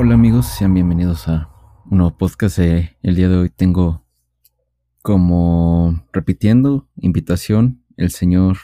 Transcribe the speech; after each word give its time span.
Hola 0.00 0.14
amigos, 0.14 0.46
sean 0.46 0.74
bienvenidos 0.74 1.26
a 1.26 1.50
un 1.86 1.98
nuevo 1.98 2.16
podcast. 2.16 2.60
Eh, 2.60 2.96
el 3.02 3.16
día 3.16 3.28
de 3.28 3.36
hoy 3.36 3.50
tengo 3.50 4.06
como 5.02 6.06
repitiendo 6.12 6.88
invitación 6.94 7.82
el 7.96 8.12
señor 8.12 8.58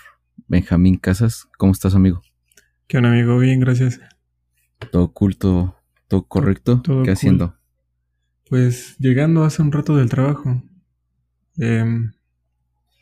Benjamín 0.46 0.96
Casas. 0.96 1.48
¿Cómo 1.58 1.72
estás 1.72 1.96
amigo? 1.96 2.22
¿Qué 2.86 2.98
onda 2.98 3.10
amigo? 3.10 3.36
Bien, 3.40 3.58
gracias. 3.58 3.98
Todo 4.92 5.02
oculto, 5.02 5.76
todo 6.06 6.22
correcto. 6.22 6.80
¿Qué 7.04 7.10
haciendo? 7.10 7.58
Pues 8.48 8.96
llegando 8.98 9.42
hace 9.42 9.60
un 9.60 9.72
rato 9.72 9.96
del 9.96 10.08
trabajo. 10.08 10.62
Pues 11.56 11.84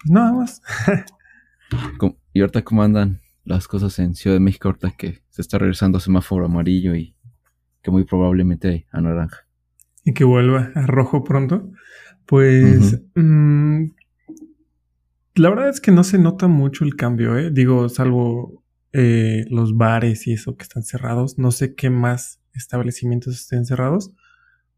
nada 0.06 0.32
más. 0.32 0.62
¿Y 2.32 2.40
ahorita 2.40 2.64
cómo 2.64 2.82
andan 2.82 3.20
las 3.44 3.68
cosas 3.68 3.98
en 3.98 4.14
Ciudad 4.14 4.36
de 4.36 4.40
México 4.40 4.68
ahorita 4.68 4.93
que 4.93 5.22
se 5.29 5.43
está 5.43 5.58
regresando 5.58 5.99
a 5.99 6.00
semáforo 6.00 6.46
amarillo 6.46 6.94
y 6.94 7.14
que 7.82 7.91
muy 7.91 8.04
probablemente 8.04 8.86
a 8.91 9.00
naranja? 9.00 9.46
Y 10.04 10.14
que 10.14 10.25
vuelva 10.25 10.71
a 10.75 10.86
rojo 10.86 11.25
pronto. 11.25 11.71
Pues 12.27 13.00
mm, 13.14 13.85
la 15.35 15.50
verdad 15.50 15.68
es 15.68 15.81
que 15.81 15.93
no 15.93 16.05
se 16.05 16.18
nota 16.18 16.49
mucho 16.49 16.85
el 16.85 16.96
cambio, 16.96 17.39
¿eh? 17.39 17.50
Digo, 17.50 17.89
salvo 17.89 18.63
eh, 18.93 19.45
los 19.49 19.77
bares 19.77 20.27
y 20.27 20.32
eso 20.32 20.57
que 20.57 20.64
están 20.64 20.82
cerrados. 20.82 21.39
No 21.39 21.50
sé 21.50 21.75
qué 21.75 21.91
más 21.91 22.41
establecimientos 22.55 23.35
estén 23.35 23.64
cerrados. 23.64 24.13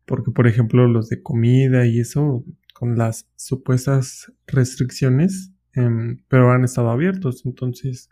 Porque, 0.07 0.31
por 0.31 0.47
ejemplo, 0.47 0.87
los 0.87 1.09
de 1.09 1.23
comida 1.23 1.87
y 1.87 2.01
eso, 2.01 2.45
con 2.75 2.99
las 2.99 3.29
supuestas 3.37 4.33
restricciones, 4.47 5.53
em, 5.73 6.19
pero 6.29 6.53
han 6.53 6.65
estado 6.65 6.91
abiertos. 6.91 7.45
Entonces, 7.47 8.11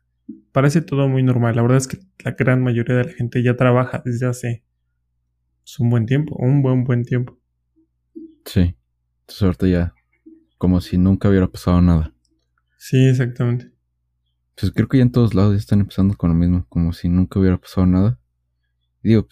parece 0.53 0.81
todo 0.81 1.09
muy 1.09 1.23
normal. 1.23 1.57
La 1.57 1.63
verdad 1.63 1.79
es 1.79 1.89
que 1.89 1.99
la 2.25 2.33
gran 2.33 2.63
mayoría 2.63 2.97
de 2.97 3.05
la 3.05 3.13
gente 3.13 3.43
ya 3.43 3.57
trabaja 3.57 4.03
desde 4.05 4.27
hace 4.27 4.65
un 5.79 5.91
buen 5.91 6.07
tiempo, 6.07 6.37
un 6.39 6.63
buen, 6.63 6.85
buen 6.85 7.05
tiempo. 7.05 7.39
Sí. 8.45 8.77
Entonces 9.23 9.43
ahorita 9.43 9.69
ya, 9.69 9.95
como 10.59 10.81
si 10.81 10.99
nunca 10.99 11.29
hubiera 11.29 11.49
pasado 11.49 11.81
nada. 11.81 12.13
Sí, 12.77 13.07
exactamente. 13.07 13.73
Pues 14.57 14.73
creo 14.73 14.89
que 14.89 14.99
ya 14.99 15.03
en 15.03 15.13
todos 15.13 15.35
lados 15.35 15.55
ya 15.55 15.59
están 15.59 15.81
empezando 15.81 16.17
con 16.17 16.31
lo 16.31 16.37
mismo, 16.37 16.67
como 16.69 16.93
si 16.93 17.09
nunca 17.09 17.39
hubiera 17.39 17.59
pasado 17.59 17.87
nada. 17.87 18.19
digo, 19.03 19.29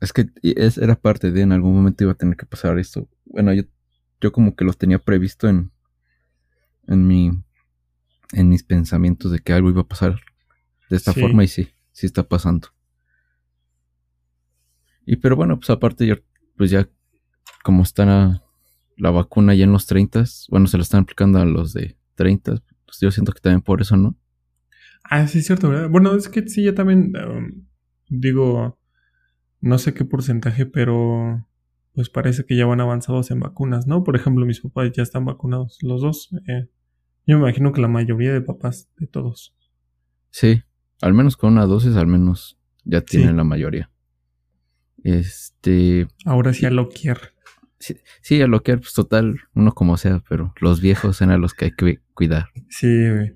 es 0.00 0.12
que 0.12 0.26
es, 0.42 0.76
era 0.78 0.96
parte 0.96 1.30
de 1.30 1.40
en 1.40 1.52
algún 1.52 1.74
momento 1.74 2.04
iba 2.04 2.12
a 2.12 2.16
tener 2.16 2.36
que 2.36 2.46
pasar 2.46 2.78
esto. 2.78 3.08
Bueno, 3.24 3.52
yo, 3.54 3.62
yo 4.20 4.32
como 4.32 4.54
que 4.54 4.64
los 4.64 4.76
tenía 4.76 4.98
previsto 4.98 5.48
en, 5.48 5.70
en 6.86 7.06
mi, 7.06 7.30
en 8.32 8.48
mis 8.48 8.62
pensamientos 8.64 9.30
de 9.30 9.38
que 9.38 9.52
algo 9.52 9.70
iba 9.70 9.82
a 9.82 9.88
pasar 9.88 10.20
de 10.90 10.96
esta 10.96 11.14
forma 11.14 11.44
y 11.44 11.48
sí, 11.48 11.70
sí 11.92 12.06
está 12.06 12.24
pasando. 12.24 12.68
Y 15.06 15.16
pero 15.16 15.36
bueno, 15.36 15.56
pues 15.58 15.70
aparte 15.70 16.06
yo, 16.06 16.16
pues 16.56 16.70
ya 16.70 16.88
como 17.62 17.82
está 17.82 18.42
la 18.96 19.10
vacuna 19.10 19.54
ya 19.54 19.64
en 19.64 19.72
los 19.72 19.86
30, 19.86 20.24
bueno, 20.50 20.66
se 20.66 20.76
la 20.76 20.82
están 20.82 21.02
aplicando 21.02 21.38
a 21.38 21.44
los 21.44 21.72
de 21.72 21.96
30, 22.14 22.62
pues 22.86 23.00
yo 23.00 23.10
siento 23.10 23.32
que 23.32 23.40
también 23.40 23.62
por 23.62 23.80
eso, 23.80 23.96
¿no? 23.96 24.16
Ah, 25.04 25.26
sí, 25.26 25.38
es 25.38 25.46
cierto, 25.46 25.68
¿verdad? 25.68 25.90
Bueno, 25.90 26.14
es 26.14 26.28
que 26.28 26.46
sí, 26.48 26.64
ya 26.64 26.74
también 26.74 27.12
um, 27.16 27.66
digo, 28.08 28.78
no 29.60 29.78
sé 29.78 29.92
qué 29.94 30.04
porcentaje, 30.04 30.66
pero 30.66 31.46
pues 31.92 32.10
parece 32.10 32.44
que 32.44 32.56
ya 32.56 32.66
van 32.66 32.80
avanzados 32.80 33.30
en 33.30 33.40
vacunas, 33.40 33.86
¿no? 33.86 34.02
Por 34.02 34.16
ejemplo, 34.16 34.46
mis 34.46 34.60
papás 34.60 34.90
ya 34.92 35.02
están 35.02 35.24
vacunados, 35.24 35.78
los 35.82 36.00
dos. 36.00 36.30
Eh, 36.48 36.68
yo 37.26 37.36
me 37.36 37.44
imagino 37.44 37.72
que 37.72 37.80
la 37.80 37.88
mayoría 37.88 38.32
de 38.32 38.40
papás, 38.40 38.90
de 38.96 39.06
todos. 39.06 39.54
Sí, 40.30 40.62
al 41.00 41.14
menos 41.14 41.36
con 41.36 41.52
una 41.52 41.66
dosis, 41.66 41.96
al 41.96 42.06
menos 42.06 42.58
ya 42.84 43.00
tienen 43.02 43.36
la 43.36 43.44
mayoría. 43.44 43.90
Este. 45.04 46.08
Ahora 46.24 46.52
sí 46.52 46.66
a 46.66 46.70
lo 46.70 46.88
quiero. 46.88 47.20
Sí, 48.22 48.40
a 48.40 48.46
lo 48.46 48.62
que 48.62 48.78
pues 48.78 48.94
total, 48.94 49.40
uno 49.54 49.74
como 49.74 49.98
sea, 49.98 50.22
pero 50.26 50.54
los 50.60 50.80
viejos 50.80 51.20
eran 51.20 51.40
los 51.42 51.52
que 51.52 51.66
hay 51.66 51.72
que 51.72 52.00
cuidar. 52.14 52.48
Sí, 52.70 53.10
güey. 53.10 53.34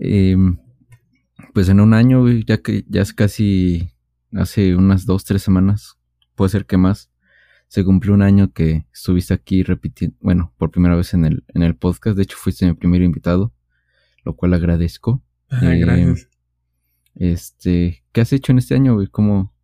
Em, 0.00 0.58
pues 1.54 1.68
en 1.68 1.78
un 1.78 1.94
año, 1.94 2.28
ya 2.28 2.58
que 2.58 2.84
ya 2.88 3.02
es 3.02 3.12
casi 3.12 3.92
hace 4.32 4.74
unas 4.74 5.06
dos, 5.06 5.24
tres 5.24 5.42
semanas, 5.42 5.96
puede 6.34 6.50
ser 6.50 6.66
que 6.66 6.76
más, 6.76 7.12
se 7.68 7.84
cumplió 7.84 8.14
un 8.14 8.22
año 8.22 8.52
que 8.52 8.86
estuviste 8.92 9.32
aquí 9.32 9.62
repitiendo, 9.62 10.16
bueno, 10.20 10.52
por 10.58 10.70
primera 10.72 10.96
vez 10.96 11.14
en 11.14 11.24
el, 11.24 11.44
en 11.48 11.62
el 11.62 11.76
podcast. 11.76 12.16
De 12.16 12.24
hecho, 12.24 12.36
fuiste 12.36 12.66
mi 12.66 12.74
primer 12.74 13.02
invitado, 13.02 13.54
lo 14.24 14.34
cual 14.34 14.54
agradezco. 14.54 15.22
Ajá, 15.48 15.72
gracias. 15.74 16.28
Este, 17.14 18.04
¿qué 18.12 18.22
has 18.22 18.32
hecho 18.32 18.52
en 18.52 18.58
este 18.58 18.74
año, 18.74 18.94
güey? 18.94 19.06
¿Cómo, 19.06 19.54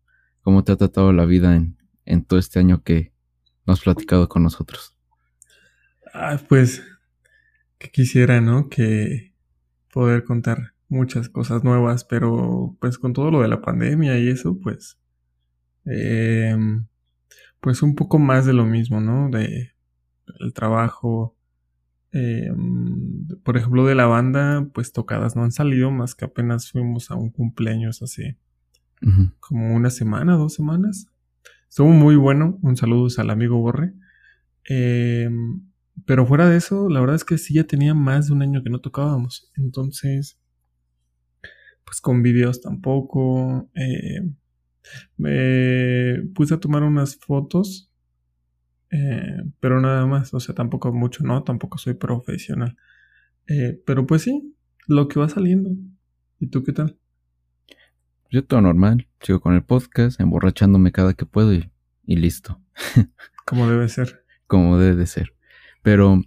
¿Cómo 0.41 0.63
te 0.63 0.71
ha 0.71 0.75
tratado 0.77 1.13
la 1.13 1.25
vida 1.25 1.55
en, 1.55 1.77
en 2.05 2.23
todo 2.23 2.39
este 2.39 2.59
año 2.59 2.83
que, 2.83 3.13
has 3.65 3.81
platicado 3.81 4.27
con 4.27 4.43
nosotros? 4.43 4.95
Ah, 6.13 6.39
pues 6.47 6.83
que 7.77 7.91
quisiera, 7.91 8.41
¿no? 8.41 8.67
Que 8.67 9.33
poder 9.93 10.23
contar 10.23 10.73
muchas 10.87 11.29
cosas 11.29 11.63
nuevas, 11.63 12.03
pero 12.03 12.75
pues 12.79 12.97
con 12.97 13.13
todo 13.13 13.31
lo 13.31 13.41
de 13.41 13.47
la 13.47 13.61
pandemia 13.61 14.17
y 14.17 14.29
eso, 14.29 14.57
pues, 14.59 14.99
em, 15.85 16.87
pues 17.59 17.81
un 17.83 17.95
poco 17.95 18.19
más 18.19 18.45
de 18.45 18.53
lo 18.53 18.65
mismo, 18.65 19.01
¿no? 19.01 19.29
De 19.29 19.71
el 20.39 20.53
trabajo, 20.53 21.35
em, 22.11 23.27
por 23.43 23.57
ejemplo, 23.57 23.85
de 23.85 23.95
la 23.95 24.07
banda, 24.07 24.67
pues 24.73 24.91
tocadas 24.91 25.35
no 25.35 25.43
han 25.43 25.51
salido, 25.51 25.91
más 25.91 26.15
que 26.15 26.25
apenas 26.25 26.71
fuimos 26.71 27.11
a 27.11 27.15
un 27.15 27.29
cumpleaños 27.29 28.01
hace 28.01 28.37
como 29.39 29.75
una 29.75 29.89
semana, 29.89 30.35
dos 30.35 30.53
semanas. 30.53 31.07
Estuvo 31.69 31.89
muy 31.89 32.15
bueno. 32.15 32.57
Un 32.61 32.75
saludo 32.77 33.07
al 33.17 33.29
amigo 33.29 33.57
Borre. 33.57 33.93
Em, 34.65 35.61
pero 36.05 36.25
fuera 36.25 36.49
de 36.49 36.57
eso, 36.57 36.89
la 36.89 36.99
verdad 36.99 37.15
es 37.15 37.25
que 37.25 37.37
sí 37.37 37.53
ya 37.55 37.63
tenía 37.65 37.93
más 37.93 38.27
de 38.27 38.33
un 38.33 38.41
año 38.41 38.63
que 38.63 38.69
no 38.69 38.81
tocábamos. 38.81 39.51
Entonces, 39.55 40.39
pues 41.85 42.01
con 42.01 42.21
videos 42.23 42.61
tampoco. 42.61 43.69
Em, 43.75 44.35
me 45.17 46.23
puse 46.35 46.53
a 46.55 46.59
tomar 46.59 46.83
unas 46.83 47.15
fotos. 47.17 47.91
Eh, 48.91 49.43
pero 49.59 49.81
nada 49.81 50.05
más. 50.05 50.33
O 50.33 50.39
sea, 50.39 50.55
tampoco 50.55 50.91
mucho, 50.93 51.23
¿no? 51.23 51.43
Tampoco 51.43 51.77
soy 51.77 51.93
profesional. 51.95 52.75
Eh, 53.47 53.81
pero 53.85 54.05
pues 54.07 54.23
sí, 54.23 54.55
lo 54.87 55.07
que 55.07 55.19
va 55.19 55.29
saliendo. 55.29 55.71
¿Y 56.39 56.47
tú 56.47 56.63
qué 56.63 56.73
tal? 56.73 56.98
Yo 58.31 58.45
todo 58.45 58.61
normal, 58.61 59.07
sigo 59.21 59.39
con 59.39 59.55
el 59.55 59.63
podcast, 59.63 60.19
emborrachándome 60.19 60.91
cada 60.91 61.15
que 61.15 61.25
puedo 61.25 61.51
y, 61.53 61.71
listo. 62.05 62.61
Como 63.45 63.67
debe 63.67 63.89
ser. 63.89 64.23
Como 64.45 64.77
debe 64.77 64.95
de 64.95 65.07
ser. 65.07 65.33
Pero 65.81 66.21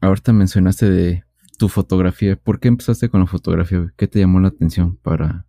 ahorita 0.00 0.32
mencionaste 0.32 0.90
de 0.90 1.24
tu 1.58 1.68
fotografía. 1.68 2.34
¿Por 2.34 2.58
qué 2.58 2.66
empezaste 2.66 3.08
con 3.08 3.20
la 3.20 3.26
fotografía? 3.26 3.92
¿Qué 3.96 4.08
te 4.08 4.18
llamó 4.18 4.40
la 4.40 4.48
atención 4.48 4.96
para, 4.96 5.46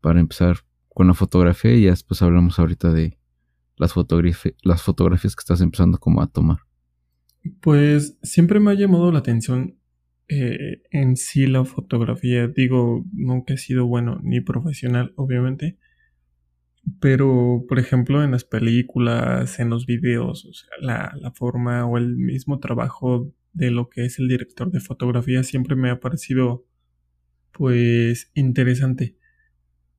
para 0.00 0.20
empezar 0.20 0.58
con 0.88 1.08
la 1.08 1.14
fotografía? 1.14 1.74
Y 1.74 1.84
después 1.84 2.22
hablamos 2.22 2.58
ahorita 2.58 2.92
de 2.92 3.18
las, 3.76 3.94
las 4.62 4.82
fotografías 4.82 5.36
que 5.36 5.40
estás 5.40 5.60
empezando 5.60 5.98
como 5.98 6.22
a 6.22 6.28
tomar. 6.28 6.60
Pues 7.60 8.16
siempre 8.22 8.58
me 8.58 8.70
ha 8.70 8.74
llamado 8.74 9.12
la 9.12 9.18
atención 9.18 9.78
eh, 10.28 10.82
en 10.90 11.16
sí 11.16 11.46
la 11.46 11.64
fotografía. 11.64 12.48
Digo, 12.48 13.04
nunca 13.12 13.54
he 13.54 13.58
sido 13.58 13.86
bueno 13.86 14.20
ni 14.22 14.40
profesional, 14.40 15.12
obviamente. 15.16 15.78
Pero, 17.00 17.64
por 17.68 17.78
ejemplo, 17.78 18.22
en 18.22 18.32
las 18.32 18.44
películas, 18.44 19.58
en 19.58 19.70
los 19.70 19.86
videos, 19.86 20.44
o 20.44 20.52
sea, 20.52 20.68
la, 20.80 21.14
la 21.18 21.32
forma 21.32 21.86
o 21.86 21.96
el 21.98 22.16
mismo 22.16 22.58
trabajo 22.58 23.32
de 23.52 23.70
lo 23.70 23.88
que 23.88 24.04
es 24.04 24.18
el 24.18 24.28
director 24.28 24.70
de 24.70 24.80
fotografía 24.80 25.42
siempre 25.44 25.76
me 25.76 25.90
ha 25.90 26.00
parecido, 26.00 26.66
pues, 27.52 28.30
interesante. 28.34 29.16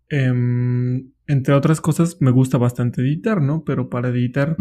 Em, 0.10 1.12
entre 1.28 1.54
otras 1.56 1.82
cosas, 1.82 2.18
me 2.22 2.32
gusta 2.32 2.58
bastante 2.58 3.02
editar, 3.02 3.42
¿no? 3.42 3.64
Pero 3.64 3.90
para 3.90 4.10
editar, 4.10 4.56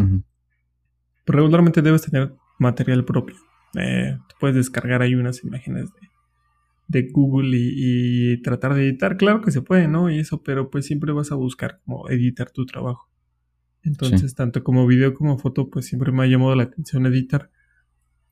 regularmente 1.27 1.83
debes 1.83 2.03
tener 2.03 2.35
material 2.59 3.05
propio. 3.05 3.37
Eh, 3.77 4.19
puedes 4.41 4.57
descargar 4.57 5.03
ahí 5.03 5.15
unas 5.15 5.43
imágenes 5.45 5.91
de, 6.89 7.09
Google 7.11 7.57
y, 7.57 8.41
tratar 8.43 8.75
de 8.75 8.89
editar. 8.89 9.17
Claro 9.17 9.41
que 9.41 9.51
se 9.51 9.63
puede, 9.63 9.89
¿no? 9.89 10.11
Y 10.11 10.19
eso, 10.19 10.43
pero 10.43 10.71
pues 10.71 10.87
siempre 10.87 11.13
vas 11.13 11.33
a 11.33 11.35
buscar 11.35 11.81
como 11.85 12.09
editar 12.09 12.51
tu 12.51 12.67
trabajo. 12.67 13.11
Entonces, 13.83 14.35
tanto 14.35 14.65
como 14.65 14.87
video 14.87 15.13
como 15.15 15.39
foto, 15.39 15.69
pues 15.69 15.87
siempre 15.87 16.11
me 16.11 16.23
ha 16.23 16.27
llamado 16.27 16.55
la 16.55 16.65
atención 16.65 17.07
editar. 17.07 17.51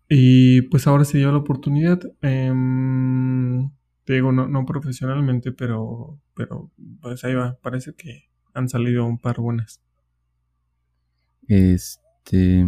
Y 0.08 0.62
pues 0.62 0.86
ahora 0.86 1.04
se 1.04 1.18
dio 1.18 1.30
la 1.30 1.38
oportunidad. 1.38 2.00
Em, 2.22 3.70
te 4.04 4.14
digo, 4.14 4.32
no, 4.32 4.48
no 4.48 4.64
profesionalmente, 4.64 5.52
pero, 5.52 6.20
pero 6.34 6.70
pues 7.00 7.24
ahí 7.24 7.34
va. 7.34 7.58
Parece 7.62 7.94
que 7.94 8.24
han 8.54 8.68
salido 8.68 9.04
un 9.06 9.18
par 9.18 9.40
buenas. 9.40 9.82
Este. 11.48 12.66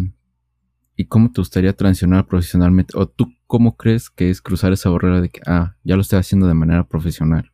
¿Y 0.96 1.06
cómo 1.06 1.32
te 1.32 1.40
gustaría 1.40 1.72
transicionar 1.72 2.26
profesionalmente? 2.26 2.96
¿O 2.96 3.08
tú 3.08 3.32
cómo 3.46 3.76
crees 3.76 4.10
que 4.10 4.30
es 4.30 4.40
cruzar 4.40 4.72
esa 4.72 4.90
barrera 4.90 5.20
de 5.20 5.28
que, 5.28 5.40
ah, 5.46 5.76
ya 5.82 5.96
lo 5.96 6.02
estoy 6.02 6.20
haciendo 6.20 6.46
de 6.46 6.54
manera 6.54 6.86
profesional? 6.86 7.50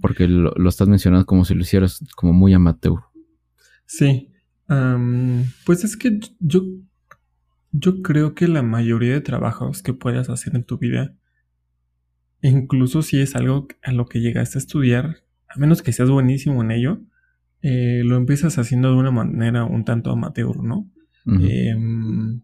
Porque 0.00 0.28
lo, 0.28 0.68
estás 0.68 0.88
mencionando 0.88 1.26
como 1.26 1.44
si 1.44 1.54
lo 1.54 1.62
hicieras 1.62 2.04
como 2.14 2.32
muy 2.32 2.54
amateur. 2.54 3.00
Sí. 3.86 4.30
pues 5.64 5.82
es 5.82 5.96
que 5.96 6.20
yo, 6.38 6.62
yo 7.72 8.02
creo 8.02 8.34
que 8.34 8.46
la 8.46 8.62
mayoría 8.62 9.14
de 9.14 9.20
trabajos 9.20 9.82
que 9.82 9.94
puedas 9.94 10.30
hacer 10.30 10.54
en 10.54 10.62
tu 10.62 10.78
vida, 10.78 11.14
incluso 12.42 13.02
si 13.02 13.20
es 13.20 13.34
algo 13.34 13.66
a 13.82 13.90
lo 13.90 14.06
que 14.06 14.20
llegaste 14.20 14.58
a 14.58 14.60
estudiar, 14.60 15.24
a 15.48 15.58
menos 15.58 15.82
que 15.82 15.92
seas 15.92 16.10
buenísimo 16.10 16.62
en 16.62 16.70
ello, 16.70 17.00
eh, 17.62 18.02
lo 18.04 18.16
empiezas 18.16 18.58
haciendo 18.58 18.90
de 18.90 18.96
una 18.96 19.10
manera 19.10 19.64
un 19.64 19.84
tanto 19.84 20.12
amateur, 20.12 20.62
¿no? 20.62 20.88
Em, 21.28 22.40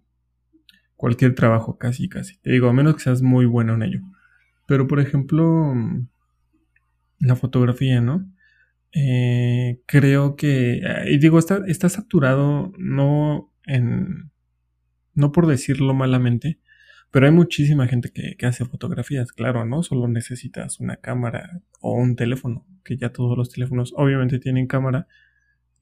cualquier 0.97 1.35
trabajo, 1.35 1.79
casi, 1.79 2.09
casi. 2.09 2.39
Te 2.39 2.51
digo, 2.51 2.69
a 2.69 2.73
menos 2.73 2.95
que 2.95 3.01
seas 3.01 3.23
muy 3.23 3.47
bueno 3.47 3.75
en 3.75 3.83
ello. 3.83 4.01
Pero, 4.67 4.87
por 4.87 5.01
ejemplo, 5.01 5.75
la 7.19 7.37
fotografía, 7.37 8.01
¿no? 8.01 8.31
Eh, 8.93 9.81
creo 9.87 10.37
que, 10.37 10.81
y 11.07 11.19
digo, 11.19 11.39
está, 11.39 11.63
está 11.67 11.89
saturado, 11.89 12.73
no 12.79 13.53
en, 13.67 14.31
no 15.15 15.33
por 15.33 15.47
decirlo 15.47 15.95
malamente, 15.95 16.61
pero 17.11 17.27
hay 17.27 17.33
muchísima 17.33 17.89
gente 17.89 18.11
que, 18.11 18.37
que, 18.37 18.47
hace 18.47 18.65
fotografías, 18.65 19.33
claro, 19.33 19.65
¿no? 19.65 19.83
Solo 19.83 20.07
necesitas 20.09 20.79
una 20.79 20.97
cámara 20.97 21.61
o 21.81 21.95
un 21.95 22.15
teléfono, 22.17 22.67
que 22.85 22.97
ya 22.97 23.11
todos 23.11 23.37
los 23.37 23.51
teléfonos 23.51 23.93
obviamente 23.97 24.39
tienen 24.39 24.67
cámara, 24.67 25.09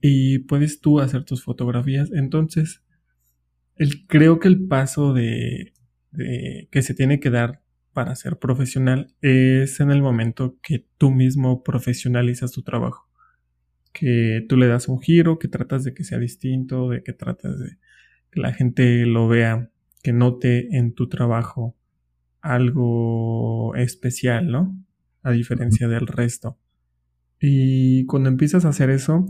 y 0.05 0.39
puedes 0.39 0.81
tú 0.81 0.99
hacer 0.99 1.23
tus 1.23 1.43
fotografías. 1.43 2.11
Entonces, 2.11 2.82
creo 4.07 4.39
que 4.39 4.47
el 4.47 4.67
paso 4.67 5.13
de, 5.13 5.73
que 6.11 6.81
se 6.81 6.93
tiene 6.93 7.19
que 7.19 7.29
dar 7.29 7.61
para 7.93 8.15
ser 8.15 8.37
profesional 8.37 9.13
es 9.21 9.79
en 9.79 9.91
el 9.91 10.01
momento 10.01 10.57
que 10.61 10.85
tú 10.97 11.11
mismo 11.11 11.63
profesionalizas 11.63 12.51
tu 12.51 12.63
trabajo. 12.63 13.07
Que 13.91 14.43
tú 14.49 14.57
le 14.57 14.67
das 14.67 14.87
un 14.87 14.99
giro, 14.99 15.37
que 15.37 15.47
tratas 15.47 15.83
de 15.83 15.93
que 15.93 16.03
sea 16.03 16.17
distinto, 16.17 16.89
de 16.89 17.03
que 17.03 17.13
tratas 17.13 17.59
de 17.59 17.77
que 18.31 18.39
la 18.39 18.51
gente 18.51 19.05
lo 19.05 19.27
vea, 19.27 19.69
que 20.01 20.13
note 20.13 20.75
en 20.75 20.93
tu 20.93 21.07
trabajo 21.07 21.77
algo 22.41 23.75
especial, 23.75 24.51
¿no? 24.51 24.77
A 25.21 25.31
diferencia 25.31 25.87
del 25.87 26.07
resto. 26.07 26.57
Y 27.39 28.05
cuando 28.05 28.29
empiezas 28.29 28.65
a 28.65 28.69
hacer 28.69 28.89
eso, 28.89 29.25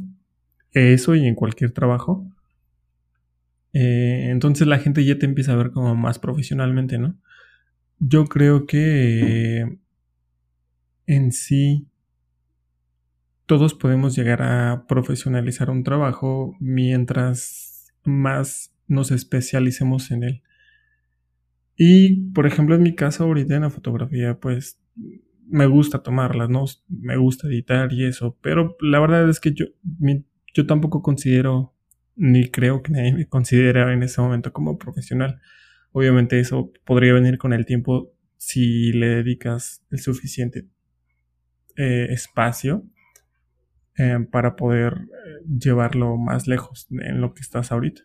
eso 0.72 1.16
y 1.16 1.28
en 1.28 1.36
cualquier 1.36 1.72
trabajo, 1.72 2.33
eh, 3.74 4.30
entonces 4.30 4.68
la 4.68 4.80
gente 4.80 5.04
ya 5.04 5.18
te 5.18 5.26
empieza 5.26 5.54
a 5.54 5.58
ver 5.58 5.72
como 5.72 5.96
más 5.96 6.20
profesionalmente, 6.20 6.98
¿no? 6.98 7.18
Yo 8.00 8.26
creo 8.26 8.66
que 8.66 9.80
en 11.06 11.32
sí 11.32 11.88
todos 13.46 13.74
podemos 13.74 14.16
llegar 14.16 14.42
a 14.42 14.86
profesionalizar 14.88 15.70
un 15.70 15.84
trabajo 15.84 16.56
mientras 16.60 17.94
más 18.04 18.74
nos 18.88 19.12
especialicemos 19.12 20.12
en 20.12 20.24
él. 20.24 20.44
Y, 21.76 22.32
por 22.32 22.46
ejemplo, 22.46 22.76
en 22.76 22.84
mi 22.84 22.96
caso 22.96 23.24
ahorita 23.24 23.56
en 23.56 23.64
la 23.64 23.70
fotografía, 23.70 24.40
pues 24.40 24.80
me 25.48 25.66
gusta 25.66 26.04
tomarlas, 26.04 26.50
¿no? 26.50 26.66
Me 26.88 27.18
gusta 27.18 27.48
editar 27.48 27.92
y 27.92 28.06
eso, 28.06 28.38
pero 28.42 28.78
la 28.80 29.00
verdad 29.00 29.30
es 29.30 29.40
que 29.40 29.54
yo, 29.54 29.66
yo 30.54 30.66
tampoco 30.66 31.02
considero, 31.02 31.73
ni 32.16 32.50
creo 32.50 32.82
que 32.82 32.92
nadie 32.92 33.14
me 33.14 33.28
considera 33.28 33.94
en 33.94 34.04
ese 34.04 34.22
momento 34.22 34.54
como 34.54 34.78
profesional. 34.78 35.42
Obviamente 35.92 36.40
eso 36.40 36.72
podría 36.86 37.14
venir 37.14 37.38
con 37.38 37.54
el 37.54 37.66
tiempo 37.66 38.12
si 38.38 38.92
le 38.92 39.08
dedicas 39.08 39.84
el 39.92 40.00
suficiente 40.00 40.68
eh, 41.76 42.08
espacio 42.10 42.84
eh, 43.98 44.20
para 44.32 44.56
poder 44.56 44.94
eh, 44.94 45.46
llevarlo 45.60 46.18
más 46.18 46.48
lejos 46.48 46.88
en 46.92 47.22
lo 47.22 47.34
que 47.34 47.42
estás 47.42 47.72
ahorita. 47.72 48.02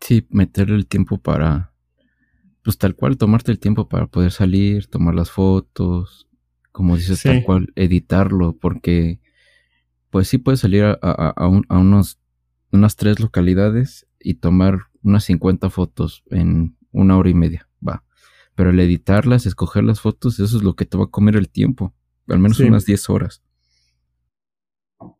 Sí, 0.00 0.26
meterle 0.30 0.76
el 0.76 0.86
tiempo 0.86 1.18
para, 1.18 1.72
pues 2.62 2.78
tal 2.78 2.94
cual, 2.94 3.18
tomarte 3.18 3.50
el 3.50 3.58
tiempo 3.58 3.88
para 3.88 4.06
poder 4.06 4.30
salir, 4.30 4.86
tomar 4.86 5.14
las 5.14 5.30
fotos, 5.30 6.28
como 6.70 6.96
dices, 6.96 7.22
tal 7.22 7.42
cual, 7.42 7.72
editarlo, 7.74 8.56
porque 8.56 9.20
pues 10.10 10.28
sí 10.28 10.38
puedes 10.38 10.60
salir 10.60 10.84
a, 10.84 10.94
a, 11.00 11.48
unos, 11.78 12.18
unas 12.72 12.96
tres 12.96 13.20
localidades 13.20 14.06
y 14.20 14.34
tomar 14.34 14.78
unas 15.02 15.24
50 15.24 15.70
fotos 15.70 16.24
en 16.30 16.76
una 16.92 17.16
hora 17.16 17.30
y 17.30 17.34
media, 17.34 17.68
va. 17.86 18.04
Pero 18.54 18.70
el 18.70 18.80
editarlas, 18.80 19.46
escoger 19.46 19.84
las 19.84 20.00
fotos, 20.00 20.40
eso 20.40 20.56
es 20.56 20.62
lo 20.62 20.74
que 20.74 20.84
te 20.84 20.98
va 20.98 21.04
a 21.04 21.10
comer 21.10 21.36
el 21.36 21.48
tiempo, 21.48 21.94
al 22.26 22.38
menos 22.38 22.58
unas 22.60 22.84
10 22.86 23.10
horas. 23.10 23.42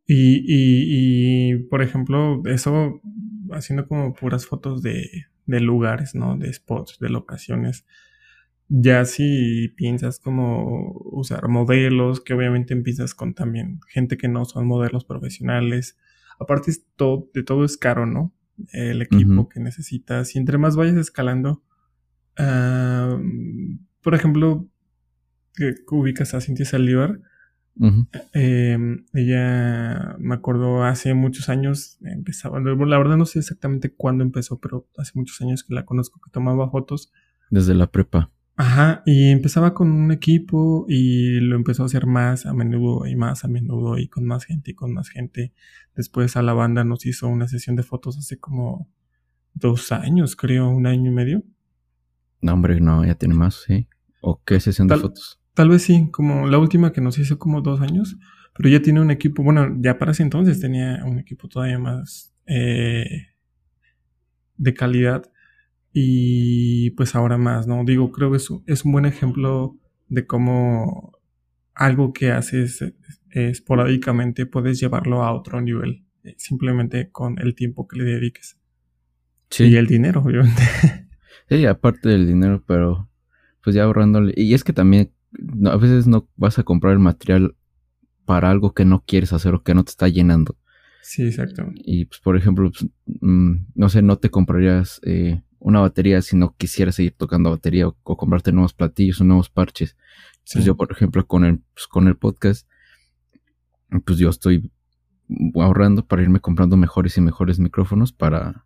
Y, 0.07 0.39
y, 0.39 1.53
y, 1.53 1.59
por 1.65 1.83
ejemplo, 1.83 2.43
eso 2.47 3.01
haciendo 3.53 3.87
como 3.87 4.15
puras 4.15 4.47
fotos 4.47 4.83
de, 4.83 5.27
de 5.47 5.61
lugares, 5.61 6.15
¿no? 6.15 6.37
De 6.37 6.53
spots, 6.53 6.99
de 6.99 7.11
locaciones. 7.11 7.85
Ya 8.69 9.05
si 9.05 9.69
piensas 9.77 10.21
como 10.21 10.93
usar 11.13 11.49
modelos, 11.49 12.21
que 12.21 12.35
obviamente 12.35 12.75
empiezas 12.75 13.15
con 13.15 13.35
también 13.35 13.81
gente 13.89 14.17
que 14.17 14.29
no 14.29 14.45
son 14.45 14.67
modelos 14.67 15.05
profesionales. 15.05 15.97
Aparte 16.39 16.73
todo, 16.97 17.29
de 17.35 17.43
todo 17.43 17.65
es 17.65 17.77
caro, 17.77 18.07
¿no? 18.07 18.35
El 18.73 19.03
equipo 19.03 19.49
que 19.49 19.61
necesitas. 19.61 20.35
Y 20.35 20.39
entre 20.39 20.59
más 20.59 20.77
vayas 20.77 20.97
escalando, 20.97 21.63
por 22.37 24.15
ejemplo, 24.15 24.69
que 25.55 25.75
ubicas 25.91 26.35
a 26.35 26.41
Cintia 26.41 26.67
Saldívar, 26.67 27.21
Em, 28.33 29.05
ella, 29.15 30.17
me 30.19 30.35
acuerdo, 30.35 30.85
hace 30.85 31.15
muchos 31.15 31.49
años 31.49 31.99
empezaba, 32.03 32.59
la 32.61 32.99
verdad 32.99 33.17
no 33.17 33.25
sé 33.25 33.39
exactamente 33.39 33.93
cuándo 33.93 34.25
empezó, 34.25 34.59
pero 34.59 34.89
hace 34.97 35.13
muchos 35.15 35.41
años 35.41 35.63
que 35.63 35.75
la 35.75 35.85
conozco, 35.85 36.21
que 36.21 36.31
tomaba 36.31 36.71
fotos. 36.71 37.13
Desde 37.51 37.75
la 37.75 37.87
prepa. 37.87 38.31
Ajá, 38.61 39.05
y 39.07 39.31
empezaba 39.31 39.73
con 39.73 39.93
un 39.93 40.11
equipo 40.11 40.85
y 40.89 41.39
lo 41.39 41.55
empezó 41.55 41.85
a 41.85 41.87
hacer 41.87 42.07
más 42.07 42.45
a 42.45 42.53
menudo 42.53 43.07
y 43.07 43.15
más 43.15 43.45
a 43.45 43.49
menudo 43.49 43.99
y 43.99 44.09
con 44.09 44.25
más 44.25 44.45
gente 44.47 44.73
y 44.73 44.75
con 44.75 44.93
más 44.93 45.11
gente. 45.11 45.53
Después 45.95 46.37
a 46.37 46.43
la 46.43 46.55
banda 46.55 46.83
nos 46.83 47.07
hizo 47.07 47.29
una 47.29 47.47
sesión 47.47 47.77
de 47.77 47.85
fotos 47.85 48.19
hace 48.19 48.41
como 48.41 48.91
dos 49.55 49.93
años, 49.93 50.35
creo, 50.35 50.69
un 50.71 50.89
año 50.89 51.09
y 51.09 51.15
medio. 51.15 51.45
No, 52.41 52.55
hombre, 52.55 52.81
no, 52.81 53.05
ya 53.05 53.15
tiene 53.15 53.37
más, 53.37 53.63
sí. 53.65 53.87
¿O 54.23 54.43
qué 54.45 54.59
sesión 54.59 54.89
de 54.89 54.97
fotos? 54.97 55.41
Tal 55.55 55.69
vez 55.69 55.83
sí, 55.83 56.11
como 56.11 56.49
la 56.49 56.59
última 56.59 56.93
que 56.93 57.01
nos 57.01 57.17
hizo 57.21 57.39
como 57.39 57.61
dos 57.61 57.81
años, 57.81 58.19
pero 58.57 58.69
ya 58.69 58.83
tiene 58.83 59.01
un 59.01 59.13
equipo, 59.13 59.45
bueno, 59.45 59.77
ya 59.79 60.01
para 60.01 60.11
ese 60.11 60.25
entonces 60.25 60.59
tenía 60.59 61.05
un 61.05 61.21
equipo 61.21 61.47
todavía 61.47 61.79
más 61.79 62.35
eh, 62.47 63.29
de 64.57 64.75
calidad 64.75 65.31
y 65.93 66.91
pues 66.91 67.15
ahora 67.15 67.39
más, 67.39 67.67
¿no? 67.67 67.85
Digo, 67.85 68.13
creo 68.13 68.31
que 68.31 68.37
es, 68.37 68.49
es 68.67 68.85
un 68.85 68.93
buen 68.93 69.07
ejemplo 69.07 69.77
de 70.09 70.27
cómo 70.27 71.13
algo 71.75 72.13
que 72.13 72.33
haces 72.33 72.85
esporádicamente 73.31 74.47
puedes 74.47 74.81
llevarlo 74.81 75.23
a 75.23 75.33
otro 75.33 75.61
nivel, 75.61 76.05
eh, 76.25 76.35
simplemente 76.39 77.11
con 77.11 77.39
el 77.39 77.55
tiempo 77.55 77.87
que 77.87 77.99
le 77.99 78.05
dediques. 78.05 78.59
Sí. 79.51 79.65
Y 79.65 79.77
el 79.77 79.87
dinero, 79.87 80.23
obviamente. 80.23 80.63
Sí, 81.49 81.65
aparte 81.65 82.11
del 82.11 82.27
dinero, 82.27 82.63
pero 82.67 83.09
pues 83.65 83.75
ya 83.75 83.85
ahorrándole. 83.85 84.35
Y 84.37 84.53
es 84.53 84.65
que 84.65 84.75
también 84.75 85.13
a 85.65 85.77
veces 85.77 86.07
no 86.07 86.29
vas 86.37 86.59
a 86.59 86.63
comprar 86.63 86.93
el 86.93 86.99
material 86.99 87.57
para 88.27 88.51
algo 88.51 88.75
que 88.75 88.85
no 88.85 89.03
quieres 89.07 89.33
hacer 89.33 89.55
o 89.55 89.63
que 89.63 89.75
no 89.75 89.83
te 89.83 89.91
está 89.91 90.09
llenando. 90.09 90.59
Sí, 91.01 91.27
exacto. 91.27 91.71
Y 91.75 92.05
pues, 92.05 92.21
por 92.21 92.37
ejemplo, 92.37 92.71
pues, 92.71 92.91
mm, 93.23 93.55
no 93.75 93.89
sé, 93.89 94.03
no 94.03 94.19
te 94.19 94.29
comprarías 94.29 95.01
eh, 95.05 95.43
una 95.59 95.81
batería 95.81 96.23
si 96.23 96.37
no 96.37 96.55
quisieras 96.57 96.97
seguir 96.97 97.15
tocando 97.17 97.51
batería 97.51 97.89
o, 97.89 97.95
comprarte 98.17 98.53
nuevos 98.53 98.75
platillos 98.75 99.21
o 99.21 99.25
nuevos 99.25 99.51
parches. 99.51 99.97
Pues 100.53 100.65
yo, 100.65 100.77
por 100.77 100.91
ejemplo, 100.93 101.27
con 101.27 101.45
el, 101.45 101.61
pues, 101.75 101.87
con 101.87 102.09
el 102.09 102.17
podcast, 102.17 102.67
pues 104.05 104.19
yo 104.19 104.31
estoy 104.31 104.71
ahorrando 105.55 106.07
para 106.07 106.23
irme 106.23 106.41
comprando 106.41 106.77
mejores 106.77 107.17
y 107.19 107.21
mejores 107.21 107.59
micrófonos 107.59 108.13
para, 108.13 108.65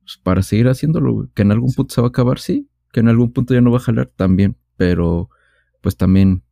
pues, 0.00 0.18
para 0.22 0.42
seguir 0.42 0.68
haciéndolo. 0.68 1.30
Que 1.34 1.42
en 1.42 1.52
algún 1.52 1.72
punto 1.72 1.94
se 1.94 2.00
va 2.00 2.08
a 2.08 2.10
acabar, 2.10 2.38
sí. 2.38 2.68
Que 2.92 3.00
en 3.00 3.08
algún 3.08 3.32
punto 3.32 3.54
ya 3.54 3.60
no 3.60 3.72
va 3.72 3.78
a 3.78 3.80
jalar 3.80 4.06
también. 4.14 4.56
Pero 4.76 5.30
pues 5.80 5.96
también 5.98 6.42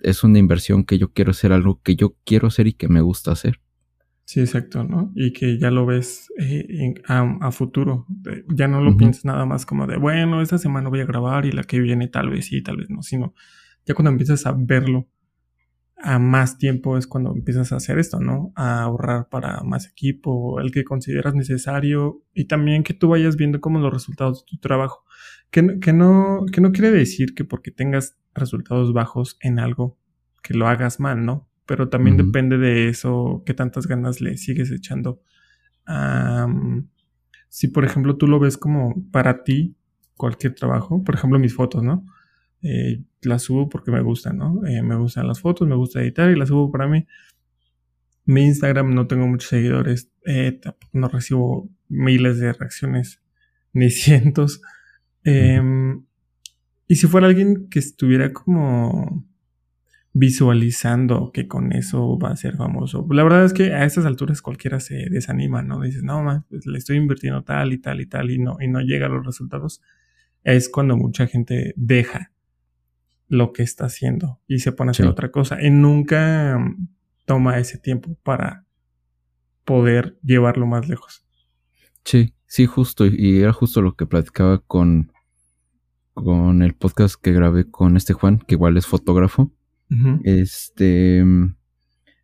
es 0.00 0.24
una 0.24 0.38
inversión 0.38 0.84
que 0.84 0.98
yo 0.98 1.12
quiero 1.12 1.32
hacer, 1.32 1.52
algo 1.52 1.80
que 1.82 1.94
yo 1.94 2.16
quiero 2.24 2.48
hacer 2.48 2.66
y 2.66 2.72
que 2.72 2.88
me 2.88 3.00
gusta 3.00 3.32
hacer. 3.32 3.60
Sí, 4.28 4.40
exacto, 4.40 4.84
¿no? 4.84 5.10
Y 5.14 5.32
que 5.32 5.58
ya 5.58 5.70
lo 5.70 5.86
ves 5.86 6.30
eh, 6.38 6.92
a, 7.06 7.50
futuro. 7.50 8.04
Ya 8.54 8.68
no 8.68 8.82
lo 8.82 8.94
piensas 8.94 9.24
nada 9.24 9.46
más 9.46 9.64
como 9.64 9.86
de, 9.86 9.96
bueno, 9.96 10.42
esta 10.42 10.58
semana 10.58 10.90
voy 10.90 11.00
a 11.00 11.06
grabar 11.06 11.46
y 11.46 11.50
la 11.52 11.62
que 11.62 11.80
viene 11.80 12.08
tal 12.08 12.28
vez 12.28 12.44
sí, 12.44 12.62
tal 12.62 12.76
vez 12.76 12.90
no, 12.90 13.02
sino 13.02 13.32
ya 13.86 13.94
cuando 13.94 14.10
empiezas 14.10 14.44
a 14.44 14.52
verlo 14.54 15.08
a 15.96 16.18
más 16.18 16.58
tiempo 16.58 16.98
es 16.98 17.06
cuando 17.06 17.32
empiezas 17.32 17.72
a 17.72 17.76
hacer 17.76 17.98
esto, 17.98 18.20
¿no? 18.20 18.52
A 18.54 18.82
ahorrar 18.82 19.30
para 19.30 19.62
más 19.62 19.86
equipo, 19.86 20.60
el 20.60 20.72
que 20.72 20.84
consideras 20.84 21.34
necesario 21.34 22.22
y 22.34 22.44
también 22.48 22.82
que 22.82 22.92
tú 22.92 23.08
vayas 23.08 23.36
viendo 23.36 23.62
como 23.62 23.78
los 23.78 23.90
resultados 23.90 24.44
de 24.44 24.50
tu 24.50 24.58
trabajo. 24.58 25.06
Que, 25.50 25.62
no, 25.62 26.44
que 26.52 26.60
no 26.60 26.72
quiere 26.72 26.90
decir 26.90 27.34
que 27.34 27.44
porque 27.46 27.70
tengas 27.70 28.18
resultados 28.34 28.92
bajos 28.92 29.38
en 29.40 29.58
algo, 29.58 29.98
que 30.42 30.52
lo 30.52 30.68
hagas 30.68 31.00
mal, 31.00 31.24
¿no? 31.24 31.47
Pero 31.68 31.90
también 31.90 32.16
depende 32.16 32.56
de 32.56 32.88
eso, 32.88 33.42
qué 33.44 33.52
tantas 33.52 33.86
ganas 33.86 34.22
le 34.22 34.38
sigues 34.38 34.70
echando. 34.70 35.20
Am, 35.84 36.88
si, 37.50 37.68
por 37.68 37.84
ejemplo, 37.84 38.16
tú 38.16 38.26
lo 38.26 38.40
ves 38.40 38.56
como 38.56 38.94
para 39.12 39.44
ti, 39.44 39.76
cualquier 40.16 40.54
trabajo, 40.54 41.04
por 41.04 41.14
ejemplo, 41.14 41.38
mis 41.38 41.54
fotos, 41.54 41.82
¿no? 41.82 42.06
Eh, 42.62 43.02
las 43.20 43.42
subo 43.42 43.68
porque 43.68 43.90
me 43.90 44.00
gustan, 44.00 44.38
¿no? 44.38 44.66
Eh, 44.66 44.82
me 44.82 44.96
gustan 44.96 45.28
las 45.28 45.40
fotos, 45.40 45.68
me 45.68 45.76
gusta 45.76 46.00
editar 46.00 46.30
y 46.30 46.36
las 46.36 46.48
subo 46.48 46.72
para 46.72 46.88
mí. 46.88 47.06
Mi 48.24 48.44
Instagram 48.46 48.94
no 48.94 49.06
tengo 49.06 49.26
muchos 49.26 49.50
seguidores, 49.50 50.10
eh, 50.24 50.58
no 50.94 51.08
recibo 51.08 51.68
miles 51.90 52.38
de 52.38 52.54
reacciones, 52.54 53.20
ni 53.74 53.90
cientos. 53.90 54.62
Em, 55.22 56.02
y 56.86 56.96
si 56.96 57.06
fuera 57.06 57.26
alguien 57.26 57.68
que 57.68 57.78
estuviera 57.78 58.32
como 58.32 59.28
visualizando 60.18 61.30
que 61.32 61.46
con 61.46 61.72
eso 61.72 62.18
va 62.18 62.30
a 62.30 62.36
ser 62.36 62.56
famoso. 62.56 63.06
La 63.10 63.22
verdad 63.22 63.44
es 63.44 63.52
que 63.52 63.72
a 63.72 63.84
estas 63.84 64.04
alturas 64.04 64.42
cualquiera 64.42 64.80
se 64.80 65.08
desanima, 65.10 65.62
¿no? 65.62 65.80
Dices, 65.82 66.02
no, 66.02 66.22
man, 66.22 66.44
pues 66.50 66.66
le 66.66 66.76
estoy 66.78 66.96
invirtiendo 66.96 67.44
tal 67.44 67.72
y 67.72 67.78
tal 67.78 68.00
y 68.00 68.06
tal 68.06 68.30
y 68.30 68.38
no, 68.38 68.56
y 68.60 68.66
no 68.68 68.80
llega 68.80 69.06
a 69.06 69.08
los 69.08 69.24
resultados. 69.24 69.80
Es 70.42 70.68
cuando 70.68 70.96
mucha 70.96 71.26
gente 71.28 71.72
deja 71.76 72.32
lo 73.28 73.52
que 73.52 73.62
está 73.62 73.84
haciendo 73.86 74.40
y 74.48 74.58
se 74.58 74.72
pone 74.72 74.90
a 74.90 74.92
hacer 74.92 75.06
Sí. 75.06 75.10
otra 75.10 75.30
cosa 75.30 75.62
y 75.62 75.70
nunca 75.70 76.58
mm, 76.58 76.88
toma 77.24 77.58
ese 77.58 77.78
tiempo 77.78 78.16
para 78.22 78.64
poder 79.64 80.18
llevarlo 80.22 80.66
más 80.66 80.88
lejos. 80.88 81.24
Sí, 82.04 82.34
sí, 82.46 82.66
justo. 82.66 83.06
Y 83.06 83.40
era 83.40 83.52
justo 83.52 83.82
lo 83.82 83.94
que 83.94 84.06
platicaba 84.06 84.58
con, 84.58 85.12
con 86.14 86.62
el 86.62 86.74
podcast 86.74 87.20
que 87.20 87.32
grabé 87.32 87.70
con 87.70 87.96
este 87.96 88.14
Juan, 88.14 88.38
que 88.38 88.54
igual 88.54 88.76
es 88.78 88.86
fotógrafo. 88.86 89.52
Este, 90.24 91.24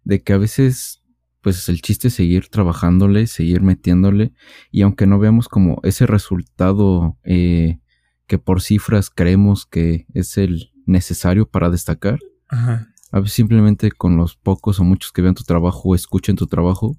de 0.04 0.23
que 0.23 0.33
a 0.33 0.38
veces, 0.38 1.02
pues 1.40 1.68
el 1.68 1.80
chiste 1.80 2.09
es 2.09 2.14
seguir 2.14 2.49
trabajándole, 2.49 3.26
seguir 3.26 3.62
metiéndole. 3.62 4.33
Y 4.71 4.83
aunque 4.83 5.06
no 5.06 5.18
veamos 5.18 5.49
como 5.49 5.80
ese 5.83 6.06
resultado 6.06 7.18
eh, 7.25 7.80
que 8.26 8.38
por 8.38 8.62
cifras 8.62 9.11
creemos 9.11 9.66
que 9.66 10.06
es 10.14 10.38
el 10.38 10.73
necesario 10.87 11.49
para 11.49 11.71
destacar, 11.71 12.18
Ajá. 12.49 12.88
a 13.12 13.21
veces 13.21 13.35
simplemente 13.35 13.90
con 13.90 14.16
los 14.16 14.37
pocos 14.37 14.80
o 14.80 14.85
muchos 14.85 15.12
que 15.12 15.23
vean 15.23 15.35
tu 15.35 15.44
trabajo 15.44 15.88
o 15.88 15.94
escuchen 15.94 16.37
tu 16.37 16.47
trabajo, 16.47 16.99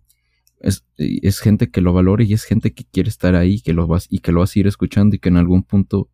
es, 0.60 0.86
es 0.98 1.40
gente 1.40 1.70
que 1.70 1.82
lo 1.82 1.94
valora 1.94 2.24
y 2.24 2.34
es 2.34 2.44
gente 2.44 2.74
que 2.74 2.86
quiere 2.86 3.10
estar 3.10 3.36
ahí 3.36 3.62
que 3.62 3.74
lo 3.74 3.88
vas, 3.88 4.08
y 4.10 4.20
que 4.20 4.32
lo 4.32 4.40
vas 4.40 4.56
a 4.56 4.60
ir 4.60 4.68
escuchando 4.68 5.16
y 5.16 5.20
que 5.20 5.30
en 5.30 5.38
algún 5.38 5.64
punto 5.64 6.10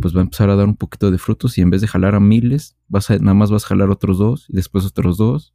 pues 0.00 0.14
va 0.14 0.20
a 0.20 0.22
empezar 0.22 0.50
a 0.50 0.56
dar 0.56 0.66
un 0.66 0.76
poquito 0.76 1.10
de 1.10 1.18
frutos 1.18 1.58
y 1.58 1.60
en 1.60 1.70
vez 1.70 1.80
de 1.80 1.88
jalar 1.88 2.14
a 2.14 2.20
miles, 2.20 2.76
vas 2.88 3.10
a, 3.10 3.18
nada 3.18 3.34
más 3.34 3.50
vas 3.50 3.64
a 3.64 3.68
jalar 3.68 3.90
otros 3.90 4.18
dos 4.18 4.46
y 4.48 4.54
después 4.54 4.84
otros 4.84 5.16
dos 5.16 5.54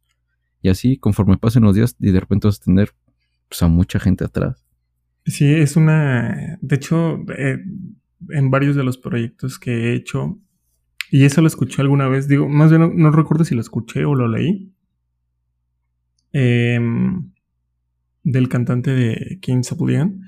y 0.62 0.68
así 0.68 0.96
conforme 0.96 1.36
pasen 1.36 1.62
los 1.64 1.74
días 1.74 1.96
y 2.00 2.10
de 2.10 2.20
repente 2.20 2.48
vas 2.48 2.60
a 2.60 2.64
tener 2.64 2.90
pues, 3.48 3.62
a 3.62 3.68
mucha 3.68 3.98
gente 3.98 4.24
atrás. 4.24 4.64
Sí, 5.24 5.52
es 5.52 5.76
una. 5.76 6.58
De 6.60 6.76
hecho, 6.76 7.18
eh, 7.36 7.58
en 8.30 8.50
varios 8.50 8.76
de 8.76 8.84
los 8.84 8.96
proyectos 8.96 9.58
que 9.58 9.70
he 9.72 9.94
hecho, 9.94 10.38
y 11.10 11.24
eso 11.24 11.40
lo 11.40 11.48
escuché 11.48 11.82
alguna 11.82 12.08
vez, 12.08 12.28
digo, 12.28 12.48
más 12.48 12.70
bien 12.70 12.82
no, 12.82 12.92
no 12.94 13.10
recuerdo 13.10 13.44
si 13.44 13.54
lo 13.54 13.60
escuché 13.60 14.04
o 14.04 14.14
lo 14.14 14.28
leí, 14.28 14.72
em, 16.32 17.32
del 18.22 18.48
cantante 18.48 18.92
de 18.92 19.38
Kings 19.40 19.72
of 19.72 19.80
Leon. 19.80 20.20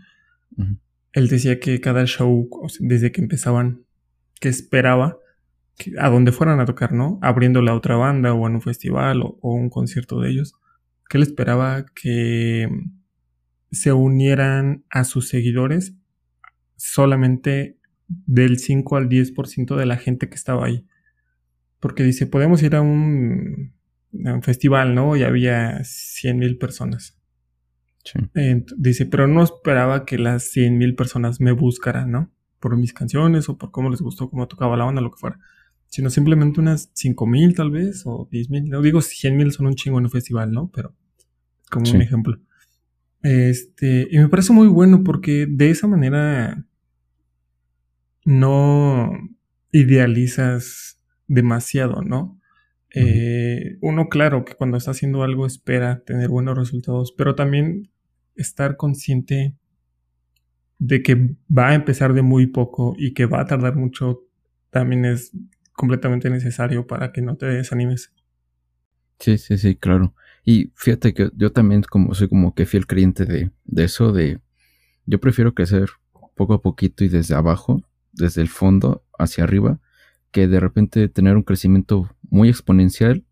Ujú. 0.56 0.78
Él 1.12 1.28
decía 1.28 1.58
que 1.58 1.80
cada 1.80 2.04
show, 2.06 2.48
desde 2.80 3.12
que 3.12 3.20
empezaban, 3.20 3.84
que 4.40 4.48
esperaba 4.48 5.18
que 5.76 5.92
a 5.98 6.08
donde 6.08 6.32
fueran 6.32 6.60
a 6.60 6.66
tocar, 6.66 6.92
¿no? 6.92 7.18
Abriéndole 7.22 7.70
a 7.70 7.74
otra 7.74 7.96
banda 7.96 8.34
o 8.34 8.46
en 8.46 8.54
un 8.54 8.62
festival 8.62 9.22
o, 9.22 9.38
o 9.40 9.54
un 9.54 9.70
concierto 9.70 10.20
de 10.20 10.30
ellos, 10.30 10.54
que 11.08 11.18
él 11.18 11.22
esperaba 11.22 11.86
que 11.94 12.68
se 13.70 13.92
unieran 13.92 14.84
a 14.90 15.04
sus 15.04 15.28
seguidores 15.28 15.94
solamente 16.76 17.78
del 18.08 18.58
5 18.58 18.96
al 18.96 19.08
10% 19.08 19.76
de 19.76 19.86
la 19.86 19.96
gente 19.96 20.28
que 20.28 20.36
estaba 20.36 20.66
ahí. 20.66 20.86
Porque 21.80 22.02
dice, 22.02 22.26
podemos 22.26 22.62
ir 22.62 22.74
a 22.74 22.80
un, 22.80 23.74
a 24.24 24.34
un 24.34 24.42
festival, 24.42 24.94
¿no? 24.94 25.16
Y 25.16 25.22
había 25.22 25.82
100 25.84 26.38
mil 26.38 26.58
personas. 26.58 27.18
Sí. 28.04 28.18
Dice, 28.76 29.06
pero 29.06 29.26
no 29.26 29.42
esperaba 29.42 30.06
que 30.06 30.18
las 30.18 30.44
100 30.44 30.78
mil 30.78 30.94
personas 30.94 31.40
me 31.40 31.52
buscaran, 31.52 32.10
¿no? 32.10 32.32
Por 32.60 32.76
mis 32.76 32.92
canciones 32.92 33.48
o 33.48 33.56
por 33.56 33.70
cómo 33.70 33.90
les 33.90 34.00
gustó, 34.00 34.28
cómo 34.30 34.48
tocaba 34.48 34.76
la 34.76 34.84
banda, 34.84 35.00
lo 35.00 35.10
que 35.10 35.18
fuera. 35.18 35.38
Sino 35.86 36.10
simplemente 36.10 36.60
unas 36.60 36.90
5 36.92 37.26
mil 37.26 37.54
tal 37.54 37.70
vez 37.70 38.02
o 38.04 38.28
10 38.30 38.50
mil. 38.50 38.68
No 38.68 38.82
digo 38.82 39.00
100 39.00 39.36
mil 39.36 39.52
son 39.52 39.66
un 39.66 39.74
chingo 39.74 39.98
en 39.98 40.04
un 40.04 40.10
festival, 40.10 40.52
¿no? 40.52 40.70
Pero 40.74 40.94
como 41.70 41.86
Sí. 41.86 41.96
un 41.96 42.02
ejemplo. 42.02 42.38
Este, 43.22 44.06
y 44.10 44.18
me 44.18 44.28
parece 44.28 44.52
muy 44.52 44.68
bueno 44.68 45.02
porque 45.04 45.46
de 45.48 45.70
esa 45.70 45.86
manera 45.86 46.64
no 48.24 49.10
idealizas 49.72 51.00
demasiado, 51.26 52.02
¿no? 52.02 52.40
Eh, 52.94 53.76
uno, 53.80 54.08
claro, 54.08 54.44
que 54.44 54.54
cuando 54.54 54.76
está 54.76 54.92
haciendo 54.92 55.22
algo 55.22 55.46
espera 55.46 56.02
tener 56.04 56.28
buenos 56.28 56.56
resultados, 56.56 57.12
pero 57.16 57.34
también 57.34 57.90
estar 58.34 58.76
consciente 58.76 59.54
de 60.78 61.02
que 61.02 61.34
va 61.50 61.68
a 61.68 61.74
empezar 61.74 62.12
de 62.14 62.22
muy 62.22 62.46
poco 62.46 62.94
y 62.96 63.14
que 63.14 63.26
va 63.26 63.40
a 63.40 63.46
tardar 63.46 63.76
mucho 63.76 64.22
también 64.70 65.04
es 65.04 65.32
completamente 65.72 66.30
necesario 66.30 66.86
para 66.86 67.12
que 67.12 67.22
no 67.22 67.36
te 67.36 67.46
desanimes. 67.46 68.12
Sí, 69.18 69.38
sí, 69.38 69.58
sí, 69.58 69.74
claro. 69.74 70.14
Y 70.44 70.72
fíjate 70.74 71.14
que 71.14 71.30
yo 71.36 71.52
también 71.52 71.82
como 71.82 72.14
soy 72.14 72.28
como 72.28 72.54
que 72.54 72.66
fiel 72.66 72.86
creyente 72.86 73.26
de, 73.26 73.50
de 73.64 73.84
eso, 73.84 74.12
de 74.12 74.40
yo 75.06 75.20
prefiero 75.20 75.54
crecer 75.54 75.90
poco 76.34 76.54
a 76.54 76.62
poquito 76.62 77.04
y 77.04 77.08
desde 77.08 77.34
abajo, 77.34 77.82
desde 78.12 78.42
el 78.42 78.48
fondo 78.48 79.04
hacia 79.18 79.44
arriba, 79.44 79.80
que 80.30 80.46
de 80.46 80.60
repente 80.60 81.08
tener 81.08 81.36
un 81.36 81.42
crecimiento 81.42 82.08
muy 82.30 82.48
exponencial, 82.48 83.24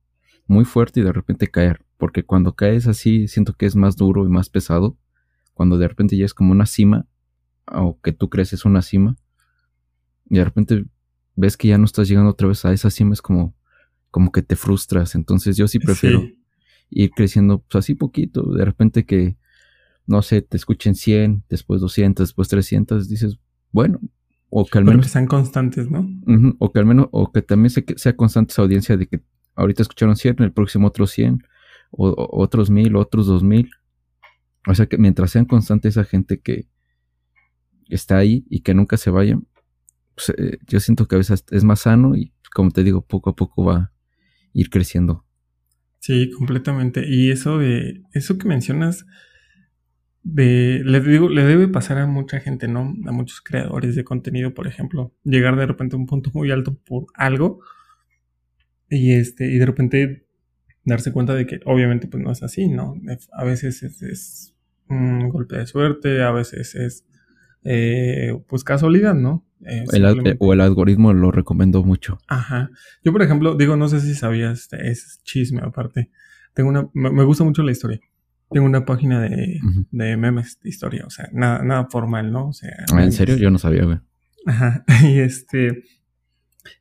muy 0.46 0.64
fuerte 0.64 1.00
y 1.00 1.02
de 1.02 1.12
repente 1.12 1.48
caer. 1.48 1.84
Porque 1.96 2.24
cuando 2.24 2.54
caes 2.54 2.86
así, 2.86 3.28
siento 3.28 3.54
que 3.54 3.66
es 3.66 3.76
más 3.76 3.96
duro 3.96 4.26
y 4.26 4.28
más 4.28 4.48
pesado. 4.48 4.96
Cuando 5.54 5.78
de 5.78 5.88
repente 5.88 6.16
ya 6.16 6.24
es 6.24 6.34
como 6.34 6.52
una 6.52 6.66
cima, 6.66 7.06
o 7.72 8.00
que 8.00 8.12
tú 8.12 8.28
crees 8.30 8.52
es 8.52 8.64
una 8.64 8.82
cima, 8.82 9.16
y 10.28 10.36
de 10.38 10.44
repente 10.44 10.84
ves 11.34 11.56
que 11.56 11.68
ya 11.68 11.78
no 11.78 11.84
estás 11.84 12.08
llegando 12.08 12.30
otra 12.30 12.48
vez 12.48 12.64
a 12.64 12.72
esa 12.72 12.90
cima, 12.90 13.12
es 13.12 13.22
como, 13.22 13.54
como 14.10 14.32
que 14.32 14.42
te 14.42 14.56
frustras. 14.56 15.14
Entonces 15.14 15.56
yo 15.56 15.68
sí 15.68 15.78
prefiero 15.78 16.20
Sí, 16.22 16.38
ir 16.90 17.10
creciendo 17.10 17.58
pues 17.60 17.84
así 17.84 17.94
poquito. 17.94 18.42
De 18.54 18.64
repente 18.64 19.04
que, 19.04 19.36
no 20.06 20.22
sé, 20.22 20.42
te 20.42 20.56
escuchen 20.56 20.94
100, 20.94 21.44
después 21.48 21.80
200, 21.80 22.28
después 22.28 22.48
300, 22.48 23.08
dices, 23.08 23.38
bueno, 23.72 24.00
o 24.48 24.64
que 24.64 24.78
al 24.78 24.84
pero 24.84 24.96
que 24.96 24.98
menos, 25.02 25.10
sean 25.12 25.26
constantes, 25.26 25.90
¿no? 25.90 26.08
o 26.58 26.72
que 26.72 26.78
al 26.78 26.86
menos, 26.86 27.08
o 27.12 27.30
que 27.32 27.42
también 27.42 27.70
se- 27.70 27.84
sea 27.96 28.16
constante 28.16 28.52
esa 28.52 28.62
audiencia 28.62 28.96
de 28.96 29.06
que 29.06 29.20
ahorita 29.54 29.82
escucharon 29.82 30.16
100, 30.16 30.36
el 30.42 30.52
próximo 30.52 30.86
otros 30.88 31.10
100, 31.10 31.42
o, 31.90 32.08
o 32.08 32.42
otros 32.42 32.70
1000, 32.70 32.96
otros 32.96 33.26
2000. 33.26 33.70
O 34.68 34.74
sea 34.74 34.86
que 34.86 34.98
mientras 34.98 35.30
sean 35.30 35.44
constantes 35.44 35.96
esa 35.96 36.04
gente 36.04 36.40
que 36.40 36.66
está 37.88 38.18
ahí 38.18 38.44
y 38.48 38.60
que 38.60 38.74
nunca 38.74 38.96
se 38.96 39.10
vayan, 39.10 39.46
pues, 40.14 40.30
eh, 40.38 40.58
yo 40.66 40.80
siento 40.80 41.06
que 41.06 41.14
a 41.14 41.18
veces 41.18 41.44
es 41.50 41.64
más 41.64 41.80
sano 41.80 42.16
y 42.16 42.32
como 42.52 42.70
te 42.70 42.82
digo, 42.82 43.02
poco 43.02 43.30
a 43.30 43.36
poco 43.36 43.64
va 43.64 43.76
a 43.76 43.92
ir 44.52 44.70
creciendo. 44.70 45.24
Sí, 45.98 46.30
completamente. 46.30 47.04
Y 47.06 47.30
eso 47.30 47.58
de, 47.58 48.02
eso 48.12 48.38
que 48.38 48.48
mencionas, 48.48 49.06
de, 50.22 50.82
le 50.84 51.00
digo, 51.00 51.28
le 51.28 51.44
debe 51.44 51.68
pasar 51.68 51.98
a 51.98 52.06
mucha 52.06 52.40
gente, 52.40 52.66
¿no? 52.68 52.94
A 53.06 53.12
muchos 53.12 53.40
creadores 53.40 53.94
de 53.94 54.04
contenido, 54.04 54.54
por 54.54 54.66
ejemplo, 54.66 55.14
llegar 55.24 55.56
de 55.56 55.66
repente 55.66 55.96
a 55.96 55.98
un 55.98 56.06
punto 56.06 56.30
muy 56.32 56.50
alto 56.50 56.78
por 56.86 57.06
algo 57.14 57.60
y 58.88 59.12
este, 59.12 59.52
y 59.52 59.58
de 59.58 59.66
repente 59.66 60.26
darse 60.84 61.12
cuenta 61.12 61.34
de 61.34 61.46
que 61.46 61.60
obviamente 61.64 62.06
pues 62.06 62.22
no 62.22 62.30
es 62.30 62.42
así, 62.42 62.68
¿no? 62.68 62.94
A 63.32 63.44
veces 63.44 63.82
es, 63.82 64.02
es 64.02 64.54
un 64.88 65.28
golpe 65.28 65.58
de 65.58 65.66
suerte, 65.66 66.22
a 66.22 66.30
veces 66.30 66.74
es 66.74 67.04
eh, 67.68 68.38
pues 68.48 68.62
casualidad, 68.64 69.14
¿no? 69.14 69.44
Eh, 69.66 69.84
El 69.92 70.36
o 70.38 70.52
el 70.52 70.60
algoritmo 70.60 71.12
lo 71.12 71.30
recomendó 71.32 71.82
mucho. 71.82 72.18
Ajá. 72.28 72.70
Yo, 73.02 73.12
por 73.12 73.22
ejemplo, 73.22 73.56
digo, 73.56 73.76
no 73.76 73.88
sé 73.88 74.00
si 74.00 74.14
sabías, 74.14 74.68
es 74.72 75.20
chisme 75.24 75.60
aparte. 75.64 76.10
Tengo 76.54 76.70
una, 76.70 76.88
me, 76.94 77.10
me 77.10 77.24
gusta 77.24 77.42
mucho 77.44 77.62
la 77.62 77.72
historia. 77.72 78.00
Tengo 78.50 78.66
una 78.66 78.84
página 78.84 79.20
de, 79.20 79.58
de 79.90 80.16
memes 80.16 80.60
de 80.62 80.68
historia, 80.68 81.04
o 81.04 81.10
sea, 81.10 81.28
nada, 81.32 81.62
nada 81.64 81.88
formal, 81.90 82.30
¿no? 82.30 82.48
O 82.48 82.52
sea, 82.52 82.70
Ah, 82.78 82.84
¿En 82.90 82.96
memes. 82.96 83.16
serio? 83.16 83.36
Yo 83.36 83.50
no 83.50 83.58
sabía, 83.58 83.84
güey. 83.84 83.98
Ajá. 84.46 84.84
Y 85.04 85.18
este. 85.18 85.82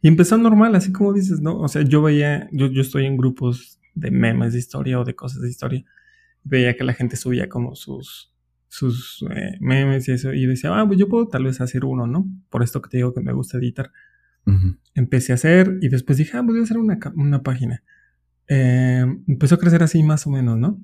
Y 0.02 0.08
empezó 0.08 0.38
normal, 0.38 0.76
así 0.76 0.92
como 0.92 1.14
dices, 1.14 1.42
¿no? 1.42 1.58
O 1.60 1.68
sea, 1.68 1.82
yo 1.82 2.02
veía, 2.04 2.48
yo, 2.52 2.68
yo 2.68 2.82
estoy 2.82 3.06
en 3.06 3.18
grupos 3.18 3.80
de 3.96 4.12
memes 4.12 4.54
de 4.54 4.60
historia 4.60 5.00
o 5.00 5.04
de 5.06 5.16
cosas 5.16 5.42
de 5.42 5.50
historia. 5.50 5.84
Veía 6.44 6.76
que 6.76 6.84
la 6.84 6.94
gente 6.94 7.16
subía 7.16 7.50
como 7.50 7.76
sus, 7.76 8.32
sus 8.76 9.26
eh, 9.30 9.58
memes 9.60 10.08
y 10.08 10.14
eso. 10.14 10.34
Y 10.34 10.46
decía, 10.46 10.78
ah, 10.78 10.86
pues 10.86 11.00
yo 11.00 11.08
puedo 11.08 11.28
tal 11.28 11.46
vez 11.46 11.62
hacer 11.62 11.86
uno, 11.86 12.08
¿no? 12.08 12.28
Por 12.50 12.64
esto 12.64 12.82
que 12.82 12.90
te 12.90 12.98
digo 12.98 13.14
que 13.14 13.22
me 13.22 13.34
gusta 13.34 13.58
editar 13.58 13.92
empecé 14.94 15.32
a 15.32 15.36
hacer 15.36 15.78
y 15.82 15.90
después 15.90 16.18
dije, 16.18 16.38
ah, 16.38 16.42
pues 16.42 16.54
voy 16.54 16.60
a 16.60 16.64
hacer 16.64 16.78
una, 16.78 17.00
una 17.16 17.44
página. 17.44 17.84
eh, 18.48 19.06
empezó 19.28 19.56
a 19.56 19.60
crecer 19.60 19.82
así 19.82 20.04
más 20.04 20.28
o 20.28 20.30
menos, 20.30 20.58
¿no? 20.58 20.80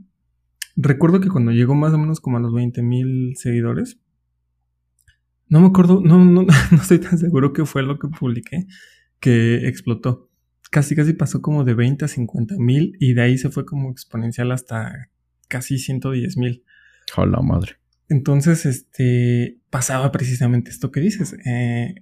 Recuerdo 0.75 1.19
que 1.19 1.29
cuando 1.29 1.51
llegó 1.51 1.75
más 1.75 1.93
o 1.93 1.97
menos 1.97 2.19
como 2.19 2.37
a 2.37 2.39
los 2.39 2.53
20 2.53 2.81
mil 2.81 3.35
seguidores, 3.35 3.99
no 5.47 5.59
me 5.59 5.67
acuerdo, 5.67 6.01
no, 6.03 6.23
no, 6.25 6.43
no 6.71 6.77
estoy 6.77 6.99
tan 6.99 7.17
seguro 7.17 7.53
qué 7.53 7.65
fue 7.65 7.83
lo 7.83 7.99
que 7.99 8.07
publiqué, 8.07 8.67
que 9.19 9.67
explotó. 9.67 10.29
Casi, 10.71 10.95
casi 10.95 11.13
pasó 11.13 11.41
como 11.41 11.65
de 11.65 11.73
20 11.73 12.05
a 12.05 12.07
50 12.07 12.55
mil 12.57 12.95
y 12.99 13.13
de 13.13 13.21
ahí 13.21 13.37
se 13.37 13.49
fue 13.49 13.65
como 13.65 13.91
exponencial 13.91 14.51
hasta 14.53 15.09
casi 15.49 15.77
110 15.77 16.37
mil. 16.37 16.63
la 17.25 17.41
madre. 17.41 17.80
Entonces, 18.11 18.65
este, 18.65 19.57
pasaba 19.69 20.11
precisamente 20.11 20.69
esto 20.69 20.91
que 20.91 20.99
dices. 20.99 21.33
Eh, 21.45 21.95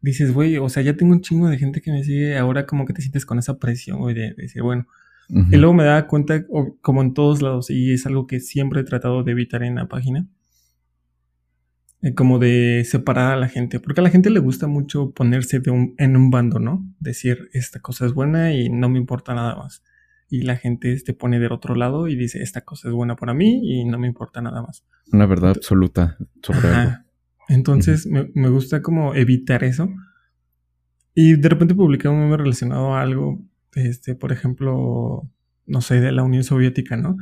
dices, 0.00 0.32
güey, 0.32 0.58
o 0.58 0.68
sea, 0.68 0.82
ya 0.82 0.96
tengo 0.96 1.12
un 1.12 1.20
chingo 1.20 1.48
de 1.48 1.56
gente 1.56 1.80
que 1.80 1.92
me 1.92 2.02
sigue, 2.02 2.36
ahora 2.36 2.66
como 2.66 2.84
que 2.84 2.92
te 2.92 3.00
sientes 3.00 3.24
con 3.24 3.38
esa 3.38 3.60
presión, 3.60 4.00
güey, 4.00 4.12
de, 4.12 4.34
decir, 4.34 4.62
bueno. 4.62 4.88
Y 5.28 5.56
luego 5.56 5.72
me 5.72 5.84
daba 5.84 6.08
cuenta, 6.08 6.44
como 6.82 7.00
en 7.00 7.14
todos 7.14 7.40
lados, 7.40 7.70
y 7.70 7.92
es 7.92 8.04
algo 8.06 8.26
que 8.26 8.40
siempre 8.40 8.80
he 8.80 8.84
tratado 8.84 9.22
de 9.22 9.30
evitar 9.30 9.62
en 9.62 9.76
la 9.76 9.86
página, 9.86 10.26
eh, 12.02 12.12
como 12.12 12.40
de 12.40 12.82
separar 12.84 13.32
a 13.32 13.36
la 13.36 13.48
gente, 13.48 13.78
porque 13.78 14.00
a 14.00 14.04
la 14.04 14.10
gente 14.10 14.30
le 14.30 14.40
gusta 14.40 14.66
mucho 14.66 15.12
ponerse 15.12 15.60
de 15.60 15.70
un, 15.70 15.94
en 15.96 16.16
un 16.16 16.30
bando, 16.30 16.58
¿no? 16.58 16.84
Decir, 16.98 17.48
esta 17.52 17.78
cosa 17.78 18.04
es 18.04 18.12
buena 18.12 18.52
y 18.52 18.68
no 18.68 18.88
me 18.88 18.98
importa 18.98 19.32
nada 19.32 19.54
más. 19.54 19.84
Y 20.34 20.44
la 20.44 20.56
gente 20.56 20.96
te 21.04 21.12
pone 21.12 21.38
del 21.38 21.52
otro 21.52 21.74
lado 21.74 22.08
y 22.08 22.16
dice, 22.16 22.42
esta 22.42 22.62
cosa 22.62 22.88
es 22.88 22.94
buena 22.94 23.16
para 23.16 23.34
mí 23.34 23.60
y 23.64 23.84
no 23.84 23.98
me 23.98 24.06
importa 24.06 24.40
nada 24.40 24.62
más. 24.62 24.82
Una 25.12 25.26
verdad 25.26 25.50
absoluta 25.50 26.16
sobre 26.42 26.68
algo. 26.68 26.96
Entonces 27.50 28.06
me, 28.06 28.48
gusta 28.48 28.80
como 28.80 29.14
evitar 29.14 29.62
eso. 29.62 29.90
Y 31.14 31.36
de 31.36 31.48
repente 31.50 31.74
publiqué 31.74 32.08
un 32.08 32.18
meme 32.18 32.38
relacionado 32.38 32.94
a 32.94 33.02
algo, 33.02 33.44
este, 33.74 34.14
por 34.14 34.32
ejemplo, 34.32 35.30
no 35.66 35.80
sé, 35.82 36.00
de 36.00 36.12
la 36.12 36.22
Unión 36.22 36.44
Soviética, 36.44 36.96
¿no? 36.96 37.18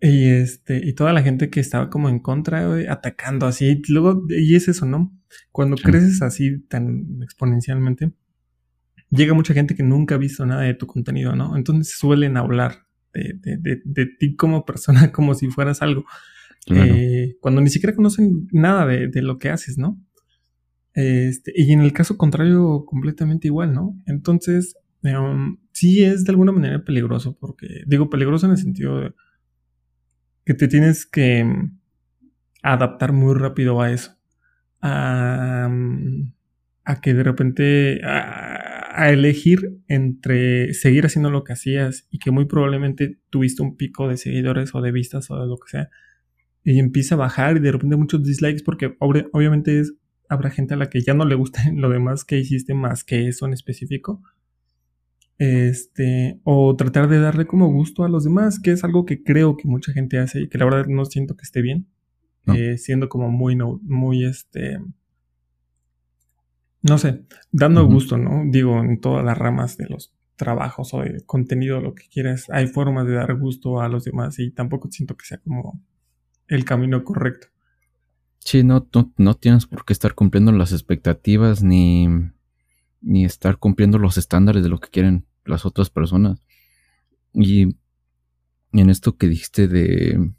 Y 0.00 0.30
este, 0.30 0.80
y 0.82 0.94
toda 0.94 1.12
la 1.12 1.22
gente 1.22 1.50
que 1.50 1.60
estaba 1.60 1.90
como 1.90 2.08
en 2.08 2.18
contra, 2.18 2.66
atacando 2.88 3.44
así. 3.44 3.82
Luego, 3.90 4.24
y 4.30 4.54
es 4.54 4.68
eso, 4.68 4.86
¿no? 4.86 5.14
Cuando 5.50 5.76
creces 5.76 6.22
así 6.22 6.60
tan 6.62 7.20
exponencialmente, 7.22 8.14
llega 9.12 9.34
mucha 9.34 9.54
gente 9.54 9.76
que 9.76 9.84
nunca 9.84 10.16
ha 10.16 10.18
visto 10.18 10.44
nada 10.44 10.62
de 10.62 10.74
tu 10.74 10.86
contenido, 10.86 11.36
¿no? 11.36 11.56
Entonces 11.56 11.94
suelen 11.96 12.36
hablar 12.36 12.86
de, 13.12 13.34
de, 13.34 13.80
de 13.84 14.06
ti 14.06 14.34
como 14.34 14.64
persona 14.64 15.12
como 15.12 15.34
si 15.34 15.48
fueras 15.48 15.82
algo. 15.82 16.04
Eh, 16.70 17.36
cuando 17.40 17.60
ni 17.60 17.70
siquiera 17.70 17.94
conocen 17.94 18.48
nada 18.52 18.86
de, 18.86 19.22
lo 19.22 19.38
que 19.38 19.50
haces, 19.50 19.78
¿no? 19.78 20.00
Este, 20.94 21.52
y 21.54 21.72
en 21.72 21.80
el 21.80 21.92
caso 21.92 22.16
contrario, 22.16 22.84
completamente 22.86 23.48
igual, 23.48 23.72
¿no? 23.72 24.00
Entonces, 24.06 24.76
em, 25.02 25.58
sí 25.72 26.04
es 26.04 26.24
de 26.24 26.30
alguna 26.30 26.52
manera 26.52 26.84
peligroso, 26.84 27.36
porque 27.38 27.66
digo 27.86 28.10
peligroso 28.10 28.46
en 28.46 28.52
el 28.52 28.58
sentido 28.58 29.00
de 29.00 29.14
que 30.44 30.54
te 30.54 30.68
tienes 30.68 31.06
que 31.06 31.38
em, 31.38 31.78
adaptar 32.62 33.12
muy 33.12 33.34
rápido 33.34 33.80
a 33.80 33.90
eso. 33.90 34.16
A, 34.80 35.70
a 36.84 37.00
que 37.00 37.14
de 37.14 37.22
repente 37.22 38.00
a, 38.04 38.71
elegir 38.96 39.78
entre 39.88 40.74
seguir 40.74 41.06
haciendo 41.06 41.30
lo 41.30 41.44
que 41.44 41.52
hacías 41.52 42.06
y 42.10 42.18
que 42.18 42.30
muy 42.30 42.44
probablemente 42.44 43.18
tuviste 43.30 43.62
un 43.62 43.76
pico 43.76 44.08
de 44.08 44.16
seguidores 44.16 44.74
o 44.74 44.80
de 44.80 44.92
vistas 44.92 45.30
o 45.30 45.40
de 45.40 45.46
lo 45.46 45.56
que 45.56 45.70
sea 45.70 45.88
y 46.64 46.78
empieza 46.78 47.14
a 47.14 47.18
bajar 47.18 47.56
y 47.56 47.60
de 47.60 47.72
repente 47.72 47.96
muchos 47.96 48.22
dislikes 48.22 48.62
porque 48.64 48.96
obviamente 48.98 49.80
es, 49.80 49.94
habrá 50.28 50.50
gente 50.50 50.74
a 50.74 50.76
la 50.76 50.88
que 50.88 51.00
ya 51.00 51.14
no 51.14 51.24
le 51.24 51.34
gusta 51.34 51.62
lo 51.74 51.90
demás 51.90 52.24
que 52.24 52.38
hiciste 52.38 52.74
más 52.74 53.04
que 53.04 53.28
eso 53.28 53.46
en 53.46 53.52
específico. 53.52 54.22
Este, 55.38 56.38
o 56.44 56.76
tratar 56.76 57.08
de 57.08 57.18
darle 57.18 57.46
como 57.46 57.66
gusto 57.72 58.04
a 58.04 58.08
los 58.08 58.22
demás, 58.22 58.60
que 58.60 58.70
es 58.70 58.84
algo 58.84 59.04
que 59.04 59.24
creo 59.24 59.56
que 59.56 59.66
mucha 59.66 59.92
gente 59.92 60.18
hace 60.18 60.42
y 60.42 60.48
que 60.48 60.58
la 60.58 60.66
verdad 60.66 60.86
no 60.86 61.04
siento 61.04 61.36
que 61.36 61.42
esté 61.42 61.62
bien, 61.62 61.88
eh, 62.54 62.78
siendo 62.78 63.08
como 63.08 63.28
muy, 63.28 63.56
no, 63.56 63.80
muy, 63.82 64.24
este, 64.24 64.78
no 66.82 66.98
sé, 66.98 67.24
dando 67.52 67.86
gusto, 67.86 68.18
¿no? 68.18 68.42
Digo, 68.46 68.80
en 68.80 69.00
todas 69.00 69.24
las 69.24 69.38
ramas 69.38 69.76
de 69.76 69.88
los 69.88 70.12
trabajos 70.36 70.92
o 70.94 71.00
de 71.00 71.24
contenido, 71.24 71.80
lo 71.80 71.94
que 71.94 72.08
quieras, 72.08 72.50
hay 72.50 72.66
formas 72.66 73.06
de 73.06 73.14
dar 73.14 73.34
gusto 73.38 73.80
a 73.80 73.88
los 73.88 74.04
demás 74.04 74.38
y 74.38 74.50
tampoco 74.50 74.88
siento 74.90 75.16
que 75.16 75.24
sea 75.24 75.38
como 75.38 75.80
el 76.48 76.64
camino 76.64 77.04
correcto. 77.04 77.46
Sí, 78.40 78.64
no, 78.64 78.88
no, 79.18 79.34
tienes 79.34 79.66
por 79.66 79.84
qué 79.84 79.92
estar 79.92 80.14
cumpliendo 80.14 80.50
las 80.50 80.72
expectativas 80.72 81.62
ni, 81.62 82.08
ni 83.00 83.24
estar 83.24 83.58
cumpliendo 83.58 83.98
los 83.98 84.18
estándares 84.18 84.64
de 84.64 84.68
lo 84.68 84.80
que 84.80 84.88
quieren 84.88 85.24
las 85.44 85.64
otras 85.64 85.90
personas. 85.90 86.42
Y, 87.32 87.76
en 88.72 88.90
esto 88.90 89.16
que 89.16 89.28
dijiste 89.28 89.68
de... 89.68 90.32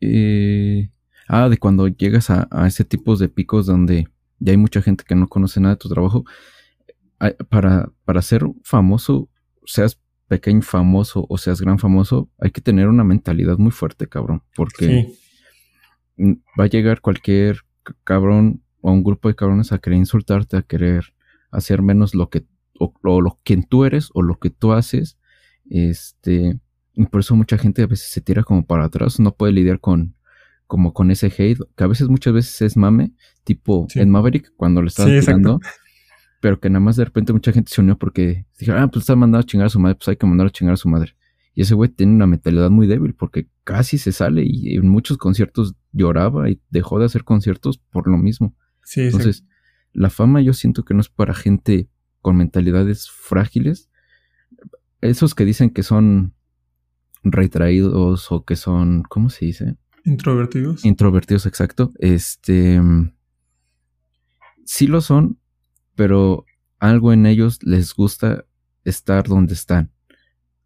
Eh, 0.00 0.88
ah, 1.28 1.50
de 1.50 1.58
cuando 1.58 1.88
llegas 1.88 2.30
a, 2.30 2.48
a, 2.50 2.66
ese 2.66 2.84
tipo 2.84 3.16
de 3.16 3.28
picos 3.28 3.66
donde 3.66 4.08
ya 4.40 4.52
hay 4.52 4.56
mucha 4.56 4.82
gente 4.82 5.04
que 5.06 5.14
no 5.14 5.28
conoce 5.28 5.60
nada 5.60 5.74
de 5.74 5.78
tu 5.78 5.88
trabajo, 5.88 6.24
para, 7.48 7.90
para 8.04 8.22
ser 8.22 8.44
famoso, 8.64 9.28
seas 9.66 10.00
pequeño 10.28 10.62
famoso 10.62 11.26
o 11.28 11.38
seas 11.38 11.60
gran 11.60 11.78
famoso, 11.78 12.30
hay 12.38 12.50
que 12.50 12.60
tener 12.60 12.88
una 12.88 13.04
mentalidad 13.04 13.58
muy 13.58 13.72
fuerte, 13.72 14.08
cabrón. 14.08 14.42
Porque 14.56 15.12
va 16.18 16.64
a 16.64 16.68
llegar 16.68 17.00
cualquier 17.00 17.60
cabrón 18.04 18.62
o 18.80 18.92
un 18.92 19.02
grupo 19.02 19.28
de 19.28 19.34
cabrones 19.34 19.72
a 19.72 19.78
querer 19.78 19.98
insultarte, 19.98 20.56
a 20.56 20.62
querer 20.62 21.14
hacer 21.50 21.82
menos 21.82 22.14
lo 22.14 22.30
que, 22.30 22.46
o, 22.78 22.92
lo 23.02 23.38
quien 23.44 23.64
tú 23.64 23.84
eres 23.84 24.08
o 24.14 24.22
lo 24.22 24.38
que 24.38 24.50
tú 24.50 24.72
haces. 24.72 25.18
Este, 25.68 26.58
y 26.94 27.06
por 27.06 27.20
eso 27.20 27.36
mucha 27.36 27.58
gente 27.58 27.82
a 27.82 27.86
veces 27.86 28.10
se 28.10 28.20
tira 28.20 28.42
como 28.42 28.64
para 28.64 28.84
atrás, 28.84 29.20
no 29.20 29.34
puede 29.34 29.52
lidiar 29.52 29.80
con, 29.80 30.14
como 30.70 30.94
con 30.94 31.10
ese 31.10 31.26
hate, 31.26 31.58
que 31.76 31.84
a 31.84 31.88
veces 31.88 32.08
muchas 32.08 32.32
veces 32.32 32.62
es 32.62 32.76
mame, 32.78 33.12
tipo 33.44 33.86
en 33.94 34.08
Maverick, 34.08 34.54
cuando 34.56 34.80
le 34.80 34.88
estaba 34.88 35.10
tirando 35.10 35.60
pero 36.40 36.58
que 36.58 36.70
nada 36.70 36.80
más 36.80 36.96
de 36.96 37.04
repente 37.04 37.32
mucha 37.32 37.52
gente 37.52 37.70
se 37.72 37.80
unió 37.80 37.96
porque 37.98 38.46
dijeron, 38.58 38.82
ah, 38.82 38.88
pues 38.88 39.02
está 39.02 39.14
mandando 39.14 39.38
a 39.38 39.46
chingar 39.46 39.66
a 39.66 39.70
su 39.70 39.78
madre, 39.78 39.96
pues 39.96 40.08
hay 40.08 40.16
que 40.16 40.26
mandar 40.26 40.46
a 40.46 40.50
chingar 40.50 40.74
a 40.74 40.78
su 40.78 40.88
madre. 40.88 41.14
Y 41.54 41.62
ese 41.62 41.74
güey 41.74 41.90
tiene 41.90 42.14
una 42.14 42.26
mentalidad 42.26 42.70
muy 42.70 42.86
débil 42.86 43.14
porque 43.14 43.48
casi 43.62 43.98
se 43.98 44.12
sale 44.12 44.42
y 44.46 44.76
en 44.76 44.88
muchos 44.88 45.18
conciertos 45.18 45.74
lloraba 45.92 46.48
y 46.48 46.60
dejó 46.70 46.98
de 46.98 47.04
hacer 47.04 47.24
conciertos 47.24 47.78
por 47.78 48.08
lo 48.08 48.16
mismo. 48.16 48.56
Sí, 48.84 49.02
Entonces, 49.02 49.44
la 49.92 50.08
fama 50.08 50.40
yo 50.40 50.54
siento 50.54 50.84
que 50.84 50.94
no 50.94 51.00
es 51.00 51.08
para 51.10 51.34
gente 51.34 51.90
con 52.22 52.36
mentalidades 52.36 53.10
frágiles. 53.10 53.90
Esos 55.02 55.34
que 55.34 55.44
dicen 55.44 55.70
que 55.70 55.82
son 55.82 56.34
retraídos 57.22 58.32
o 58.32 58.44
que 58.44 58.56
son, 58.56 59.02
¿cómo 59.02 59.28
se 59.28 59.44
dice? 59.44 59.76
Introvertidos. 60.04 60.84
Introvertidos, 60.84 61.46
exacto. 61.46 61.92
Este, 61.98 62.80
sí 64.64 64.86
lo 64.86 65.00
son, 65.00 65.38
pero 65.94 66.44
algo 66.78 67.12
en 67.12 67.26
ellos 67.26 67.58
les 67.62 67.94
gusta 67.94 68.44
estar 68.84 69.28
donde 69.28 69.54
están. 69.54 69.92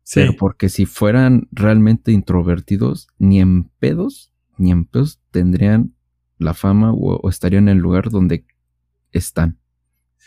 Sí. 0.03 0.21
Pero 0.21 0.37
porque 0.37 0.69
si 0.69 0.87
fueran 0.87 1.49
realmente 1.51 2.13
introvertidos, 2.13 3.09
ni 3.19 3.41
en 3.41 3.65
pedos, 3.79 4.33
ni 4.59 4.71
en 4.71 4.85
pedos 4.85 5.21
tendrían 5.31 5.95
la 6.39 6.55
fama 6.55 6.93
o, 6.93 7.29
estarían 7.29 7.69
en 7.69 7.77
el 7.77 7.83
lugar 7.83 8.11
donde 8.11 8.47
están. 9.13 9.59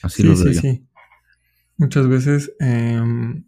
Así 0.01 0.23
lo 0.23 0.35
veo. 0.35 0.53
Sí, 0.53 0.55
sí. 0.55 0.87
Muchas 1.77 2.07
veces 2.07 2.51
em, 2.59 3.46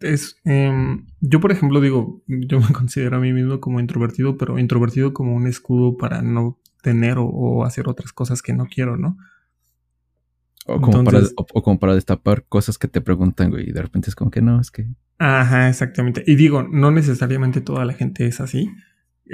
es. 0.00 0.36
Em, 0.44 1.06
yo, 1.20 1.40
por 1.40 1.52
ejemplo, 1.52 1.80
digo, 1.80 2.22
yo 2.26 2.60
me 2.60 2.68
considero 2.72 3.16
a 3.16 3.20
mí 3.20 3.32
mismo 3.32 3.60
como 3.60 3.80
introvertido, 3.80 4.36
pero 4.36 4.58
introvertido 4.58 5.12
como 5.12 5.34
un 5.34 5.46
escudo 5.46 5.96
para 5.96 6.22
no 6.22 6.58
tener 6.82 7.16
o 7.18 7.64
hacer 7.64 7.88
otras 7.88 8.12
cosas 8.12 8.42
que 8.42 8.52
no 8.52 8.66
quiero, 8.66 8.96
¿no? 8.96 9.16
O 10.66 10.80
como, 10.80 11.04
para, 11.04 11.20
o, 11.36 11.62
como 11.62 11.78
para 11.78 11.94
destapar 11.94 12.44
cosas 12.48 12.76
que 12.76 12.88
te 12.88 13.00
preguntan, 13.00 13.50
güey, 13.50 13.70
y 13.70 13.72
de 13.72 13.82
repente 13.82 14.10
es 14.10 14.16
como 14.16 14.30
que 14.30 14.42
no, 14.42 14.60
es 14.60 14.70
que... 14.70 14.86
Ajá, 15.18 15.68
exactamente. 15.68 16.24
Y 16.26 16.34
digo, 16.34 16.64
no 16.64 16.90
necesariamente 16.90 17.60
toda 17.60 17.84
la 17.84 17.92
gente 17.92 18.26
es 18.26 18.40
así. 18.40 18.68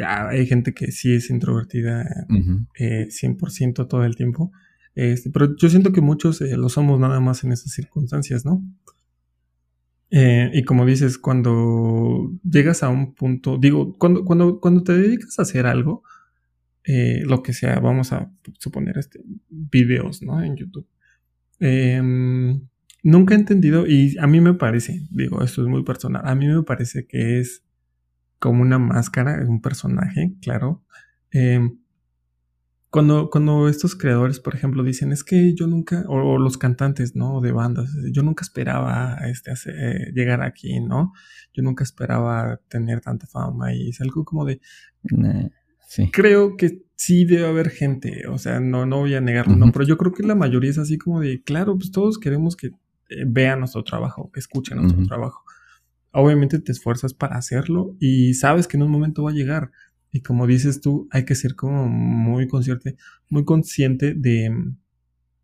hay 0.07 0.46
gente 0.46 0.75
que 0.75 0.92
sí 0.92 1.14
es 1.14 1.31
introvertida 1.31 2.05
100% 2.29 3.83
eh, 3.83 3.87
todo 3.87 4.05
el 4.05 4.14
tiempo. 4.14 4.53
Este, 4.94 5.31
pero 5.31 5.57
yo 5.57 5.70
siento 5.70 5.92
que 5.92 6.03
muchos 6.03 6.42
eh, 6.42 6.57
lo 6.57 6.68
somos 6.68 7.01
nada 7.01 7.18
más 7.20 7.44
en 7.44 7.53
esas 7.53 7.72
circunstancias, 7.72 8.44
¿no? 8.44 8.62
Eh, 10.14 10.51
y 10.53 10.62
como 10.62 10.85
dices, 10.85 11.16
cuando 11.16 12.31
llegas 12.44 12.83
a 12.83 12.90
un 12.90 13.14
punto, 13.14 13.57
digo, 13.59 13.96
cuando, 13.98 14.25
cuando, 14.25 14.61
cuando 14.61 14.85
te 14.85 14.92
dedicas 14.92 15.38
a 15.38 15.42
hacer 15.42 15.66
algo, 15.66 16.05
lo 16.85 17.42
que 17.42 17.53
sea, 17.53 17.81
vamos 17.81 18.12
a 18.12 18.31
suponer 18.59 18.98
este, 18.98 19.20
videos, 19.48 20.20
¿no? 20.22 20.42
En 20.42 20.57
YouTube. 20.57 20.87
Em, 21.61 22.61
nunca 23.03 23.35
he 23.35 23.38
entendido, 23.38 23.87
y 23.87 24.18
a 24.18 24.27
mí 24.27 24.40
me 24.40 24.55
parece, 24.55 25.07
digo, 25.11 25.42
esto 25.42 25.62
es 25.62 25.68
muy 25.68 25.85
personal, 25.85 26.22
a 26.25 26.35
mí 26.35 26.46
me 26.48 26.62
parece 26.62 27.07
que 27.07 27.38
es 27.40 27.64
como 28.40 28.62
una 28.62 28.81
máscara, 28.81 29.40
es 29.40 29.48
un 29.48 29.62
personaje, 29.62 30.35
claro. 30.42 30.83
Em, 31.31 31.79
cuando, 32.92 33.31
cuando 33.31 33.68
estos 33.68 33.96
creadores, 33.96 34.38
por 34.38 34.55
ejemplo, 34.55 34.85
dicen, 34.85 35.12
es 35.12 35.24
que 35.24 35.55
yo 35.55 35.66
nunca, 35.66 36.05
o, 36.09 36.38
los 36.38 36.59
cantantes, 36.59 37.16
¿no? 37.16 37.40
De 37.40 37.50
bandas, 37.50 37.88
yo 38.12 38.22
nunca 38.22 38.42
esperaba 38.44 39.16
este, 39.31 39.52
eh, 39.52 40.12
llegar 40.14 40.42
aquí, 40.42 40.78
¿no? 40.78 41.14
Yo 41.55 41.62
nunca 41.62 41.85
esperaba 41.85 42.61
tener 42.68 43.00
tanta 43.00 43.26
fama 43.26 43.72
y 43.72 43.88
es 43.88 44.02
algo 44.02 44.26
como 44.26 44.44
de... 44.44 44.61
sí. 45.88 46.11
Creo 46.12 46.59
que 46.59 46.83
sí 46.94 47.24
debe 47.24 47.46
haber 47.46 47.70
gente, 47.70 48.26
o 48.28 48.37
sea, 48.37 48.61
no, 48.61 48.85
no 48.85 48.98
voy 48.98 49.14
a 49.14 49.22
negarlo, 49.22 49.57
no, 49.57 49.72
pero 49.72 49.87
yo 49.87 49.96
creo 49.96 50.12
que 50.12 50.22
la 50.22 50.35
mayoría 50.35 50.68
es 50.68 50.78
así 50.78 50.98
como 50.98 51.18
de, 51.20 51.42
claro, 51.42 51.78
pues 51.78 51.92
todos 51.92 52.18
queremos 52.18 52.57
que 52.57 52.66
eh, 52.66 53.24
vean 53.26 53.61
nuestro 53.61 53.85
trabajo, 53.85 54.31
que 54.31 54.40
escuchen 54.40 54.76
nuestro 54.76 55.02
trabajo. 55.07 55.42
Obviamente 56.11 56.59
te 56.59 56.72
esfuerzas 56.72 57.14
para 57.14 57.37
hacerlo 57.37 57.96
y 57.98 58.35
sabes 58.35 58.68
que 58.68 58.76
en 58.76 58.83
un 58.83 58.90
momento 58.90 59.22
va 59.22 59.31
a 59.31 59.35
llegar 59.35 59.70
y 60.12 60.20
como 60.20 60.46
dices 60.46 60.81
tú, 60.81 61.09
hay 61.11 61.25
que 61.25 61.35
ser 61.35 61.55
como 61.55 61.88
muy 61.88 62.46
consciente, 62.46 62.96
muy 63.31 63.44
consciente 63.44 64.14
de, 64.14 64.55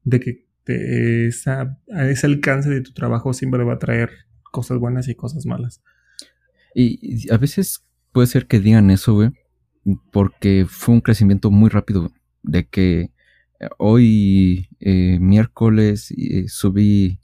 de 0.04 0.20
que 0.20 0.48
esa, 0.66 1.78
ese 1.86 2.26
alcance 2.26 2.68
de 2.68 2.82
tu 2.82 2.92
trabajo 2.92 3.32
siempre 3.32 3.64
va 3.64 3.74
a 3.74 3.78
traer 3.78 4.10
cosas 4.52 4.78
buenas 4.78 5.08
y 5.08 5.14
cosas 5.14 5.46
malas. 5.46 5.82
Y, 6.74 7.30
a 7.30 7.38
veces 7.38 7.82
puede 8.12 8.26
ser 8.26 8.46
que 8.46 8.60
digan 8.60 8.90
eso, 8.90 9.14
güey, 9.14 9.30
porque 10.12 10.66
fue 10.68 10.94
un 10.94 11.00
crecimiento 11.00 11.50
muy 11.50 11.70
rápido. 11.70 12.12
De 12.42 12.66
que 12.66 13.10
eh, 13.60 13.68
hoy, 13.78 14.68
eh, 14.80 15.18
miércoles, 15.18 16.12
eh, 16.12 16.44
subí 16.48 17.20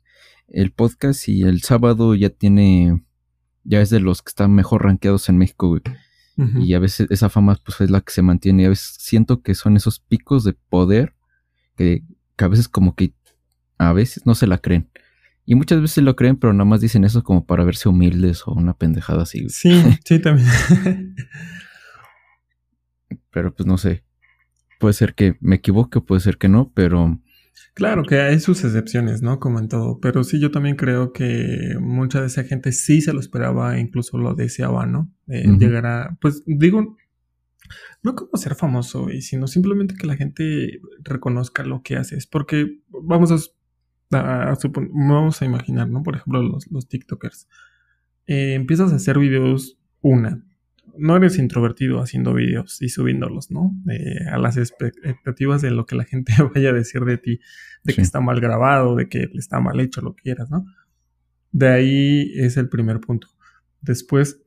el 0.49 0.73
podcast 0.73 1.29
y 1.29 1.43
el 1.43 1.63
sábado 1.63 2.15
ya 2.15 2.31
tiene, 2.31 3.05
ya 3.65 3.81
es 3.81 3.91
de 3.91 4.01
los 4.01 4.23
que 4.23 4.31
están 4.31 4.55
mejor 4.55 4.85
rankeados 4.85 5.29
en 5.29 5.39
México, 5.39 5.69
güey. 5.69 5.83
Y 6.37 6.75
a 6.75 6.81
veces 6.81 7.07
esa 7.11 7.29
fama 7.29 7.57
pues 7.65 7.81
es 7.81 7.91
la 7.91 8.01
que 8.01 8.13
se 8.13 8.23
mantiene. 8.23 8.63
Y 8.63 8.67
a 8.67 8.71
veces 8.71 8.97
siento 8.99 9.43
que 9.43 9.55
son 9.55 9.77
esos 9.77 10.01
picos 10.01 10.45
de 10.45 10.55
poder 10.55 11.15
que, 11.77 12.03
a 12.39 12.49
veces 12.49 12.69
como 12.69 12.95
que 12.95 13.15
a 13.79 13.93
veces 13.93 14.27
no 14.27 14.35
se 14.35 14.47
la 14.47 14.59
creen. 14.59 14.91
Y 15.47 15.55
muchas 15.55 15.81
veces 15.81 16.03
lo 16.03 16.17
creen, 16.17 16.37
pero 16.37 16.53
nada 16.53 16.65
más 16.65 16.81
dicen 16.81 17.05
eso 17.05 17.23
como 17.23 17.45
para 17.45 17.65
verse 17.65 17.89
humildes 17.89 18.43
o 18.47 18.53
una 18.53 18.75
pendejada 18.75 19.23
así. 19.23 19.49
Sí, 19.49 19.81
sí, 20.05 20.19
también. 20.19 20.49
pero 23.31 23.55
pues 23.55 23.67
no 23.67 23.77
sé. 23.77 24.05
Puede 24.81 24.95
ser 24.95 25.15
que 25.15 25.37
me 25.41 25.57
equivoque, 25.57 26.01
puede 26.01 26.21
ser 26.21 26.39
que 26.39 26.49
no, 26.49 26.73
pero 26.75 27.21
Claro 27.75 28.05
que 28.05 28.21
hay 28.21 28.39
sus 28.39 28.65
excepciones, 28.65 29.23
¿no? 29.23 29.41
Como 29.41 29.59
en 29.59 29.69
todo. 29.69 29.99
Pero 30.01 30.23
sí, 30.23 30.41
yo 30.41 30.51
también 30.51 30.77
creo 30.77 31.13
que 31.13 31.77
mucha 31.81 32.21
de 32.21 32.29
esa 32.29 32.45
gente 32.45 32.73
sí 32.73 33.01
se 33.01 33.13
lo 33.13 33.21
esperaba, 33.21 33.79
incluso 33.79 34.17
lo 34.19 34.35
deseaba, 34.35 34.87
¿no? 34.87 35.13
Llegar 35.27 35.87
a, 35.87 36.19
pues 36.21 36.43
digo, 36.47 36.97
no 38.03 38.15
como 38.15 38.37
ser 38.37 38.55
famoso, 38.55 39.09
sino 39.21 39.47
simplemente 39.47 39.95
que 39.97 40.07
la 40.07 40.17
gente 40.17 40.81
reconozca 41.03 41.65
lo 41.65 41.83
que 41.83 41.97
haces. 41.97 42.27
Porque 42.27 42.81
vamos 42.89 43.33
a, 43.33 43.37
vamos 44.11 45.43
a 45.43 45.45
imaginar, 45.45 45.89
¿no? 45.89 46.03
Por 46.03 46.17
ejemplo, 46.17 46.43
los, 46.43 46.71
los 46.71 46.89
TikTokers. 46.89 47.49
Eh, 48.27 48.55
empiezas 48.55 48.93
a 48.93 48.97
hacer 48.97 49.19
videos 49.19 49.79
una, 50.01 50.45
no 50.99 51.17
eres 51.17 51.39
introvertido 51.39 52.01
haciendo 52.01 52.35
vídeos 52.35 52.81
y 52.81 52.89
subiéndolos, 52.89 53.51
¿no? 53.51 53.73
a 54.31 54.39
las 54.39 54.57
expectativas 54.57 55.63
de 55.63 55.71
lo 55.71 55.87
que 55.87 55.97
la 55.97 56.05
gente 56.05 56.33
vaya 56.55 56.71
a 56.71 56.73
decir 56.73 57.05
de 57.05 57.19
ti, 57.19 57.41
de 57.83 57.95
que 57.95 58.01
está 58.01 58.21
mal 58.21 58.41
grabado, 58.41 58.97
de 58.97 59.09
que 59.09 59.29
está 59.35 59.61
mal 59.61 59.81
hecho, 59.81 60.01
lo 60.01 60.15
que 60.15 60.23
quieras, 60.23 60.51
¿no? 60.51 60.65
De 61.53 61.69
ahí 61.69 62.33
es 62.35 62.57
el 62.57 62.69
primer 62.69 63.01
punto. 63.01 63.29
Después, 63.81 64.43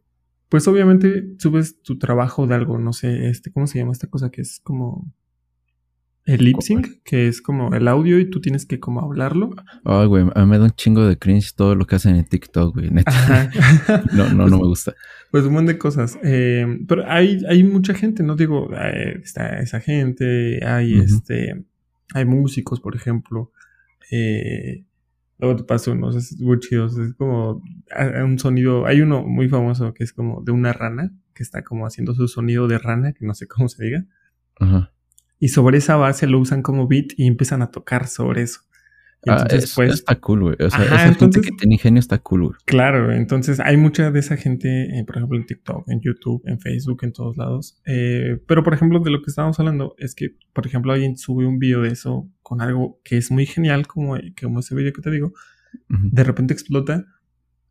pues 0.50 0.68
obviamente 0.68 1.36
subes 1.38 1.82
tu 1.82 1.98
trabajo 1.98 2.48
de 2.48 2.56
algo, 2.56 2.78
no 2.80 2.92
sé, 2.94 3.30
este, 3.30 3.52
¿cómo 3.52 3.68
se 3.68 3.80
llama 3.80 3.92
esta 3.94 4.08
cosa 4.08 4.30
que 4.30 4.42
es 4.42 4.60
como 4.60 5.14
el 6.28 6.44
lip 6.44 6.60
sync, 6.60 7.02
que 7.06 7.30
es 7.30 7.42
como 7.42 7.74
el 7.74 7.88
audio 7.88 8.20
y 8.20 8.30
tú 8.30 8.42
tienes 8.42 8.66
que 8.66 8.82
como 8.82 9.00
hablarlo. 9.00 9.56
Ay, 9.86 10.08
güey, 10.08 10.26
a 10.36 10.42
mí 10.42 10.46
me 10.46 10.58
da 10.58 10.66
un 10.66 10.72
chingo 10.72 11.06
de 11.08 11.18
cringe 11.18 11.56
todo 11.56 11.74
lo 11.74 11.88
que 11.88 11.96
hacen 11.96 12.18
en 12.18 12.26
TikTok, 12.26 12.76
güey. 12.76 12.92
Neta. 12.92 13.50
no, 14.14 14.34
no, 14.34 14.48
no 14.50 14.60
me 14.60 14.68
gusta. 14.68 14.94
Pues 15.32 15.46
un 15.46 15.54
montón 15.54 15.68
de 15.68 15.78
cosas. 15.78 16.20
Eh, 16.24 16.66
pero 16.86 17.10
hay, 17.10 17.40
hay 17.48 17.64
mucha 17.64 17.94
gente, 17.94 18.24
no 18.24 18.36
digo, 18.36 18.70
eh, 18.76 19.22
está 19.24 19.60
esa 19.60 19.80
gente, 19.80 20.60
hay 20.66 21.00
este, 21.00 21.64
hay 22.14 22.26
músicos, 22.26 22.82
por 22.82 22.98
ejemplo. 22.98 23.54
Eh, 24.12 24.84
luego 25.40 25.56
te 25.56 25.64
paso 25.64 25.94
unos 25.94 26.18
es 26.18 26.38
muy 26.42 26.60
chidos. 26.60 26.98
Es 26.98 27.14
como 27.14 27.64
un 28.22 28.38
sonido. 28.38 28.86
Hay 28.86 29.00
uno 29.00 29.24
muy 29.24 29.48
famoso 29.48 29.94
que 29.94 30.04
es 30.04 30.12
como 30.12 30.42
de 30.44 30.52
una 30.52 30.74
rana, 30.74 31.10
que 31.34 31.44
está 31.44 31.64
como 31.64 31.88
haciendo 31.88 32.14
su 32.14 32.28
sonido 32.28 32.68
de 32.68 32.80
rana, 32.80 33.14
que 33.14 33.26
no 33.26 33.34
sé 33.34 33.48
cómo 33.48 33.70
se 33.70 33.82
diga. 33.82 34.06
Ajá 34.60 34.92
y 35.40 35.50
sobre 35.50 35.78
esa 35.78 35.96
base 35.96 36.28
lo 36.28 36.40
usan 36.40 36.62
como 36.62 36.88
beat 36.88 37.08
y 37.18 37.28
empiezan 37.28 37.62
a 37.62 37.72
tocar 37.72 38.08
sobre 38.08 38.44
eso. 38.44 38.62
Ah, 39.26 39.42
entonces, 39.42 39.74
pues, 39.76 39.94
está 39.94 40.16
cool, 40.16 40.42
güey. 40.42 40.56
O 40.60 40.70
sea, 40.70 40.84
esa 40.84 41.14
gente 41.14 41.42
que 41.42 41.50
tiene 41.52 41.76
ingenio 41.76 42.00
está 42.00 42.20
cool, 42.20 42.44
güey. 42.44 42.56
Claro, 42.66 43.12
entonces 43.12 43.60
hay 43.60 43.76
mucha 43.76 44.12
de 44.12 44.20
esa 44.20 44.38
gente, 44.38 45.00
eh, 45.00 45.04
por 45.06 45.18
ejemplo, 45.18 45.38
en 45.38 45.46
TikTok, 45.46 45.90
en 45.90 46.02
YouTube, 46.02 46.44
en 46.46 46.60
Facebook, 46.60 47.00
en 47.04 47.14
todos 47.14 47.36
lados. 47.36 47.82
Eh, 47.86 48.40
pero, 48.48 48.64
por 48.64 48.74
ejemplo, 48.74 49.00
de 49.00 49.12
lo 49.12 49.22
que 49.22 49.30
estábamos 49.30 49.60
hablando 49.60 49.96
es 49.98 50.16
que, 50.16 50.36
por 50.54 50.66
ejemplo, 50.66 50.94
alguien 50.94 51.18
sube 51.18 51.46
un 51.46 51.60
video 51.60 51.82
de 51.82 51.90
eso 51.90 52.30
con 52.42 52.62
algo 52.62 53.02
que 53.04 53.18
es 53.18 53.32
muy 53.32 53.46
genial, 53.46 53.88
como, 53.88 54.18
como 54.40 54.60
ese 54.60 54.76
video 54.76 54.94
que 54.94 55.02
te 55.02 55.12
digo, 55.12 55.34
de 55.90 56.24
repente 56.24 56.54
explota 56.54 57.06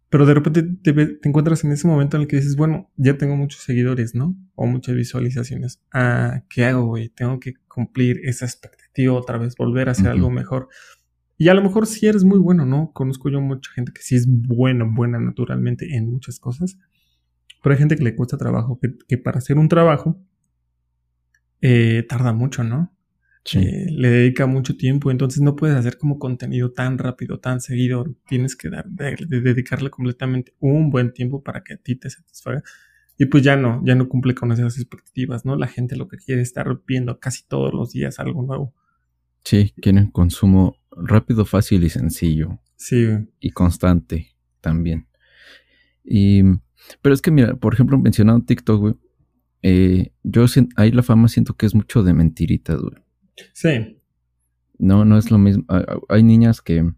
pero 0.08 0.24
de 0.24 0.34
repente 0.34 0.62
te, 0.62 1.18
encuentras 1.24 1.64
en 1.64 1.72
ese 1.72 1.88
momento 1.88 2.16
en 2.16 2.22
el 2.22 2.28
que 2.28 2.36
dices, 2.36 2.56
bueno, 2.56 2.90
ya 2.96 3.18
tengo 3.18 3.36
muchos 3.36 3.62
seguidores, 3.62 4.14
¿no? 4.14 4.36
O 4.54 4.66
muchas 4.66 4.94
visualizaciones. 4.94 5.82
Ah, 5.92 6.44
¿qué 6.48 6.64
hago, 6.64 6.86
güey? 6.86 7.08
Tengo 7.08 7.40
que 7.40 7.54
cumplir 7.66 8.20
esa 8.24 8.46
expectativa 8.46 9.12
otra 9.12 9.38
vez, 9.38 9.56
volver 9.56 9.88
a 9.88 9.92
hacer 9.92 10.08
algo 10.08 10.30
mejor. 10.30 10.68
Y 11.38 11.48
a 11.48 11.54
lo 11.54 11.62
mejor 11.62 11.86
si 11.86 12.06
eres 12.06 12.24
muy 12.24 12.38
bueno, 12.38 12.64
¿no? 12.64 12.92
Conozco 12.92 13.28
yo 13.28 13.40
mucha 13.40 13.70
gente 13.72 13.92
que 13.92 14.00
sí 14.00 14.14
es 14.14 14.26
bueno, 14.28 14.90
buena 14.90 15.18
naturalmente 15.18 15.96
en 15.96 16.10
muchas 16.10 16.38
cosas. 16.38 16.78
Pero 17.62 17.74
hay 17.74 17.78
gente 17.78 17.96
que 17.96 18.04
le 18.04 18.14
cuesta 18.14 18.38
trabajo, 18.38 18.78
que, 19.08 19.18
para 19.18 19.38
hacer 19.38 19.58
un 19.58 19.68
trabajo 19.68 20.18
eh, 21.60 22.06
tarda 22.08 22.32
mucho, 22.32 22.62
¿no? 22.62 22.95
Eh, 23.54 23.86
le 23.90 24.10
dedica 24.10 24.46
mucho 24.46 24.76
tiempo, 24.76 25.10
entonces 25.10 25.40
no 25.40 25.54
puedes 25.54 25.76
hacer 25.76 25.98
como 25.98 26.18
contenido 26.18 26.72
tan 26.72 26.98
rápido, 26.98 27.38
tan 27.38 27.60
seguido. 27.60 28.04
Tienes 28.28 28.56
que 28.56 28.70
dar, 28.70 28.86
dedicarle 28.88 29.90
completamente 29.90 30.54
un 30.58 30.90
buen 30.90 31.12
tiempo 31.12 31.42
para 31.42 31.62
que 31.62 31.74
a 31.74 31.76
ti 31.76 31.96
te 31.96 32.10
satisfaga. 32.10 32.62
Y 33.18 33.26
pues 33.26 33.42
ya 33.42 33.56
no, 33.56 33.80
ya 33.84 33.94
no 33.94 34.08
cumple 34.08 34.34
con 34.34 34.52
esas 34.52 34.76
expectativas, 34.78 35.44
¿no? 35.44 35.56
La 35.56 35.68
gente 35.68 35.96
lo 35.96 36.08
que 36.08 36.18
quiere 36.18 36.42
es 36.42 36.48
estar 36.48 36.82
viendo 36.86 37.18
casi 37.18 37.46
todos 37.46 37.72
los 37.72 37.92
días 37.92 38.18
algo 38.18 38.42
nuevo. 38.42 38.74
Sí, 39.44 39.72
quieren 39.80 40.10
consumo 40.10 40.76
rápido, 40.90 41.44
fácil 41.44 41.84
y 41.84 41.88
sencillo. 41.88 42.60
Sí. 42.76 43.06
Y 43.40 43.50
constante 43.50 44.34
también. 44.60 45.06
Y, 46.04 46.42
pero 47.00 47.14
es 47.14 47.22
que 47.22 47.30
mira, 47.30 47.54
por 47.54 47.72
ejemplo, 47.72 47.98
mencionando 47.98 48.44
TikTok, 48.44 48.80
güey, 48.80 48.94
eh, 49.62 50.12
yo 50.22 50.44
ahí 50.76 50.90
la 50.92 51.02
fama 51.02 51.28
siento 51.28 51.54
que 51.54 51.66
es 51.66 51.74
mucho 51.74 52.02
de 52.02 52.12
mentiritas, 52.12 52.80
güey. 52.80 53.05
Sí. 53.52 54.00
No, 54.78 55.04
no 55.04 55.18
es 55.18 55.30
lo 55.30 55.38
mismo. 55.38 55.64
Hay 56.08 56.22
niñas 56.22 56.60
que, 56.60 56.90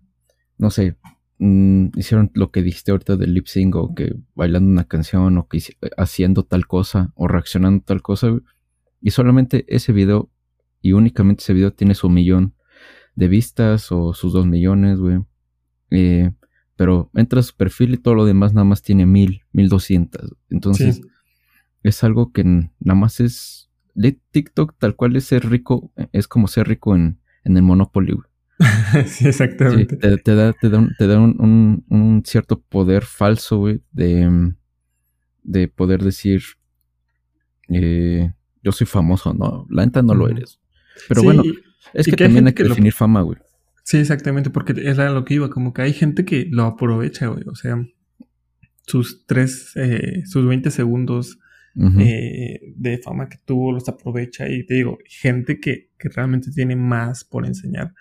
no 0.59 0.71
sé, 0.71 0.97
mm, 1.39 1.89
hicieron 1.97 2.31
lo 2.35 2.51
que 2.51 2.63
dijiste 2.63 2.91
ahorita 2.91 3.17
del 3.17 3.35
lip 3.35 3.47
sync 3.47 3.77
o 3.77 3.95
que 3.95 4.15
bailando 4.35 4.71
una 4.71 4.85
canción 4.85 5.39
o 5.39 5.49
que 5.49 5.63
haciendo 5.97 6.45
tal 6.45 6.67
cosa 6.67 7.13
o 7.15 7.29
reaccionando 7.29 7.85
tal 7.85 8.03
cosa. 8.03 8.39
Y 9.01 9.11
solamente 9.11 9.65
ese 9.69 9.93
video 9.93 10.31
y 10.81 10.93
únicamente 10.93 11.43
ese 11.43 11.55
video 11.55 11.73
tiene 11.73 11.95
su 11.95 12.09
millón 12.09 12.55
de 13.15 13.29
vistas 13.29 13.91
o 13.91 14.15
sus 14.15 14.33
dos 14.33 14.47
millones, 14.47 14.99
güey. 14.99 15.21
Eh, 15.91 16.33
pero 16.77 17.11
entra 17.15 17.41
a 17.41 17.43
su 17.43 17.57
perfil 17.57 17.95
y 17.95 17.97
todo 17.97 18.15
lo 18.15 18.25
demás 18.25 18.55
nada 18.55 18.65
más 18.65 18.83
tiene 18.83 19.07
mil, 19.07 19.43
mil 19.53 19.69
doscientas. 19.69 20.31
Entonces, 20.49 21.01
es 21.83 22.05
algo 22.05 22.33
que 22.33 22.45
nada 22.45 22.95
más 22.95 23.19
es 23.19 23.68
de 23.99 24.17
TikTok 24.31 24.77
tal 24.79 24.95
cual 24.95 25.17
es 25.17 25.25
ser 25.25 25.51
rico, 25.51 25.93
es 26.13 26.29
como 26.29 26.47
ser 26.47 26.69
rico 26.69 26.95
en, 26.95 27.19
el 27.45 27.63
Monopoly. 27.63 28.17
sí, 29.07 29.27
exactamente. 29.27 29.97
te, 29.97 30.35
da, 30.35 30.53
te 30.53 30.69
da, 30.69 31.19
un, 31.19 32.23
cierto 32.25 32.61
poder 32.61 33.05
falso, 33.05 33.59
güey, 33.59 33.83
de, 33.91 34.53
de 35.43 35.69
poder 35.69 36.05
decir, 36.05 36.43
eh, 37.71 38.33
yo 38.63 38.71
soy 38.71 38.87
famoso, 38.87 39.35
¿no? 39.35 39.67
La 39.69 39.85
neta 39.85 40.01
no 40.03 40.15
lo 40.15 40.29
eres. 40.29 40.61
Pero 41.09 41.25
bueno, 41.25 41.43
es 41.93 42.07
que, 42.07 42.17
también 42.17 42.47
hay 42.47 42.53
que, 42.53 42.65
definir 42.65 42.93
fama, 42.93 43.23
güey. 43.23 43.39
Sí, 43.83 43.97
exactamente, 43.97 44.51
porque 44.51 44.75
era 44.77 45.11
lo 45.11 45.25
que 45.25 45.35
iba, 45.35 45.51
como 45.51 45.73
que 45.73 45.83
hay 45.83 45.93
gente 45.93 46.25
que 46.25 46.47
lo 46.51 46.65
aprovecha, 46.65 47.27
güey, 47.27 47.43
o 47.49 47.57
sea, 47.57 47.85
sus 48.87 49.27
tres, 49.27 49.73
eh, 49.75 50.23
sus 50.25 50.47
20 50.47 50.71
segundos 50.71 51.41
eh, 52.01 52.61
de 52.77 52.99
fama 52.99 53.29
que 53.29 53.39
tuvo, 53.45 53.73
los 53.73 53.89
aprovecha 53.89 54.49
y 54.49 54.67
te 54.67 54.75
digo, 54.75 54.99
gente 55.05 55.61
que, 55.61 55.91
realmente 55.99 56.51
tiene 56.51 56.77
más 56.77 57.25
por 57.25 57.47
enseñar, 57.47 57.95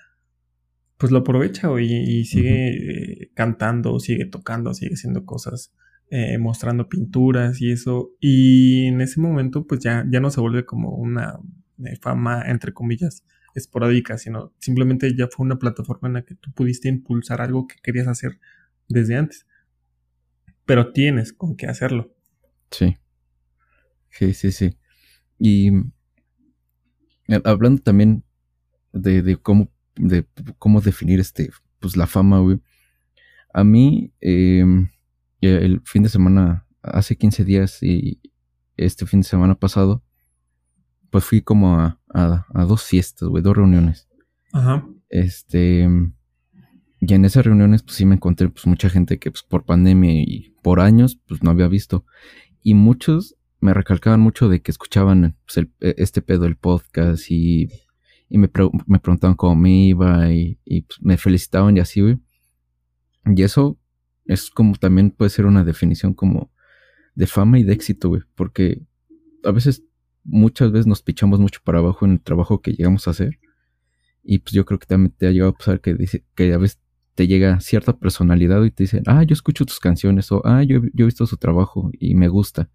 pues 0.97 1.11
lo 1.11 1.19
aprovecha 1.19 1.69
y, 1.79 2.25
sigue 2.25 3.23
eh, 3.23 3.31
cantando, 3.35 3.99
sigue 3.99 4.25
tocando, 4.25 4.73
sigue 4.73 4.93
haciendo 4.93 5.25
cosas, 5.25 5.73
eh, 6.09 6.37
mostrando 6.37 6.89
pinturas 6.89 7.61
y 7.61 7.71
eso. 7.71 8.11
Y 8.19 8.85
en 8.85 9.01
ese 9.01 9.19
momento 9.19 9.67
pues 9.67 9.81
ya, 9.81 10.05
ya 10.09 10.19
no 10.19 10.31
se 10.31 10.41
vuelve 10.41 10.65
como 10.65 10.95
una 10.95 11.39
fama, 12.01 12.43
entre 12.47 12.73
comillas, 12.73 13.23
esporádica, 13.53 14.17
sino 14.17 14.53
simplemente 14.59 15.15
ya 15.15 15.27
fue 15.27 15.45
una 15.45 15.59
plataforma 15.59 16.07
en 16.07 16.15
la 16.15 16.21
que 16.23 16.35
tú 16.35 16.51
pudiste 16.51 16.89
impulsar 16.89 17.41
algo 17.41 17.67
que 17.67 17.75
querías 17.81 18.07
hacer 18.07 18.39
desde 18.87 19.15
antes. 19.15 19.45
Pero 20.65 20.91
tienes 20.91 21.33
con 21.33 21.55
qué 21.55 21.67
hacerlo. 21.67 22.13
Sí. 22.71 22.97
Sí, 24.09 24.33
sí, 24.33 24.51
sí. 24.51 24.77
Y 25.39 25.69
eh, 27.27 27.41
hablando 27.43 27.81
también 27.81 28.23
de, 28.93 29.37
cómo, 29.37 29.69
de 29.95 30.25
cómo 30.57 30.81
definir 30.81 31.19
este, 31.19 31.51
pues 31.79 31.97
la 31.97 32.07
fama, 32.07 32.39
güey. 32.39 32.59
A 33.53 33.63
mí, 33.63 34.11
em, 34.21 34.89
el 35.41 35.81
fin 35.85 36.03
de 36.03 36.09
semana, 36.09 36.65
hace 36.81 37.15
15 37.15 37.43
días 37.43 37.81
y 37.81 38.21
este 38.75 39.05
fin 39.05 39.21
de 39.21 39.27
semana 39.27 39.55
pasado, 39.55 40.03
pues 41.09 41.23
fui 41.23 41.41
como 41.41 41.79
a, 41.79 41.99
a, 42.13 42.65
dos 42.65 42.83
fiestas, 42.83 43.27
güey, 43.29 43.43
dos 43.43 43.55
reuniones. 43.55 44.07
Ajá. 44.53 44.87
Este, 45.09 45.87
y 46.99 47.13
en 47.13 47.25
esas 47.25 47.45
reuniones, 47.45 47.83
pues 47.83 47.95
sí 47.95 48.05
me 48.05 48.15
encontré, 48.15 48.49
pues 48.49 48.67
mucha 48.67 48.89
gente 48.89 49.19
que, 49.19 49.31
pues 49.31 49.43
por 49.43 49.65
pandemia 49.65 50.11
y 50.13 50.55
por 50.61 50.79
años, 50.79 51.19
pues 51.27 51.43
no 51.43 51.51
había 51.51 51.67
visto. 51.67 52.05
Y 52.61 52.73
muchos 52.73 53.36
me 53.59 53.73
recalcaban 53.73 54.19
mucho 54.19 54.49
de 54.49 54.61
que 54.61 54.71
escuchaban 54.71 55.35
pues, 55.45 55.67
e, 55.79 55.95
este 55.97 56.21
pedo 56.21 56.43
del 56.43 56.55
podcast 56.55 57.29
y, 57.29 57.69
y 58.29 58.37
me, 58.37 58.49
me, 58.85 58.99
preguntaban 58.99 59.35
cómo 59.35 59.55
me 59.55 59.87
iba 59.87 60.31
y, 60.31 60.59
y 60.65 60.81
pues, 60.81 61.01
me 61.01 61.17
felicitaban 61.17 61.77
y 61.77 61.79
así, 61.79 62.01
güey. 62.01 62.19
Y 63.25 63.43
eso 63.43 63.77
es 64.25 64.49
como 64.49 64.75
también 64.75 65.11
puede 65.11 65.29
ser 65.29 65.45
una 65.45 65.63
definición 65.63 66.13
como 66.13 66.51
de 67.15 67.27
fama 67.27 67.59
y 67.59 67.63
de 67.63 67.73
éxito, 67.73 68.09
güey, 68.09 68.21
porque 68.35 68.81
a 69.43 69.51
veces, 69.51 69.83
muchas 70.23 70.71
veces 70.71 70.87
nos 70.87 71.01
pichamos 71.01 71.39
mucho 71.39 71.61
para 71.63 71.79
abajo 71.79 72.05
en 72.05 72.13
el 72.13 72.21
trabajo 72.21 72.61
que 72.61 72.71
llegamos 72.71 73.07
a 73.07 73.11
hacer. 73.11 73.39
Y 74.23 74.39
pues 74.39 74.53
yo 74.53 74.65
creo 74.65 74.77
que 74.77 74.85
también 74.85 75.13
te 75.17 75.27
ha 75.27 75.31
llegado 75.31 75.51
a 75.51 75.57
pasar 75.57 75.79
que, 75.79 75.93
dice, 75.93 76.25
que 76.35 76.53
a 76.53 76.57
veces 76.57 76.79
te 77.15 77.27
llega 77.27 77.59
cierta 77.61 77.97
personalidad 77.97 78.63
y 78.63 78.71
te 78.71 78.83
dicen, 78.83 79.03
ah, 79.07 79.23
yo 79.23 79.33
escucho 79.33 79.65
tus 79.65 79.79
canciones 79.79 80.31
o, 80.31 80.41
ah, 80.45 80.63
yo, 80.63 80.81
yo 80.93 81.05
he 81.05 81.05
visto 81.05 81.25
su 81.25 81.37
trabajo 81.37 81.89
y 81.97 82.13
me 82.13 82.27
gusta. 82.27 82.69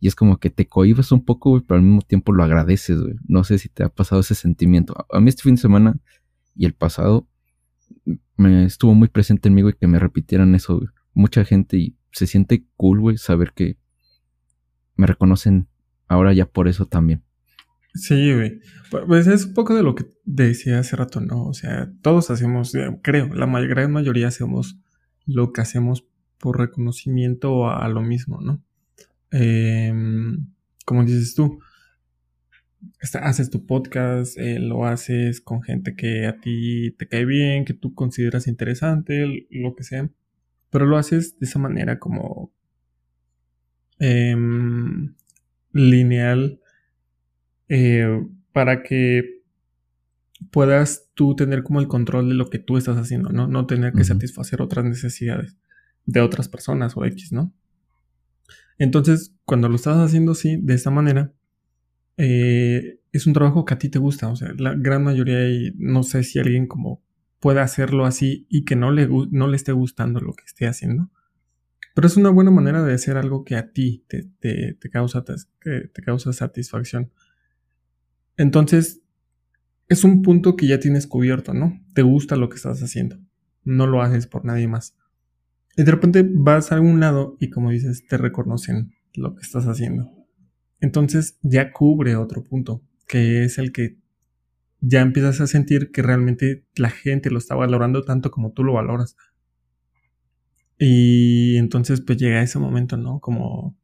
Y 0.00 0.08
es 0.08 0.14
como 0.14 0.38
que 0.38 0.50
te 0.50 0.66
cohibes 0.66 1.12
un 1.12 1.24
poco, 1.24 1.50
güey, 1.50 1.62
pero 1.62 1.78
al 1.78 1.84
mismo 1.84 2.00
tiempo 2.00 2.32
lo 2.32 2.42
agradeces, 2.42 3.00
güey. 3.00 3.14
No 3.28 3.44
sé 3.44 3.58
si 3.58 3.68
te 3.68 3.84
ha 3.84 3.88
pasado 3.90 4.22
ese 4.22 4.34
sentimiento. 4.34 5.06
A 5.12 5.20
mí 5.20 5.28
este 5.28 5.42
fin 5.42 5.56
de 5.56 5.60
semana 5.60 5.96
y 6.54 6.64
el 6.64 6.74
pasado 6.74 7.28
me 8.36 8.64
estuvo 8.64 8.94
muy 8.94 9.08
presente 9.08 9.48
en 9.48 9.54
mí, 9.54 9.62
güey, 9.62 9.74
que 9.78 9.86
me 9.86 9.98
repitieran 9.98 10.54
eso. 10.54 10.80
Mucha 11.12 11.44
gente 11.44 11.76
y 11.76 11.96
se 12.12 12.26
siente 12.26 12.64
cool, 12.76 13.00
güey, 13.00 13.18
saber 13.18 13.52
que 13.54 13.76
me 14.96 15.06
reconocen 15.06 15.68
ahora 16.08 16.32
ya 16.32 16.46
por 16.46 16.68
eso 16.68 16.86
también. 16.86 17.22
Sí, 17.94 18.32
güey. 18.32 18.60
Pues 19.06 19.26
es 19.26 19.46
un 19.46 19.54
poco 19.54 19.74
de 19.74 19.82
lo 19.82 19.94
que 19.94 20.06
decía 20.24 20.78
hace 20.78 20.96
rato, 20.96 21.20
¿no? 21.20 21.44
O 21.44 21.54
sea, 21.54 21.90
todos 22.02 22.30
hacemos, 22.30 22.74
eh, 22.74 22.98
creo, 23.02 23.32
la 23.34 23.46
gran 23.46 23.92
mayoría 23.92 24.28
hacemos 24.28 24.78
lo 25.26 25.52
que 25.52 25.60
hacemos 25.60 26.06
por 26.38 26.58
reconocimiento 26.58 27.68
a, 27.68 27.88
lo 27.88 28.00
mismo, 28.00 28.40
¿no? 28.40 28.62
Em, 29.30 30.46
como 30.84 31.04
dices 31.04 31.34
tú, 31.34 31.60
haces 33.20 33.50
tu 33.50 33.66
podcast, 33.66 34.36
eh, 34.38 34.58
lo 34.58 34.86
haces 34.86 35.40
con 35.40 35.62
gente 35.62 35.94
que 35.94 36.26
a 36.26 36.40
ti 36.40 36.92
te 36.98 37.08
cae 37.08 37.24
bien, 37.24 37.64
que 37.64 37.74
tú 37.74 37.94
consideras 37.94 38.46
interesante, 38.46 39.46
lo 39.50 39.74
que 39.74 39.84
sea, 39.84 40.10
pero 40.70 40.86
lo 40.86 40.96
haces 40.96 41.38
de 41.38 41.46
esa 41.46 41.58
manera 41.58 41.98
como 41.98 42.52
em, 43.98 45.14
lineal 45.72 46.60
eh, 47.68 48.26
para 48.52 48.82
que 48.82 49.42
puedas 50.50 51.08
tú 51.14 51.36
tener 51.36 51.62
como 51.62 51.80
el 51.80 51.88
control 51.88 52.28
de 52.28 52.34
lo 52.34 52.48
que 52.50 52.58
tú 52.58 52.76
estás 52.76 52.96
haciendo, 52.96 53.30
¿no? 53.30 53.46
No 53.46 53.66
tener 53.66 53.92
que 53.92 54.04
satisfacer 54.04 54.62
otras 54.62 54.84
necesidades 54.84 55.56
de 56.06 56.20
otras 56.20 56.48
personas 56.48 56.96
o 56.96 57.04
X, 57.04 57.32
¿no? 57.32 57.52
Entonces, 58.80 59.34
cuando 59.44 59.68
lo 59.68 59.76
estás 59.76 59.98
haciendo 59.98 60.32
así, 60.32 60.56
de 60.56 60.72
esta 60.72 60.90
manera, 60.90 61.34
eh, 62.16 62.98
es 63.12 63.26
un 63.26 63.34
trabajo 63.34 63.66
que 63.66 63.74
a 63.74 63.78
ti 63.78 63.90
te 63.90 63.98
gusta. 63.98 64.28
O 64.28 64.36
sea, 64.36 64.54
la 64.56 64.74
gran 64.74 65.04
mayoría, 65.04 65.36
no 65.76 66.02
sé 66.02 66.24
si 66.24 66.38
alguien 66.38 66.66
como 66.66 67.02
puede 67.40 67.60
hacerlo 67.60 68.06
así 68.06 68.46
y 68.48 68.64
que 68.64 68.76
no 68.76 68.90
le, 68.90 69.06
no 69.06 69.48
le 69.48 69.56
esté 69.56 69.72
gustando 69.72 70.18
lo 70.20 70.32
que 70.32 70.44
esté 70.46 70.66
haciendo. 70.66 71.10
Pero 71.94 72.06
es 72.06 72.16
una 72.16 72.30
buena 72.30 72.50
manera 72.50 72.82
de 72.82 72.94
hacer 72.94 73.18
algo 73.18 73.44
que 73.44 73.56
a 73.56 73.70
ti 73.70 74.06
te, 74.08 74.30
te, 74.40 74.90
causa, 74.90 75.24
te, 75.24 75.34
te 75.88 76.02
causa 76.02 76.32
satisfacción. 76.32 77.12
Entonces, 78.38 79.02
es 79.88 80.04
un 80.04 80.22
punto 80.22 80.56
que 80.56 80.66
ya 80.66 80.80
tienes 80.80 81.06
cubierto, 81.06 81.52
¿no? 81.52 81.78
Te 81.92 82.00
gusta 82.00 82.36
lo 82.36 82.48
que 82.48 82.56
estás 82.56 82.82
haciendo. 82.82 83.18
No 83.62 83.86
lo 83.86 84.00
haces 84.00 84.26
por 84.26 84.46
nadie 84.46 84.68
más. 84.68 84.96
Y 85.76 85.84
de 85.84 85.90
repente 85.90 86.26
vas 86.28 86.72
a 86.72 86.76
algún 86.76 87.00
lado 87.00 87.36
y 87.40 87.50
como 87.50 87.70
dices, 87.70 88.06
te 88.06 88.16
reconocen 88.16 88.92
lo 89.14 89.34
que 89.34 89.42
estás 89.42 89.66
haciendo. 89.66 90.10
Entonces 90.80 91.38
ya 91.42 91.72
cubre 91.72 92.16
otro 92.16 92.42
punto, 92.42 92.82
que 93.06 93.44
es 93.44 93.58
el 93.58 93.72
que 93.72 93.98
ya 94.80 95.00
empiezas 95.00 95.40
a 95.40 95.46
sentir 95.46 95.90
que 95.90 96.02
realmente 96.02 96.64
la 96.76 96.90
gente 96.90 97.30
lo 97.30 97.38
está 97.38 97.54
valorando 97.54 98.02
tanto 98.02 98.30
como 98.30 98.52
tú 98.52 98.64
lo 98.64 98.72
valoras. 98.72 99.16
Y 100.78 101.56
entonces 101.56 102.00
pues 102.00 102.18
llega 102.18 102.42
ese 102.42 102.58
momento, 102.58 102.96
¿no? 102.96 103.20
Como 103.20 103.76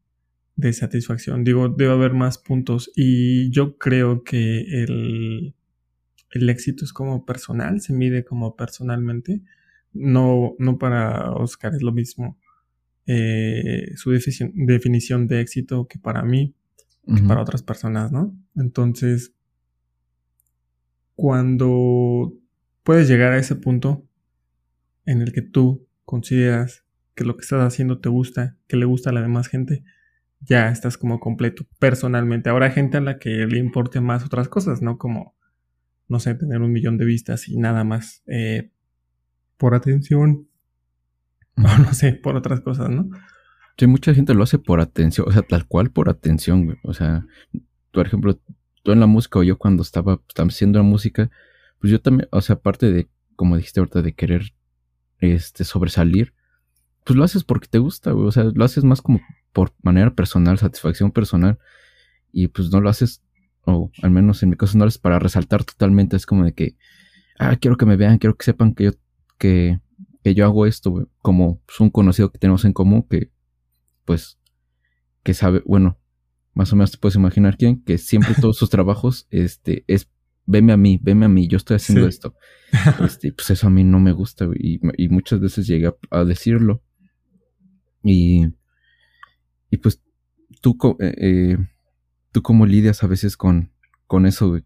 de 0.56 0.72
satisfacción. 0.72 1.44
Digo, 1.44 1.68
debe 1.68 1.92
haber 1.92 2.14
más 2.14 2.38
puntos 2.38 2.90
y 2.96 3.50
yo 3.50 3.76
creo 3.76 4.24
que 4.24 4.60
el, 4.82 5.54
el 6.30 6.48
éxito 6.48 6.84
es 6.84 6.94
como 6.94 7.26
personal, 7.26 7.80
se 7.82 7.92
mide 7.92 8.24
como 8.24 8.56
personalmente. 8.56 9.42
No, 9.98 10.54
no 10.58 10.78
para 10.78 11.32
Oscar 11.32 11.74
es 11.74 11.82
lo 11.82 11.92
mismo 11.92 12.38
eh, 13.06 13.92
su 13.94 14.10
definición 14.10 15.26
de 15.26 15.40
éxito 15.40 15.86
que 15.86 15.98
para 15.98 16.22
mí 16.22 16.54
para 17.28 17.40
otras 17.40 17.62
personas, 17.62 18.10
¿no? 18.10 18.36
Entonces, 18.56 19.32
cuando 21.14 22.34
puedes 22.82 23.06
llegar 23.06 23.32
a 23.32 23.38
ese 23.38 23.54
punto 23.54 24.04
en 25.04 25.22
el 25.22 25.32
que 25.32 25.42
tú 25.42 25.86
consideras 26.04 26.84
que 27.14 27.24
lo 27.24 27.36
que 27.36 27.42
estás 27.42 27.62
haciendo 27.62 28.00
te 28.00 28.08
gusta, 28.08 28.56
que 28.66 28.76
le 28.76 28.86
gusta 28.86 29.10
a 29.10 29.12
la 29.12 29.22
demás 29.22 29.46
gente, 29.46 29.84
ya 30.40 30.68
estás 30.68 30.98
como 30.98 31.20
completo 31.20 31.64
personalmente. 31.78 32.50
Ahora 32.50 32.66
hay 32.66 32.72
gente 32.72 32.98
a 32.98 33.00
la 33.00 33.18
que 33.18 33.30
le 33.46 33.58
importe 33.58 34.00
más 34.00 34.24
otras 34.24 34.48
cosas, 34.48 34.82
¿no? 34.82 34.98
Como, 34.98 35.36
no 36.08 36.18
sé, 36.18 36.34
tener 36.34 36.60
un 36.60 36.72
millón 36.72 36.98
de 36.98 37.04
vistas 37.04 37.48
y 37.48 37.56
nada 37.56 37.84
más 37.84 38.22
eh, 38.26 38.70
por 39.56 39.74
atención 39.74 40.48
o 41.56 41.78
no 41.78 41.94
sé, 41.94 42.12
por 42.12 42.36
otras 42.36 42.60
cosas, 42.60 42.90
¿no? 42.90 43.08
Sí, 43.78 43.86
mucha 43.86 44.14
gente 44.14 44.32
lo 44.34 44.42
hace 44.42 44.58
por 44.58 44.80
atención, 44.80 45.28
o 45.28 45.32
sea, 45.32 45.42
tal 45.42 45.66
cual 45.66 45.90
por 45.90 46.08
atención, 46.08 46.64
güey. 46.64 46.78
O 46.82 46.94
sea, 46.94 47.26
por 47.92 48.06
ejemplo, 48.06 48.38
tú 48.82 48.92
en 48.92 49.00
la 49.00 49.06
música 49.06 49.38
o 49.38 49.42
yo 49.42 49.58
cuando 49.58 49.82
estaba, 49.82 50.20
haciendo 50.36 50.78
la 50.78 50.84
música, 50.84 51.30
pues 51.78 51.90
yo 51.90 52.00
también, 52.00 52.28
o 52.32 52.40
sea, 52.40 52.56
aparte 52.56 52.90
de, 52.90 53.08
como 53.34 53.56
dijiste 53.56 53.80
ahorita, 53.80 54.00
de 54.00 54.14
querer 54.14 54.54
este, 55.20 55.64
sobresalir, 55.64 56.32
pues 57.04 57.16
lo 57.16 57.24
haces 57.24 57.44
porque 57.44 57.68
te 57.68 57.78
gusta, 57.78 58.12
güey. 58.12 58.26
O 58.26 58.32
sea, 58.32 58.44
lo 58.44 58.64
haces 58.64 58.84
más 58.84 59.02
como 59.02 59.20
por 59.52 59.72
manera 59.82 60.14
personal, 60.14 60.58
satisfacción 60.58 61.12
personal. 61.12 61.58
Y 62.32 62.48
pues 62.48 62.70
no 62.70 62.80
lo 62.80 62.88
haces, 62.88 63.22
o 63.64 63.90
al 64.02 64.10
menos 64.10 64.42
en 64.42 64.50
mi 64.50 64.56
caso 64.56 64.76
no 64.76 64.84
lo 64.84 64.88
haces 64.88 64.98
para 64.98 65.18
resaltar 65.18 65.64
totalmente. 65.64 66.16
Es 66.16 66.26
como 66.26 66.44
de 66.44 66.52
que, 66.52 66.76
ah, 67.38 67.56
quiero 67.56 67.76
que 67.76 67.86
me 67.86 67.96
vean, 67.96 68.18
quiero 68.18 68.36
que 68.36 68.44
sepan 68.44 68.74
que 68.74 68.84
yo, 68.84 68.92
que, 69.38 69.80
que 70.22 70.34
yo 70.34 70.44
hago 70.44 70.66
esto. 70.66 71.08
Como 71.22 71.60
pues, 71.66 71.80
un 71.80 71.90
conocido 71.90 72.30
que 72.30 72.38
tenemos 72.38 72.64
en 72.64 72.72
común 72.72 73.02
que 73.08 73.30
pues, 74.06 74.38
que 75.22 75.34
sabe, 75.34 75.62
bueno, 75.66 75.98
más 76.54 76.72
o 76.72 76.76
menos 76.76 76.92
te 76.92 76.98
puedes 76.98 77.16
imaginar 77.16 77.58
quién, 77.58 77.82
que 77.82 77.98
siempre 77.98 78.34
todos 78.40 78.56
sus 78.56 78.70
trabajos, 78.70 79.26
este, 79.30 79.84
es, 79.88 80.08
veme 80.46 80.72
a 80.72 80.78
mí, 80.78 80.98
veme 81.02 81.26
a 81.26 81.28
mí, 81.28 81.48
yo 81.48 81.58
estoy 81.58 81.76
haciendo 81.76 82.06
esto. 82.08 82.34
Este, 83.04 83.32
pues 83.32 83.50
eso 83.50 83.66
a 83.66 83.70
mí 83.70 83.84
no 83.84 84.00
me 84.00 84.12
gusta, 84.12 84.48
y, 84.54 84.80
y 84.96 85.08
muchas 85.08 85.40
veces 85.40 85.66
llegué 85.66 85.92
a, 86.10 86.24
decirlo. 86.24 86.82
Y, 88.02 88.46
y 89.70 89.76
pues, 89.78 90.00
tú, 90.60 90.78
eh, 91.00 91.14
eh, 91.18 91.58
tú 92.30 92.42
como 92.42 92.64
lidias 92.64 93.02
a 93.02 93.08
veces 93.08 93.36
con, 93.36 93.72
con 94.06 94.26
eso, 94.26 94.60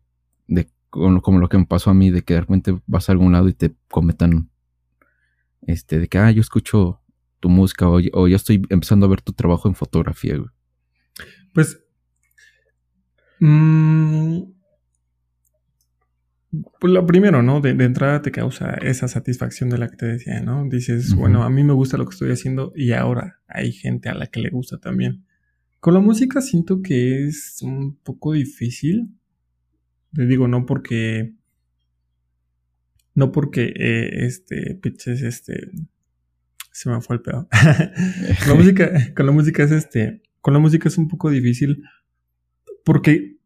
de, 0.46 0.68
con, 0.90 1.20
como 1.20 1.38
lo 1.38 1.48
que 1.48 1.58
me 1.58 1.66
pasó 1.66 1.90
a 1.90 1.94
mí, 1.94 2.10
de 2.10 2.22
que 2.22 2.34
de 2.34 2.40
repente 2.42 2.78
vas 2.86 3.08
a 3.08 3.12
algún 3.12 3.32
lado 3.32 3.48
y 3.48 3.54
te 3.54 3.74
comentan, 3.88 4.49
este, 5.62 5.98
de 5.98 6.08
que, 6.08 6.18
ah, 6.18 6.30
yo 6.30 6.40
escucho 6.40 7.00
tu 7.40 7.48
música 7.48 7.88
o, 7.88 8.28
ya 8.28 8.36
estoy 8.36 8.62
empezando 8.68 9.06
a 9.06 9.08
ver 9.08 9.22
tu 9.22 9.32
trabajo 9.32 9.68
en 9.68 9.74
fotografía, 9.74 10.36
güey? 10.36 10.50
Pues... 11.54 11.82
Mm, 13.40 14.42
pues 16.80 16.92
lo 16.92 17.06
primero, 17.06 17.42
¿no? 17.42 17.60
De, 17.60 17.70
entrada 17.70 18.22
te 18.22 18.32
causa 18.32 18.74
esa 18.74 19.06
satisfacción 19.06 19.70
de 19.70 19.78
la 19.78 19.88
que 19.88 19.96
te 19.96 20.06
decía, 20.06 20.40
¿no? 20.40 20.68
Dices, 20.68 21.14
bueno, 21.14 21.44
a 21.44 21.50
mí 21.50 21.62
me 21.62 21.72
gusta 21.72 21.96
lo 21.96 22.06
que 22.06 22.14
estoy 22.14 22.32
haciendo 22.32 22.72
y 22.74 22.92
ahora 22.92 23.40
hay 23.46 23.72
gente 23.72 24.08
a 24.08 24.14
la 24.14 24.26
que 24.26 24.40
le 24.40 24.50
gusta 24.50 24.78
también. 24.78 25.24
Con 25.78 25.94
la 25.94 26.00
música 26.00 26.40
siento 26.40 26.82
que 26.82 27.26
es 27.26 27.62
un 27.62 27.96
poco 27.96 28.32
difícil 28.32 29.16
Te 30.12 30.26
digo, 30.26 30.48
no 30.48 30.66
porque. 30.66 31.34
No 33.20 33.32
porque 33.32 33.74
eh, 33.76 34.24
este, 34.24 34.76
pitches, 34.76 35.20
este. 35.20 35.70
Se 36.72 36.88
me 36.88 37.02
fue 37.02 37.16
el 37.16 37.22
pedo. 37.22 37.48
la 38.48 38.54
música, 38.54 39.12
con 39.14 39.26
la 39.26 39.32
música 39.32 39.62
es 39.62 39.72
este. 39.72 40.22
Con 40.40 40.54
la 40.54 40.58
música 40.58 40.88
es 40.88 40.96
un 40.96 41.06
poco 41.06 41.28
difícil. 41.28 41.82
Porque 42.82 43.36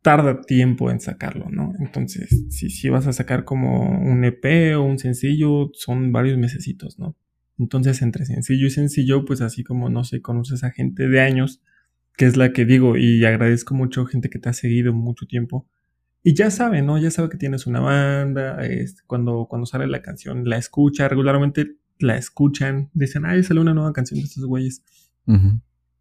tarda 0.00 0.40
tiempo 0.40 0.90
en 0.90 1.00
sacarlo, 1.00 1.50
¿no? 1.50 1.74
Entonces, 1.80 2.46
si, 2.48 2.70
si 2.70 2.88
vas 2.88 3.06
a 3.06 3.12
sacar 3.12 3.44
como 3.44 3.90
un 3.90 4.24
EP 4.24 4.74
o 4.74 4.82
un 4.82 4.98
sencillo, 4.98 5.70
son 5.74 6.10
varios 6.10 6.38
mesecitos, 6.38 6.98
¿no? 6.98 7.14
Entonces, 7.58 8.00
entre 8.00 8.24
sencillo 8.24 8.68
y 8.68 8.70
sencillo, 8.70 9.26
pues 9.26 9.42
así 9.42 9.64
como, 9.64 9.90
no 9.90 10.02
sé, 10.04 10.22
conoces 10.22 10.64
a 10.64 10.70
gente 10.70 11.08
de 11.10 11.20
años, 11.20 11.62
que 12.16 12.24
es 12.24 12.38
la 12.38 12.54
que 12.54 12.64
digo, 12.64 12.96
y 12.96 13.22
agradezco 13.26 13.74
mucho 13.74 14.06
gente 14.06 14.30
que 14.30 14.38
te 14.38 14.48
ha 14.48 14.54
seguido 14.54 14.94
mucho 14.94 15.26
tiempo, 15.26 15.68
y 16.26 16.34
ya 16.34 16.50
sabe, 16.50 16.80
¿no? 16.80 16.96
Ya 16.96 17.10
sabe 17.10 17.28
que 17.28 17.36
tienes 17.36 17.66
una 17.66 17.80
banda, 17.80 18.64
este, 18.64 19.02
cuando, 19.06 19.46
cuando 19.48 19.66
sale 19.66 19.86
la 19.86 20.00
canción, 20.00 20.48
la 20.48 20.56
escucha, 20.56 21.06
regularmente 21.06 21.76
la 21.98 22.16
escuchan, 22.16 22.90
dicen, 22.94 23.26
ay, 23.26 23.42
sale 23.44 23.60
una 23.60 23.74
nueva 23.74 23.92
canción 23.92 24.18
de 24.18 24.24
estos 24.24 24.46
güeyes. 24.46 24.82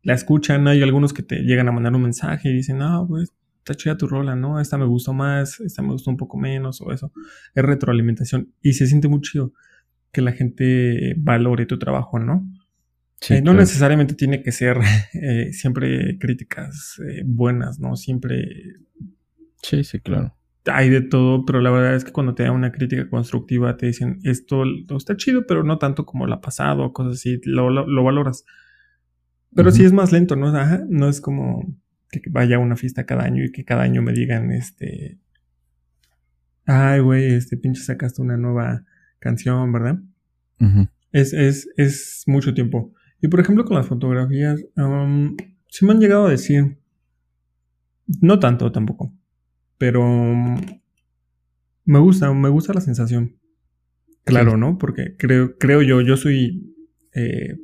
La 0.01 0.13
escuchan, 0.13 0.65
hay 0.69 0.81
algunos 0.81 1.11
que 1.11 1.23
te 1.23 1.39
llegan 1.39 1.67
a 1.67 1.73
mandar 1.73 1.93
un 1.93 2.03
mensaje 2.03 2.49
y 2.49 2.53
dicen, 2.53 2.81
ah, 2.81 3.05
pues, 3.05 3.33
está 3.59 3.75
chida 3.75 3.97
tu 3.97 4.07
rola, 4.07 4.33
¿no? 4.35 4.61
Esta 4.61 4.77
me 4.77 4.85
gustó 4.85 5.13
más, 5.13 5.59
esta 5.59 5.81
me 5.81 5.89
gustó 5.89 6.09
un 6.09 6.17
poco 6.17 6.37
menos, 6.37 6.79
o 6.79 6.93
eso. 6.93 7.11
Es 7.53 7.63
retroalimentación, 7.63 8.53
y 8.61 8.73
se 8.73 8.87
siente 8.87 9.09
muy 9.09 9.19
chido 9.19 9.51
que 10.13 10.21
la 10.21 10.31
gente 10.31 11.15
valore 11.17 11.65
tu 11.65 11.77
trabajo, 11.77 12.17
¿no? 12.17 12.49
Sí, 13.19 13.35
eh, 13.35 13.41
no 13.41 13.53
necesariamente 13.53 14.15
tiene 14.15 14.41
que 14.41 14.51
ser 14.53 14.77
eh, 15.13 15.51
siempre 15.51 16.17
críticas 16.17 16.99
eh, 17.05 17.23
buenas, 17.25 17.79
¿no? 17.79 17.97
Siempre... 17.97 18.47
Sí, 19.63 19.83
sí, 19.83 19.99
claro. 19.99 20.35
Hay 20.65 20.89
de 20.89 21.01
todo, 21.01 21.45
pero 21.45 21.59
la 21.59 21.71
verdad 21.71 21.95
es 21.95 22.05
que 22.05 22.11
cuando 22.11 22.35
te 22.35 22.43
da 22.43 22.51
una 22.51 22.71
crítica 22.71 23.09
constructiva 23.09 23.75
te 23.75 23.87
dicen 23.87 24.19
esto 24.23 24.63
está 24.95 25.17
chido, 25.17 25.45
pero 25.47 25.63
no 25.63 25.77
tanto 25.77 26.05
como 26.05 26.27
la 26.27 26.39
pasado, 26.41 26.93
cosas 26.93 27.13
así, 27.15 27.41
lo, 27.45 27.69
lo, 27.69 28.03
valoras. 28.03 28.45
Pero 29.55 29.71
sí 29.71 29.83
es 29.83 29.91
más 29.91 30.11
lento, 30.11 30.35
¿no? 30.35 30.47
Ajá, 30.55 30.83
no 30.87 31.09
es 31.09 31.21
como 31.21 31.75
que 32.09 32.21
vaya 32.29 32.57
a 32.57 32.59
una 32.59 32.75
fiesta 32.75 33.05
cada 33.05 33.23
año 33.23 33.43
y 33.43 33.51
que 33.51 33.65
cada 33.65 33.83
año 33.83 34.01
me 34.01 34.13
digan, 34.13 34.51
este, 34.51 35.19
ay, 36.65 36.99
güey, 36.99 37.33
este 37.33 37.57
pinche 37.57 37.81
sacaste 37.81 38.21
una 38.21 38.37
nueva 38.37 38.85
canción, 39.19 39.71
¿verdad? 39.71 39.99
es, 41.11 41.33
es, 41.33 41.69
es, 41.77 42.23
mucho 42.25 42.53
tiempo. 42.53 42.93
Y 43.21 43.27
por 43.27 43.39
ejemplo, 43.39 43.65
con 43.65 43.75
las 43.77 43.87
fotografías, 43.87 44.63
um, 44.77 45.35
sí 45.67 45.85
me 45.85 45.91
han 45.91 45.99
llegado 45.99 46.27
a 46.27 46.31
decir, 46.31 46.77
no 48.21 48.39
tanto 48.39 48.71
tampoco, 48.71 49.13
pero 49.77 50.03
me 51.85 51.99
gusta, 51.99 52.31
me 52.33 52.49
gusta 52.49 52.73
la 52.73 52.81
sensación. 52.81 53.37
Claro, 54.25 54.55
¿no? 54.57 54.77
Porque 54.77 55.15
creo, 55.17 55.57
creo 55.57 55.81
yo, 55.81 56.01
yo 56.01 56.15
soy 56.15 56.73
eh, 57.13 57.57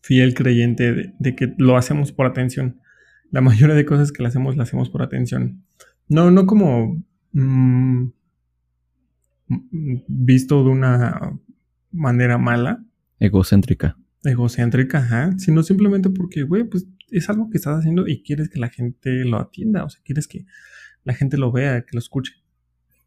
fiel 0.00 0.34
creyente 0.34 1.14
de, 1.18 1.36
que 1.36 1.54
lo 1.56 1.76
hacemos 1.76 2.12
por 2.12 2.26
atención. 2.26 2.80
La 3.30 3.40
mayoría 3.40 3.76
de 3.76 3.86
cosas 3.86 4.10
que 4.10 4.22
le 4.22 4.28
hacemos, 4.28 4.56
las 4.56 4.68
hacemos 4.68 4.90
por 4.90 5.02
atención. 5.02 5.64
No, 6.08 6.30
no 6.32 6.46
como 6.46 7.00
mm, 7.32 8.08
visto 10.08 10.64
de 10.64 10.70
una 10.70 11.38
manera 11.92 12.38
mala. 12.38 12.84
Egocéntrica. 13.20 13.96
Egocéntrica, 14.24 14.98
ajá. 14.98 15.38
Sino 15.38 15.62
simplemente 15.62 16.10
porque, 16.10 16.42
güey, 16.42 16.64
pues 16.64 16.88
es 17.10 17.28
algo 17.28 17.50
que 17.50 17.58
estás 17.58 17.78
haciendo 17.78 18.06
y 18.06 18.22
quieres 18.22 18.48
que 18.48 18.58
la 18.58 18.68
gente 18.68 19.24
lo 19.24 19.38
atienda. 19.38 19.84
O 19.84 19.90
sea, 19.90 20.02
quieres 20.04 20.26
que 20.26 20.46
la 21.04 21.14
gente 21.14 21.36
lo 21.36 21.52
vea, 21.52 21.82
que 21.82 21.92
lo 21.92 21.98
escuche. 21.98 22.34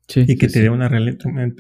Sí, 0.07 0.25
y 0.27 0.37
que 0.37 0.49
te 0.49 0.61
dé 0.61 0.69
una, 0.69 0.91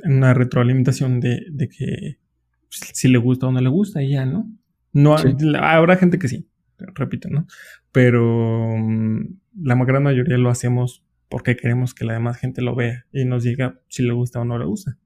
una 0.03 0.33
retroalimentación 0.33 1.21
de, 1.21 1.45
de 1.49 1.69
que 1.69 2.19
pues, 2.67 2.91
si 2.93 3.07
le 3.07 3.17
gusta 3.17 3.47
o 3.47 3.51
no 3.51 3.61
le 3.61 3.69
gusta 3.69 4.03
y 4.03 4.11
ya, 4.11 4.25
¿no? 4.25 4.51
No 4.91 5.15
habrá 5.59 5.95
gente 5.95 6.19
que 6.19 6.27
sí, 6.27 6.49
repito, 6.77 7.29
¿no? 7.29 7.47
Pero 7.91 8.75
mm, 8.77 9.39
la 9.61 9.75
gran 9.85 10.03
mayoría 10.03 10.37
lo 10.37 10.49
hacemos 10.49 11.03
porque 11.29 11.55
queremos 11.55 11.93
que 11.93 12.05
la 12.05 12.13
demás 12.13 12.37
gente 12.37 12.61
lo 12.61 12.75
vea 12.75 13.05
y 13.11 13.25
nos 13.25 13.43
diga 13.43 13.81
si 13.87 14.03
le 14.03 14.13
gusta 14.13 14.41
o 14.41 14.45
no 14.45 14.59
le 14.59 14.65
gusta. 14.65 14.97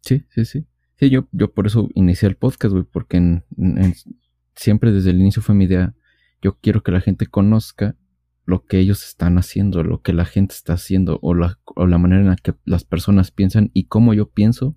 Sí, 0.00 0.24
sí, 0.28 0.44
sí. 0.44 0.66
Sí, 0.96 1.10
yo, 1.10 1.28
yo 1.32 1.52
por 1.52 1.66
eso 1.66 1.88
inicié 1.94 2.28
el 2.28 2.36
podcast, 2.36 2.72
güey, 2.72 2.84
porque 2.90 3.42
siempre 4.54 4.92
desde 4.92 5.10
el 5.10 5.20
inicio 5.20 5.42
fue 5.42 5.54
mi 5.54 5.64
idea. 5.64 5.94
Yo 6.42 6.58
quiero 6.60 6.82
que 6.82 6.92
la 6.92 7.00
gente 7.00 7.26
conozca 7.26 7.96
lo 8.44 8.66
que 8.66 8.78
ellos 8.78 9.04
están 9.04 9.38
haciendo, 9.38 9.84
lo 9.84 10.02
que 10.02 10.12
la 10.12 10.24
gente 10.24 10.54
está 10.54 10.74
haciendo, 10.74 11.18
o 11.22 11.34
la, 11.34 11.60
o 11.64 11.86
la 11.86 11.98
manera 11.98 12.22
en 12.22 12.28
la 12.28 12.36
que 12.36 12.54
las 12.64 12.84
personas 12.84 13.30
piensan 13.30 13.70
y 13.72 13.84
cómo 13.84 14.12
yo 14.14 14.28
pienso, 14.28 14.76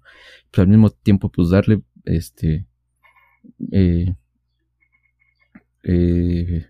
pues 0.52 0.60
al 0.60 0.68
mismo 0.68 0.92
tiempo, 0.92 1.32
pues 1.32 1.50
darle 1.50 1.82
este 2.06 2.68
eh, 3.72 4.16
eh, 5.84 6.68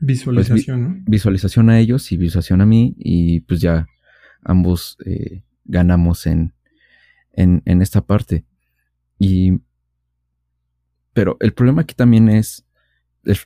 Visualización, 0.00 0.82
¿no? 0.82 1.02
Visualización 1.06 1.70
a 1.70 1.80
ellos 1.80 2.12
y 2.12 2.16
visualización 2.16 2.60
a 2.60 2.66
mí 2.66 2.94
y 2.98 3.40
pues 3.40 3.60
ya 3.60 3.88
ambos 4.42 4.96
eh, 5.04 5.42
ganamos 5.64 6.26
en, 6.26 6.54
en, 7.32 7.62
en, 7.64 7.82
esta 7.82 8.06
parte. 8.06 8.44
Y... 9.18 9.60
Pero 11.12 11.36
el 11.40 11.52
problema 11.52 11.82
aquí 11.82 11.96
también 11.96 12.28
es 12.28 12.64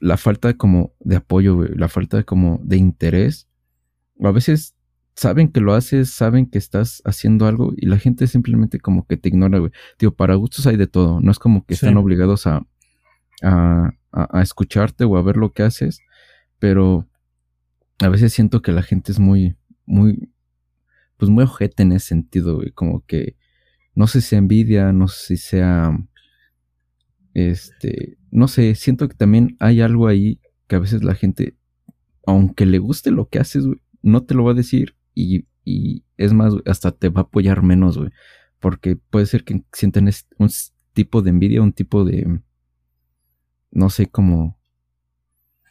la 0.01 0.17
falta 0.17 0.49
de 0.49 0.57
como 0.57 0.95
de 1.01 1.17
apoyo, 1.17 1.65
la 1.75 1.89
falta 1.89 2.17
de 2.17 2.25
como 2.25 2.61
de 2.63 2.77
interés. 2.77 3.49
A 4.23 4.31
veces 4.31 4.77
saben 5.15 5.49
que 5.51 5.61
lo 5.61 5.75
haces, 5.75 6.11
saben 6.11 6.47
que 6.47 6.59
estás 6.59 7.03
haciendo 7.05 7.47
algo 7.47 7.73
y 7.77 7.87
la 7.87 7.99
gente 7.99 8.27
simplemente 8.27 8.81
como 8.81 9.07
que 9.07 9.17
te 9.17 9.29
ignora, 9.29 9.59
güey. 9.59 9.73
Para 10.17 10.35
gustos 10.35 10.67
hay 10.67 10.77
de 10.77 10.87
todo, 10.87 11.21
no 11.21 11.31
es 11.31 11.39
como 11.39 11.65
que 11.65 11.75
están 11.75 11.97
obligados 11.97 12.47
a, 12.47 12.67
a, 13.43 13.93
a, 14.13 14.43
escucharte 14.43 15.05
o 15.05 15.17
a 15.17 15.23
ver 15.23 15.37
lo 15.37 15.53
que 15.53 15.63
haces, 15.63 16.01
pero 16.59 17.09
a 17.99 18.09
veces 18.09 18.33
siento 18.33 18.63
que 18.63 18.73
la 18.73 18.83
gente 18.83 19.13
es 19.13 19.19
muy, 19.19 19.57
muy, 19.85 20.33
pues 21.17 21.31
muy 21.31 21.45
ojete 21.45 21.83
en 21.83 21.93
ese 21.93 22.09
sentido, 22.09 22.57
güey, 22.57 22.71
como 22.73 23.05
que 23.07 23.37
no 23.95 24.07
sé 24.07 24.21
si 24.21 24.29
sea 24.29 24.39
envidia, 24.39 24.93
no 24.93 25.09
sé 25.09 25.37
si 25.37 25.37
sea, 25.37 25.97
este, 27.35 28.19
no 28.31 28.49
sé, 28.49 28.75
siento 28.75 29.09
que 29.09 29.15
también 29.15 29.57
hay 29.61 29.81
algo 29.81 30.09
ahí 30.09 30.41
que 30.67 30.77
a 30.77 30.79
veces 30.79 31.03
la 31.03 31.15
gente, 31.15 31.57
aunque 32.27 32.67
le 32.67 32.79
guste 32.79 33.11
lo 33.11 33.29
que 33.29 33.39
haces, 33.39 33.67
güey, 33.67 33.81
no 34.03 34.25
te 34.25 34.35
lo 34.35 34.45
va 34.45 34.53
a 34.53 34.55
decir 34.55 34.97
y, 35.15 35.47
y 35.65 36.05
es 36.17 36.33
más, 36.33 36.55
hasta 36.67 36.93
te 36.93 37.09
va 37.09 37.23
a 37.23 37.25
apoyar 37.25 37.63
menos, 37.63 37.99
güey, 37.99 38.11
porque 38.61 38.97
puede 38.97 39.27
ser 39.27 39.45
que 39.45 39.63
sientan 39.73 40.11
un 40.39 40.51
tipo 40.93 41.23
de 41.23 41.31
envidia, 41.31 41.63
un 41.63 41.73
tipo 41.73 42.05
de, 42.05 42.41
no 43.71 43.91
sé, 43.91 44.07
como... 44.07 44.59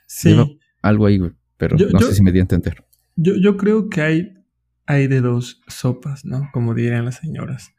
Sí 0.07 0.35
algo 0.81 1.05
ahí, 1.05 1.19
pero 1.57 1.77
no 1.77 1.99
sé 1.99 2.13
si 2.13 2.23
me 2.23 2.31
di 2.31 2.39
a 2.39 2.43
entender. 2.43 2.83
Yo, 3.15 3.35
yo 3.35 3.57
creo 3.57 3.89
que 3.89 4.01
hay, 4.01 4.33
hay 4.85 5.07
de 5.07 5.21
dos 5.21 5.61
sopas, 5.67 6.25
¿no? 6.25 6.49
Como 6.53 6.73
dirían 6.73 7.05
las 7.05 7.17
señoras. 7.17 7.73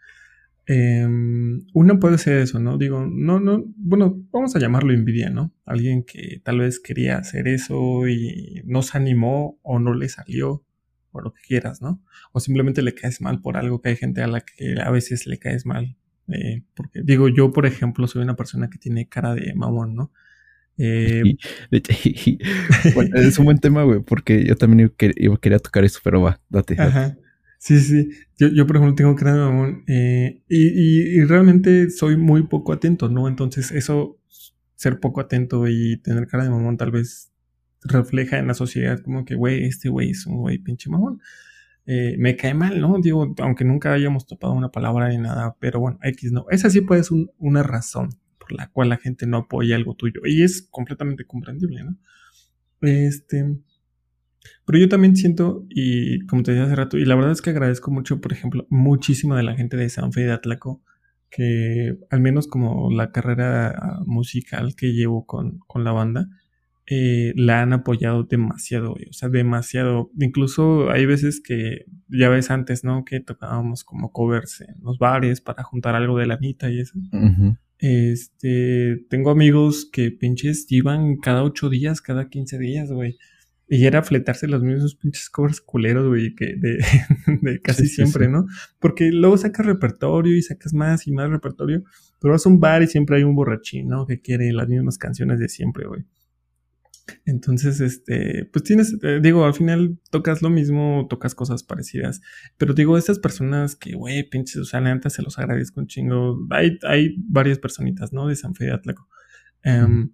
Em, 0.66 1.66
una 1.74 1.98
puede 1.98 2.18
ser 2.18 2.38
eso, 2.38 2.60
¿no? 2.60 2.78
Digo, 2.78 3.04
no, 3.04 3.40
no, 3.40 3.64
bueno, 3.76 4.22
vamos 4.30 4.54
a 4.54 4.60
llamarlo 4.60 4.92
envidia, 4.92 5.28
¿no? 5.28 5.52
Alguien 5.64 6.04
que 6.04 6.40
tal 6.44 6.60
vez 6.60 6.78
quería 6.78 7.18
hacer 7.18 7.48
eso 7.48 8.06
y 8.08 8.62
no 8.64 8.82
se 8.82 8.96
animó 8.96 9.58
o 9.62 9.78
no 9.80 9.94
le 9.94 10.08
salió, 10.08 10.64
o 11.10 11.20
lo 11.20 11.32
que 11.32 11.42
quieras, 11.42 11.82
¿no? 11.82 12.02
O 12.32 12.40
simplemente 12.40 12.82
le 12.82 12.94
caes 12.94 13.20
mal 13.20 13.40
por 13.40 13.56
algo 13.56 13.80
que 13.80 13.90
hay 13.90 13.96
gente 13.96 14.22
a 14.22 14.26
la 14.26 14.40
que 14.40 14.80
a 14.80 14.90
veces 14.90 15.26
le 15.26 15.38
caes 15.38 15.66
mal. 15.66 15.96
Eh, 16.28 16.62
porque 16.74 17.02
digo, 17.02 17.28
yo, 17.28 17.52
por 17.52 17.66
ejemplo, 17.66 18.06
soy 18.06 18.22
una 18.22 18.36
persona 18.36 18.70
que 18.70 18.78
tiene 18.78 19.08
cara 19.08 19.34
de 19.34 19.54
mamón, 19.54 19.94
¿no? 19.94 20.12
Eh, 20.78 21.22
es 21.70 23.38
un 23.38 23.44
buen 23.44 23.58
tema, 23.58 23.82
güey, 23.82 24.00
porque 24.00 24.44
yo 24.44 24.56
también 24.56 24.92
quería 24.96 25.58
tocar 25.58 25.84
eso, 25.84 26.00
pero 26.02 26.22
va, 26.22 26.40
date. 26.48 26.80
Ajá. 26.80 27.16
Sí, 27.62 27.78
sí. 27.78 28.10
Yo, 28.38 28.48
yo, 28.48 28.66
por 28.66 28.74
ejemplo, 28.74 28.96
tengo 28.96 29.14
de 29.14 29.38
mamón 29.38 29.84
eh, 29.86 30.42
y, 30.48 31.20
y, 31.20 31.24
realmente 31.24 31.90
soy 31.90 32.16
muy 32.16 32.48
poco 32.48 32.72
atento, 32.72 33.08
¿no? 33.08 33.28
Entonces, 33.28 33.70
eso, 33.70 34.18
ser 34.74 34.98
poco 34.98 35.20
atento 35.20 35.68
y 35.68 35.98
tener 35.98 36.26
cara 36.26 36.42
de 36.42 36.50
mamón, 36.50 36.76
tal 36.76 36.90
vez 36.90 37.32
refleja 37.84 38.38
en 38.40 38.48
la 38.48 38.54
sociedad 38.54 39.00
como 39.00 39.24
que, 39.24 39.36
güey, 39.36 39.62
este 39.64 39.90
güey 39.90 40.10
es 40.10 40.26
un 40.26 40.38
güey 40.38 40.58
pinche 40.58 40.90
mamón. 40.90 41.20
Eh, 41.86 42.16
me 42.18 42.34
cae 42.34 42.52
mal, 42.52 42.80
¿no? 42.80 42.96
Digo, 43.00 43.32
aunque 43.38 43.64
nunca 43.64 43.92
hayamos 43.92 44.26
topado 44.26 44.54
una 44.54 44.72
palabra 44.72 45.08
ni 45.10 45.18
nada, 45.18 45.56
pero 45.60 45.78
bueno, 45.78 46.00
X 46.02 46.32
no. 46.32 46.46
Esa 46.50 46.68
sí 46.68 46.80
puede 46.80 47.04
ser 47.04 47.28
una 47.38 47.62
razón 47.62 48.08
por 48.40 48.50
la 48.50 48.72
cual 48.72 48.88
la 48.88 48.96
gente 48.96 49.24
no 49.28 49.36
apoya 49.36 49.76
algo 49.76 49.94
tuyo. 49.94 50.22
Y 50.24 50.42
es 50.42 50.62
completamente 50.68 51.26
comprendible, 51.26 51.84
¿no? 51.84 51.96
Este. 52.80 53.56
Pero 54.64 54.78
yo 54.78 54.88
también 54.88 55.16
siento, 55.16 55.66
y 55.68 56.24
como 56.26 56.42
te 56.42 56.52
decía 56.52 56.66
hace 56.66 56.76
rato, 56.76 56.98
y 56.98 57.04
la 57.04 57.14
verdad 57.14 57.32
es 57.32 57.42
que 57.42 57.50
agradezco 57.50 57.90
mucho, 57.90 58.20
por 58.20 58.32
ejemplo, 58.32 58.66
muchísimo 58.70 59.36
de 59.36 59.42
la 59.42 59.54
gente 59.56 59.76
de 59.76 59.88
San 59.88 60.12
Fe 60.12 60.22
de 60.22 60.32
Atlaco, 60.32 60.82
que 61.30 61.96
al 62.10 62.20
menos 62.20 62.46
como 62.46 62.90
la 62.90 63.10
carrera 63.10 64.00
musical 64.06 64.74
que 64.76 64.92
llevo 64.92 65.26
con, 65.26 65.58
con 65.66 65.84
la 65.84 65.92
banda, 65.92 66.28
eh, 66.86 67.32
la 67.36 67.62
han 67.62 67.72
apoyado 67.72 68.24
demasiado. 68.24 68.92
O 68.92 69.12
sea, 69.12 69.28
demasiado. 69.28 70.10
Incluso 70.18 70.90
hay 70.90 71.06
veces 71.06 71.40
que, 71.40 71.86
ya 72.08 72.28
ves 72.28 72.50
antes, 72.50 72.84
¿no? 72.84 73.04
Que 73.04 73.20
tocábamos 73.20 73.84
como 73.84 74.12
covers 74.12 74.62
en 74.62 74.74
los 74.82 74.98
bares 74.98 75.40
para 75.40 75.62
juntar 75.62 75.94
algo 75.94 76.18
de 76.18 76.26
la 76.26 76.38
mitad 76.38 76.68
y 76.68 76.80
eso. 76.80 76.98
Este, 77.78 79.04
tengo 79.08 79.30
amigos 79.30 79.88
que 79.90 80.10
pinches 80.10 80.66
iban 80.70 81.16
cada 81.16 81.42
ocho 81.42 81.68
días, 81.68 82.00
cada 82.00 82.28
quince 82.28 82.58
días, 82.58 82.90
güey. 82.90 83.16
Y 83.68 83.86
era 83.86 84.02
fletarse 84.02 84.48
los 84.48 84.62
mismos 84.62 84.96
pinches 84.96 85.30
covers 85.30 85.60
culeros, 85.60 86.08
güey, 86.08 86.34
que 86.34 86.54
de, 86.56 86.78
casi 87.62 87.86
siempre, 87.86 88.28
¿no? 88.28 88.46
Porque 88.78 89.10
luego 89.10 89.36
sacas 89.38 89.64
repertorio 89.64 90.36
y 90.36 90.42
sacas 90.42 90.74
más 90.74 91.06
y 91.06 91.12
más 91.12 91.30
repertorio, 91.30 91.82
pero 92.20 92.32
vas 92.32 92.44
a 92.44 92.48
un 92.48 92.60
bar 92.60 92.82
y 92.82 92.86
siempre 92.86 93.16
hay 93.16 93.22
un 93.22 93.34
borrachín, 93.34 93.88
¿no? 93.88 94.06
Que 94.06 94.20
quiere 94.20 94.52
las 94.52 94.68
mismas 94.68 94.98
canciones 94.98 95.38
de 95.38 95.48
siempre, 95.48 95.86
güey. 95.86 96.04
Entonces, 97.24 97.80
este, 97.80 98.48
pues 98.52 98.64
tienes, 98.64 98.96
eh, 99.02 99.20
digo, 99.22 99.44
al 99.44 99.54
final 99.54 99.98
tocas 100.10 100.42
lo 100.42 100.50
mismo, 100.50 101.06
tocas 101.08 101.34
cosas 101.34 101.62
parecidas. 101.62 102.20
Pero 102.56 102.74
digo, 102.74 102.96
estas 102.96 103.18
personas 103.18 103.76
que, 103.76 103.94
güey, 103.94 104.28
pinches, 104.28 104.56
o 104.56 104.64
sea, 104.64 104.80
antes 104.80 105.14
se 105.14 105.22
los 105.22 105.38
agradezco 105.38 105.80
un 105.80 105.86
chingo. 105.86 106.38
Hay, 106.50 106.78
hay 106.82 107.16
varias 107.18 107.58
personitas, 107.58 108.12
¿no? 108.12 108.26
De 108.26 108.36
San 108.36 108.54
Fe 108.54 108.66
de 108.66 108.72
Atlaco. 108.72 109.08
Em, 109.62 110.12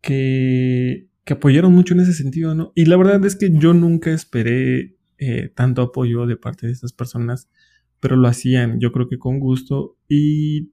que, 0.00 1.08
que 1.26 1.34
apoyaron 1.34 1.74
mucho 1.74 1.92
en 1.92 2.00
ese 2.00 2.12
sentido, 2.12 2.54
¿no? 2.54 2.72
Y 2.76 2.84
la 2.86 2.96
verdad 2.96 3.22
es 3.26 3.34
que 3.34 3.50
yo 3.52 3.74
nunca 3.74 4.12
esperé 4.12 4.96
eh, 5.18 5.50
tanto 5.54 5.82
apoyo 5.82 6.24
de 6.24 6.36
parte 6.36 6.68
de 6.68 6.72
estas 6.72 6.92
personas, 6.92 7.50
pero 7.98 8.14
lo 8.14 8.28
hacían, 8.28 8.78
yo 8.78 8.92
creo 8.92 9.08
que 9.08 9.18
con 9.18 9.40
gusto. 9.40 9.98
Y 10.08 10.70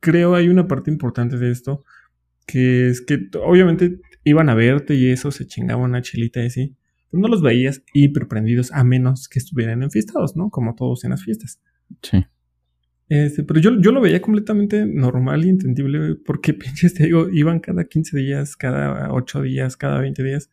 creo 0.00 0.36
hay 0.36 0.48
una 0.48 0.66
parte 0.68 0.90
importante 0.90 1.36
de 1.36 1.50
esto, 1.50 1.84
que 2.46 2.88
es 2.88 3.02
que 3.02 3.28
obviamente 3.44 4.00
iban 4.24 4.48
a 4.48 4.54
verte 4.54 4.94
y 4.94 5.08
eso, 5.08 5.30
se 5.30 5.46
chingaba 5.46 5.82
una 5.82 6.00
chelita 6.00 6.42
y 6.42 6.46
así. 6.46 6.76
No 7.12 7.28
los 7.28 7.42
veías 7.42 7.82
hiper 7.92 8.26
prendidos 8.26 8.72
a 8.72 8.84
menos 8.84 9.28
que 9.28 9.38
estuvieran 9.38 9.82
enfiestados, 9.82 10.34
¿no? 10.34 10.48
Como 10.48 10.74
todos 10.74 11.04
en 11.04 11.10
las 11.10 11.22
fiestas. 11.22 11.60
Sí. 12.00 12.24
Este, 13.08 13.42
pero 13.42 13.60
yo, 13.60 13.78
yo 13.80 13.92
lo 13.92 14.00
veía 14.00 14.22
completamente 14.22 14.86
normal 14.86 15.44
y 15.44 15.50
entendible 15.50 16.16
porque, 16.24 16.54
pinches, 16.54 16.94
te 16.94 17.04
digo, 17.04 17.28
iban 17.30 17.60
cada 17.60 17.84
15 17.84 18.16
días, 18.16 18.56
cada 18.56 19.12
8 19.12 19.42
días, 19.42 19.76
cada 19.76 20.00
20 20.00 20.22
días. 20.22 20.50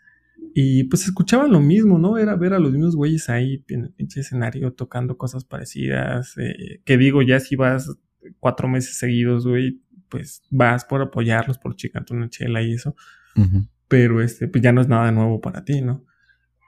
Y 0.54 0.84
pues 0.86 1.06
escuchaban 1.06 1.52
lo 1.52 1.62
mismo, 1.62 1.98
¿no? 1.98 2.18
Era 2.18 2.36
ver 2.36 2.54
a 2.54 2.60
los 2.60 2.74
mismos 2.74 2.96
güeyes 2.96 3.30
ahí 3.30 3.64
en 3.70 3.86
el 3.86 3.94
pinche 3.94 4.20
escenario 4.20 4.74
tocando 4.74 5.18
cosas 5.18 5.46
parecidas. 5.46 6.38
Eh, 6.38 6.82
que 6.84 6.98
digo, 6.98 7.22
ya 7.22 7.40
si 7.40 7.56
vas 7.56 7.90
cuatro 8.40 8.68
meses 8.68 8.98
seguidos, 8.98 9.48
güey, 9.48 9.82
pues 10.10 10.44
vas 10.50 10.84
por 10.84 11.02
apoyarlos, 11.02 11.58
por 11.58 11.76
chicarte 11.76 12.14
una 12.14 12.30
chela 12.30 12.62
y 12.62 12.74
eso. 12.74 12.96
Pero 13.88 14.22
este, 14.22 14.48
pues 14.50 14.62
ya 14.62 14.74
no 14.74 14.82
es 14.82 14.90
nada 14.90 15.12
nuevo 15.12 15.40
para 15.40 15.64
ti, 15.64 15.82
¿no? 15.82 16.06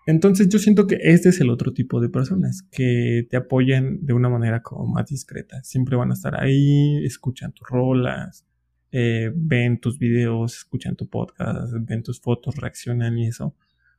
Entonces 0.06 0.50
yo 0.50 0.60
siento 0.60 0.86
que 0.88 0.98
este 1.02 1.30
es 1.30 1.40
el 1.40 1.50
otro 1.50 1.74
tipo 1.74 2.02
de 2.02 2.10
personas 2.10 2.68
que 2.72 3.26
te 3.30 3.38
apoyan 3.38 4.06
de 4.06 4.14
una 4.14 4.30
manera 4.30 4.62
como 4.62 4.86
más 4.86 5.08
discreta. 5.08 5.64
Siempre 5.64 5.96
van 5.96 6.12
a 6.12 6.14
estar 6.14 6.40
ahí, 6.42 7.04
escuchan 7.06 7.54
tus 7.54 7.68
rolas, 7.68 8.46
eh, 8.92 9.32
ven 9.34 9.80
tus 9.80 9.98
videos, 9.98 10.58
escuchan 10.58 10.96
tu 10.96 11.08
podcast, 11.10 11.74
ven 11.82 12.04
tus 12.04 12.20
fotos, 12.20 12.56
reaccionan 12.58 13.18
y 13.18 13.28
eso. 13.28 13.56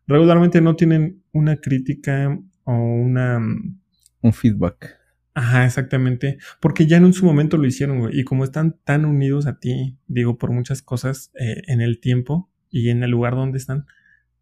Regularmente 0.07 0.61
no 0.61 0.77
tienen 0.77 1.23
una 1.33 1.57
crítica 1.57 2.39
o 2.65 2.73
una... 2.73 3.39
Mm, 3.39 3.81
Un 4.21 4.33
feedback. 4.33 4.97
Ajá, 5.35 5.67
exactamente. 5.67 6.39
Porque 6.61 6.87
ya 6.87 6.99
en 6.99 7.13
su 7.13 7.25
momento 7.27 7.57
lo 7.57 7.67
hicieron, 7.67 7.99
güey. 7.99 8.21
Y 8.21 8.25
como 8.25 8.45
están 8.45 8.79
tan 8.85 9.05
unidos 9.05 9.47
a 9.47 9.59
ti, 9.59 9.99
digo, 10.07 10.39
por 10.39 10.53
muchas 10.53 10.81
cosas 10.81 11.31
eh, 11.39 11.63
en 11.67 11.81
el 11.81 11.99
tiempo 11.99 12.51
y 12.71 12.91
en 12.91 13.03
el 13.03 13.11
lugar 13.11 13.35
donde 13.35 13.59
están, 13.59 13.87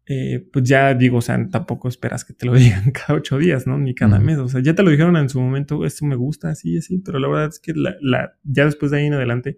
eh, 0.05 0.45
pues 0.51 0.67
ya 0.67 0.93
digo, 0.93 1.17
o 1.17 1.21
sea, 1.21 1.47
tampoco 1.49 1.87
esperas 1.87 2.25
que 2.25 2.33
te 2.33 2.45
lo 2.45 2.53
digan 2.55 2.91
cada 2.91 3.15
ocho 3.15 3.37
días, 3.37 3.67
¿no? 3.67 3.77
Ni 3.77 3.95
cada 3.95 4.19
mes. 4.19 4.37
O 4.37 4.49
sea, 4.49 4.61
ya 4.61 4.75
te 4.75 4.83
lo 4.83 4.91
dijeron 4.91 5.15
en 5.17 5.29
su 5.29 5.39
momento, 5.39 5.85
esto 5.85 6.05
me 6.05 6.15
gusta, 6.15 6.49
así, 6.49 6.77
así. 6.77 6.99
Pero 6.99 7.19
la 7.19 7.27
verdad 7.27 7.47
es 7.47 7.59
que 7.59 7.73
la, 7.73 7.95
la, 8.01 8.37
ya 8.43 8.65
después 8.65 8.91
de 8.91 8.99
ahí 8.99 9.05
en 9.05 9.13
adelante 9.13 9.57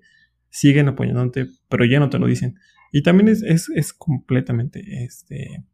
siguen 0.50 0.88
apoyándote, 0.88 1.48
pero 1.70 1.86
ya 1.86 2.00
no 2.00 2.10
te 2.10 2.20
lo 2.20 2.28
dicen. 2.28 2.56
Y 2.92 3.04
también 3.04 3.28
es, 3.28 3.44
es, 3.44 3.70
es 3.76 3.94
completamente 3.94 5.04
este, 5.04 5.66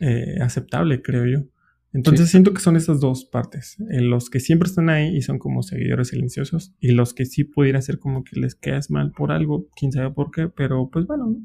eh, 0.00 0.36
aceptable, 0.40 1.02
creo 1.02 1.26
yo. 1.26 1.46
Entonces 1.92 2.30
siento 2.30 2.54
que 2.54 2.60
son 2.60 2.76
esas 2.76 3.00
dos 3.00 3.24
partes, 3.24 3.76
eh, 3.90 4.00
los 4.00 4.30
que 4.30 4.38
siempre 4.38 4.68
están 4.68 4.90
ahí 4.90 5.16
y 5.16 5.22
son 5.22 5.40
como 5.40 5.62
seguidores 5.64 6.08
silenciosos 6.08 6.72
y 6.78 6.92
los 6.92 7.14
que 7.14 7.26
sí 7.26 7.42
pudiera 7.42 7.82
ser 7.82 7.98
como 7.98 8.22
que 8.22 8.38
les 8.38 8.54
quedas 8.54 8.92
mal 8.92 9.10
por 9.10 9.32
algo, 9.32 9.68
quién 9.74 9.90
sabe 9.90 10.12
por 10.12 10.30
qué, 10.30 10.48
pero 10.48 10.88
pues 10.88 11.06
bueno. 11.06 11.36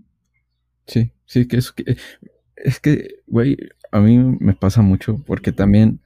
Sí, 0.85 1.11
sí, 1.25 1.47
que 1.47 1.57
es 1.57 1.71
que, 1.71 1.97
es 2.55 2.79
que, 2.79 3.15
güey, 3.27 3.57
a 3.91 3.99
mí 3.99 4.17
me 4.17 4.53
pasa 4.53 4.81
mucho 4.81 5.23
porque 5.25 5.51
también, 5.51 6.01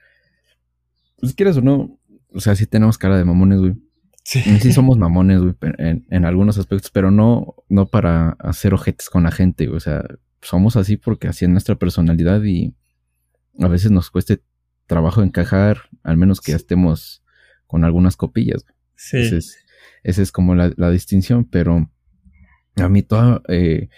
pues 1.20 1.34
quieres 1.34 1.58
o 1.58 1.62
no, 1.62 2.00
o 2.34 2.39
sea, 2.39 2.56
sí 2.56 2.66
tenemos 2.66 2.97
cara 2.97 3.18
de 3.18 3.26
mamones, 3.26 3.60
güey. 3.60 3.76
Sí. 4.24 4.41
sí 4.41 4.74
somos 4.74 4.97
mamones, 4.97 5.41
güey, 5.41 5.56
en, 5.80 6.06
en, 6.10 6.26
algunos 6.26 6.60
aspectos, 6.60 6.91
pero 6.91 7.10
no, 7.10 7.56
no 7.68 7.88
para 7.88 8.32
hacer 8.39 8.76
ojetes 8.76 9.10
con 9.10 9.24
la 9.24 9.32
gente, 9.32 9.66
güey. 9.66 9.78
O 9.78 9.80
sea, 9.80 10.04
somos 10.41 10.76
así 10.76 10.97
porque 10.97 11.28
así 11.28 11.45
es 11.45 11.52
nuestra 11.52 11.76
personalidad 11.76 12.43
y 12.43 12.76
a 13.60 13.68
veces 13.68 13.91
nos 13.91 14.12
cueste 14.12 14.43
trabajo 14.86 15.24
encajar, 15.24 15.89
al 16.04 16.18
menos 16.18 16.41
que 16.41 16.52
ya 16.52 16.58
estemos 16.58 17.24
con 17.66 17.84
algunas 17.84 18.18
copillas. 18.18 18.66
Sí. 18.95 19.18
Esa 20.04 20.22
es, 20.22 20.32
como 20.32 20.56
la, 20.56 20.89
distinción, 20.91 21.45
pero 21.45 21.89
a 22.76 22.89
mí 22.89 23.02
toda... 23.02 23.41
Eh, 23.47 23.89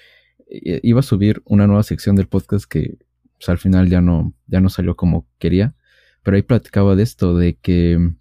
iba 0.52 1.00
a 1.00 1.04
subir 1.04 1.42
una 1.46 1.68
nueva 1.68 1.84
sección 1.84 2.16
del 2.16 2.28
podcast 2.28 2.66
que 2.66 2.98
pues, 3.38 3.50
al 3.50 3.58
final 3.58 3.90
ya 3.90 4.02
no, 4.02 4.34
ya 4.48 4.62
no 4.62 4.70
salió 4.70 4.96
como 4.96 5.28
quería, 5.40 5.76
pero 6.24 6.36
ahí 6.36 6.44
platicaba 6.44 6.96
de 6.96 7.04
esto, 7.04 7.36
de 7.38 7.56
que 7.56 8.14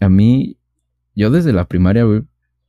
a 0.00 0.08
mí, 0.08 0.58
yo 1.14 1.30
desde 1.30 1.52
la 1.52 1.66
primaria, 1.66 2.04
güey, 2.04 2.22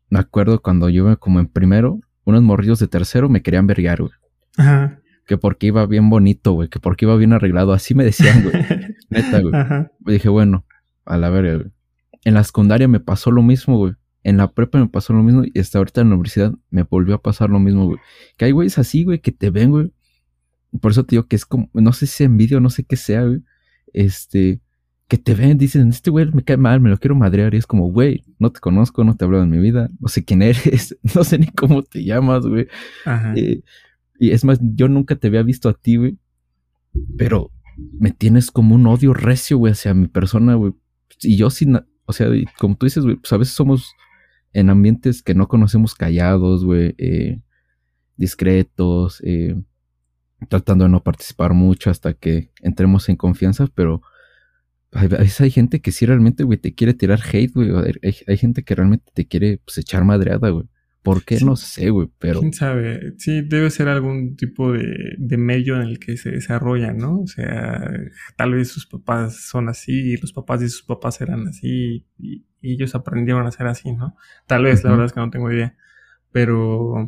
me 0.10 0.20
acuerdo 0.20 0.62
cuando 0.62 0.90
yo 0.90 1.04
iba 1.04 1.16
como 1.18 1.40
en 1.40 1.48
primero, 1.48 2.00
unos 2.24 2.42
morrillos 2.42 2.80
de 2.80 2.88
tercero 2.88 3.30
me 3.30 3.42
querían 3.42 3.68
vergar, 3.68 4.02
güey. 4.02 4.14
Ajá 4.58 5.00
que 5.30 5.38
porque 5.38 5.68
iba 5.68 5.86
bien 5.86 6.10
bonito, 6.10 6.54
güey, 6.54 6.70
que 6.70 6.80
porque 6.80 7.06
iba 7.06 7.16
bien 7.16 7.34
arreglado. 7.34 7.72
Así 7.72 7.94
me 7.94 8.04
decían, 8.04 8.42
güey. 8.42 8.56
Neta, 9.12 9.40
güey. 9.40 9.54
Ajá. 9.54 9.92
Dije, 10.00 10.28
bueno, 10.28 10.66
a 11.06 11.18
la 11.20 11.30
verga, 11.30 11.54
güey. 11.54 11.72
En 12.26 12.34
la 12.34 12.44
secundaria 12.44 12.88
me 12.88 13.00
pasó 13.00 13.30
lo 13.30 13.44
mismo, 13.44 13.78
güey. 13.78 13.94
En 14.24 14.38
la 14.38 14.52
prepa 14.52 14.80
me 14.80 14.88
pasó 14.88 15.14
lo 15.14 15.24
mismo 15.24 15.44
y 15.46 15.60
hasta 15.60 15.78
ahorita 15.78 16.02
en 16.02 16.10
la 16.10 16.16
universidad 16.16 16.54
me 16.70 16.84
volvió 16.84 17.16
a 17.16 17.22
pasar 17.22 17.50
lo 17.50 17.60
mismo, 17.60 17.86
güey. 17.86 18.00
Que 18.38 18.46
hay 18.46 18.52
güeyes 18.52 18.78
así, 18.78 19.04
güey, 19.04 19.20
que 19.20 19.32
te 19.32 19.50
ven, 19.50 19.72
güey. 19.72 19.92
Por 20.82 20.92
eso 20.92 21.04
te 21.06 21.16
digo 21.16 21.28
que 21.28 21.36
es 21.36 21.46
como, 21.46 21.70
no 21.74 21.94
sé 21.94 22.06
si 22.06 22.24
envidia 22.24 22.58
o 22.58 22.60
no 22.60 22.70
sé 22.70 22.84
qué 22.84 22.96
sea, 22.96 23.24
güey. 23.24 23.42
Este, 23.94 24.62
que 25.08 25.18
te 25.18 25.34
ven, 25.34 25.58
dicen, 25.58 25.90
este 25.90 26.12
güey 26.12 26.32
me 26.32 26.44
cae 26.44 26.58
mal, 26.58 26.80
me 26.80 26.90
lo 26.90 26.98
quiero 26.98 27.16
madrear. 27.16 27.54
Y 27.54 27.58
es 27.58 27.66
como, 27.66 27.92
güey, 27.92 28.24
no 28.38 28.52
te 28.52 28.60
conozco, 28.60 29.04
no 29.04 29.16
te 29.16 29.24
he 29.24 29.26
hablado 29.26 29.44
en 29.44 29.50
mi 29.50 29.60
vida, 29.60 29.90
no 30.00 30.08
sé 30.08 30.24
quién 30.24 30.42
eres, 30.42 30.98
no 31.16 31.24
sé 31.24 31.40
ni 31.40 31.48
cómo 31.48 31.82
te 31.82 32.04
llamas, 32.04 32.46
güey. 32.46 32.68
Ajá. 33.06 33.34
Eh, 33.36 33.64
y 34.20 34.32
es 34.32 34.44
más, 34.44 34.60
yo 34.62 34.88
nunca 34.88 35.16
te 35.16 35.28
había 35.28 35.44
visto 35.44 35.70
a 35.70 35.74
ti, 35.74 35.96
güey. 35.96 36.18
Pero 37.18 37.52
me 37.98 38.12
tienes 38.12 38.52
como 38.52 38.76
un 38.76 38.86
odio 38.86 39.14
recio, 39.14 39.58
güey, 39.58 39.72
hacia 39.72 39.94
mi 39.94 40.08
persona, 40.08 40.56
güey. 40.56 40.74
Y 41.22 41.38
yo 41.38 41.50
sin, 41.50 41.80
o 42.06 42.14
sea, 42.14 42.28
como 42.58 42.76
tú 42.76 42.86
dices, 42.86 43.04
güey, 43.04 43.16
pues 43.16 43.32
a 43.34 43.38
veces 43.38 43.54
somos 43.56 43.96
en 44.54 44.70
ambientes 44.70 45.22
que 45.22 45.36
no 45.36 45.48
conocemos 45.48 45.96
callados, 45.96 46.66
güey, 46.66 46.96
eh, 46.98 47.42
discretos, 48.18 49.22
eh, 49.24 49.56
tratando 50.48 50.86
de 50.86 50.90
no 50.90 51.04
participar 51.04 51.54
mucho 51.54 51.90
hasta 51.90 52.14
que 52.14 52.52
entremos 52.62 53.10
en 53.10 53.16
confianza, 53.16 53.68
pero 53.74 54.02
a 54.92 55.08
veces 55.08 55.42
hay 55.42 55.52
gente 55.52 55.82
que 55.82 55.92
sí 55.92 56.06
realmente, 56.06 56.44
güey, 56.44 56.58
te 56.58 56.74
quiere 56.74 56.94
tirar 56.94 57.20
hate, 57.22 57.54
güey. 57.54 57.70
Hay, 58.02 58.16
hay, 58.26 58.38
gente 58.38 58.64
que 58.64 58.76
realmente 58.76 59.12
te 59.14 59.28
quiere 59.28 59.60
pues, 59.64 59.78
echar 59.78 60.04
madreada, 60.04 60.50
güey. 60.50 60.66
¿Por 61.04 61.24
qué? 61.24 61.40
No 61.40 61.56
sé, 61.56 61.92
güey, 61.92 62.10
pero... 62.20 62.42
¿Quién 62.42 62.54
sabe? 62.54 63.14
Sí, 63.18 63.42
debe 63.42 63.70
ser 63.70 63.88
algún 63.88 64.36
tipo 64.36 64.74
de, 64.74 65.16
de, 65.18 65.38
medio 65.38 65.76
en 65.76 65.84
el 65.84 66.00
que 66.00 66.18
se 66.18 66.32
desarrollan, 66.32 66.98
¿no? 66.98 67.22
O 67.22 67.28
sea, 67.28 67.90
tal 68.36 68.54
vez 68.54 68.68
sus 68.68 68.86
papás 68.86 69.48
son 69.48 69.70
así 69.70 70.18
los 70.18 70.34
papás 70.34 70.60
de 70.60 70.68
sus 70.68 70.84
papás 70.84 71.22
eran 71.22 71.48
así 71.48 72.06
y, 72.18 72.46
ellos 72.62 72.96
aprendieron 72.96 73.46
a 73.46 73.52
ser 73.52 73.68
así, 73.68 73.92
¿no? 73.92 74.16
Tal 74.48 74.64
vez, 74.64 74.84
la 74.84 74.92
verdad 74.92 75.06
es 75.06 75.14
que 75.14 75.20
no 75.20 75.30
tengo 75.30 75.52
idea. 75.52 75.76
Pero... 76.32 77.08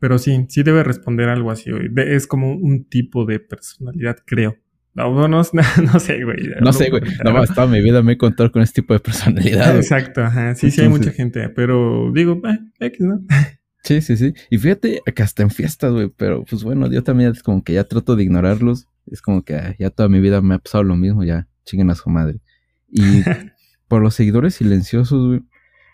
Pero 0.00 0.18
sí, 0.18 0.44
sí 0.50 0.62
debe 0.62 0.82
responder 0.82 1.30
algo 1.30 1.50
así, 1.50 1.70
güey. 1.70 1.88
Es 1.96 2.26
como 2.26 2.52
un 2.52 2.84
tipo 2.84 3.24
de 3.24 3.40
personalidad, 3.40 4.18
creo. 4.26 4.58
No, 4.94 5.12
no, 5.12 5.28
no, 5.28 5.42
no 5.92 6.00
sé, 6.00 6.24
güey. 6.24 6.50
No, 6.60 6.72
sé, 6.72 6.90
güey. 6.90 7.02
No 7.24 7.32
más 7.32 7.52
toda 7.52 7.66
mi 7.66 7.80
vida 7.80 8.02
me 8.02 8.12
he 8.12 8.14
encontrado 8.14 8.52
con 8.52 8.62
este 8.62 8.80
tipo 8.80 8.94
de 8.94 9.00
personalidad. 9.00 9.76
Exacto, 9.76 10.22
ajá. 10.22 10.54
Sí, 10.54 10.70
sí 10.70 10.82
hay 10.82 10.88
mucha 10.88 11.10
gente, 11.10 11.48
pero 11.48 12.12
digo, 12.12 12.40
eh, 12.46 12.58
X, 12.80 13.00
¿no? 13.00 13.20
Sí, 13.82 14.00
sí, 14.00 14.16
sí. 14.16 14.32
Y 14.48 14.56
fíjate 14.56 15.02
que 15.14 15.22
hasta 15.22 15.42
en 15.42 15.50
fiestas, 15.50 15.92
güey, 15.92 16.08
pero 16.08 16.42
pues 16.44 16.64
bueno, 16.64 16.90
yo 16.90 17.04
también 17.04 17.32
es 17.32 17.42
como 17.42 17.62
que 17.62 17.74
ya 17.74 17.84
trato 17.84 18.16
de 18.16 18.22
ignorarlos. 18.22 18.88
Es 19.10 19.20
como 19.20 19.44
que 19.44 19.76
ya 19.78 19.90
toda 19.90 20.08
mi 20.08 20.20
vida 20.20 20.40
me 20.40 20.54
ha 20.54 20.58
pasado 20.58 20.84
lo 20.84 20.96
mismo, 20.96 21.22
ya 21.22 21.48
chinguen 21.66 21.90
a 21.90 21.94
su 21.94 22.08
madre. 22.08 22.40
Y 22.88 23.02
por 23.88 24.02
los 24.02 24.14
seguidores 24.14 24.54
silenciosos, 24.54 25.26
güey, 25.26 25.42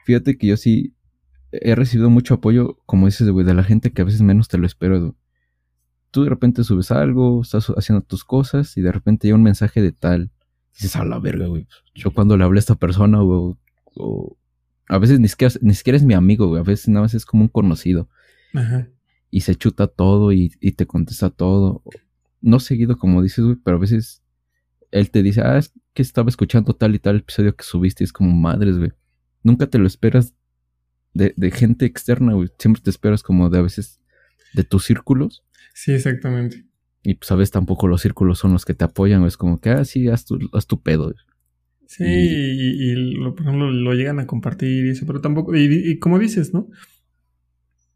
fíjate 0.05 0.39
que 0.39 0.47
yo 0.47 0.57
sí 0.57 0.95
he 1.53 1.75
recibido 1.75 2.11
mucho 2.11 2.35
apoyo, 2.35 2.79
como 2.87 3.07
dices, 3.07 3.29
güey, 3.29 3.45
de 3.45 3.55
la 3.55 3.65
gente 3.65 3.93
que 3.93 4.03
a 4.03 4.05
veces 4.05 4.23
menos 4.23 4.49
te 4.49 4.59
lo 4.59 4.67
espero, 4.67 5.01
güey. 5.01 5.13
tú 6.11 6.25
de 6.25 6.31
repente 6.31 6.65
subes 6.65 6.91
algo, 6.91 7.43
estás 7.43 7.67
haciendo 7.77 8.05
tus 8.05 8.25
cosas 8.25 8.77
y 8.77 8.83
de 8.83 8.93
repente 8.93 9.27
llega 9.27 9.37
un 9.37 9.43
mensaje 9.43 9.83
de 9.83 9.93
tal. 9.93 10.31
Dices, 10.75 10.97
a 10.97 11.05
la 11.05 11.19
verga, 11.19 11.47
güey. 11.47 11.67
Yo 11.95 12.13
cuando 12.13 12.37
le 12.37 12.45
hablé 12.45 12.59
a 12.59 12.61
esta 12.61 12.77
persona, 12.77 13.21
güey, 13.21 13.55
o, 13.97 14.37
a 14.89 14.99
veces 14.99 15.21
ni 15.21 15.29
siquiera, 15.29 15.55
ni 15.61 15.75
siquiera 15.75 15.97
es 15.97 16.05
mi 16.05 16.15
amigo, 16.15 16.47
güey. 16.47 16.61
A 16.61 16.65
veces 16.65 16.89
nada 16.89 17.03
más 17.03 17.15
es 17.15 17.27
como 17.27 17.43
un 17.43 17.49
conocido. 17.49 18.09
Ajá. 18.55 18.89
Y 19.31 19.43
se 19.43 19.55
chuta 19.55 19.87
todo 19.87 20.33
y, 20.33 20.53
y 20.61 20.73
te 20.73 20.87
contesta 20.87 21.31
todo. 21.31 21.83
No 22.41 22.61
seguido 22.61 22.99
como 22.99 23.23
dices, 23.23 23.45
güey, 23.45 23.57
pero 23.57 23.77
a 23.77 23.81
veces 23.81 24.20
él 24.91 25.11
te 25.11 25.23
dice, 25.23 25.43
ah, 25.43 25.59
es 25.59 25.73
que 25.95 26.03
estaba 26.03 26.29
escuchando 26.29 26.75
tal 26.75 26.95
y 26.95 26.99
tal 26.99 27.17
episodio 27.17 27.55
que 27.55 27.65
subiste. 27.65 28.05
Y 28.05 28.07
es 28.07 28.13
como 28.13 28.35
madres, 28.35 28.79
güey. 28.79 28.93
Nunca 29.43 29.67
te 29.67 29.79
lo 29.79 29.87
esperas 29.87 30.35
de, 31.15 31.35
de 31.37 31.51
gente 31.51 31.87
externa, 31.87 32.35
güey. 32.35 32.49
Siempre 32.59 32.83
te 32.83 32.91
esperas 32.91 33.23
como 33.23 33.51
de 33.51 33.59
a 33.59 33.63
veces 33.63 34.01
de 34.53 34.65
tus 34.65 34.85
círculos. 34.85 35.45
Sí, 35.75 35.93
exactamente. 35.93 36.67
Y 37.03 37.15
pues 37.15 37.31
a 37.33 37.37
veces 37.37 37.53
tampoco 37.53 37.89
los 37.89 38.03
círculos 38.03 38.39
son 38.39 38.53
los 38.53 38.65
que 38.65 38.75
te 38.75 38.85
apoyan, 38.85 39.25
es 39.25 39.37
como 39.37 39.61
que, 39.61 39.71
ah, 39.71 39.85
sí, 39.85 40.09
haz 40.09 40.27
tu, 40.27 40.39
haz 40.53 40.67
tu 40.67 40.83
pedo. 40.83 41.15
Sí, 41.87 42.05
y, 42.05 42.95
lo, 42.95 43.35
por 43.35 43.47
ejemplo, 43.47 43.71
lo 43.71 43.95
llegan 43.95 44.21
a 44.21 44.27
compartir 44.27 44.87
y 44.87 44.91
eso, 44.91 45.07
pero 45.07 45.21
tampoco, 45.21 45.57
y, 45.57 45.99
como 45.99 46.19
dices, 46.19 46.53
¿no? 46.53 46.69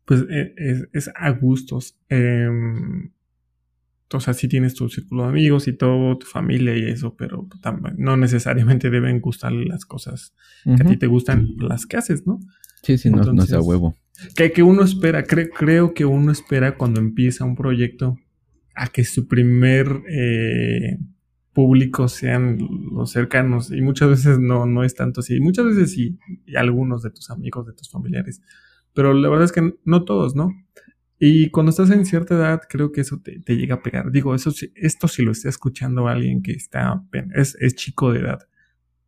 Pues 0.04 0.24
e, 0.28 0.54
es, 0.56 0.88
es 0.92 1.10
a 1.14 1.30
gustos. 1.30 1.96
Eh, 2.08 2.48
o 4.14 4.20
sea, 4.20 4.34
sí 4.34 4.48
tienes 4.48 4.74
tu 4.74 4.88
círculo 4.88 5.24
de 5.24 5.28
amigos 5.30 5.68
y 5.68 5.72
todo, 5.72 6.18
tu 6.18 6.26
familia 6.26 6.76
y 6.76 6.84
eso, 6.84 7.14
pero 7.16 7.48
no 7.96 8.16
necesariamente 8.16 8.90
deben 8.90 9.20
gustarle 9.20 9.64
las 9.64 9.84
cosas 9.84 10.34
que 10.64 10.82
a 10.82 10.86
ti 10.86 10.96
te 10.96 11.06
gustan, 11.06 11.54
las 11.58 11.86
que 11.86 11.96
haces, 11.96 12.26
¿no? 12.26 12.40
Sí, 12.82 12.98
sí, 12.98 13.10
no, 13.10 13.22
no 13.22 13.42
es 13.42 13.52
a 13.52 13.60
huevo. 13.60 13.96
Que, 14.36 14.52
que 14.52 14.62
uno 14.62 14.82
espera, 14.82 15.24
creo 15.24 15.94
que 15.94 16.04
uno 16.04 16.30
espera 16.30 16.76
cuando 16.76 17.00
empieza 17.00 17.44
un 17.44 17.56
proyecto 17.56 18.18
a 18.74 18.88
que 18.88 19.04
su 19.04 19.26
primer 19.26 20.02
eh, 20.08 20.98
público 21.52 22.08
sean 22.08 22.58
los 22.92 23.10
cercanos 23.12 23.70
y 23.70 23.80
muchas 23.80 24.10
veces 24.10 24.38
no, 24.38 24.66
no 24.66 24.84
es 24.84 24.94
tanto 24.94 25.20
así. 25.20 25.40
Muchas 25.40 25.64
veces 25.66 25.92
sí, 25.92 26.18
y 26.46 26.56
algunos 26.56 27.02
de 27.02 27.10
tus 27.10 27.30
amigos, 27.30 27.66
de 27.66 27.72
tus 27.72 27.90
familiares, 27.90 28.42
pero 28.92 29.14
la 29.14 29.28
verdad 29.28 29.44
es 29.44 29.52
que 29.52 29.74
no 29.84 30.04
todos, 30.04 30.36
¿no? 30.36 30.50
Y 31.26 31.48
cuando 31.48 31.70
estás 31.70 31.90
en 31.90 32.04
cierta 32.04 32.34
edad, 32.34 32.60
creo 32.68 32.92
que 32.92 33.00
eso 33.00 33.18
te, 33.18 33.40
llega 33.56 33.76
a 33.76 33.82
pegar. 33.82 34.12
Digo, 34.12 34.34
eso, 34.34 34.52
esto 34.74 35.08
si 35.08 35.22
lo 35.22 35.32
está 35.32 35.48
escuchando 35.48 36.06
alguien 36.06 36.42
que 36.42 36.52
está, 36.52 37.02
es, 37.34 37.56
es 37.60 37.74
chico 37.74 38.12
de 38.12 38.20
edad 38.20 38.40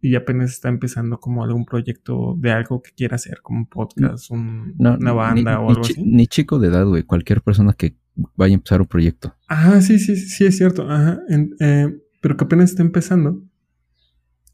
y 0.00 0.14
apenas 0.14 0.52
está 0.52 0.70
empezando 0.70 1.20
como 1.20 1.44
algún 1.44 1.66
proyecto 1.66 2.34
de 2.38 2.52
algo 2.52 2.80
que 2.80 2.92
quiera 2.92 3.16
hacer, 3.16 3.40
como 3.42 3.58
un 3.58 3.66
podcast, 3.66 4.30
una 4.30 5.12
banda 5.12 5.60
o 5.60 5.68
algo 5.68 5.82
así. 5.82 6.02
Ni 6.02 6.26
chico 6.26 6.58
de 6.58 6.68
edad, 6.68 6.86
güey, 6.86 7.02
cualquier 7.02 7.42
persona 7.42 7.74
que 7.74 7.96
vaya 8.34 8.54
a 8.54 8.54
empezar 8.54 8.80
un 8.80 8.86
proyecto. 8.86 9.36
Ajá, 9.46 9.82
sí, 9.82 9.98
sí, 9.98 10.16
sí, 10.16 10.46
es 10.46 10.56
cierto. 10.56 10.90
Ajá. 10.90 11.20
Eh, 11.60 11.98
pero 12.22 12.38
que 12.38 12.44
apenas 12.44 12.70
está 12.70 12.82
empezando. 12.82 13.42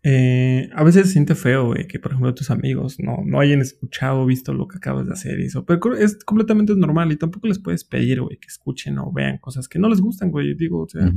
Eh, 0.04 0.68
a 0.74 0.82
veces 0.82 1.06
se 1.06 1.12
siente 1.12 1.36
feo, 1.36 1.66
güey, 1.66 1.86
que 1.86 2.00
por 2.00 2.10
ejemplo 2.10 2.34
tus 2.34 2.50
amigos 2.50 2.98
no, 2.98 3.18
no 3.24 3.38
hayan 3.38 3.60
escuchado 3.60 4.22
o 4.22 4.26
visto 4.26 4.52
lo 4.52 4.66
que 4.66 4.78
acabas 4.78 5.06
de 5.06 5.12
hacer 5.12 5.38
y 5.38 5.44
eso. 5.44 5.64
Pero 5.64 5.96
es 5.96 6.24
completamente 6.24 6.74
normal 6.74 7.12
y 7.12 7.16
tampoco 7.16 7.46
les 7.46 7.60
puedes 7.60 7.84
pedir, 7.84 8.20
güey, 8.20 8.38
que 8.38 8.48
escuchen 8.48 8.98
o 8.98 9.12
vean 9.12 9.38
cosas 9.38 9.68
que 9.68 9.78
no 9.78 9.88
les 9.88 10.00
gustan, 10.00 10.30
güey. 10.30 10.54
Digo, 10.54 10.82
o 10.82 10.88
sea, 10.88 11.12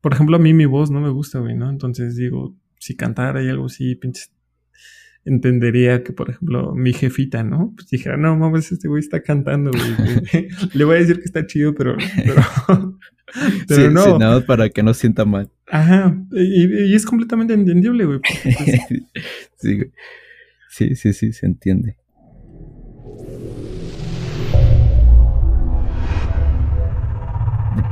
por 0.00 0.12
ejemplo, 0.12 0.36
a 0.36 0.40
mí 0.40 0.52
mi 0.52 0.66
voz 0.66 0.90
no 0.90 1.00
me 1.00 1.10
gusta, 1.10 1.38
güey, 1.38 1.54
¿no? 1.54 1.70
Entonces 1.70 2.16
digo, 2.16 2.54
si 2.78 2.96
cantara 2.96 3.42
y 3.42 3.48
algo 3.48 3.66
así, 3.66 3.94
pinches, 3.94 4.30
entendería 5.24 6.02
que, 6.02 6.12
por 6.12 6.30
ejemplo, 6.30 6.74
mi 6.74 6.92
jefita, 6.92 7.44
¿no? 7.44 7.72
Pues 7.74 7.88
dijera, 7.88 8.16
no, 8.16 8.36
mames, 8.36 8.72
este 8.72 8.88
güey 8.88 9.00
está 9.00 9.22
cantando, 9.22 9.70
güey. 9.70 10.48
Le 10.74 10.84
voy 10.84 10.96
a 10.96 10.98
decir 10.98 11.16
que 11.16 11.24
está 11.24 11.46
chido, 11.46 11.74
pero, 11.74 11.96
pero, 12.16 12.42
pero 13.68 13.90
no. 13.90 14.04
Sí, 14.04 14.10
nada 14.18 14.44
para 14.44 14.68
que 14.68 14.82
no 14.82 14.92
sienta 14.92 15.24
mal. 15.24 15.50
Ajá, 15.72 16.14
y, 16.32 16.94
es 16.94 17.06
completamente 17.06 17.54
entendible, 17.54 18.04
güey. 18.04 18.18
Pues, 18.18 18.42
sí, 19.56 19.76
güey. 19.76 19.90
Sí, 20.68 20.94
sí, 20.96 21.14
sí, 21.14 21.32
se 21.32 21.46
entiende. 21.46 21.96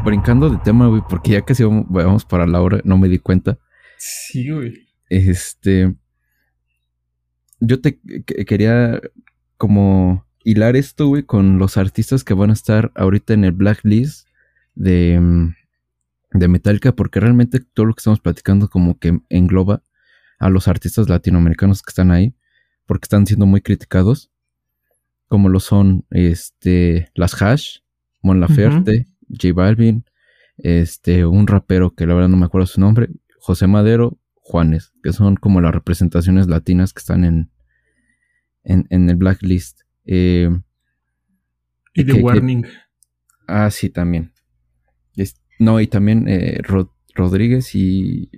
Brincando 0.05 0.51
de 0.51 0.59
tema, 0.59 0.89
güey, 0.89 1.01
porque 1.09 1.33
ya 1.33 1.41
casi 1.41 1.65
vamos 1.65 2.27
para 2.27 2.47
la 2.47 2.61
hora, 2.61 2.83
no 2.85 2.99
me 2.99 3.09
di 3.09 3.19
cuenta. 3.19 3.59
Sí, 3.97 4.51
güey. 4.51 4.87
Este. 5.09 5.95
Yo 7.61 7.81
te 7.81 7.99
quería 8.47 9.01
como 9.57 10.27
hilar 10.45 10.77
esto, 10.77 11.07
güey, 11.07 11.23
con 11.23 11.59
los 11.59 11.79
artistas 11.79 12.25
que 12.25 12.35
van 12.35 12.51
a 12.51 12.55
estar 12.55 12.93
ahorita 12.95 13.33
en 13.33 13.45
el 13.45 13.53
blacklist 13.53 14.29
de, 14.75 15.19
mm, 15.19 15.55
de 16.33 16.49
Metallica, 16.49 16.93
porque 16.93 17.21
realmente 17.21 17.61
todo 17.61 17.87
lo 17.87 17.95
que 17.95 18.01
estamos 18.01 18.21
platicando 18.21 18.69
como 18.69 18.99
que 18.99 19.21
engloba 19.29 19.83
a 20.39 20.49
los 20.49 20.69
artistas 20.69 21.09
latinoamericanos 21.09 21.83
que 21.83 21.91
están 21.91 22.11
ahí, 22.11 22.35
porque 22.87 23.05
están 23.05 23.27
siendo 23.27 23.47
muy 23.47 23.61
criticados, 23.61 24.31
como 25.27 25.49
lo 25.49 25.61
son 25.61 26.07
este, 26.11 27.11
las 27.15 27.41
Hash, 27.41 27.79
Mon 28.23 28.41
Laferte, 28.41 29.07
J 29.29 29.55
Balvin, 29.55 30.05
este, 30.59 31.25
un 31.25 31.47
rapero 31.47 31.95
que 31.95 32.07
la 32.07 32.15
verdad 32.15 32.29
no 32.29 32.37
me 32.37 32.47
acuerdo 32.47 32.67
su 32.67 32.81
nombre, 32.81 33.09
José 33.39 33.67
Madero, 33.67 34.19
Juanes, 34.35 34.93
que 35.03 35.13
son 35.13 35.37
como 35.37 35.61
las 35.61 35.73
representaciones 35.73 36.49
latinas 36.49 36.93
que 36.93 37.01
están 37.01 37.25
en, 37.25 37.51
en, 38.65 39.09
el 39.09 39.17
blacklist. 39.17 39.83
Eh, 40.05 40.51
y 41.95 42.05
de 42.05 42.13
Warning. 42.15 42.67
ah, 43.47 43.71
sí, 43.71 43.91
también. 43.91 44.30
No, 45.61 45.81
y 45.81 45.87
también 45.87 46.27
eh, 46.29 46.61
Rodríguez 47.15 47.75
y 47.75 48.31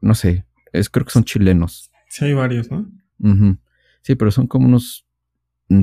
no 0.00 0.14
sé, 0.14 0.46
es, 0.72 0.88
creo 0.88 1.04
que 1.04 1.12
son 1.12 1.24
chilenos. 1.24 1.90
Sí, 2.08 2.24
hay 2.24 2.34
varios, 2.34 2.70
¿no? 2.70 2.90
Sí, 4.02 4.14
pero 4.14 4.30
son 4.30 4.46
como 4.46 4.66
unos 4.66 5.06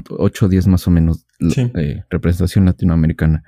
8 0.09 0.45
o 0.45 0.49
10 0.49 0.67
más 0.67 0.87
o 0.87 0.91
menos 0.91 1.25
eh, 1.75 2.03
representación 2.09 2.65
latinoamericana. 2.65 3.43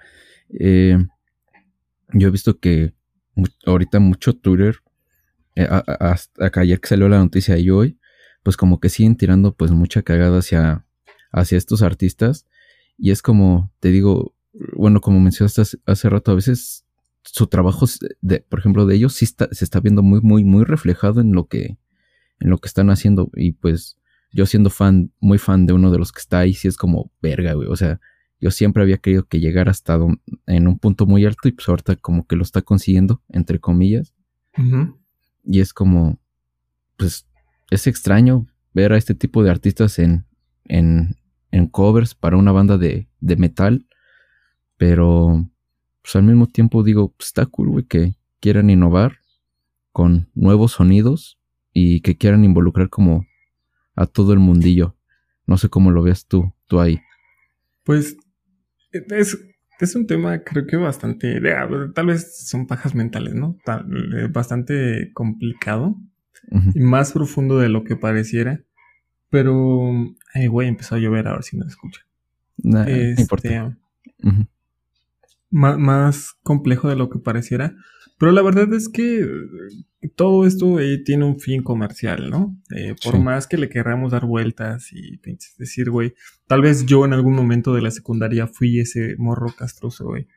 yo 0.50 2.28
he 2.28 2.32
visto 2.32 2.60
que 2.60 2.94
ahorita 3.66 4.00
mucho 4.00 4.34
Twitter 4.34 4.78
eh, 5.56 5.68
hasta 5.70 6.52
ayer 6.62 6.80
que 6.80 6.88
salió 6.88 7.10
la 7.10 7.20
noticia 7.20 7.58
y 7.58 7.70
hoy, 7.70 7.98
pues 8.44 8.58
como 8.58 8.80
que 8.80 8.90
siguen 8.90 9.18
tirando 9.18 9.56
pues 9.56 9.72
mucha 9.72 10.02
cagada 10.02 10.40
hacia, 10.40 10.86
hacia 11.32 11.58
estos 11.58 11.82
artistas. 11.82 12.46
Y 12.98 13.12
es 13.12 13.22
como, 13.22 13.72
te 13.80 13.90
digo, 13.90 14.36
bueno, 14.74 15.02
como 15.02 15.20
mencionaste 15.20 15.80
hace, 15.86 16.10
rato, 16.10 16.32
a 16.32 16.36
veces 16.36 16.86
su 17.24 17.48
trabajo, 17.48 17.86
de, 18.22 18.42
por 18.42 18.60
ejemplo, 18.60 18.86
de 18.86 18.96
ellos 18.96 19.14
sí 19.14 19.26
está, 19.26 19.48
se 19.52 19.64
está 19.64 19.80
viendo 19.80 20.04
muy, 20.04 20.22
muy, 20.22 20.44
muy 20.44 20.64
reflejado 20.64 21.22
en 21.22 21.34
lo 21.34 21.48
que, 21.48 21.78
en 22.40 22.50
lo 22.50 22.58
que 22.58 22.68
están 22.68 22.90
haciendo. 22.90 23.30
Y 23.36 23.54
pues 23.54 23.98
yo 24.32 24.46
siendo 24.46 24.70
fan, 24.70 25.12
muy 25.20 25.38
fan 25.38 25.66
de 25.66 25.74
uno 25.74 25.92
de 25.92 25.98
los 25.98 26.12
que 26.12 26.20
está 26.20 26.40
ahí, 26.40 26.54
sí 26.54 26.68
es 26.68 26.78
como 26.78 27.12
verga, 27.22 27.54
güey. 27.54 27.68
O 27.68 27.76
sea, 27.76 28.00
yo 28.40 28.50
siempre 28.50 28.82
había 28.82 28.98
querido 28.98 29.28
que 29.28 29.40
llegara 29.40 29.72
hasta 29.72 30.00
en 30.48 30.68
un 30.68 30.80
punto 30.80 31.06
muy 31.06 31.26
alto 31.26 31.48
y 31.48 31.52
pues 31.52 31.70
ahorita 31.70 31.96
como 31.98 32.26
que 32.26 32.36
lo 32.36 32.44
está 32.44 32.62
consiguiendo, 32.62 33.22
entre 33.30 33.60
comillas. 33.60 34.14
Y 35.44 35.60
es 35.60 35.74
como, 35.74 36.20
pues, 36.98 37.28
es 37.70 37.88
extraño 37.88 38.48
ver 38.74 38.94
a 38.94 38.98
este 38.98 39.16
tipo 39.16 39.44
de 39.44 39.52
artistas 39.52 40.00
en, 40.00 40.26
en, 40.66 41.18
en 41.52 41.68
covers 41.68 42.16
para 42.16 42.38
una 42.38 42.52
banda 42.52 42.78
de, 42.78 43.08
de 43.20 43.36
metal. 43.36 43.86
Pero, 44.78 45.51
pues 46.02 46.16
al 46.16 46.24
mismo 46.24 46.48
tiempo 46.48 46.84
digo, 46.84 47.14
pues, 47.18 47.28
está 47.28 47.46
cool, 47.46 47.70
güey, 47.70 47.86
que 47.86 48.16
quieran 48.40 48.70
innovar 48.70 49.20
con 49.92 50.30
nuevos 50.34 50.74
sonidos 50.74 51.40
y 51.74 52.02
que 52.02 52.18
quieran 52.18 52.44
involucrar 52.44 52.90
como 52.90 53.26
a 53.96 54.06
todo 54.06 54.34
el 54.34 54.40
mundillo. 54.40 54.96
No 55.46 55.58
sé 55.58 55.70
cómo 55.70 55.92
lo 55.92 56.04
veas 56.04 56.26
tú, 56.26 56.54
tú 56.68 56.80
ahí. 56.80 57.02
Pues 57.84 58.18
es, 58.92 59.38
es 59.80 59.96
un 59.96 60.08
tema 60.08 60.44
creo 60.44 60.66
que 60.66 60.78
bastante, 60.78 61.42
tal 61.94 62.06
vez 62.06 62.48
son 62.48 62.68
pajas 62.68 62.96
mentales, 62.96 63.34
¿no? 63.36 63.58
Eh, 63.68 64.28
bastante 64.32 65.12
complicado 65.14 65.96
y 66.74 66.80
más 66.80 67.12
profundo 67.12 67.60
de 67.60 67.70
lo 67.70 67.84
que 67.84 67.96
pareciera. 67.96 68.62
Pero, 69.30 69.94
ay, 70.34 70.48
güey, 70.48 70.68
empezó 70.68 70.96
a 70.96 71.00
llover, 71.00 71.28
a 71.28 71.34
ver 71.34 71.44
si 71.44 71.58
me 71.58 71.66
escucha. 71.66 72.02
este, 72.86 73.76
más 75.52 76.34
complejo 76.44 76.90
de 76.90 76.96
lo 76.96 77.10
que 77.10 77.20
pareciera. 77.20 77.76
Pero 78.18 78.32
la 78.32 78.42
verdad 78.42 78.72
es 78.74 78.88
que 78.88 79.28
todo 80.16 80.46
esto 80.46 80.80
eh, 80.80 81.00
tiene 81.00 81.26
un 81.26 81.40
fin 81.40 81.64
comercial, 81.64 82.30
¿no? 82.30 82.56
Eh, 82.76 82.96
por 83.04 83.20
más 83.20 83.48
que 83.48 83.58
le 83.58 83.68
queramos 83.68 84.12
dar 84.12 84.26
vueltas 84.26 84.92
y 84.94 85.20
decir, 85.58 85.90
güey, 85.90 86.14
tal 86.48 86.62
vez 86.62 86.86
yo 86.86 87.04
en 87.04 87.14
algún 87.14 87.34
momento 87.34 87.74
de 87.74 87.82
la 87.82 87.92
secundaria 87.92 88.48
fui 88.48 88.80
ese 88.80 89.16
morro 89.18 89.48
castroso, 89.58 90.06
güey, 90.06 90.28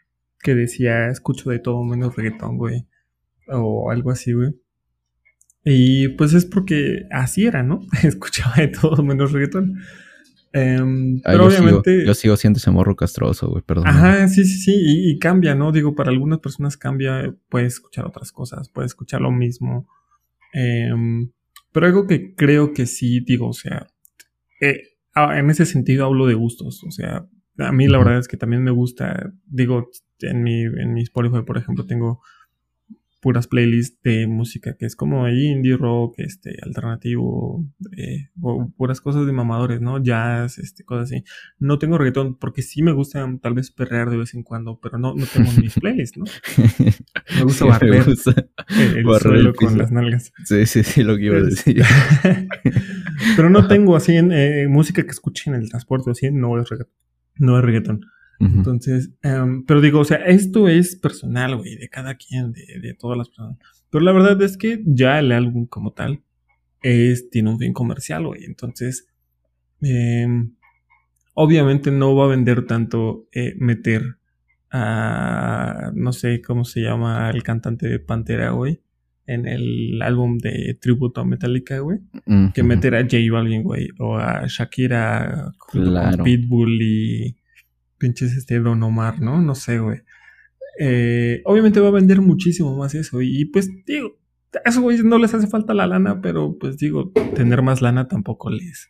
que 0.41 0.55
decía, 0.55 1.09
escucho 1.09 1.51
de 1.51 1.59
todo 1.59 1.83
menos 1.85 2.17
reggaetón, 2.17 2.57
güey, 2.57 2.87
o 3.49 3.91
algo 3.91 4.11
así, 4.11 4.33
güey. 4.33 4.55
Y 5.65 6.09
pues 6.09 6.35
es 6.35 6.45
porque 6.45 7.03
así 7.11 7.47
era, 7.47 7.63
¿no? 7.63 7.81
Escuchaba 8.03 8.57
de 8.57 8.69
todo 8.69 9.03
menos 9.03 9.33
reggaetón. 9.33 9.79
Em, 10.57 11.17
Ah, 11.25 11.33
pero 11.33 11.45
yo, 11.45 11.51
sigo, 11.51 11.63
obviamente. 11.65 12.07
yo 12.07 12.15
sigo 12.15 12.37
siendo 12.37 12.59
ese 12.59 12.71
morro 12.71 12.95
castroso, 12.95 13.49
güey, 13.49 13.63
perdón. 13.65 13.89
Ajá, 13.89 14.29
sí, 14.29 14.45
sí, 14.45 14.59
sí, 14.61 14.73
y, 14.77 15.11
y 15.11 15.19
cambia, 15.19 15.57
¿no? 15.57 15.73
Digo, 15.73 15.97
para 15.97 16.11
algunas 16.11 16.39
personas 16.39 16.77
cambia, 16.77 17.35
puedes 17.49 17.75
escuchar 17.75 18.07
otras 18.07 18.31
cosas, 18.31 18.69
puedes 18.69 18.93
escuchar 18.93 19.21
lo 19.21 19.33
mismo. 19.33 19.89
Em, 20.53 21.33
pero 21.73 21.87
algo 21.87 22.07
que 22.07 22.35
creo 22.37 22.73
que 22.73 22.87
sí, 22.87 23.19
digo, 23.19 23.49
o 23.49 23.53
sea, 23.53 23.89
eh, 24.61 24.81
en 25.17 25.51
ese 25.51 25.67
sentido 25.67 26.05
hablo 26.07 26.27
de 26.27 26.35
gustos, 26.35 26.85
o 26.85 26.91
sea, 26.93 27.27
a 27.59 27.73
mí 27.73 27.89
la 27.89 27.99
verdad 27.99 28.19
es 28.19 28.29
que 28.29 28.37
también 28.37 28.63
me 28.63 28.71
gusta, 28.71 29.33
digo, 29.47 29.91
en 30.21 30.43
mi, 30.45 30.63
en 30.63 30.95
mi 30.95 31.03
Spotify, 31.03 31.43
por 31.45 31.59
ejemplo, 31.59 31.85
tengo 31.85 32.21
puras 33.25 33.47
playlists 33.47 34.03
de 34.03 34.27
música 34.27 34.77
que 34.79 34.85
es 34.85 34.97
como 34.97 35.27
indie 35.27 35.79
rock, 35.79 36.17
este, 36.19 36.59
alternativo, 36.61 37.65
eh, 37.97 38.29
o 38.39 38.71
puras 38.77 39.01
cosas 39.01 39.25
de 39.25 39.33
mamadores, 39.33 39.81
¿no? 39.81 39.97
Jazz, 40.03 40.59
este, 40.59 40.85
cosas 40.85 41.11
así. 41.11 41.25
No 41.59 41.79
tengo 41.79 41.97
reggaetón 41.97 42.39
porque 42.39 42.61
sí 42.61 42.83
me 42.83 42.93
gusta 42.93 43.27
tal 43.41 43.55
vez 43.55 43.71
perrear 43.71 44.11
de 44.11 44.19
vez 44.19 44.35
en 44.35 44.43
cuando, 44.43 44.79
pero 44.79 44.99
no, 44.99 45.15
no 45.15 45.25
tengo 45.25 45.49
en 45.49 45.63
mis 45.63 45.73
playlists, 45.81 46.19
¿no? 46.19 46.27
Me 47.39 47.45
gusta 47.45 47.65
Sí, 47.65 47.71
barrer 47.71 48.05
gusta 48.05 48.35
el, 48.69 48.99
el 48.99 49.05
barrer 49.05 49.37
el 49.37 49.41
suelo 49.41 49.55
con 49.55 49.79
las 49.79 49.91
nalgas. 49.91 50.31
Sí, 50.45 50.67
sí, 50.67 50.83
sí, 50.83 51.03
lo 51.03 51.17
que 51.17 51.25
iba 51.25 51.39
a 51.39 51.43
decir. 51.43 51.83
pero 53.37 53.49
no 53.49 53.67
tengo 53.69 53.97
así 53.97 54.15
en 54.17 54.33
eh, 54.33 54.67
música 54.69 55.03
que 55.03 55.11
escuche 55.11 55.49
en 55.49 55.57
el 55.57 55.71
transporte, 55.71 56.11
así 56.11 56.31
no 56.31 56.61
es 56.61 56.69
reggaetón. 56.69 56.93
No 57.37 57.59
es 57.59 57.65
reggaetón. 57.65 58.03
Entonces, 58.41 59.11
em, 59.23 59.65
pero 59.65 59.81
digo, 59.81 60.01
o 60.01 60.05
sea, 60.05 60.19
esto 60.19 60.69
es 60.69 60.97
personal, 60.97 61.57
güey, 61.57 61.77
de 61.77 61.89
cada 61.89 62.15
quien, 62.17 62.53
de, 62.53 62.81
de 62.81 62.95
todas 62.95 63.17
las 63.17 63.29
personas. 63.29 63.59
Pero 63.91 64.05
la 64.05 64.13
verdad 64.13 64.41
es 64.43 64.57
que 64.57 64.83
ya 64.85 65.19
el 65.19 65.33
álbum 65.33 65.67
como 65.67 65.93
tal 65.93 66.21
es, 66.83 67.31
tiene 67.31 67.51
un 67.51 67.59
fin 67.59 67.73
comercial, 67.73 68.27
güey. 68.27 68.45
Entonces, 68.45 69.07
em, 69.81 70.55
obviamente 71.35 71.91
no 71.91 72.15
va 72.17 72.25
a 72.27 72.29
vender 72.29 72.67
tanto 72.67 73.27
eh, 73.33 73.55
meter 73.59 74.03
a, 74.71 75.93
no 75.95 76.13
sé 76.13 76.43
cómo 76.43 76.65
se 76.65 76.81
llama 76.81 77.31
el 77.31 77.43
cantante 77.43 77.87
de 77.89 77.99
Pantera, 78.01 78.51
güey, 78.51 78.81
en 79.27 79.47
el 79.47 80.03
álbum 80.03 80.39
de 80.39 80.77
tributo 80.81 81.21
a 81.21 81.25
Metallica, 81.25 81.79
güey 81.79 82.01
que 82.53 82.63
meter 82.63 82.95
a 82.95 83.03
J 83.03 83.17
Balvin, 83.31 83.63
güey, 83.63 83.89
o 83.99 84.17
a 84.17 84.47
Shakira 84.49 85.53
Claro. 85.71 86.17
con 86.17 86.25
Pitbull 86.25 86.83
y 86.83 87.37
pinches 88.05 88.37
este 88.37 88.61
Don 88.61 88.83
Omar, 88.83 89.21
¿no? 89.21 89.41
No 89.41 89.55
sé, 89.55 89.79
güey. 89.79 90.01
Eh, 90.79 91.41
obviamente 91.45 91.81
va 91.81 91.89
a 91.89 91.93
vender 91.93 92.21
muchísimo 92.21 92.77
más 92.77 92.95
eso 92.95 93.23
y, 93.23 93.41
y, 93.41 93.45
pues 93.47 93.71
digo, 93.87 94.19
a 94.65 94.69
esos 94.69 94.83
güeyes 94.83 95.05
no 95.05 95.19
les 95.19 95.33
hace 95.35 95.47
falta 95.47 95.73
la 95.73 95.87
lana, 95.87 96.21
pero 96.21 96.57
pues 96.59 96.77
digo, 96.77 97.13
tener 97.35 97.63
más 97.63 97.81
lana 97.81 98.09
tampoco 98.09 98.51
les 98.51 98.89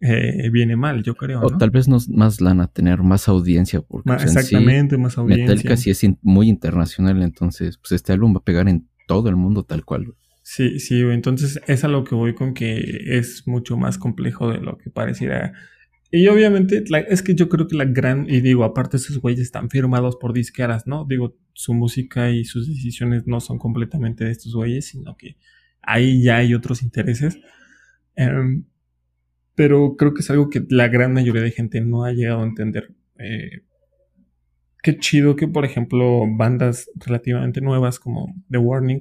eh, 0.00 0.48
viene 0.52 0.76
mal, 0.76 1.02
yo 1.02 1.14
creo, 1.14 1.40
O 1.40 1.56
tal 1.56 1.70
vez 1.70 1.88
no 1.88 1.96
es 1.96 2.08
más 2.08 2.40
lana, 2.40 2.68
tener 2.68 3.02
más 3.02 3.28
audiencia, 3.28 3.80
porque 3.80 4.10
sí, 4.18 4.24
exactamente, 4.24 4.96
más 4.98 5.18
audiencia. 5.18 5.46
Metallica 5.46 5.76
sí 5.76 5.90
es 5.90 6.04
in- 6.04 6.18
muy 6.22 6.48
internacional, 6.48 7.20
entonces 7.22 7.78
pues 7.78 7.92
este 7.92 8.12
álbum 8.12 8.34
va 8.34 8.38
a 8.38 8.44
pegar 8.44 8.68
en 8.68 8.86
todo 9.08 9.28
el 9.28 9.36
mundo 9.36 9.64
tal 9.64 9.84
cual. 9.84 10.04
güey. 10.04 10.16
Sí, 10.42 10.78
sí, 10.78 11.00
entonces 11.00 11.60
es 11.66 11.84
a 11.84 11.88
lo 11.88 12.04
que 12.04 12.14
voy 12.14 12.34
con 12.34 12.54
que 12.54 13.18
es 13.18 13.42
mucho 13.46 13.76
más 13.76 13.98
complejo 13.98 14.50
de 14.50 14.58
lo 14.60 14.78
que 14.78 14.90
pareciera. 14.90 15.52
Y 16.10 16.26
obviamente, 16.28 16.82
la- 16.88 17.00
es 17.00 17.22
que 17.22 17.34
yo 17.34 17.48
creo 17.48 17.66
que 17.68 17.76
la 17.76 17.84
gran, 17.84 18.26
y 18.30 18.40
digo, 18.40 18.64
aparte 18.64 18.96
esos 18.96 19.18
güeyes 19.20 19.40
están 19.42 19.68
firmados 19.68 20.16
por 20.16 20.32
disqueras, 20.32 20.86
¿no? 20.86 21.04
Digo, 21.04 21.36
su 21.52 21.74
música 21.74 22.30
y 22.30 22.44
sus 22.44 22.66
decisiones 22.66 23.26
no 23.26 23.40
son 23.40 23.58
completamente 23.58 24.24
de 24.24 24.30
estos 24.30 24.54
güeyes, 24.54 24.86
sino 24.86 25.16
que 25.16 25.36
ahí 25.82 26.22
ya 26.22 26.38
hay 26.38 26.54
otros 26.54 26.82
intereses. 26.82 27.38
Em, 28.16 28.64
pero 29.54 29.96
creo 29.96 30.14
que 30.14 30.20
es 30.20 30.30
algo 30.30 30.48
que 30.50 30.64
la 30.70 30.88
gran 30.88 31.12
mayoría 31.12 31.42
de 31.42 31.50
gente 31.50 31.80
no 31.82 32.04
ha 32.04 32.12
llegado 32.12 32.40
a 32.42 32.46
entender. 32.46 32.94
Eh, 33.18 33.62
qué 34.82 34.96
chido 34.98 35.36
que, 35.36 35.46
por 35.48 35.64
ejemplo, 35.66 36.22
bandas 36.36 36.88
relativamente 36.94 37.60
nuevas 37.60 37.98
como 37.98 38.34
The 38.50 38.58
Warning 38.58 39.00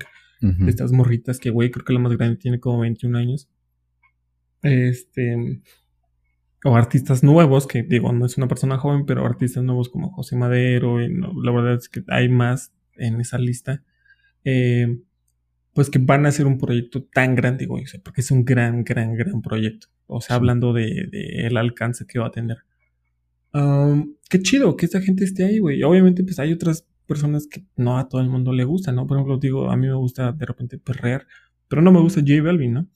de 0.66 0.70
estas 0.70 0.92
morritas 0.92 1.40
que, 1.40 1.52
güey, 1.52 1.72
creo 1.72 1.86
que 1.86 1.94
la 1.94 2.00
más 2.00 2.16
grande 2.18 2.36
tiene 2.38 2.60
como 2.60 2.80
21 2.80 3.16
años. 3.16 3.50
Este. 4.62 5.62
O 6.68 6.76
artistas 6.76 7.24
nuevos, 7.24 7.66
que 7.66 7.84
digo, 7.84 8.12
no 8.12 8.26
es 8.26 8.38
una 8.38 8.48
persona 8.48 8.78
joven, 8.78 9.06
pero 9.06 9.26
artistas 9.26 9.64
nuevos 9.64 9.90
como 9.90 10.12
José 10.12 10.36
Madero, 10.36 11.02
y 11.02 11.10
no, 11.14 11.32
la 11.42 11.52
verdad 11.52 11.76
es 11.76 11.88
que 11.88 12.04
hay 12.10 12.28
más 12.30 12.74
en 12.98 13.22
esa 13.22 13.38
lista. 13.38 13.84
eh, 14.44 15.00
pues 15.74 15.92
que 15.92 16.00
van 16.00 16.26
a 16.26 16.30
hacer 16.30 16.48
un 16.48 16.58
proyecto 16.58 17.04
tan 17.04 17.36
grande, 17.36 17.68
güey, 17.68 17.84
o 17.84 17.88
sea, 17.88 18.00
porque 18.04 18.22
es 18.22 18.32
un 18.32 18.44
gran, 18.44 18.84
gran, 18.84 19.14
gran 19.16 19.44
proyecto. 19.44 19.88
O 20.08 20.22
sea, 20.22 20.36
hablando 20.38 20.74
de, 20.74 21.08
de 21.12 21.46
el 21.46 21.56
alcance 21.56 22.08
que 22.08 22.18
va 22.18 22.28
a 22.28 22.32
tener. 22.32 22.58
Um, 23.54 24.16
qué 24.28 24.40
chido 24.42 24.76
que 24.76 24.88
esta 24.88 25.02
gente 25.02 25.24
esté 25.24 25.46
ahí, 25.46 25.60
güey. 25.60 25.84
Obviamente, 25.84 26.24
pues 26.24 26.40
hay 26.40 26.52
otras 26.52 26.88
personas 27.06 27.46
que 27.46 27.64
no 27.76 28.00
a 28.00 28.10
todo 28.10 28.22
el 28.22 28.28
mundo 28.30 28.54
le 28.54 28.64
gusta, 28.64 28.92
¿no? 28.92 29.06
Por 29.06 29.18
ejemplo, 29.18 29.38
digo, 29.38 29.70
a 29.70 29.78
mí 29.78 29.86
me 29.86 29.94
gusta 29.94 30.32
de 30.32 30.46
repente 30.48 30.80
perrear, 30.80 31.28
pero 31.68 31.84
no 31.84 31.92
me 31.92 32.00
gusta 32.00 32.22
J 32.22 32.42
Balvin, 32.42 32.74
¿no? 32.74 32.88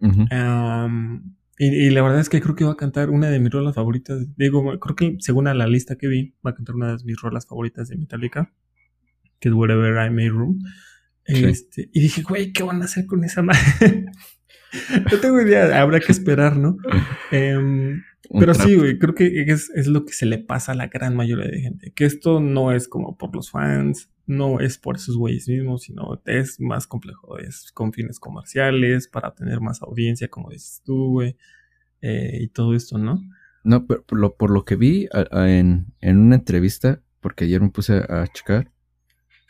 Ujú. 0.00 0.22
Um, 0.32 1.34
y, 1.58 1.86
y 1.86 1.90
la 1.90 2.02
verdad 2.02 2.20
es 2.20 2.28
que 2.28 2.40
creo 2.40 2.54
que 2.54 2.64
va 2.64 2.72
a 2.72 2.76
cantar 2.76 3.10
una 3.10 3.28
de 3.28 3.40
mis 3.40 3.50
rolas 3.50 3.74
favoritas. 3.74 4.26
Digo, 4.36 4.78
creo 4.78 4.96
que 4.96 5.16
según 5.18 5.48
a 5.48 5.54
la 5.54 5.66
lista 5.66 5.96
que 5.96 6.06
vi, 6.06 6.34
va 6.46 6.50
a 6.50 6.54
cantar 6.54 6.76
una 6.76 6.96
de 6.96 7.04
mis 7.04 7.20
rolas 7.20 7.46
favoritas 7.46 7.88
de 7.88 7.96
Metallica, 7.96 8.52
que 9.40 9.48
es 9.48 9.54
Wherever 9.54 10.06
I 10.06 10.10
May 10.10 10.28
Room. 10.28 10.60
Sí. 11.26 11.44
Este, 11.44 11.90
y 11.92 12.00
dije, 12.00 12.22
güey, 12.22 12.52
¿qué 12.52 12.62
van 12.62 12.80
a 12.80 12.86
hacer 12.86 13.06
con 13.06 13.24
esa 13.24 13.42
madre? 13.42 14.06
no 15.12 15.18
tengo 15.20 15.40
idea, 15.40 15.80
habrá 15.80 16.00
que 16.00 16.12
esperar, 16.12 16.56
¿no? 16.56 16.76
Em, 17.30 18.02
pero 18.38 18.54
sí, 18.54 18.74
güey, 18.74 18.98
creo 18.98 19.14
que 19.14 19.42
es, 19.46 19.70
es 19.74 19.86
lo 19.86 20.04
que 20.04 20.12
se 20.12 20.26
le 20.26 20.38
pasa 20.38 20.72
a 20.72 20.74
la 20.74 20.88
gran 20.88 21.16
mayoría 21.16 21.46
de 21.46 21.60
gente. 21.60 21.92
Que 21.94 22.04
esto 22.04 22.40
no 22.40 22.72
es 22.72 22.88
como 22.88 23.16
por 23.16 23.34
los 23.34 23.50
fans, 23.50 24.10
no 24.28 24.60
es 24.60 24.78
por 24.78 24.94
esos 24.96 25.16
güeyes 25.16 25.48
mismos, 25.48 25.82
sino 25.82 26.22
es 26.26 26.60
más 26.60 26.86
complejo. 26.86 27.38
Es 27.38 27.72
con 27.72 27.92
fines 27.92 28.20
comerciales, 28.20 29.08
para 29.08 29.34
tener 29.34 29.60
más 29.60 29.82
audiencia, 29.82 30.28
como 30.28 30.50
dices 30.50 30.82
tú, 30.84 31.10
güey. 31.10 31.36
eh, 32.00 32.38
y 32.42 32.48
todo 32.48 32.74
esto, 32.76 32.96
¿no? 32.98 33.20
No, 33.64 33.84
pero 33.86 34.04
por 34.04 34.18
lo, 34.20 34.36
por 34.36 34.50
lo 34.50 34.64
que 34.64 34.76
vi 34.76 35.08
a- 35.12 35.26
a- 35.36 35.50
en, 35.50 35.86
en 36.00 36.18
una 36.18 36.36
entrevista, 36.36 37.02
porque 37.20 37.44
ayer 37.44 37.60
me 37.60 37.70
puse 37.70 37.94
a, 37.94 38.22
a 38.22 38.26
checar, 38.28 38.70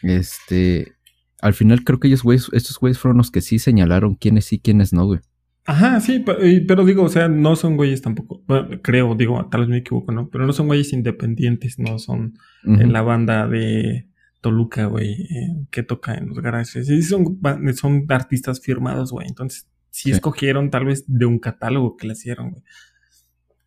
este, 0.02 0.94
al 1.40 1.54
final 1.54 1.84
creo 1.84 2.00
que 2.00 2.08
ellos 2.08 2.22
güeyes, 2.22 2.48
estos 2.52 2.78
güeyes 2.78 2.98
fueron 2.98 3.18
los 3.18 3.30
que 3.30 3.40
sí 3.40 3.58
señalaron 3.58 4.14
quiénes 4.14 4.46
sí, 4.46 4.58
quiénes 4.60 4.92
no, 4.92 5.06
güey. 5.06 5.20
Ajá, 5.66 6.00
sí, 6.00 6.20
pe- 6.20 6.48
y- 6.48 6.60
pero 6.60 6.84
digo, 6.86 7.02
o 7.02 7.08
sea, 7.10 7.28
no 7.28 7.54
son 7.54 7.76
güeyes 7.76 8.00
tampoco. 8.00 8.42
Bueno, 8.46 8.80
creo, 8.82 9.14
digo, 9.14 9.46
tal 9.50 9.60
vez 9.62 9.68
me 9.68 9.76
equivoco, 9.78 10.12
¿no? 10.12 10.30
Pero 10.30 10.46
no 10.46 10.52
son 10.54 10.66
güeyes 10.68 10.92
independientes, 10.94 11.78
no 11.78 11.98
son 11.98 12.38
en 12.64 12.92
la 12.92 13.02
banda 13.02 13.46
de 13.46 14.08
Toluca, 14.41 14.86
güey, 14.86 15.12
eh, 15.22 15.66
que 15.70 15.82
toca 15.82 16.14
en 16.14 16.28
los 16.28 16.39
garajes. 16.41 16.86
Sí, 16.86 17.03
son, 17.03 17.41
son 17.74 18.07
artistas 18.09 18.61
firmados, 18.61 19.11
güey. 19.12 19.26
Entonces, 19.28 19.68
sí, 19.91 20.11
Sí. 20.11 20.12
escogieron 20.12 20.70
tal 20.70 20.84
vez 20.84 21.05
de 21.09 21.26
un 21.26 21.39
catálogo 21.39 21.97
que 21.97 22.07
le 22.07 22.12
hicieron, 22.12 22.51
güey. 22.51 22.62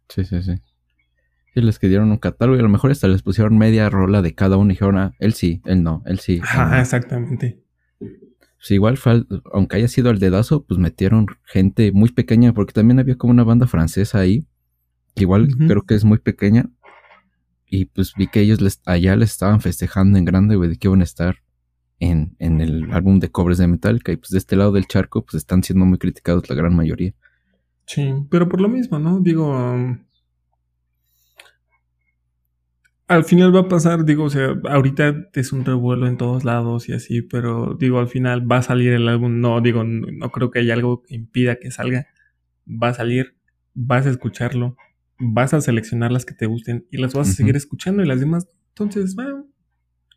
Sí, 0.10 0.24
sí, 0.26 0.42
sí. 0.44 0.56
Sí, 1.54 1.62
les 1.62 1.80
que 1.80 1.90
dieron 1.90 2.10
un 2.12 2.18
catálogo 2.18 2.56
y 2.56 2.60
a 2.60 2.64
lo 2.64 2.70
mejor 2.70 2.92
hasta 2.92 3.08
les 3.10 3.22
pusieron 3.24 3.58
media 3.58 3.90
rola 3.90 4.22
de 4.22 4.34
cada 4.34 4.56
uno 4.56 4.72
y 4.72 4.74
dijeron, 4.76 4.98
ah, 4.98 5.14
él 5.20 5.34
sí, 5.34 5.62
él 5.66 5.84
no, 5.84 6.02
él 6.06 6.20
sí. 6.20 6.40
Ajá, 6.42 6.76
no". 6.76 6.82
exactamente. 6.82 7.62
Pues 8.00 8.72
igual, 8.72 8.98
aunque 9.52 9.76
haya 9.78 9.88
sido 9.88 10.12
el 10.12 10.20
dedazo, 10.20 10.66
pues 10.66 10.80
metieron 10.80 11.26
gente 11.44 11.92
muy 11.92 12.12
pequeña, 12.12 12.54
porque 12.54 12.74
también 12.74 13.00
había 13.00 13.18
como 13.18 13.32
una 13.32 13.44
banda 13.44 13.68
francesa 13.68 14.20
ahí, 14.20 14.46
igual 15.16 15.50
Ujú. 15.50 15.68
creo 15.68 15.82
que 15.82 15.96
es 15.96 16.06
muy 16.06 16.20
pequeña. 16.20 16.70
Y 17.74 17.86
pues 17.86 18.14
vi 18.18 18.28
que 18.28 18.42
ellos 18.42 18.82
allá 18.86 19.16
les 19.16 19.32
estaban 19.32 19.62
festejando 19.62 20.18
en 20.18 20.26
grande, 20.26 20.58
güey, 20.58 20.70
de 20.70 20.78
que 20.78 20.90
iban 20.90 21.00
a 21.00 21.06
estar 21.06 21.38
en, 22.00 22.36
en 22.38 22.60
el 22.60 22.92
álbum 22.92 23.20
de 23.20 23.32
covers 23.32 23.60
de 23.60 23.68
Metallica. 23.68 24.12
Y 24.12 24.18
pues 24.18 24.32
de 24.32 24.40
este 24.40 24.58
lado 24.58 24.74
del 24.74 24.88
charco, 24.88 25.24
pues 25.24 25.36
están 25.36 25.64
siendo 25.64 25.86
muy 25.86 25.98
criticados 25.98 26.50
la 26.50 26.56
gran 26.56 26.76
mayoría. 26.76 27.14
Sí, 27.86 28.14
pero 28.30 28.50
por 28.50 28.60
lo 28.60 28.68
mismo, 28.68 29.00
¿no? 29.00 29.22
Digo, 29.22 29.50
um, 29.50 30.04
al 33.08 33.24
final 33.24 33.56
va 33.56 33.62
a 33.62 33.68
pasar, 33.70 34.04
digo, 34.04 34.26
o 34.26 34.30
sea, 34.30 34.54
ahorita 34.70 35.30
es 35.34 35.54
un 35.54 35.64
revuelo 35.64 36.08
en 36.08 36.18
todos 36.18 36.44
lados 36.44 36.90
y 36.90 36.94
así, 36.94 37.22
pero 37.22 37.78
digo, 37.80 38.00
al 38.00 38.10
final 38.10 38.52
va 38.52 38.58
a 38.58 38.64
salir 38.64 38.92
el 38.92 39.08
álbum, 39.08 39.40
no, 39.40 39.62
digo, 39.62 39.86
no 39.86 40.30
creo 40.30 40.52
que 40.52 40.60
haya 40.60 40.74
algo 40.74 41.04
que 41.04 41.16
impida 41.16 41.56
que 41.56 41.72
salga, 41.72 42.08
va 42.66 42.90
a 42.90 42.94
salir, 42.94 43.36
vas 43.74 44.06
a 44.06 44.10
escucharlo, 44.10 44.76
vas 45.22 45.54
a 45.54 45.62
seleccionar 45.62 46.12
las 46.12 46.26
que 46.26 46.34
te 46.34 46.46
gusten 46.46 46.88
y 46.92 46.98
las 46.98 47.14
vas 47.14 47.30
a 47.30 47.34
seguir 47.34 47.56
escuchando 47.56 48.04
y 48.04 48.08
las 48.08 48.20
demás, 48.20 48.48
entonces, 48.70 49.16
bueno, 49.16 49.48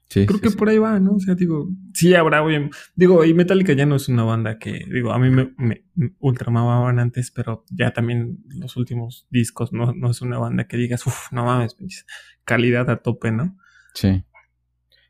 Sí, 0.09 0.27
Creo 0.27 0.37
sí, 0.37 0.43
que 0.43 0.51
sí. 0.51 0.57
por 0.57 0.69
ahí 0.69 0.79
va, 0.79 1.01
¿no? 1.01 1.15
O 1.15 1.19
sea, 1.19 1.35
digo, 1.35 1.69
sí 1.93 2.15
habrá, 2.15 2.41
güey. 2.41 2.69
Digo, 2.95 3.25
y 3.25 3.33
Metallica 3.35 3.73
ya 3.73 3.87
no 3.87 3.97
es 3.97 4.09
una 4.09 4.23
banda 4.23 4.59
que, 4.59 4.85
digo, 4.93 5.13
a 5.13 5.19
mí 5.19 5.31
me, 5.31 5.55
me, 5.57 5.87
me 5.95 6.15
ultramamaban 6.19 6.99
antes, 6.99 7.31
pero 7.31 7.65
ya 7.71 7.93
también 7.93 8.39
los 8.49 8.77
últimos 8.77 9.27
discos 9.31 9.73
no, 9.73 9.93
no 9.95 10.11
es 10.11 10.21
una 10.21 10.39
banda 10.39 10.69
que 10.69 10.77
digas, 10.77 11.07
uff, 11.07 11.33
no 11.33 11.47
mames, 11.47 11.75
pinches, 11.75 12.07
calidad 12.45 12.91
a 12.91 12.99
tope, 12.99 13.33
¿no? 13.33 13.57
Sí. 13.95 14.23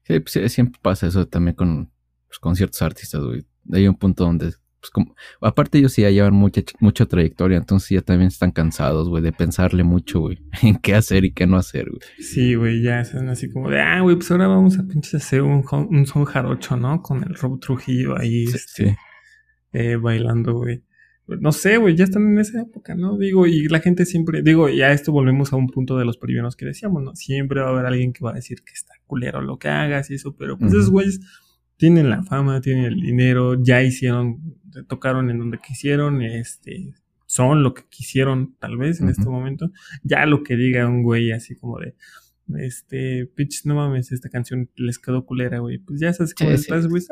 Sí, 0.05 0.21
pues, 0.21 0.53
siempre 0.53 0.81
pasa 0.81 1.09
eso 1.09 1.27
también 1.27 1.57
con, 1.57 1.91
pues, 2.29 2.39
con 2.39 2.55
ciertos 2.55 2.81
artistas, 2.83 3.23
güey. 3.23 3.45
Hay 3.73 3.89
un 3.89 3.97
punto 3.97 4.25
donde 4.25 4.55
pues 4.85 4.91
como, 4.91 5.17
aparte 5.41 5.79
ellos 5.79 5.95
sí 5.95 6.03
ya 6.03 6.11
llevan 6.11 6.35
mucha, 6.35 6.61
mucha 6.79 7.07
trayectoria, 7.07 7.57
entonces 7.57 7.89
ya 7.89 8.03
también 8.03 8.29
están 8.29 8.51
cansados, 8.51 9.09
güey, 9.09 9.23
de 9.23 9.33
pensarle 9.33 9.83
mucho, 9.83 10.21
güey, 10.21 10.43
en 10.63 10.77
qué 10.77 10.95
hacer 10.95 11.25
y 11.25 11.33
qué 11.33 11.47
no 11.47 11.57
hacer, 11.57 11.89
güey. 11.89 12.03
Sí, 12.19 12.55
güey, 12.55 12.83
ya 12.83 13.01
están 13.01 13.31
así 13.31 13.51
como 13.51 13.71
de, 13.71 13.81
ah, 13.81 14.03
güey, 14.03 14.17
pues 14.17 14.31
ahora 14.31 14.47
vamos 14.47 14.79
a 14.79 14.83
pinches 14.87 15.15
hacer 15.15 15.41
un, 15.41 15.65
un 15.73 16.07
son 16.07 16.27
jarocho, 16.27 16.77
¿no? 16.77 17.01
Con 17.01 17.23
el 17.25 17.35
Rob 17.35 17.61
Trujillo 17.61 18.19
ahí, 18.19 18.45
este, 18.45 18.99
Eh, 19.73 19.97
bailando, 19.97 20.53
güey. 20.53 20.85
No 21.27 21.51
sé, 21.51 21.79
güey, 21.79 21.97
ya 21.97 22.05
están 22.05 22.29
en 22.29 22.39
esa 22.39 22.61
época, 22.61 22.95
¿no? 22.95 23.17
Digo, 23.17 23.47
y 23.47 23.67
la 23.69 23.81
gente 23.81 24.05
siempre, 24.05 24.43
digo, 24.43 24.69
ya 24.69 24.93
esto 24.93 25.11
volvemos 25.11 25.55
a 25.55 25.57
un 25.57 25.69
punto 25.69 25.97
de 25.97 26.05
los 26.05 26.19
primeros 26.19 26.55
que 26.55 26.67
decíamos, 26.67 27.03
¿no? 27.03 27.15
Siempre 27.17 27.63
va 27.63 27.69
a 27.69 27.71
haber 27.71 27.87
alguien 27.87 28.13
que 28.13 28.23
va 28.23 28.33
a 28.33 28.35
decir 28.35 28.59
que 28.63 28.75
está 28.75 28.93
culero 29.07 29.41
lo 29.41 29.59
que 29.59 29.69
hagas 29.69 30.11
y 30.11 30.15
eso, 30.15 30.37
pero 30.37 30.59
pues 30.59 30.75
esos 30.75 30.91
güeyes 30.91 31.21
tienen 31.77 32.11
la 32.11 32.23
fama, 32.23 32.61
tienen 32.61 32.85
el 32.85 33.01
dinero, 33.01 33.63
ya 33.63 33.83
hicieron, 33.83 34.57
tocaron 34.89 35.31
en 35.31 35.39
donde 35.39 35.59
quisieron, 35.59 36.23
este, 36.23 36.95
son 37.27 37.63
lo 37.63 37.75
que 37.75 37.83
quisieron 37.89 38.55
tal 38.59 38.77
vez 38.77 39.01
en 39.01 39.09
este 39.09 39.27
momento. 39.27 39.71
Ya 40.03 40.27
lo 40.27 40.43
que 40.43 40.57
diga 40.57 40.87
un 40.87 41.03
güey 41.03 41.33
así 41.33 41.57
como 41.57 41.79
de, 41.79 41.95
este, 42.59 43.27
pitch, 43.27 43.65
no 43.65 43.75
mames, 43.75 44.13
esta 44.13 44.29
canción 44.29 44.71
les 44.77 44.99
quedó 44.99 45.25
culera, 45.25 45.59
güey. 45.59 45.79
Pues 45.79 46.01
ya 46.01 46.13
sabes 46.13 46.35
cómo 46.35 46.51
estás, 46.51 46.87
güey. 46.87 47.03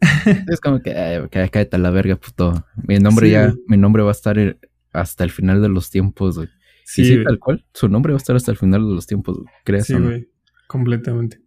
Es 0.48 0.60
como 0.60 0.80
que, 0.80 0.92
que 1.30 1.48
cállate 1.48 1.76
a 1.76 1.78
la 1.78 1.90
verga, 1.90 2.16
puto. 2.16 2.66
Mi 2.76 2.98
nombre 2.98 3.30
ya, 3.30 3.54
mi 3.66 3.76
nombre 3.76 4.02
va 4.02 4.10
a 4.10 4.12
estar 4.12 4.58
hasta 4.92 5.24
el 5.24 5.30
final 5.30 5.62
de 5.62 5.68
los 5.68 5.90
tiempos, 5.90 6.36
güey. 6.36 6.48
Sí, 6.84 7.04
sí, 7.04 7.24
tal 7.24 7.38
cual. 7.38 7.64
Su 7.72 7.88
nombre 7.88 8.12
va 8.12 8.16
a 8.16 8.22
estar 8.22 8.34
hasta 8.34 8.50
el 8.50 8.58
final 8.58 8.86
de 8.86 8.94
los 8.94 9.06
tiempos, 9.06 9.38
¿crees? 9.64 9.86
Sí, 9.86 9.94
güey. 9.94 10.28
Completamente. 10.66 11.40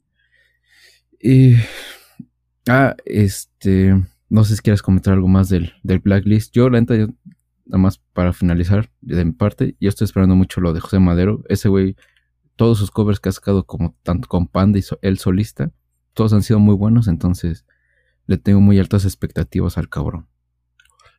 Y 1.20 1.56
Ah, 2.68 2.96
este. 3.06 4.02
No 4.30 4.44
sé 4.44 4.56
si 4.56 4.62
quieres 4.62 4.82
comentar 4.82 5.14
algo 5.14 5.28
más 5.28 5.50
del, 5.50 5.74
del 5.84 6.00
Blacklist. 6.00 6.54
Yo, 6.56 6.70
la 6.70 6.80
neta, 6.80 6.96
nada 6.96 7.78
más 7.78 8.00
para 8.14 8.34
finalizar 8.34 8.90
de 9.02 9.26
mi 9.26 9.32
parte, 9.32 9.76
yo 9.80 9.90
estoy 9.90 10.06
esperando 10.06 10.36
mucho 10.36 10.62
lo 10.62 10.74
de 10.74 10.80
José 10.80 11.00
Madero. 11.00 11.44
Ese 11.50 11.70
güey, 11.70 11.96
todos 12.56 12.80
sus 12.80 12.92
covers 12.92 13.20
que 13.20 13.30
ha 13.30 13.32
sacado, 13.32 13.66
como 13.66 13.96
tanto 14.04 14.28
con 14.28 14.48
Panda 14.48 14.80
y 14.80 14.84
el 15.02 15.18
solista, 15.18 15.72
todos 16.14 16.34
han 16.34 16.44
sido 16.44 16.60
muy 16.60 16.76
buenos, 16.76 17.08
entonces 17.08 17.66
le 18.26 18.38
tengo 18.38 18.62
muy 18.62 18.80
altas 18.80 19.06
expectativas 19.06 19.78
al 19.78 19.90
cabrón. 19.90 20.28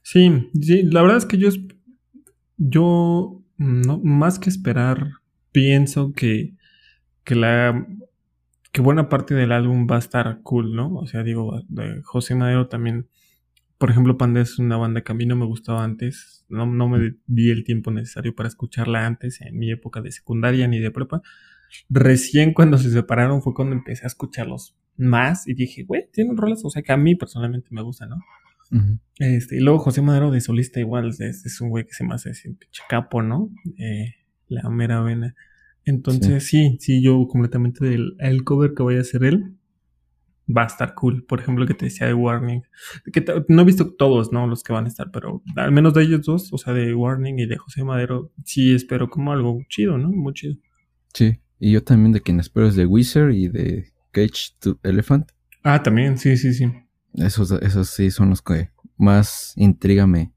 Sí, 0.03 0.51
sí, 0.61 0.83
la 0.83 1.03
verdad 1.03 1.19
es 1.19 1.27
que 1.27 1.39
yo, 1.39 1.49
yo 2.57 3.43
no, 3.57 4.01
más 4.03 4.39
que 4.39 4.51
esperar, 4.51 5.13
pienso 5.53 6.13
que, 6.13 6.55
que 7.25 7.35
la 7.35 7.87
que 8.75 8.81
buena 8.81 9.09
parte 9.09 9.35
del 9.35 9.53
álbum 9.53 9.87
va 9.89 9.95
a 9.95 10.01
estar 10.01 10.41
cool, 10.43 10.75
¿no? 10.75 10.93
O 10.97 11.07
sea, 11.07 11.23
digo, 11.23 11.63
de 11.69 12.03
José 12.03 12.35
Madero 12.35 12.67
también, 12.67 13.09
por 13.79 13.89
ejemplo, 13.89 14.19
Panda 14.19 14.41
es 14.41 14.59
una 14.59 14.77
banda 14.77 15.03
que 15.03 15.13
a 15.13 15.15
mí 15.15 15.27
no 15.27 15.37
me 15.37 15.47
gustaba 15.47 15.85
antes, 15.85 16.45
no, 16.49 16.67
no 16.67 16.89
me 16.89 17.15
di 17.27 17.51
el 17.51 17.63
tiempo 17.63 17.93
necesario 17.93 18.35
para 18.35 18.49
escucharla 18.49 19.07
antes, 19.07 19.41
en 19.43 19.57
mi 19.57 19.71
época 19.71 20.01
de 20.01 20.11
secundaria 20.11 20.67
ni 20.67 20.81
de 20.81 20.91
prepa. 20.91 21.23
Recién 21.89 22.53
cuando 22.53 22.77
se 22.77 22.91
separaron 22.91 23.43
fue 23.43 23.55
cuando 23.55 23.77
empecé 23.77 24.07
a 24.07 24.09
escucharlos 24.09 24.77
más 24.97 25.47
y 25.47 25.55
dije, 25.55 25.85
güey, 25.85 26.09
tienen 26.13 26.37
rolas, 26.37 26.65
o 26.65 26.71
sea, 26.71 26.83
que 26.83 26.91
a 26.91 26.97
mí 26.97 27.15
personalmente 27.15 27.69
me 27.71 27.83
gusta, 27.83 28.07
¿no? 28.07 28.17
este, 29.21 29.59
y 29.59 29.61
luego 29.61 29.79
José 29.79 30.03
Madero 30.03 30.33
de 30.33 30.41
solista 30.41 30.81
igual 30.81 31.11
es, 31.11 31.21
es 31.21 31.61
un 31.61 31.69
güey 31.69 31.87
que 31.87 31.93
se 31.93 32.03
me 32.03 32.15
hace 32.15 32.31
así, 32.31 32.59
capo, 32.89 33.23
¿no? 33.23 33.51
Eh, 33.79 34.17
la 34.49 34.69
mera 34.69 35.01
vena. 35.01 35.37
Entonces, 35.85 36.47
sí. 36.47 36.77
sí, 36.81 37.03
yo 37.03 37.27
completamente 37.29 37.85
del 37.85 38.17
el 38.19 38.45
cover 38.45 38.75
que 38.75 38.83
voy 38.83 38.97
a 38.97 39.01
hacer 39.01 39.25
él 39.25 39.57
va 40.55 40.63
a 40.63 40.67
estar 40.67 40.95
cool. 40.95 41.25
Por 41.25 41.41
ejemplo, 41.41 41.67
que 41.67 41.75
te 41.75 41.87
decía 41.87 42.07
de 42.07 42.15
Warning. 42.15 42.63
Que 43.13 43.25
no 43.49 43.63
he 43.63 43.65
visto 43.65 43.95
todos, 43.95 44.33
¿no? 44.33 44.47
Los 44.47 44.63
que 44.63 44.73
van 44.73 44.85
a 44.85 44.89
estar, 44.89 45.11
pero 45.11 45.43
al 45.57 45.73
menos 45.73 45.95
de 45.95 46.03
ellos 46.03 46.23
dos, 46.23 46.53
o 46.53 46.59
sea, 46.59 46.73
de 46.73 46.95
Warning 46.95 47.39
y 47.39 47.47
de 47.47 47.57
José 47.57 47.85
Madero, 47.85 48.33
sí 48.45 48.75
espero 48.75 49.09
como 49.09 49.33
algo 49.33 49.61
chido, 49.69 49.99
¿no? 49.99 50.11
Muy 50.11 50.33
chido. 50.35 50.57
Sí, 51.13 51.41
y 51.59 51.73
yo 51.73 51.83
también 51.83 52.13
de 52.13 52.21
quien 52.21 52.41
espero 52.41 52.67
es 52.67 52.77
de 52.77 52.87
Wizard 52.87 53.33
y 53.33 53.49
de 53.49 53.93
Cage 54.11 54.55
to 54.59 54.79
Elephant. 54.83 55.31
Ah, 55.63 55.83
también, 55.83 56.19
sí, 56.19 56.37
sí, 56.37 56.53
sí. 56.53 56.71
Esos, 57.15 57.51
esos 57.53 57.89
sí 57.89 58.11
son 58.11 58.31
los 58.31 58.43
que 58.43 58.71
más 58.97 59.53
intriga 59.57 60.07
me, 60.07 60.33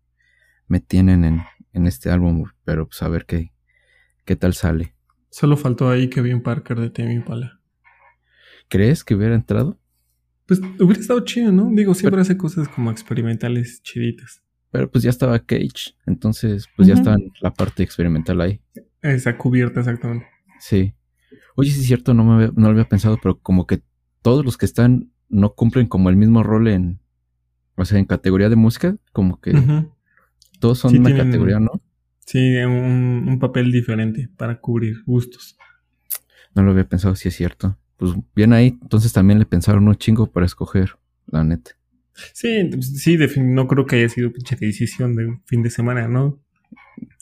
me 0.67 0.79
tienen 0.79 1.23
en, 1.25 1.41
en 1.73 1.87
este 1.87 2.09
álbum, 2.09 2.45
pero 2.63 2.87
pues 2.87 3.01
a 3.01 3.09
ver 3.09 3.25
qué, 3.25 3.51
qué 4.25 4.35
tal 4.35 4.53
sale. 4.53 4.96
Solo 5.29 5.57
faltó 5.57 5.89
ahí 5.89 6.09
Kevin 6.09 6.41
Parker 6.41 6.79
de 6.79 6.89
Temi 6.89 7.19
Pala. 7.19 7.59
¿Crees 8.69 9.03
que 9.03 9.15
hubiera 9.15 9.35
entrado? 9.35 9.79
Pues 10.45 10.61
hubiera 10.79 10.99
estado 10.99 11.19
chido, 11.21 11.51
¿no? 11.51 11.69
Digo, 11.71 11.93
siempre 11.93 12.21
hace 12.21 12.37
cosas 12.37 12.67
como 12.69 12.91
experimentales 12.91 13.81
chiditas. 13.83 14.41
Pero 14.71 14.89
pues 14.91 15.03
ya 15.03 15.09
estaba 15.09 15.39
Cage, 15.39 15.95
entonces 16.05 16.67
pues 16.75 16.87
ya 16.87 16.93
estaba 16.93 17.17
la 17.41 17.53
parte 17.53 17.83
experimental 17.83 18.41
ahí. 18.41 18.61
Esa 19.01 19.37
cubierta, 19.37 19.79
exactamente. 19.79 20.27
Sí. 20.59 20.93
Oye, 21.55 21.71
sí 21.71 21.81
es 21.81 21.87
cierto, 21.87 22.13
no, 22.13 22.23
me 22.23 22.47
no 22.47 22.53
lo 22.55 22.69
había 22.69 22.87
pensado, 22.87 23.17
pero 23.21 23.39
como 23.39 23.65
que 23.65 23.81
todos 24.21 24.45
los 24.45 24.57
que 24.57 24.65
están 24.65 25.11
no 25.29 25.53
cumplen 25.53 25.87
como 25.87 26.09
el 26.09 26.15
mismo 26.15 26.43
rol 26.43 26.67
en, 26.67 26.99
o 27.75 27.85
sea, 27.85 27.99
en 27.99 28.05
categoría 28.05 28.49
de 28.49 28.55
música, 28.55 28.95
como 29.13 29.39
que 29.39 29.53
todos 30.59 30.79
son 30.79 30.97
una 30.97 31.15
categoría, 31.15 31.59
¿no? 31.59 31.81
Sí, 32.27 32.57
un, 32.57 33.25
un, 33.25 33.39
papel 33.39 33.71
diferente 33.71 34.27
para 34.35 34.59
cubrir 34.59 35.01
gustos. 35.05 35.57
No 36.53 36.61
lo 36.61 36.71
había 36.71 36.83
pensado, 36.83 37.15
si 37.15 37.29
es 37.29 37.35
cierto. 37.35 37.77
Pues 37.95 38.11
bien 38.35 38.51
ahí, 38.51 38.77
entonces 38.81 39.13
también 39.13 39.39
le 39.39 39.45
pensaron 39.45 39.87
un 39.87 39.95
chingo 39.95 40.29
para 40.29 40.45
escoger, 40.45 40.97
la 41.27 41.45
neta. 41.45 41.71
Sí, 42.33 42.69
sí, 42.81 43.17
no 43.37 43.67
creo 43.69 43.85
que 43.85 43.95
haya 43.95 44.09
sido 44.09 44.33
pinche 44.33 44.57
decisión 44.57 45.15
de 45.15 45.25
un 45.25 45.43
fin 45.45 45.63
de 45.63 45.69
semana, 45.69 46.09
¿no? 46.09 46.37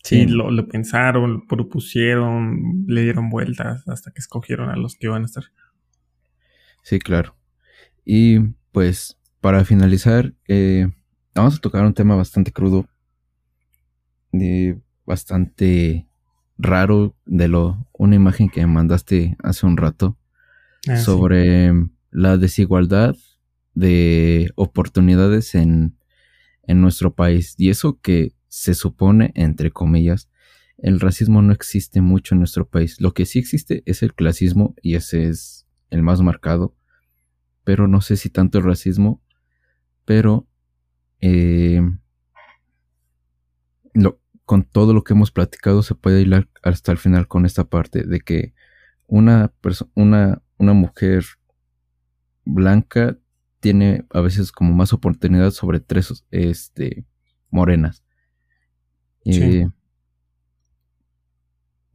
Sí, 0.03 0.25
Lo, 0.25 0.49
lo, 0.49 0.67
pensaron, 0.67 1.33
lo 1.33 1.47
propusieron, 1.47 2.85
le 2.87 3.03
dieron 3.03 3.29
vueltas 3.29 3.87
hasta 3.87 4.11
que 4.11 4.19
escogieron 4.19 4.69
a 4.69 4.75
los 4.75 4.95
que 4.95 5.05
iban 5.05 5.21
a 5.21 5.25
estar. 5.25 5.43
Sí, 6.81 6.97
claro. 6.97 7.35
Y 8.05 8.39
pues, 8.71 9.19
para 9.39 9.65
finalizar, 9.65 10.33
eh, 10.47 10.87
vamos 11.35 11.57
a 11.57 11.61
tocar 11.61 11.85
un 11.85 11.93
tema 11.93 12.15
bastante 12.15 12.51
crudo. 12.51 12.87
De 14.31 14.79
bastante 15.05 16.07
raro 16.57 17.15
de 17.25 17.47
lo 17.47 17.87
una 17.93 18.15
imagen 18.15 18.49
que 18.49 18.61
me 18.61 18.73
mandaste 18.73 19.35
hace 19.43 19.65
un 19.65 19.77
rato 19.77 20.17
ah, 20.87 20.97
sobre 20.97 21.71
la 22.11 22.37
desigualdad 22.37 23.15
de 23.73 24.51
oportunidades 24.55 25.53
en, 25.55 25.97
en 26.63 26.81
nuestro 26.81 27.13
país. 27.13 27.55
Y 27.57 27.69
eso 27.69 27.99
que 28.01 28.33
se 28.47 28.73
supone 28.73 29.31
entre 29.35 29.71
comillas 29.71 30.29
el 30.77 30.99
racismo 30.99 31.41
no 31.41 31.53
existe 31.53 32.01
mucho 32.01 32.35
en 32.35 32.39
nuestro 32.39 32.67
país. 32.67 32.99
Lo 32.99 33.13
que 33.13 33.25
sí 33.25 33.39
existe 33.39 33.81
es 33.85 34.03
el 34.03 34.13
clasismo 34.13 34.75
y 34.81 34.95
ese 34.95 35.27
es 35.27 35.65
el 35.89 36.03
más 36.03 36.21
marcado 36.21 36.75
pero 37.65 37.87
no 37.87 37.99
sé 37.99 38.15
si 38.15 38.29
tanto 38.29 38.59
el 38.59 38.63
racismo 38.63 39.21
pero 40.05 40.47
eh, 41.19 41.81
lo, 43.93 44.19
con 44.45 44.63
todo 44.63 44.93
lo 44.93 45.03
que 45.03 45.13
hemos 45.13 45.31
platicado 45.31 45.83
se 45.83 45.95
puede 45.95 46.21
hilar 46.21 46.47
hasta 46.61 46.91
el 46.91 46.97
final 46.97 47.27
con 47.27 47.45
esta 47.45 47.65
parte 47.65 48.03
de 48.03 48.19
que 48.21 48.53
una, 49.07 49.51
una, 49.95 50.41
una 50.57 50.73
mujer 50.73 51.25
blanca 52.45 53.17
tiene 53.59 54.05
a 54.11 54.21
veces 54.21 54.51
como 54.51 54.73
más 54.73 54.93
oportunidad 54.93 55.51
sobre 55.51 55.79
tres 55.79 56.23
este, 56.29 57.05
morenas. 57.49 58.03
Eh, 59.25 59.67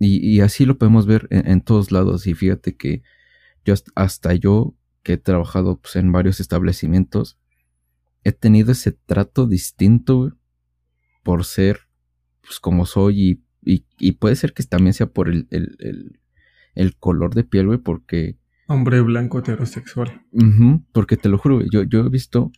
y, 0.01 0.41
así 0.41 0.67
lo 0.67 0.79
podemos 0.79 1.07
ver 1.07 1.29
en, 1.31 1.61
todos 1.61 1.93
lados. 1.93 2.27
Y 2.27 2.35
fíjate 2.35 2.77
que 2.77 3.03
yo 3.65 3.75
hasta 3.95 4.35
yo 4.35 4.75
que 5.05 5.13
he 5.13 5.19
trabajado 5.19 5.79
pues, 5.79 5.95
en 5.97 6.11
varios 6.11 6.41
establecimientos, 6.41 7.39
he 8.25 8.33
tenido 8.33 8.73
ese 8.73 8.93
trato 8.93 9.47
distinto 9.47 10.37
por 11.23 11.45
ser 11.45 11.90
pues 12.51 12.59
como 12.59 12.85
soy 12.85 13.45
y, 13.63 13.85
y, 13.97 14.13
puede 14.13 14.35
ser 14.35 14.55
que 14.55 14.65
también 14.65 14.93
sea 14.93 15.07
por 15.07 15.29
el, 15.29 15.47
el, 15.51 16.19
el, 16.75 16.97
color 16.97 17.33
de 17.33 17.45
piel, 17.45 17.69
güey, 17.69 17.79
porque... 17.79 18.41
Hombre 18.67 19.01
blanco 19.03 19.39
heterosexual. 19.39 20.27
porque 20.91 21.17
te 21.17 21.29
lo 21.29 21.39
juro, 21.39 21.63
yo, 21.71 21.85
yo 21.85 22.01
he 22.01 22.09
visto 22.09 22.51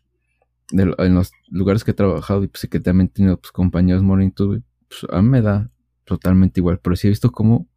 en 0.70 1.14
los 1.14 1.32
lugares 1.48 1.84
que 1.84 1.90
he 1.90 1.94
trabajado 1.94 2.42
y 2.42 2.48
pues 2.48 2.66
que 2.70 2.80
también 2.80 3.08
he 3.08 3.12
tenido 3.12 3.38
pues, 3.38 3.52
compañeros 3.52 4.02
morenitos, 4.02 4.46
güey, 4.46 4.62
pues 4.88 5.06
a 5.12 5.20
mí 5.20 5.28
me 5.28 5.42
da 5.42 5.70
totalmente 6.06 6.60
igual, 6.60 6.80
pero 6.82 6.96
sí 6.96 7.08
he 7.08 7.10
visto 7.10 7.30
cómo 7.30 7.68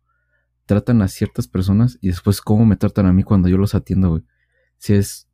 tratan 0.66 1.01
a 1.01 1.09
ciertas 1.09 1.49
personas 1.49 1.97
y 1.99 2.07
después 2.07 2.39
cómo 2.39 2.66
me 2.66 2.78
tratan 2.78 3.07
a 3.07 3.11
mí 3.11 3.24
cuando 3.24 3.49
yo 3.49 3.57
los 3.57 3.76
atiendo, 3.76 4.09
güey. 4.09 4.24
Si 4.78 4.93
es... 4.93 5.28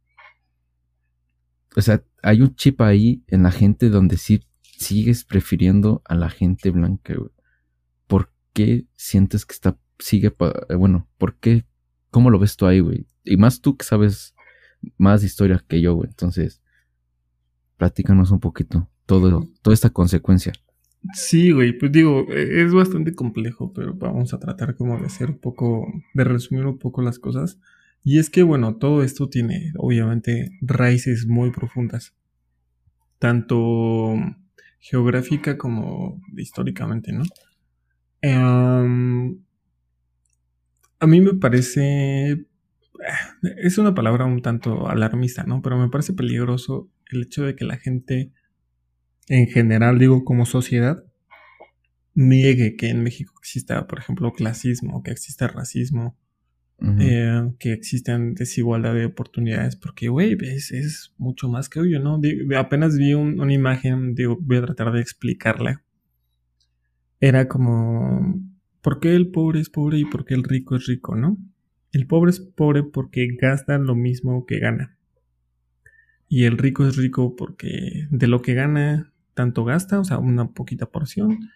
O 1.76 1.82
sea, 1.82 2.04
hay 2.24 2.42
un 2.42 2.56
chip 2.56 2.82
ahí 2.82 3.24
en 3.28 3.44
la 3.44 3.52
gente 3.52 3.90
donde 3.90 4.18
sí 4.18 4.48
sigues 4.82 5.24
prefiriendo 5.24 6.02
a 6.06 6.16
la 6.16 6.30
gente 6.30 6.72
blanca, 6.72 7.14
güey? 7.16 7.32
¿Por 8.08 8.32
qué 8.54 8.86
sientes 8.96 9.46
que 9.46 9.54
está, 9.54 9.78
sigue, 10.00 10.36
eh, 10.70 10.76
bueno, 10.76 11.08
¿por 11.18 11.36
qué, 11.36 11.66
cómo 12.10 12.30
lo 12.30 12.40
ves 12.40 12.58
tú 12.58 12.66
ahí, 12.66 12.80
güey? 12.80 13.08
Y 13.24 13.38
más 13.38 13.62
tú 13.62 13.78
que 13.78 13.86
sabes 13.86 14.36
más 14.98 15.22
de 15.22 15.28
historia 15.28 15.64
que 15.68 15.82
yo, 15.82 15.96
güey. 15.96 16.10
Entonces, 16.10 16.62
platícanos 17.78 18.32
un 18.32 18.40
poquito 18.40 18.90
todo, 19.06 19.50
toda 19.62 19.74
esta 19.74 19.90
consecuencia. 19.90 20.54
Sí, 21.14 21.52
güey, 21.52 21.78
pues 21.78 21.92
digo, 21.92 22.28
e, 22.30 22.64
es 22.64 22.74
bastante 22.74 23.14
complejo, 23.16 23.74
pero 23.74 23.94
vamos 23.96 24.34
a 24.34 24.40
tratar 24.40 24.76
como 24.76 25.00
de 25.00 25.06
hacer 25.06 25.30
un 25.32 25.40
poco, 25.40 25.88
de 26.14 26.24
resumir 26.24 26.66
un 26.66 26.78
poco 26.78 27.02
las 27.02 27.20
cosas. 27.20 27.60
Y 28.04 28.20
es 28.20 28.30
que, 28.30 28.44
bueno, 28.44 28.76
todo 28.78 29.04
esto 29.04 29.30
tiene 29.30 29.74
obviamente 29.78 30.58
raíces 30.62 31.28
muy 31.28 31.52
profundas, 31.52 32.16
tanto 33.20 34.16
geográfica 34.82 35.58
como 35.58 36.20
históricamente, 36.36 37.14
¿no? 37.14 37.24
Em, 38.22 39.40
a 41.00 41.08
mí 41.08 41.22
me 41.22 41.36
parece, 41.36 42.32
eh, 42.32 42.46
es 43.64 43.78
una 43.78 43.94
palabra 43.94 44.26
un 44.26 44.42
tanto 44.42 44.90
alarmista, 44.90 45.44
¿no? 45.44 45.62
Pero 45.62 45.78
me 45.78 45.90
parece 45.90 46.14
peligroso 46.14 46.90
el 47.12 47.24
hecho 47.24 47.46
de 47.46 47.56
que 47.56 47.64
la 47.64 47.78
gente, 47.78 48.32
en 49.28 49.48
general, 49.48 50.00
digo, 50.00 50.26
como 50.26 50.46
sociedad, 50.46 51.04
niegue 52.16 52.76
que 52.76 52.90
en 52.90 53.04
México 53.04 53.34
exista, 53.40 53.88
por 53.88 54.00
ejemplo, 54.00 54.34
clasismo, 54.34 55.04
que 55.04 55.12
exista 55.12 55.48
racismo, 55.48 56.18
eh, 57.00 57.52
que 57.60 57.74
existen 57.74 58.34
desigualdad 58.34 58.96
de 58.96 59.06
oportunidades, 59.06 59.76
porque, 59.76 60.10
güey, 60.10 60.36
es, 60.42 60.72
es, 60.72 61.14
mucho 61.18 61.48
más 61.48 61.70
que 61.70 61.80
obvio, 61.80 62.00
¿no? 62.00 62.20
apenas 62.58 62.98
vi 62.98 63.14
una 63.14 63.54
imagen, 63.54 64.16
digo, 64.16 64.38
voy 64.42 64.58
a 64.58 64.62
tratar 64.66 64.92
de 64.92 65.02
explicarla. 65.02 65.84
Era 67.20 67.48
como, 67.48 68.42
¿por 68.82 69.00
qué 69.00 69.16
el 69.16 69.30
pobre 69.30 69.60
es 69.60 69.70
pobre 69.70 70.00
y 70.00 70.06
por 70.06 70.26
qué 70.26 70.34
el 70.34 70.44
rico 70.44 70.76
es 70.76 70.88
rico, 70.88 71.16
no? 71.16 71.38
El 71.92 72.08
pobre 72.08 72.32
es 72.32 72.40
pobre 72.40 72.82
porque 72.84 73.28
gasta 73.40 73.78
lo 73.78 73.96
mismo 73.96 74.46
que 74.48 74.58
gana. 74.58 74.98
Y 76.28 76.46
el 76.46 76.58
rico 76.58 76.88
es 76.88 76.96
rico 76.96 77.36
porque 77.36 78.08
de 78.10 78.28
lo 78.28 78.42
que 78.42 78.56
gana, 78.56 79.14
tanto 79.36 79.66
gasta, 79.66 80.00
o 80.00 80.04
sea, 80.04 80.18
una 80.18 80.50
poquita 80.52 80.88
porción, 80.88 81.52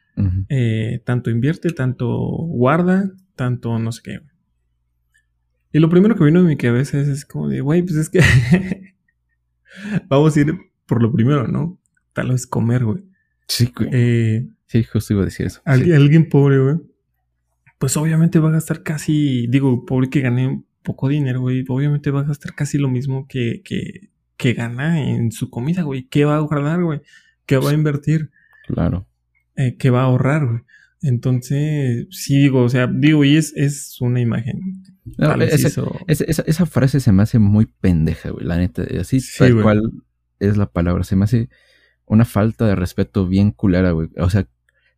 eh, 0.49 1.01
tanto 1.03 1.31
invierte, 1.31 1.71
tanto 1.71 2.07
guarda, 2.07 3.11
tanto 3.35 3.79
no 3.79 3.91
sé 3.91 4.01
qué. 4.03 4.34
Y 5.75 5.79
lo 5.79 5.89
primero 5.89 6.15
que 6.15 6.23
vino 6.23 6.39
en 6.39 6.45
mi 6.45 6.55
cabeza 6.55 7.01
es, 7.01 7.25
como 7.25 7.49
de, 7.49 7.59
güey, 7.59 7.81
pues 7.81 7.97
es 7.97 8.09
que 8.09 8.21
vamos 10.07 10.37
a 10.37 10.39
ir 10.39 10.55
por 10.85 11.03
lo 11.03 11.11
primero, 11.11 11.49
¿no? 11.49 11.77
Tal 12.13 12.29
vez 12.29 12.47
comer, 12.47 12.85
güey. 12.85 13.03
Sí, 13.49 13.73
güey. 13.75 13.89
Eh, 13.91 14.47
sí, 14.67 14.85
justo 14.85 15.11
iba 15.11 15.23
a 15.23 15.25
decir 15.25 15.47
eso. 15.47 15.61
Alguien 15.65 16.29
pobre, 16.29 16.59
güey. 16.59 16.77
Pues 17.77 17.97
obviamente 17.97 18.39
va 18.39 18.47
a 18.47 18.53
gastar 18.53 18.83
casi, 18.83 19.47
digo, 19.47 19.85
pobre 19.85 20.09
que 20.09 20.21
gane 20.21 20.63
poco 20.81 21.09
dinero, 21.09 21.41
güey. 21.41 21.65
Obviamente 21.67 22.09
va 22.09 22.21
a 22.21 22.23
gastar 22.23 22.55
casi 22.55 22.77
lo 22.77 22.87
mismo 22.87 23.27
que, 23.27 23.61
que, 23.65 24.11
que 24.37 24.53
gana 24.53 25.01
en 25.01 25.33
su 25.33 25.49
comida, 25.49 25.81
güey. 25.81 26.07
¿Qué 26.07 26.23
va 26.23 26.37
a 26.37 26.39
guardar, 26.39 26.81
güey? 26.83 27.01
¿Qué 27.45 27.57
va 27.57 27.71
a 27.71 27.73
invertir? 27.73 28.31
Claro. 28.65 29.09
Eh, 29.57 29.75
¿Qué 29.77 29.89
va 29.89 30.03
a 30.03 30.05
ahorrar, 30.05 30.47
güey? 30.47 30.61
Entonces, 31.01 32.07
sí 32.11 32.37
digo, 32.37 32.63
o 32.63 32.69
sea, 32.69 32.87
digo, 32.87 33.25
y 33.25 33.35
es, 33.35 33.51
es 33.57 33.99
una 33.99 34.21
imagen 34.21 34.94
esa, 36.07 36.65
frase 36.65 36.99
se 36.99 37.11
me 37.11 37.23
hace 37.23 37.39
muy 37.39 37.65
pendeja, 37.65 38.29
güey, 38.29 38.45
la 38.45 38.57
neta. 38.57 38.83
Así 38.99 39.19
tal 39.37 39.61
cual 39.61 39.91
es 40.39 40.57
la 40.57 40.65
palabra. 40.65 41.03
Se 41.03 41.15
me 41.15 41.25
hace 41.25 41.49
una 42.05 42.25
falta 42.25 42.65
de 42.65 42.75
respeto 42.75 43.27
bien 43.27 43.51
culera, 43.51 43.91
güey. 43.91 44.09
O 44.17 44.29
sea, 44.29 44.47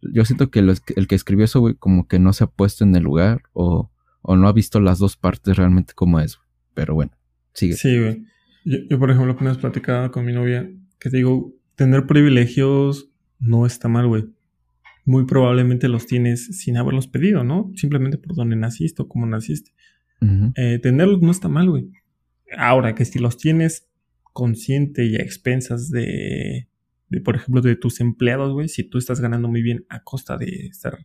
yo 0.01 0.26
siento 0.26 0.49
que 0.49 0.60
el 0.60 1.08
que 1.08 1.16
escribió 1.16 1.45
eso, 1.45 1.60
güey, 1.60 1.76
como 1.76 2.08
que 2.08 2.20
no 2.20 2.34
se 2.34 2.43
ha 2.43 2.47
puesto 2.47 2.84
en 2.84 2.95
el 2.95 3.03
lugar 3.03 3.43
o, 3.53 3.91
no 4.24 4.47
ha 4.47 4.53
visto 4.53 4.82
las 4.82 4.99
dos 4.99 5.16
partes 5.16 5.55
realmente 5.55 5.93
como 5.93 6.20
es. 6.20 6.39
Pero 6.74 6.93
bueno, 6.93 7.12
sigue. 7.53 7.76
Sí, 7.76 7.99
güey. 7.99 8.26
Yo, 8.66 8.99
por 8.99 9.10
ejemplo, 9.10 9.32
apenas 9.34 9.58
platicaba 9.58 10.12
con 10.12 10.26
mi 10.26 10.34
novia 10.34 10.70
que 10.99 11.10
digo, 11.10 11.53
tener 11.76 12.05
privilegios 12.05 13.10
no 13.39 13.66
está 13.66 13.88
mal, 13.88 14.08
güey 14.08 14.26
muy 15.08 15.26
probablemente 15.26 15.88
los 15.88 16.05
tienes 16.05 16.47
sin 16.60 16.76
haberlos 16.76 17.08
pedido, 17.08 17.45
¿no? 17.45 17.72
Simplemente 17.76 18.18
por 18.18 18.36
donde 18.36 18.58
naciste 18.58 19.01
o 19.01 19.08
cómo 19.08 19.26
naciste. 19.26 19.72
Eh, 20.22 20.80
tenerlos 20.82 21.22
no 21.22 21.32
está 21.32 21.47
mal, 21.47 21.70
güey. 21.70 21.91
Ahora 22.57 22.95
que 22.95 23.05
si 23.05 23.20
los 23.20 23.38
tienes 23.38 23.88
consciente 24.34 25.05
y 25.05 25.15
a 25.15 25.20
expensas 25.20 25.89
de, 25.89 26.68
de 27.09 27.22
por 27.22 27.36
ejemplo, 27.36 27.61
de 27.61 27.76
tus 27.76 27.99
empleados, 27.99 28.53
güey, 28.53 28.68
si 28.70 28.84
tú 28.84 28.97
estás 28.97 29.20
ganando 29.20 29.47
muy 29.47 29.61
bien 29.61 29.86
a 29.89 30.03
costa 30.03 30.38
de 30.38 30.68
estar 30.68 30.97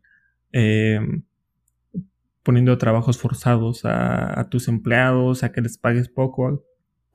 em, 0.53 1.23
poniendo 2.43 2.77
trabajos 2.79 3.19
forzados 3.19 3.85
a, 3.85 4.39
a, 4.39 4.49
tus 4.49 4.69
empleados, 4.69 5.43
a 5.43 5.53
que 5.53 5.61
les 5.61 5.79
pagues 5.79 6.09
poco, 6.09 6.65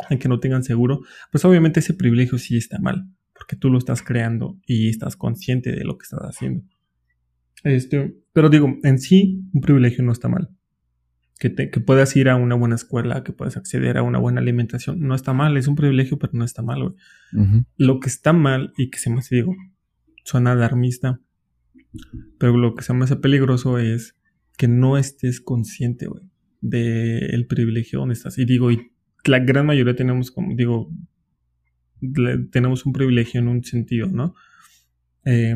a 0.10 0.16
que 0.16 0.30
no 0.30 0.40
tengan 0.40 0.64
seguro, 0.64 1.02
pues 1.32 1.46
obviamente 1.46 1.80
ese 1.80 1.94
privilegio 1.94 2.38
sí 2.38 2.58
está 2.58 2.80
mal, 2.80 3.08
porque 3.34 3.56
tú 3.56 3.70
lo 3.70 3.78
estás 3.78 4.02
creando 4.02 4.58
y 4.66 4.90
estás 4.90 5.16
consciente 5.16 5.72
de 5.72 5.84
lo 5.84 5.98
que 5.98 6.04
estás 6.04 6.22
haciendo. 6.22 6.64
Este, 7.64 8.16
pero 8.34 8.50
digo, 8.50 8.76
en 8.84 9.00
sí, 9.00 9.42
un 9.54 9.62
privilegio 9.62 10.04
no 10.04 10.12
está 10.12 10.28
mal 10.28 10.57
que, 11.38 11.50
puedas 11.80 12.16
ir 12.16 12.30
a 12.30 12.36
una 12.36 12.56
buena 12.56 12.76
escuela, 12.76 13.24
que 13.24 13.32
puedas 13.32 13.58
acceder 13.58 13.98
a 13.98 14.04
una 14.04 14.20
buena 14.20 14.42
alimentación, 14.42 15.00
no 15.02 15.16
está 15.16 15.34
mal, 15.34 15.58
es 15.58 15.68
un 15.68 15.76
privilegio, 15.76 16.18
pero 16.18 16.34
no 16.34 16.44
está 16.44 16.62
mal, 16.62 16.82
güey. 16.82 16.96
Lo 17.78 18.00
que 18.00 18.10
está 18.10 18.34
mal 18.34 18.74
y 18.78 18.90
que 18.90 19.00
se 19.00 19.10
me 19.10 19.20
hace, 19.20 19.36
digo, 19.36 19.56
suena 20.24 20.54
alarmista, 20.54 21.22
pero 22.40 22.58
lo 22.58 22.76
que 22.76 22.84
se 22.84 22.94
me 22.94 23.06
hace 23.06 23.16
peligroso 23.18 23.78
es 23.78 24.16
que 24.58 24.68
no 24.68 24.98
estés 24.98 25.40
consciente, 25.40 26.08
güey, 26.08 26.24
del 26.62 27.46
privilegio 27.48 28.00
donde 28.00 28.14
estás. 28.14 28.38
Y 28.38 28.46
digo, 28.46 28.72
y 28.72 28.92
la 29.26 29.40
gran 29.40 29.66
mayoría 29.66 29.96
tenemos, 29.96 30.32
como 30.32 30.56
digo, 30.56 30.92
tenemos 32.52 32.86
un 32.86 32.94
privilegio 32.94 33.40
en 33.40 33.48
un 33.48 33.64
sentido, 33.64 34.08
¿no? 34.08 34.34
Eh, 35.26 35.56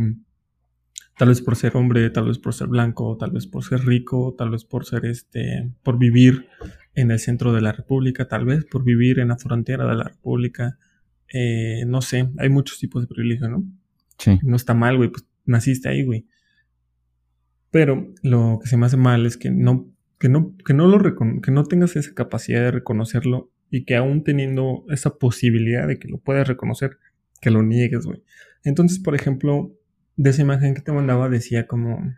tal 1.22 1.30
vez 1.30 1.40
por 1.40 1.56
ser 1.56 1.78
hombre, 1.78 2.10
tal 2.10 2.26
vez 2.30 2.40
por 2.40 2.52
ser 2.56 2.68
blanco, 2.68 3.16
tal 3.16 3.30
vez 3.30 3.46
por 3.46 3.64
ser 3.64 3.86
rico, 3.86 4.34
tal 4.36 4.50
vez 4.50 4.66
por 4.66 4.86
ser 4.86 5.06
este, 5.06 5.72
por 5.84 6.00
vivir 6.00 6.48
en 6.96 7.12
el 7.12 7.20
centro 7.20 7.54
de 7.54 7.62
la 7.62 7.72
República, 7.72 8.28
tal 8.28 8.44
vez 8.44 8.66
por 8.66 8.84
vivir 8.84 9.20
en 9.20 9.28
la 9.28 9.38
frontera 9.38 9.88
de 9.88 9.94
la 9.94 10.06
República, 10.06 10.80
eh, 11.32 11.84
no 11.86 12.02
sé, 12.02 12.28
hay 12.40 12.50
muchos 12.50 12.80
tipos 12.80 13.04
de 13.04 13.08
privilegio, 13.08 13.50
¿no? 13.50 13.64
Sí. 14.18 14.40
No 14.42 14.56
está 14.56 14.74
mal, 14.74 14.98
güey, 14.98 15.12
pues 15.12 15.28
naciste 15.46 15.90
ahí, 15.90 16.04
güey. 16.04 16.26
Pero 17.70 18.12
lo 18.24 18.58
que 18.60 18.68
se 18.68 18.76
me 18.78 18.88
hace 18.88 18.98
mal 18.98 19.28
es 19.28 19.38
que 19.38 19.52
no, 19.52 19.94
que 20.18 20.28
no, 20.28 20.58
que 20.66 20.74
no 20.74 20.88
lo 20.88 21.00
que 21.44 21.52
no 21.52 21.64
tengas 21.66 21.96
esa 21.98 22.16
capacidad 22.16 22.62
de 22.62 22.72
reconocerlo 22.72 23.52
y 23.70 23.86
que 23.86 23.96
aún 23.96 24.24
teniendo 24.24 24.86
esa 24.90 25.20
posibilidad 25.20 25.88
de 25.88 26.00
que 26.00 26.08
lo 26.08 26.18
puedas 26.18 26.48
reconocer, 26.48 26.98
que 27.42 27.52
lo 27.52 27.62
niegues, 27.62 28.08
güey. 28.08 28.24
Entonces, 28.64 28.98
por 28.98 29.14
ejemplo, 29.14 29.72
de 30.22 30.30
esa 30.30 30.44
imagen 30.44 30.76
que 30.76 30.82
te 30.82 30.92
mandaba 30.92 31.30
decía 31.30 31.66
como... 31.66 32.16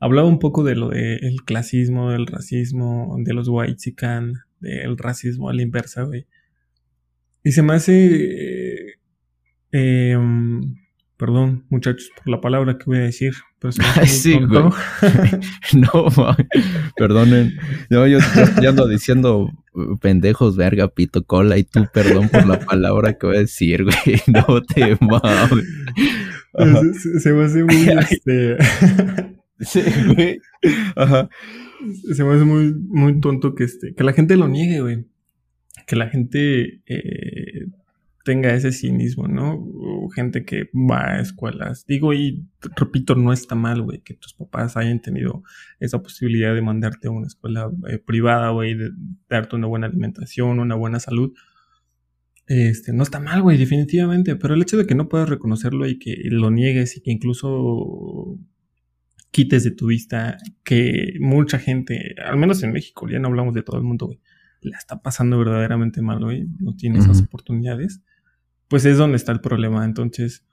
Hablaba 0.00 0.28
un 0.28 0.38
poco 0.38 0.64
de 0.64 0.74
lo 0.74 0.88
del 0.88 1.42
clasismo, 1.44 2.10
del 2.10 2.26
racismo, 2.26 3.16
de 3.18 3.34
los 3.34 3.48
white 3.48 3.94
del 4.60 4.98
racismo 4.98 5.48
a 5.48 5.54
la 5.54 5.62
inversa, 5.62 6.02
güey. 6.02 6.26
Y 7.44 7.52
se 7.52 7.62
me 7.62 7.74
hace... 7.74 8.96
Eh, 9.72 10.12
em, 10.12 10.76
perdón, 11.18 11.66
muchachos, 11.68 12.10
por 12.16 12.28
la 12.28 12.40
palabra 12.40 12.78
que 12.78 12.84
voy 12.86 12.98
a 12.98 13.02
decir, 13.02 13.34
pero 13.58 13.70
se 13.72 13.82
me 13.82 14.06
sí, 14.06 14.38
güey. 14.40 14.64
no, 15.74 16.06
perdonen. 16.96 17.54
No, 17.90 18.06
yo, 18.06 18.18
yo, 18.62 18.70
ando 18.70 18.88
diciendo 18.88 19.50
uh, 19.74 19.98
pendejos, 19.98 20.56
verga, 20.56 20.88
pito, 20.88 21.24
cola, 21.24 21.58
y 21.58 21.64
tú, 21.64 21.86
perdón 21.92 22.28
por 22.28 22.46
la 22.46 22.58
palabra 22.58 23.12
que 23.14 23.26
voy 23.26 23.36
a 23.36 23.40
decir, 23.40 23.84
güey. 23.84 24.22
No 24.26 24.62
te 24.62 24.96
mames. 25.00 25.66
Se, 27.20 27.32
me 27.32 27.44
hace 27.44 27.64
muy, 27.64 27.88
este... 28.10 28.56
sí, 29.60 29.80
güey. 30.14 30.40
Ajá. 30.96 31.28
Se 32.12 32.24
me 32.24 32.34
hace 32.34 32.44
muy, 32.44 32.74
muy 32.74 33.20
tonto 33.20 33.54
que, 33.54 33.64
este, 33.64 33.94
que 33.94 34.04
la 34.04 34.12
gente 34.12 34.36
lo 34.36 34.48
niegue, 34.48 34.80
güey. 34.80 35.06
Que 35.86 35.96
la 35.96 36.08
gente 36.08 36.82
eh, 36.86 37.66
tenga 38.24 38.54
ese 38.54 38.72
cinismo, 38.72 39.26
¿no? 39.26 39.58
gente 40.14 40.44
que 40.44 40.70
va 40.74 41.12
a 41.12 41.20
escuelas. 41.20 41.86
Digo, 41.86 42.12
y 42.12 42.46
repito, 42.76 43.14
no 43.14 43.32
está 43.32 43.54
mal, 43.54 43.82
güey, 43.82 44.00
que 44.00 44.14
tus 44.14 44.34
papás 44.34 44.76
hayan 44.76 45.00
tenido 45.00 45.42
esa 45.80 46.02
posibilidad 46.02 46.54
de 46.54 46.62
mandarte 46.62 47.08
a 47.08 47.10
una 47.10 47.26
escuela 47.26 47.70
eh, 47.88 47.98
privada, 47.98 48.50
güey, 48.50 48.74
de 48.74 48.90
darte 49.28 49.56
una 49.56 49.66
buena 49.66 49.86
alimentación, 49.86 50.60
una 50.60 50.74
buena 50.74 51.00
salud. 51.00 51.32
Este, 52.54 52.92
no 52.92 53.02
está 53.02 53.18
mal, 53.18 53.40
güey, 53.40 53.56
definitivamente, 53.56 54.36
pero 54.36 54.52
el 54.52 54.60
hecho 54.60 54.76
de 54.76 54.86
que 54.86 54.94
no 54.94 55.08
puedas 55.08 55.26
reconocerlo 55.26 55.86
y 55.86 55.98
que 55.98 56.18
lo 56.24 56.50
niegues 56.50 56.98
y 56.98 57.00
que 57.00 57.10
incluso 57.10 58.38
quites 59.30 59.64
de 59.64 59.70
tu 59.70 59.86
vista 59.86 60.36
que 60.62 61.14
mucha 61.18 61.58
gente, 61.58 62.14
al 62.22 62.36
menos 62.36 62.62
en 62.62 62.72
México, 62.72 63.08
ya 63.08 63.18
no 63.18 63.28
hablamos 63.28 63.54
de 63.54 63.62
todo 63.62 63.78
el 63.78 63.84
mundo, 63.84 64.04
güey, 64.04 64.20
la 64.60 64.76
está 64.76 65.00
pasando 65.00 65.38
verdaderamente 65.38 66.02
mal, 66.02 66.22
güey, 66.22 66.46
no 66.58 66.76
tiene 66.76 66.98
esas 66.98 67.22
oportunidades, 67.22 68.02
pues 68.68 68.84
es 68.84 68.98
donde 68.98 69.16
está 69.16 69.32
el 69.32 69.40
problema. 69.40 69.86
Entonces, 69.86 70.44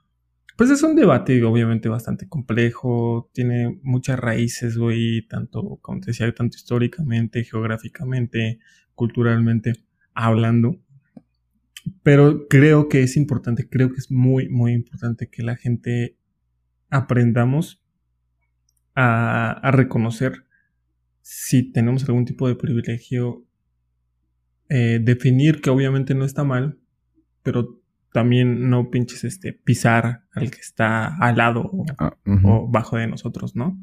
pues 0.56 0.70
es 0.70 0.82
un 0.84 0.96
debate, 0.96 1.44
obviamente, 1.44 1.90
bastante 1.90 2.30
complejo, 2.30 3.30
tiene 3.34 3.78
muchas 3.84 4.18
raíces, 4.18 4.78
güey, 4.78 5.28
tanto, 5.28 5.80
como 5.82 6.00
te 6.00 6.12
decía, 6.12 6.34
tanto 6.34 6.56
históricamente, 6.56 7.44
geográficamente, 7.44 8.60
culturalmente 8.96 9.74
hablando. 10.14 10.80
Pero 12.04 12.48
creo 12.48 12.90
que 12.90 13.04
es 13.04 13.18
importante, 13.18 13.70
creo 13.70 13.90
que 13.90 13.98
es 13.98 14.12
muy, 14.12 14.50
muy 14.50 14.74
importante 14.74 15.30
que 15.30 15.44
la 15.44 15.56
gente 15.56 16.18
aprendamos 16.90 17.84
a, 18.96 19.72
reconocer 19.72 20.46
si 21.22 21.72
tenemos 21.72 22.04
algún 22.06 22.26
tipo 22.26 22.48
de 22.48 22.56
privilegio, 22.56 23.46
eh, 24.68 25.00
definir 25.02 25.62
que 25.62 25.70
obviamente 25.70 26.16
no 26.16 26.26
está 26.26 26.44
mal, 26.44 26.80
pero 27.44 27.80
también 28.12 28.70
no 28.70 28.90
pinches 28.90 29.24
este, 29.24 29.54
pisar 29.54 30.24
al 30.32 30.52
que 30.52 30.60
está 30.60 31.16
al 31.18 31.38
lado 31.38 31.62
o, 31.62 31.86
ah, 32.00 32.18
bajo 32.68 32.98
de 32.98 33.08
nosotros, 33.08 33.56
¿no? 33.56 33.80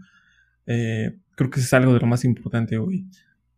Eh, 0.67 1.19
creo 1.37 1.51
que 1.51 1.61
eso 1.61 1.67
es 1.67 1.75
algo 1.75 1.95
de 1.95 2.01
lo 2.01 2.07
más 2.07 2.25
importante, 2.25 2.77
güey. 2.77 3.07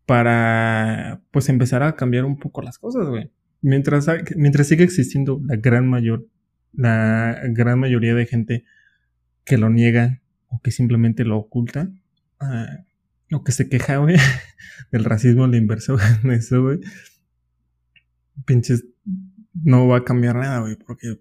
Para, 0.04 1.22
pues, 1.30 1.48
empezar 1.48 1.82
a 1.82 1.96
cambiar 1.96 2.24
un 2.24 2.38
poco 2.38 2.62
las 2.62 2.78
cosas, 2.78 3.06
güey. 3.08 3.30
Mientras, 3.60 4.06
mientras 4.36 4.68
siga 4.68 4.84
existiendo 4.84 5.40
la 5.44 5.56
gran 5.56 5.88
mayor, 5.88 6.26
la 6.72 7.40
gran 7.50 7.78
mayoría 7.80 8.14
de 8.14 8.26
gente 8.26 8.64
que 9.44 9.58
lo 9.58 9.70
niega 9.70 10.20
o 10.48 10.60
que 10.60 10.70
simplemente 10.70 11.24
lo 11.24 11.38
oculta, 11.38 11.90
uh, 12.40 13.36
o 13.36 13.44
que 13.44 13.52
se 13.52 13.68
queja, 13.68 13.96
güey, 13.98 14.16
del 14.92 15.04
racismo, 15.04 15.46
inversión 15.46 15.98
en 16.24 16.30
eso, 16.32 16.62
güey, 16.62 16.78
pinches, 18.44 18.84
no 19.54 19.86
va 19.88 19.98
a 19.98 20.04
cambiar 20.04 20.36
nada, 20.36 20.60
güey, 20.60 20.76
porque, 20.76 21.20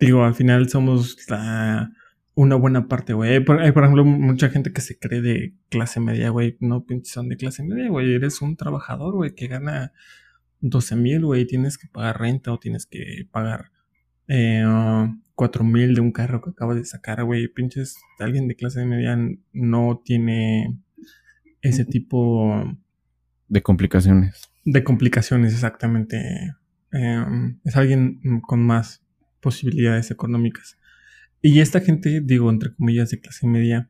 digo, 0.00 0.24
al 0.24 0.34
final 0.34 0.68
somos 0.68 1.16
una 2.34 2.54
buena 2.54 2.88
parte, 2.88 3.12
güey. 3.12 3.34
Hay, 3.34 3.40
por, 3.40 3.60
ejemplo, 3.60 4.04
mucha 4.04 4.48
gente 4.48 4.72
que 4.72 4.80
se 4.80 4.98
cree 4.98 5.20
de 5.20 5.54
clase 5.68 6.00
media, 6.00 6.30
güey, 6.30 6.56
no 6.60 6.84
pinches 6.84 7.12
son 7.12 7.28
de 7.28 7.36
clase 7.36 7.62
media, 7.62 7.88
güey, 7.88 8.14
eres 8.14 8.40
un 8.42 8.56
trabajador, 8.56 9.14
güey, 9.14 9.34
que 9.34 9.48
gana 9.48 9.92
12 10.60 10.96
mil, 10.96 11.24
güey, 11.24 11.46
tienes 11.46 11.78
que 11.78 11.88
pagar 11.88 12.20
renta 12.20 12.52
o 12.52 12.58
tienes 12.58 12.86
que 12.86 13.28
pagar 13.30 13.70
eh, 14.26 14.64
cuatro 15.34 15.64
mil 15.64 15.94
de 15.94 16.00
un 16.00 16.12
carro 16.12 16.42
que 16.42 16.50
acabas 16.50 16.76
de 16.76 16.84
sacar, 16.84 17.24
güey. 17.24 17.48
Pinches, 17.48 17.96
alguien 18.18 18.48
de 18.48 18.56
clase 18.56 18.84
media 18.84 19.16
no 19.52 20.02
tiene 20.04 20.78
ese 21.62 21.84
tipo 21.84 22.64
de 23.48 23.62
complicaciones. 23.62 24.50
De 24.64 24.84
complicaciones, 24.84 25.54
exactamente. 25.54 26.54
Em, 26.92 27.58
es 27.64 27.76
alguien 27.76 28.20
con 28.46 28.64
más 28.64 29.02
posibilidades 29.40 30.10
económicas. 30.10 30.78
Y 31.40 31.60
esta 31.60 31.80
gente, 31.80 32.20
digo, 32.20 32.50
entre 32.50 32.74
comillas, 32.74 33.10
de 33.10 33.20
clase 33.20 33.46
media, 33.46 33.88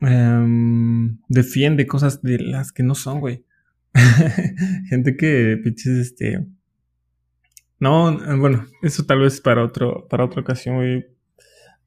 em, 0.00 1.18
defiende 1.28 1.86
cosas 1.86 2.22
de 2.22 2.38
las 2.38 2.72
que 2.72 2.82
no 2.82 2.94
son, 2.94 3.20
güey. 3.20 3.44
gente 4.88 5.16
que, 5.16 5.58
pinches, 5.62 5.98
este, 5.98 6.46
no, 7.78 8.16
bueno, 8.38 8.66
eso 8.82 9.04
tal 9.04 9.18
vez 9.20 9.40
para 9.40 9.64
otro, 9.64 10.06
para 10.08 10.24
otra 10.24 10.40
ocasión, 10.42 10.76
güey. 10.76 11.04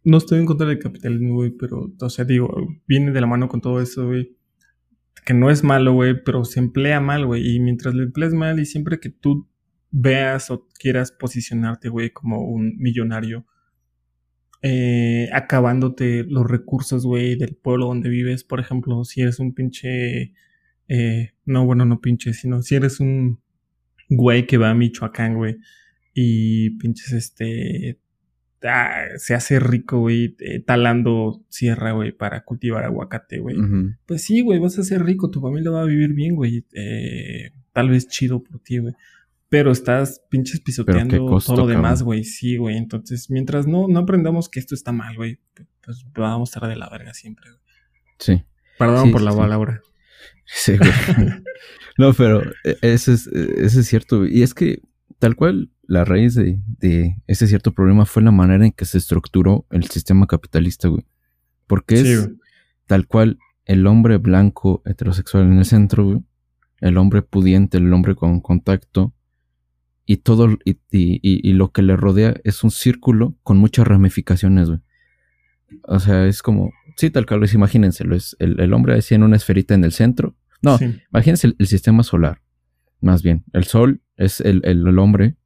No 0.04 0.18
estoy 0.18 0.40
en 0.40 0.46
contra 0.46 0.68
del 0.68 0.80
capitalismo, 0.80 1.36
güey, 1.36 1.52
pero, 1.52 1.92
o 2.00 2.10
sea, 2.10 2.26
digo, 2.26 2.54
viene 2.88 3.12
de 3.12 3.22
la 3.22 3.28
mano 3.28 3.48
con 3.48 3.62
todo 3.62 3.82
eso, 3.82 4.06
güey. 4.08 4.36
Que 5.26 5.34
no 5.34 5.50
es 5.50 5.64
malo, 5.64 5.94
güey, 5.94 6.22
pero 6.24 6.46
se 6.46 6.60
emplea 6.60 7.00
mal, 7.00 7.26
güey. 7.26 7.56
Y 7.56 7.60
mientras 7.60 7.96
lo 7.96 8.04
empleas 8.04 8.34
mal 8.34 8.60
y 8.60 8.66
siempre 8.66 9.00
que 9.00 9.10
tú 9.10 9.50
veas 9.90 10.52
o 10.52 10.68
quieras 10.78 11.14
posicionarte, 11.14 11.88
güey, 11.88 12.12
como 12.12 12.42
un 12.42 12.76
millonario, 12.78 13.46
eh, 14.62 15.30
acabándote 15.32 16.26
los 16.26 16.46
recursos, 16.46 17.06
güey, 17.06 17.38
del 17.38 17.56
pueblo 17.56 17.86
donde 17.86 18.10
vives, 18.10 18.44
por 18.44 18.60
ejemplo, 18.60 19.06
si 19.06 19.22
eres 19.22 19.40
un 19.40 19.54
pinche, 19.54 20.34
eh, 20.88 21.32
no, 21.46 21.66
bueno, 21.66 21.86
no 21.86 22.02
pinche, 22.02 22.34
sino 22.34 22.62
si 22.62 22.76
eres 22.76 23.00
un 23.00 23.40
güey 24.10 24.46
que 24.46 24.58
va 24.58 24.70
a 24.70 24.76
Michoacán, 24.76 25.36
güey, 25.36 25.58
y 26.14 26.72
pinches 26.78 27.12
este 27.12 28.00
ah, 28.68 29.06
se 29.18 29.34
hace 29.34 29.60
rico, 29.60 30.00
güey, 30.00 30.36
eh, 30.40 30.60
talando 30.60 31.44
sierra, 31.50 31.92
güey, 31.92 32.12
para 32.12 32.44
cultivar 32.44 32.84
aguacate, 32.84 33.40
güey. 33.40 33.58
Pues 34.06 34.24
sí, 34.24 34.42
güey, 34.42 34.60
vas 34.60 34.78
a 34.80 34.84
ser 34.84 35.04
rico, 35.04 35.30
tu 35.30 35.42
familia 35.42 35.72
va 35.72 35.82
a 35.82 35.86
vivir 35.86 36.14
bien, 36.14 36.36
güey. 36.36 36.66
Eh, 36.74 37.52
tal 37.74 37.90
vez 37.90 38.08
chido 38.08 38.44
por 38.44 38.60
ti, 38.60 38.80
güey. 38.80 38.94
Pero 39.50 39.72
estás 39.72 40.22
pinches 40.30 40.60
pisoteando 40.60 41.18
todo 41.40 41.58
lo 41.58 41.68
demás, 41.68 42.02
güey. 42.04 42.24
Sí, 42.24 42.58
güey. 42.58 42.78
Entonces, 42.78 43.30
mientras 43.30 43.68
no, 43.68 43.88
no 43.88 44.00
aprendamos 44.00 44.50
que 44.50 44.60
esto 44.60 44.76
está 44.76 44.92
mal, 44.92 45.16
güey, 45.16 45.40
pues 45.84 46.06
vamos 46.14 46.50
a 46.50 46.52
estar 46.56 46.70
de 46.70 46.76
la 46.76 46.90
verga 46.90 47.14
siempre, 47.14 47.52
güey. 47.52 47.62
Sí. 48.20 48.44
Perdón 48.80 49.12
por 49.12 49.22
la 49.22 49.36
palabra. 49.36 49.82
Sí, 49.84 49.95
güey. 50.78 50.92
no, 51.98 52.14
pero 52.14 52.44
eh, 52.64 52.78
eso 52.82 53.12
es, 53.12 53.28
eso 53.28 53.80
es 53.80 53.88
cierto. 53.88 54.26
Y 54.26 54.44
es 54.44 54.54
que, 54.54 54.82
tal 55.20 55.36
cual, 55.36 55.72
la 55.88 56.06
raíz 56.06 56.36
de, 56.36 57.16
ese 57.28 57.48
cierto 57.48 57.74
problema 57.74 58.06
fue 58.06 58.24
la 58.24 58.32
manera 58.32 58.66
en 58.66 58.72
que 58.72 58.86
se 58.86 58.98
estructuró 58.98 59.66
el 59.72 59.86
sistema 59.86 60.28
capitalista, 60.28 60.88
güey. 60.88 61.06
Porque 61.68 61.96
es 61.96 62.30
tal 62.86 63.08
cual 63.08 63.40
el 63.66 63.88
hombre 63.88 64.18
blanco 64.18 64.82
heterosexual 64.86 65.46
en 65.46 65.58
el 65.58 65.66
centro, 65.66 66.06
güey. 66.06 66.20
El 66.82 66.98
hombre 66.98 67.22
pudiente, 67.22 67.78
el 67.78 67.92
hombre 67.92 68.16
con 68.16 68.42
contacto. 68.42 69.14
Y 70.06 70.18
todo, 70.18 70.50
y, 70.64 70.78
y, 70.92 71.54
lo 71.54 71.72
que 71.72 71.82
le 71.82 71.98
rodea 71.98 72.36
es 72.44 72.64
un 72.64 72.70
círculo 72.70 73.36
con 73.42 73.58
muchas 73.58 73.88
ramificaciones, 73.88 74.68
güey. 74.68 74.80
O 75.82 76.00
sea, 76.00 76.28
es 76.28 76.44
como, 76.44 76.72
sí, 76.96 77.10
tal 77.10 77.26
cual, 77.26 77.48
imagínenselo, 77.52 78.16
es 78.16 78.36
el, 78.40 78.60
el 78.60 78.74
hombre 78.74 78.96
así 78.96 79.16
en 79.16 79.24
una 79.24 79.36
esferita 79.36 79.74
en 79.74 79.84
el 79.84 79.92
centro. 79.92 80.36
No, 80.62 80.80
imagínense 81.12 81.54
el, 81.58 81.68
sistema 81.68 82.04
solar, 82.04 82.42
más 83.02 83.22
bien. 83.22 83.44
El 83.54 83.66
sol 83.66 84.02
es 84.18 84.42
el, 84.42 84.62
el 84.64 84.98
hombre 84.98 85.38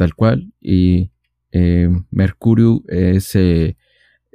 tal 0.00 0.14
cual. 0.14 0.54
Y 0.62 1.12
eh, 1.52 1.90
Mercurio 2.10 2.82
es 2.88 3.36
eh, 3.36 3.76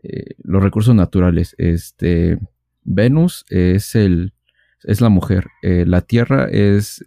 eh, 0.04 0.36
los 0.44 0.62
recursos 0.62 0.94
naturales. 0.94 1.56
Este, 1.58 2.38
Venus 2.84 3.46
es, 3.50 3.96
el, 3.96 4.34
es 4.84 5.02
la 5.02 5.10
mujer. 5.10 5.48
la 5.64 6.02
Tierra 6.02 6.48
es 6.52 7.04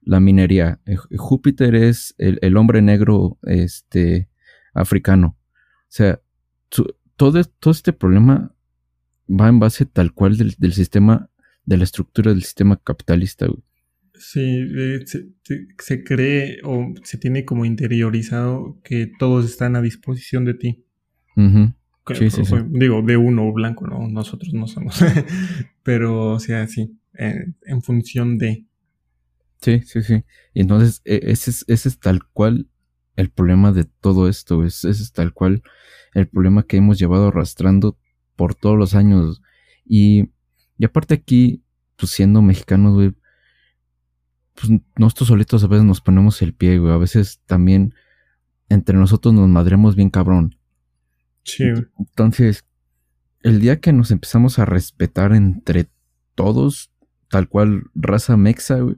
la 0.00 0.18
minería. 0.18 0.80
Júpiter 1.14 1.74
es 1.74 2.14
el, 2.16 2.56
hombre 2.56 2.80
negro 2.80 3.38
este, 3.42 4.30
africano. 4.72 5.36
O 5.36 5.92
sea, 5.92 6.20
todo, 7.20 7.44
todo 7.44 7.72
este 7.72 7.92
problema 7.92 8.56
va 9.28 9.48
en 9.50 9.60
base 9.60 9.84
tal 9.84 10.14
cual 10.14 10.38
del, 10.38 10.54
del 10.56 10.72
sistema, 10.72 11.28
de 11.66 11.76
la 11.76 11.84
estructura 11.84 12.30
del 12.30 12.42
sistema 12.42 12.80
capitalista. 12.82 13.46
Sí, 14.14 14.66
se, 15.04 16.02
cree 16.02 16.60
o 16.64 16.94
se 17.04 17.18
tiene 17.18 17.44
como 17.44 17.66
interiorizado 17.66 18.80
que 18.82 19.12
todos 19.18 19.44
están 19.44 19.76
a 19.76 19.82
disposición 19.82 20.46
de 20.46 20.54
ti. 20.54 20.86
Digo, 21.36 23.02
de 23.02 23.16
uno 23.18 23.52
blanco, 23.52 23.86
¿no? 23.86 24.08
Nosotros 24.08 24.54
no 24.54 24.66
somos. 24.66 24.98
Pero, 25.82 26.32
o 26.32 26.40
sea, 26.40 26.66
sí, 26.68 26.98
en, 27.12 27.82
función 27.82 28.38
de. 28.38 28.64
Sí, 29.60 29.82
sí, 29.84 30.02
sí. 30.02 30.24
Y 30.54 30.62
entonces, 30.62 31.02
e, 31.04 31.20
ese 31.24 31.50
es, 31.50 31.66
ese 31.68 31.90
es 31.90 31.98
tal 31.98 32.26
cual 32.32 32.69
el 33.20 33.30
problema 33.30 33.72
de 33.72 33.84
todo 33.84 34.28
esto. 34.28 34.64
Ese 34.64 34.90
es 34.90 35.12
tal 35.12 35.32
cual 35.32 35.62
el 36.14 36.28
problema 36.28 36.64
que 36.64 36.76
hemos 36.76 36.98
llevado 36.98 37.28
arrastrando 37.28 37.98
por 38.36 38.54
todos 38.54 38.76
los 38.76 38.94
años. 38.94 39.42
Y, 39.84 40.30
y 40.78 40.84
aparte 40.84 41.14
aquí, 41.14 41.62
pues 41.96 42.12
siendo 42.12 42.42
mexicanos, 42.42 42.94
güey, 42.94 43.14
pues 44.54 44.80
nosotros 44.96 45.28
solitos 45.28 45.64
a 45.64 45.68
veces 45.68 45.84
nos 45.84 46.00
ponemos 46.00 46.40
el 46.42 46.54
pie, 46.54 46.78
güey. 46.78 46.92
A 46.92 46.98
veces 46.98 47.40
también 47.46 47.94
entre 48.68 48.96
nosotros 48.96 49.34
nos 49.34 49.48
madremos 49.48 49.96
bien 49.96 50.10
cabrón. 50.10 50.56
Sí. 51.44 51.64
Entonces, 51.98 52.64
el 53.42 53.60
día 53.60 53.80
que 53.80 53.92
nos 53.92 54.10
empezamos 54.10 54.58
a 54.58 54.64
respetar 54.64 55.32
entre 55.32 55.88
todos, 56.34 56.90
tal 57.28 57.48
cual 57.48 57.84
raza 57.94 58.36
mexa, 58.36 58.80
güey, 58.80 58.96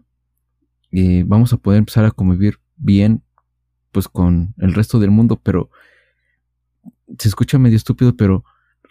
y 0.91 1.23
vamos 1.23 1.53
a 1.53 1.57
poder 1.57 1.79
empezar 1.79 2.05
a 2.05 2.11
convivir 2.11 2.59
bien, 2.77 3.23
pues 3.93 4.09
con 4.09 4.55
el 4.59 4.75
resto 4.75 4.99
del 4.99 5.11
mundo, 5.11 5.41
pero 5.43 5.71
se 7.19 7.29
escucha 7.29 7.59
medio 7.59 7.77
estúpido, 7.77 8.17
pero 8.17 8.45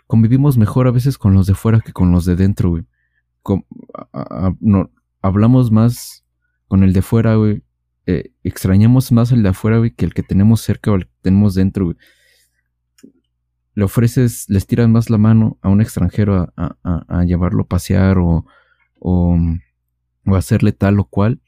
convivimos 0.08 0.58
mejor 0.58 0.88
a 0.88 0.92
veces 0.92 1.18
con 1.18 1.34
los 1.34 1.48
de 1.48 1.56
fuera 1.56 1.82
que 1.82 1.94
con 1.94 2.12
los 2.12 2.26
de 2.26 2.36
dentro, 2.36 2.80
no, 4.60 4.92
hablamos 5.22 5.72
más 5.72 6.26
con 6.68 6.84
el 6.84 6.94
de 6.94 7.02
fuera, 7.02 7.36
güey, 7.36 7.64
eh, 8.08 8.34
extrañamos 8.44 9.12
más 9.12 9.32
el 9.32 9.44
de 9.44 9.50
afuera, 9.50 9.82
que 9.90 10.06
el 10.06 10.14
que 10.14 10.24
tenemos 10.24 10.62
cerca 10.62 10.92
o 10.92 10.96
el 10.96 11.06
que 11.06 11.14
tenemos 11.22 11.54
dentro. 11.54 11.96
Le 13.74 13.84
ofreces, 13.84 14.50
les 14.50 14.66
tiras 14.68 14.90
más 14.90 15.10
la 15.10 15.18
mano 15.18 15.58
a 15.62 15.70
un 15.70 15.82
extranjero 15.82 16.52
a, 16.56 17.24
llevarlo 17.26 17.64
a 17.64 17.68
pasear 17.68 18.18
o, 18.18 18.46
o, 19.00 19.38
hacerle 20.36 20.72
tal 20.72 21.00
o 21.00 21.06
cual. 21.06 21.42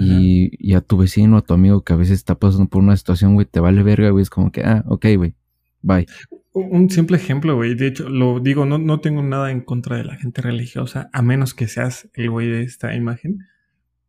Y, 0.00 0.74
a 0.74 0.80
tu 0.80 0.96
vecino, 0.96 1.36
a 1.36 1.42
tu 1.42 1.54
amigo 1.54 1.84
que 1.84 1.92
a 1.92 1.96
veces 1.96 2.14
está 2.18 2.38
pasando 2.38 2.68
por 2.68 2.82
una 2.82 2.96
situación, 2.96 3.34
güey, 3.34 3.46
te 3.46 3.60
vale 3.60 3.82
verga, 3.82 4.10
güey, 4.10 4.22
es 4.22 4.30
como 4.30 4.50
que, 4.50 4.62
ah, 4.62 4.84
ok, 4.88 5.06
güey, 5.16 5.34
bye. 5.82 6.06
Un 6.52 6.90
simple 6.90 7.18
ejemplo, 7.18 7.54
güey. 7.54 7.74
De 7.74 7.86
hecho, 7.86 8.08
lo 8.08 8.40
digo, 8.40 8.64
no, 8.64 8.78
no 8.78 9.00
tengo 9.00 9.22
nada 9.22 9.50
en 9.50 9.60
contra 9.60 9.96
de 9.96 10.04
la 10.04 10.16
gente 10.16 10.42
religiosa, 10.42 11.10
a 11.12 11.22
menos 11.22 11.54
que 11.54 11.68
seas 11.68 12.08
el 12.14 12.30
güey 12.30 12.48
de 12.48 12.62
esta 12.62 12.94
imagen. 12.94 13.46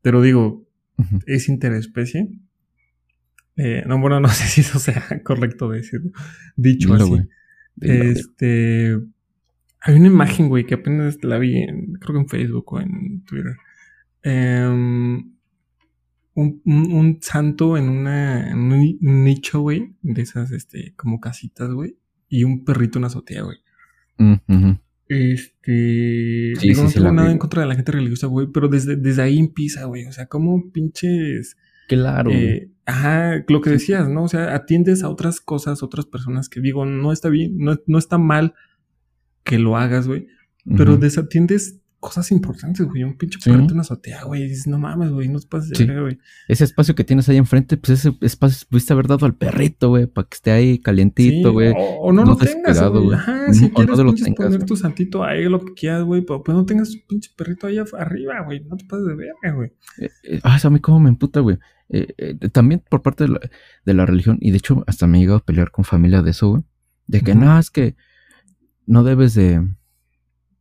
Pero 0.01 0.21
digo, 0.21 0.65
es 1.25 1.49
interespecie. 1.49 2.29
Eh, 3.57 3.83
no, 3.85 3.99
bueno, 3.99 4.19
no 4.21 4.29
sé 4.29 4.47
si 4.47 4.61
eso 4.61 4.79
sea 4.79 5.03
correcto 5.23 5.69
decirlo. 5.69 6.11
Dicho 6.55 6.93
así. 6.93 7.27
este. 7.81 8.97
Hay 9.81 9.95
una 9.95 10.07
imagen, 10.07 10.49
güey, 10.49 10.65
que 10.65 10.75
apenas 10.75 11.23
la 11.23 11.37
vi 11.37 11.57
en, 11.57 11.93
creo 11.93 12.15
que 12.15 12.21
en 12.21 12.29
Facebook 12.29 12.73
o 12.73 12.79
en 12.79 13.23
Twitter. 13.25 13.55
Em, 14.23 15.36
un, 16.37 17.17
santo 17.21 17.77
en, 17.77 17.89
una, 17.89 18.51
en 18.51 18.71
un 18.71 18.97
nicho, 19.01 19.61
güey, 19.61 19.95
de 20.01 20.21
esas, 20.21 20.51
este, 20.51 20.93
como 20.95 21.19
casitas, 21.19 21.71
güey, 21.71 21.97
y 22.29 22.43
un 22.43 22.63
perrito 22.63 22.99
en 22.99 23.05
azotea, 23.05 23.41
güey. 23.41 23.57
Mm, 24.19 24.71
este. 25.09 26.53
Sí, 26.55 26.67
digo, 26.69 26.83
no 26.83 26.91
tengo 26.91 27.11
nada 27.11 27.31
en 27.31 27.37
contra 27.39 27.63
de 27.63 27.67
la 27.67 27.75
gente 27.75 27.91
religiosa, 27.91 28.27
güey, 28.27 28.47
pero 28.53 28.67
desde, 28.67 28.95
desde 28.95 29.21
ahí 29.23 29.39
empieza, 29.39 29.85
güey. 29.85 30.05
O 30.05 30.11
sea, 30.11 30.27
como 30.27 30.71
pinches. 30.71 31.57
Claro. 31.87 32.29
Eh, 32.31 32.69
ajá, 32.85 33.43
lo 33.47 33.61
que 33.61 33.71
decías, 33.71 34.07
¿no? 34.07 34.23
O 34.23 34.27
sea, 34.27 34.53
atiendes 34.53 35.03
a 35.03 35.09
otras 35.09 35.39
cosas, 35.41 35.81
otras 35.81 36.05
personas 36.05 36.49
que 36.49 36.61
digo, 36.61 36.85
no 36.85 37.11
está 37.11 37.29
bien, 37.29 37.57
no, 37.57 37.77
no 37.87 37.97
está 37.97 38.17
mal 38.17 38.53
que 39.43 39.57
lo 39.57 39.77
hagas, 39.77 40.07
güey, 40.07 40.27
pero 40.75 40.97
desatiendes 40.97 41.79
cosas 41.99 42.31
importantes, 42.31 42.85
güey. 42.85 43.03
Un 43.03 43.17
pinche 43.17 43.39
perrito 43.43 43.65
en 43.65 43.73
una 43.73 43.81
azotea, 43.81 44.23
güey. 44.23 44.47
Dices, 44.47 44.67
no 44.67 44.77
mames, 44.77 45.11
güey, 45.11 45.27
no 45.27 45.39
te 45.39 45.47
pases 45.47 45.77
de 45.77 45.99
güey. 45.99 46.19
Ese 46.47 46.63
espacio 46.63 46.95
que 46.95 47.03
tienes 47.03 47.27
ahí 47.29 47.37
enfrente, 47.37 47.77
pues 47.77 47.99
ese 47.99 48.17
espacio 48.21 48.67
pudiste 48.69 48.93
haber 48.93 49.07
dado 49.07 49.25
al 49.25 49.35
perrito, 49.35 49.89
güey, 49.89 50.05
para 50.05 50.27
que 50.27 50.35
esté 50.35 50.51
ahí 50.51 50.79
calientito, 50.79 51.51
güey. 51.53 51.73
o, 51.75 52.11
no, 52.13 52.23
lo 52.23 52.37
tengas, 52.37 52.81
güey. 52.89 53.13
Ajá, 53.13 53.53
si 53.53 53.69
quieres 53.71 53.97
no 53.97 54.35
poner 54.35 54.65
tu 54.65 54.75
santito 54.75 55.23
ahí, 55.23 55.45
lo 55.45 55.63
que 55.63 55.73
quieras, 55.73 56.03
güey, 56.03 56.21
pero 56.21 56.43
pues 56.43 56.55
no 56.55 56.65
tengas 56.65 56.93
un 56.93 57.01
pinche 57.07 57.31
perrito 57.35 57.67
ahí 57.67 57.77
arriba, 57.77 58.43
güey. 58.45 58.63
No 58.63 58.77
te 58.77 58.85
pases 58.85 59.05
de 59.07 59.15
verga, 59.15 59.55
güey. 59.55 59.71
Eh, 59.99 60.09
eh, 60.23 60.39
ah, 60.43 60.57
eso 60.57 60.67
a 60.67 60.71
mí 60.71 60.79
como 60.79 60.99
me 60.99 61.09
emputa, 61.09 61.39
güey. 61.39 61.57
Eh, 61.89 62.35
también 62.51 62.83
por 62.89 63.01
parte 63.01 63.23
de 63.23 63.29
la, 63.31 63.39
de 63.85 63.93
la, 63.93 64.05
religión, 64.05 64.37
y 64.41 64.51
de 64.51 64.57
hecho 64.57 64.83
hasta 64.87 65.07
me 65.07 65.17
he 65.17 65.21
llegado 65.21 65.37
a 65.37 65.45
pelear 65.45 65.71
con 65.71 65.85
familia 65.85 66.21
de 66.21 66.31
eso, 66.31 66.49
güey. 66.49 66.63
De 67.07 67.21
que, 67.21 67.33
no, 67.33 67.57
es 67.57 67.71
que 67.71 67.95
no 68.85 69.03
debes 69.03 69.33
de 69.33 69.65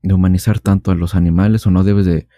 de 0.07 0.15
humanizar 0.15 0.61
tanto 0.61 0.93
a 0.93 0.95
los 0.95 1.17
animales 1.17 1.67
o 1.67 1.73
no 1.73 1.83
debes 1.83 2.07
de, 2.07 2.29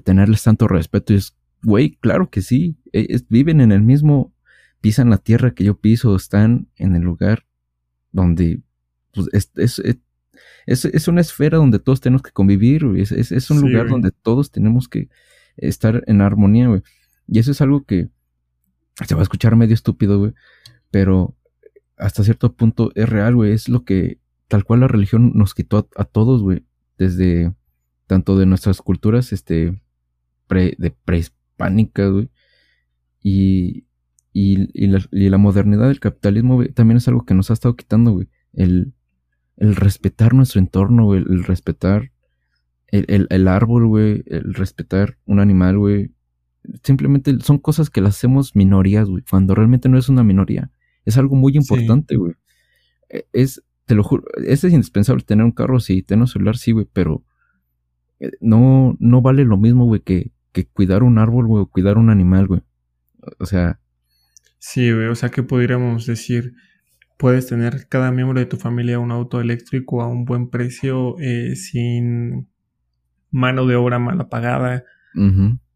tenerles 0.00 0.42
tanto 0.42 0.68
respeto. 0.68 1.14
Y 1.14 1.16
es, 1.16 1.36
güey, 1.62 1.96
claro 1.96 2.28
que 2.28 2.42
sí. 2.42 2.76
E, 2.92 3.18
viven 3.30 3.62
en 3.62 3.72
el 3.72 3.80
mismo, 3.80 4.34
pisan 4.82 5.08
la 5.08 5.16
tierra 5.16 5.54
que 5.54 5.64
yo 5.64 5.78
piso, 5.80 6.14
están 6.14 6.68
en 6.76 6.94
el 6.94 7.02
lugar 7.02 7.46
donde 8.12 8.60
pues, 9.14 9.28
es, 9.32 9.50
es, 9.56 10.84
es, 10.84 11.08
una 11.08 11.22
esfera 11.22 11.56
donde 11.56 11.78
todos 11.78 12.02
tenemos 12.02 12.20
que 12.22 12.30
convivir, 12.30 12.84
Es, 12.96 13.10
es, 13.12 13.50
un 13.50 13.62
lugar 13.62 13.88
donde 13.88 14.10
todos 14.10 14.50
tenemos 14.50 14.86
que 14.86 15.08
estar 15.56 16.04
en 16.06 16.20
armonía, 16.20 16.68
güey. 16.68 16.82
Y 17.26 17.38
eso 17.38 17.52
es 17.52 17.62
algo 17.62 17.84
que 17.84 18.10
se 19.06 19.14
va 19.14 19.22
a 19.22 19.22
escuchar 19.22 19.56
medio 19.56 19.72
estúpido, 19.72 20.18
güey. 20.18 20.34
Pero 20.90 21.34
hasta 21.96 22.22
cierto 22.22 22.52
punto 22.52 22.92
es 22.94 23.08
real, 23.08 23.34
güey. 23.34 23.52
Es 23.52 23.70
lo 23.70 23.84
que 23.84 24.20
tal 24.46 24.64
cual 24.64 24.80
la 24.80 24.88
religión 24.88 25.32
nos 25.34 25.54
quitó 25.54 25.88
a 25.96 26.04
todos, 26.04 26.42
güey 26.42 26.67
desde 26.98 27.54
tanto 28.06 28.36
de 28.36 28.46
nuestras 28.46 28.82
culturas 28.82 29.32
este 29.32 29.80
pre, 30.46 30.74
de 30.78 30.90
prehispánicas, 30.90 32.10
güey, 32.10 32.30
y, 33.22 33.86
y, 34.32 35.28
la, 35.28 35.38
modernidad 35.38 35.88
del 35.88 36.00
capitalismo, 36.00 36.56
güey, 36.56 36.72
también 36.72 36.98
es 36.98 37.08
algo 37.08 37.24
que 37.24 37.34
nos 37.34 37.50
ha 37.50 37.54
estado 37.54 37.76
quitando, 37.76 38.12
güey, 38.12 38.28
el, 38.52 38.92
el 39.56 39.76
respetar 39.76 40.34
nuestro 40.34 40.60
entorno, 40.60 41.04
güey, 41.04 41.20
el 41.20 41.44
respetar 41.44 42.12
el, 42.88 43.26
el, 43.28 43.48
árbol, 43.48 43.86
güey, 43.86 44.24
el 44.26 44.54
respetar 44.54 45.18
un 45.26 45.40
animal, 45.40 45.78
güey, 45.78 46.12
simplemente 46.82 47.36
son 47.40 47.58
cosas 47.58 47.90
que 47.90 48.00
las 48.00 48.16
hacemos 48.16 48.56
minorías, 48.56 49.08
güey, 49.08 49.22
cuando 49.28 49.54
realmente 49.54 49.88
no 49.88 49.98
es 49.98 50.08
una 50.08 50.24
minoría, 50.24 50.70
es 51.04 51.18
algo 51.18 51.36
muy 51.36 51.56
importante, 51.56 52.16
güey. 52.16 52.34
E, 53.10 53.26
es, 53.32 53.62
te 53.88 53.94
lo 53.94 54.04
juro, 54.04 54.24
es 54.46 54.62
indispensable 54.64 55.24
tener 55.24 55.46
un 55.46 55.50
carro, 55.50 55.80
sí, 55.80 56.02
tener 56.02 56.20
un 56.20 56.28
celular, 56.28 56.58
sí, 56.58 56.72
güey, 56.72 56.86
pero 56.92 57.24
eh, 58.20 58.32
no, 58.40 58.96
no 59.00 59.22
vale 59.22 59.46
lo 59.46 59.56
mismo, 59.56 59.86
güey, 59.86 60.02
que, 60.02 60.30
que 60.52 60.66
cuidar 60.66 61.02
un 61.02 61.18
árbol, 61.18 61.46
güey, 61.46 61.62
o 61.62 61.66
cuidar 61.66 61.96
un 61.96 62.10
animal, 62.10 62.46
güey. 62.46 62.60
O 63.38 63.46
sea. 63.46 63.80
Sí, 64.58 64.92
güey, 64.92 65.06
o 65.06 65.14
sea, 65.14 65.30
que 65.30 65.42
podríamos 65.42 66.04
decir, 66.04 66.52
puedes 67.16 67.46
tener 67.46 67.88
cada 67.88 68.12
miembro 68.12 68.38
de 68.38 68.44
tu 68.44 68.58
familia 68.58 68.98
un 68.98 69.10
auto 69.10 69.40
eléctrico 69.40 70.02
a 70.02 70.06
un 70.06 70.26
buen 70.26 70.50
precio, 70.50 71.16
eh, 71.18 71.56
sin 71.56 72.46
mano 73.30 73.66
de 73.66 73.76
obra 73.76 73.98
mal 73.98 74.28
pagada 74.28 74.84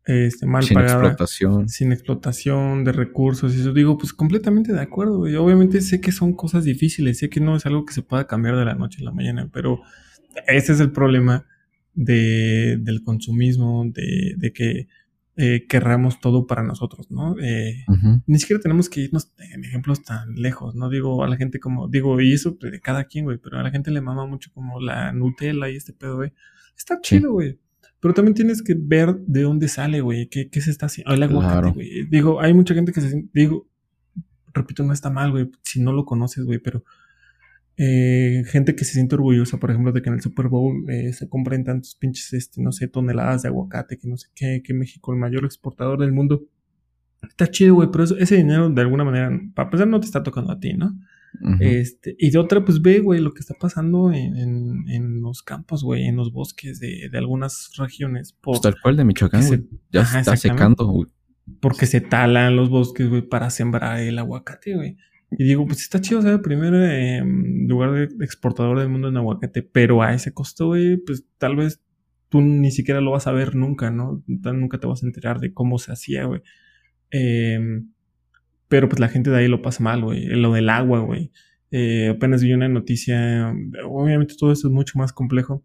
este, 0.05 0.47
mal 0.47 0.63
sin 0.65 0.79
explotación. 0.79 1.69
Sin 1.69 1.93
explotación 1.93 2.85
de 2.85 2.93
recursos. 2.93 3.55
Y 3.55 3.61
eso 3.61 3.73
digo, 3.73 3.97
pues 3.99 4.13
completamente 4.13 4.73
de 4.73 4.81
acuerdo. 4.81 5.29
Y 5.29 5.37
obviamente 5.37 5.81
sé 5.81 6.01
que 6.01 6.13
son 6.13 6.35
cosas 6.35 6.65
difíciles, 6.65 7.19
sé 7.19 7.31
que 7.31 7.41
no 7.41 7.57
es 7.57 7.67
algo 7.67 7.85
que 7.85 7.95
se 7.95 8.03
pueda 8.03 8.27
cambiar 8.27 8.57
de 8.57 8.65
la 8.65 8.75
noche 8.75 8.99
a 9.01 9.05
la 9.05 9.13
mañana, 9.13 9.49
pero 9.53 9.81
ese 10.47 10.73
es 10.73 10.81
el 10.81 10.93
problema 10.93 11.47
de, 11.95 12.79
del 12.81 13.03
consumismo, 13.03 13.85
de, 13.87 14.35
de 14.37 14.53
que 14.53 14.89
eh, 15.37 15.67
querramos 15.67 16.21
todo 16.21 16.47
para 16.47 16.63
nosotros, 16.63 17.11
¿no? 17.11 17.39
Eh, 17.41 17.87
Ni 18.27 18.39
siquiera 18.39 18.61
tenemos 18.61 18.91
que 18.91 19.01
irnos 19.01 19.33
en 19.39 19.65
ejemplos 19.65 20.03
tan 20.03 20.35
lejos, 20.35 20.75
¿no? 20.75 20.91
Digo, 20.91 21.25
a 21.25 21.29
la 21.29 21.37
gente 21.37 21.59
como, 21.59 21.89
digo, 21.89 22.21
y 22.21 22.35
eso 22.35 22.57
de 22.61 22.81
cada 22.81 23.05
quien, 23.05 23.25
güey, 23.25 23.39
pero 23.39 23.59
a 23.59 23.63
la 23.63 23.71
gente 23.71 23.91
le 23.91 24.03
mama 24.03 24.27
mucho 24.27 24.51
como 24.53 24.79
la 24.79 25.13
Nutella 25.13 25.71
y 25.71 25.77
este 25.77 25.95
pedo, 25.95 26.17
güey. 26.17 26.33
Está 26.77 27.01
chido, 27.01 27.33
güey. 27.33 27.59
Pero 28.03 28.15
también 28.15 28.35
tienes 28.35 28.63
que 28.63 28.75
ver 28.77 29.15
de 29.29 29.43
dónde 29.43 29.69
sale, 29.69 30.01
güey, 30.01 30.29
qué, 30.29 30.51
qué 30.51 30.61
se 30.61 30.73
está 30.73 30.87
haciendo. 30.87 31.15
El 31.15 31.23
aguacate, 31.23 31.71
güey. 31.71 32.05
Digo, 32.11 32.41
hay 32.41 32.53
mucha 32.53 32.75
gente 32.75 32.91
que 32.93 33.01
se... 33.01 33.29
Digo, 33.33 33.71
repito, 34.53 34.83
no 34.83 34.93
está 34.93 35.09
mal, 35.09 35.31
güey, 35.31 35.49
si 35.63 35.81
no 35.81 35.93
lo 35.93 36.05
conoces, 36.05 36.45
güey, 36.45 36.59
pero... 36.59 36.83
Eh, 37.77 38.43
gente 38.49 38.75
que 38.75 38.85
se 38.85 38.95
siente 38.95 39.15
orgullosa, 39.15 39.59
por 39.59 39.71
ejemplo, 39.71 39.93
de 39.93 40.03
que 40.03 40.09
en 40.09 40.17
el 40.17 40.21
Super 40.21 40.49
Bowl 40.49 40.85
eh, 40.91 41.13
se 41.13 41.29
compren 41.29 41.63
tantos 41.63 41.95
pinches, 41.95 42.33
este, 42.33 42.61
no 42.61 42.73
sé, 42.73 42.89
toneladas 42.89 43.43
de 43.43 43.49
aguacate, 43.49 43.97
que 43.97 44.09
no 44.09 44.17
sé 44.17 44.29
qué, 44.35 44.63
que 44.65 44.75
México 44.75 45.13
el 45.13 45.21
mayor 45.21 45.45
exportador 45.45 46.01
del 46.01 46.11
mundo. 46.11 46.45
Está 47.23 47.47
chido, 47.47 47.77
güey, 47.77 47.89
pero 47.93 48.03
ese 48.03 48.37
dinero 48.37 48.69
de 48.69 48.83
alguna 48.83 49.05
manera, 49.05 49.31
para 49.55 49.69
empezar, 49.69 49.87
no 49.87 50.01
te 50.01 50.07
está 50.07 50.25
tocando 50.25 50.51
a 50.51 50.59
ti, 50.59 50.75
¿no? 50.75 50.93
Este, 51.61 52.15
y 52.19 52.31
de 52.31 52.39
otra, 52.39 52.65
pues 52.65 52.83
ve, 52.83 53.01
güey, 53.01 53.21
lo 53.21 53.33
que 53.33 53.41
está 53.41 53.55
pasando 53.55 54.13
en, 54.13 54.37
en, 54.89 55.23
los 55.23 55.43
campos, 55.43 55.83
güey, 55.83 56.07
en 56.07 56.17
los 56.17 56.33
bosques 56.33 56.79
de, 56.79 57.09
de 57.11 57.19
algunas 57.19 57.71
regiones. 57.77 58.33
Por, 58.33 58.53
pues 58.53 58.61
tal 58.61 58.77
cual 58.81 58.97
de 58.97 59.05
Michoacán, 59.05 59.47
güey. 59.47 59.65
Ya 59.91 60.03
está 60.03 60.37
secando, 60.37 60.87
güey. 60.87 61.09
Porque 61.61 61.87
se 61.87 62.01
talan 62.01 62.57
los 62.57 62.71
bosques, 62.71 63.09
güey, 63.09 63.23
para 63.23 63.51
sembrar 63.51 64.01
el 64.01 64.19
aguacate, 64.19 64.75
güey. 64.75 64.97
Y 65.31 65.45
digo, 65.45 65.67
pues 65.67 65.81
está 65.81 66.01
chido 66.01 66.21
el 66.21 66.43
primer 66.43 66.75
em, 66.75 67.67
lugar 67.67 67.93
de 67.93 68.25
exportador 68.25 68.79
del 68.79 68.91
mundo 68.91 69.09
en 69.09 69.17
aguacate, 69.17 69.63
pero 69.63 70.03
a 70.03 70.13
ese 70.13 70.35
costo, 70.35 70.69
güey, 70.69 70.99
pues 70.99 71.25
tal 71.39 71.57
vez 71.57 71.83
tú 72.29 72.41
ni 72.43 72.71
siquiera 72.71 73.01
lo 73.01 73.13
vas 73.13 73.27
a 73.27 73.33
ver 73.33 73.55
nunca, 73.55 73.91
¿no? 73.91 74.23
Nunca 74.27 74.79
te 74.79 74.87
vas 74.87 75.03
a 75.03 75.07
enterar 75.07 75.41
de 75.41 75.53
cómo 75.55 75.79
se 75.79 75.93
hacía, 75.93 76.25
güey. 76.25 76.43
Eh, 77.11 77.83
pero 78.73 78.89
pues 78.89 79.01
la 79.01 79.11
gente 79.11 79.29
de 79.29 79.37
ahí 79.37 79.49
lo 79.49 79.61
pasa 79.61 79.85
mal, 79.85 80.03
güey. 80.03 80.25
Lo 80.29 80.55
del 80.55 80.71
agua, 80.71 81.01
güey. 81.01 81.31
Eh, 81.71 82.09
apenas 82.09 82.43
vi 82.43 82.55
una 82.55 82.71
noticia. 82.71 83.55
Obviamente 83.85 84.35
todo 84.35 84.51
esto 84.51 84.69
es 84.69 84.73
mucho 84.73 84.99
más 84.99 85.13
complejo. 85.13 85.63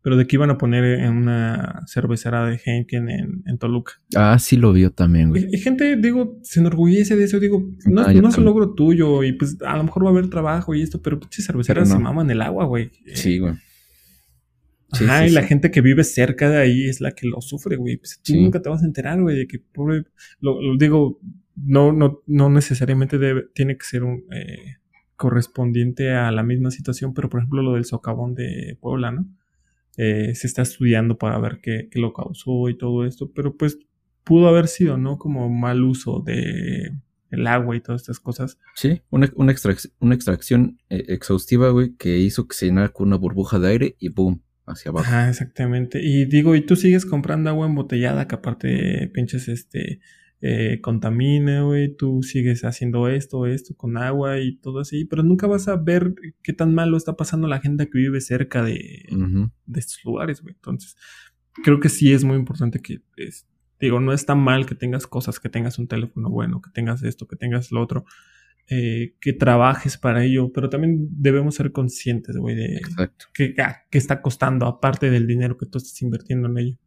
Pero 0.00 0.16
de 0.16 0.28
que 0.28 0.36
iban 0.36 0.48
a 0.48 0.56
poner 0.56 1.00
en 1.00 1.10
una 1.10 1.82
cervecera 1.88 2.46
de 2.46 2.60
Henken 2.64 3.10
en, 3.10 3.58
Toluca. 3.58 3.94
Ah, 4.14 4.38
sí 4.38 4.56
lo 4.56 4.72
vio 4.72 4.92
también, 4.92 5.30
güey. 5.30 5.48
Y, 5.50 5.58
gente, 5.58 5.96
digo, 5.96 6.38
se 6.44 6.60
enorgullece 6.60 7.16
de 7.16 7.24
eso. 7.24 7.40
Digo, 7.40 7.68
no, 7.86 8.02
ah, 8.02 8.12
es 8.12 8.38
un 8.38 8.44
logro 8.44 8.74
tuyo. 8.74 9.24
Y 9.24 9.32
pues 9.32 9.56
a 9.66 9.76
lo 9.76 9.82
mejor 9.82 10.04
va 10.04 10.10
a 10.10 10.12
haber 10.12 10.30
trabajo 10.30 10.72
y 10.72 10.82
esto. 10.82 11.02
Pero 11.02 11.18
pinches 11.18 11.46
cerveceras 11.46 11.88
se 11.88 11.98
maman 11.98 12.30
el 12.30 12.42
agua, 12.42 12.64
güey. 12.66 12.92
Sí, 13.12 13.40
güey. 13.40 13.54
Ajá, 14.92 15.26
y 15.26 15.30
la 15.30 15.42
gente 15.42 15.72
que 15.72 15.80
vive 15.80 16.04
cerca 16.04 16.48
de 16.48 16.58
ahí 16.58 16.88
es 16.88 17.00
la 17.00 17.10
que 17.10 17.26
lo 17.26 17.40
sufre, 17.40 17.74
güey. 17.74 17.96
Pues 17.96 18.20
tú 18.22 18.34
nunca 18.36 18.62
te 18.62 18.68
vas 18.68 18.84
a 18.84 18.86
enterar, 18.86 19.20
güey, 19.20 19.36
de 19.36 19.46
que 19.48 19.58
pobre. 19.58 20.04
lo, 20.40 20.56
digo, 20.78 21.20
no, 21.64 21.92
no, 21.92 22.22
no 22.26 22.50
necesariamente 22.50 23.18
debe, 23.18 23.46
tiene 23.54 23.76
que 23.76 23.84
ser 23.84 24.04
un 24.04 24.24
eh, 24.32 24.76
correspondiente 25.16 26.12
a 26.12 26.30
la 26.30 26.42
misma 26.42 26.70
situación, 26.70 27.14
pero 27.14 27.28
por 27.28 27.40
ejemplo 27.40 27.62
lo 27.62 27.74
del 27.74 27.84
socavón 27.84 28.34
de 28.34 28.78
Puebla, 28.80 29.10
¿no? 29.10 29.26
Eh, 29.96 30.34
se 30.34 30.46
está 30.46 30.62
estudiando 30.62 31.18
para 31.18 31.38
ver 31.38 31.60
qué, 31.62 31.88
qué, 31.90 31.98
lo 31.98 32.12
causó 32.12 32.68
y 32.68 32.78
todo 32.78 33.04
esto, 33.04 33.30
pero 33.34 33.56
pues 33.56 33.78
pudo 34.24 34.48
haber 34.48 34.68
sido, 34.68 34.96
¿no? 34.96 35.18
Como 35.18 35.48
mal 35.50 35.82
uso 35.82 36.22
de 36.24 36.92
el 37.30 37.46
agua 37.46 37.76
y 37.76 37.80
todas 37.80 38.02
estas 38.02 38.20
cosas. 38.20 38.58
Sí, 38.74 39.02
una, 39.10 39.30
una, 39.36 39.54
una 40.00 40.14
extracción 40.14 40.78
eh, 40.88 41.04
exhaustiva, 41.08 41.70
güey, 41.70 41.94
que 41.96 42.18
hizo 42.18 42.48
que 42.48 42.56
se 42.56 42.66
llenara 42.66 42.88
con 42.88 43.08
una 43.08 43.16
burbuja 43.16 43.58
de 43.58 43.68
aire 43.68 43.96
y 43.98 44.08
boom, 44.08 44.42
hacia 44.66 44.90
abajo. 44.90 45.06
Ah, 45.10 45.28
exactamente. 45.28 46.00
Y 46.02 46.24
digo, 46.24 46.54
y 46.54 46.62
tú 46.62 46.76
sigues 46.76 47.06
comprando 47.06 47.50
agua 47.50 47.66
embotellada, 47.66 48.26
que 48.26 48.34
aparte 48.34 49.10
pinches 49.12 49.48
este 49.48 50.00
eh, 50.42 50.80
contamina, 50.80 51.62
güey, 51.62 51.94
tú 51.94 52.22
sigues 52.22 52.64
haciendo 52.64 53.08
esto, 53.08 53.46
esto 53.46 53.74
con 53.76 53.96
agua 53.98 54.40
y 54.40 54.56
todo 54.56 54.80
así, 54.80 55.04
pero 55.04 55.22
nunca 55.22 55.46
vas 55.46 55.68
a 55.68 55.76
ver 55.76 56.14
qué 56.42 56.52
tan 56.52 56.74
malo 56.74 56.96
está 56.96 57.16
pasando 57.16 57.46
la 57.46 57.60
gente 57.60 57.88
que 57.88 57.98
vive 57.98 58.20
cerca 58.20 58.62
de, 58.62 59.04
de 59.66 59.80
estos 59.80 60.04
lugares, 60.04 60.40
güey. 60.42 60.54
Entonces, 60.54 60.96
creo 61.62 61.80
que 61.80 61.88
sí 61.88 62.12
es 62.12 62.24
muy 62.24 62.36
importante 62.36 62.80
que 62.80 63.02
Digo, 63.80 63.98
no 63.98 64.12
está 64.12 64.34
mal 64.34 64.66
que 64.66 64.74
tengas 64.74 65.06
cosas, 65.06 65.40
que 65.40 65.48
tengas 65.48 65.78
un 65.78 65.88
teléfono 65.88 66.28
bueno, 66.28 66.60
que 66.60 66.70
tengas 66.70 67.02
esto, 67.02 67.26
que 67.26 67.36
tengas 67.36 67.72
lo 67.72 67.80
otro, 67.80 68.04
eh, 68.68 69.16
que 69.20 69.32
trabajes 69.32 69.96
para 69.96 70.22
ello, 70.22 70.52
pero 70.52 70.68
también 70.68 71.08
debemos 71.10 71.54
ser 71.54 71.72
conscientes, 71.72 72.36
güey, 72.36 72.56
de 72.56 72.80
qué 73.32 73.54
que 73.54 73.98
está 73.98 74.20
costando, 74.20 74.66
aparte 74.66 75.10
del 75.10 75.26
dinero 75.26 75.56
que 75.56 75.64
tú 75.64 75.78
estás 75.78 76.00
invirtiendo 76.02 76.48
en 76.48 76.58
ello. 76.58 76.78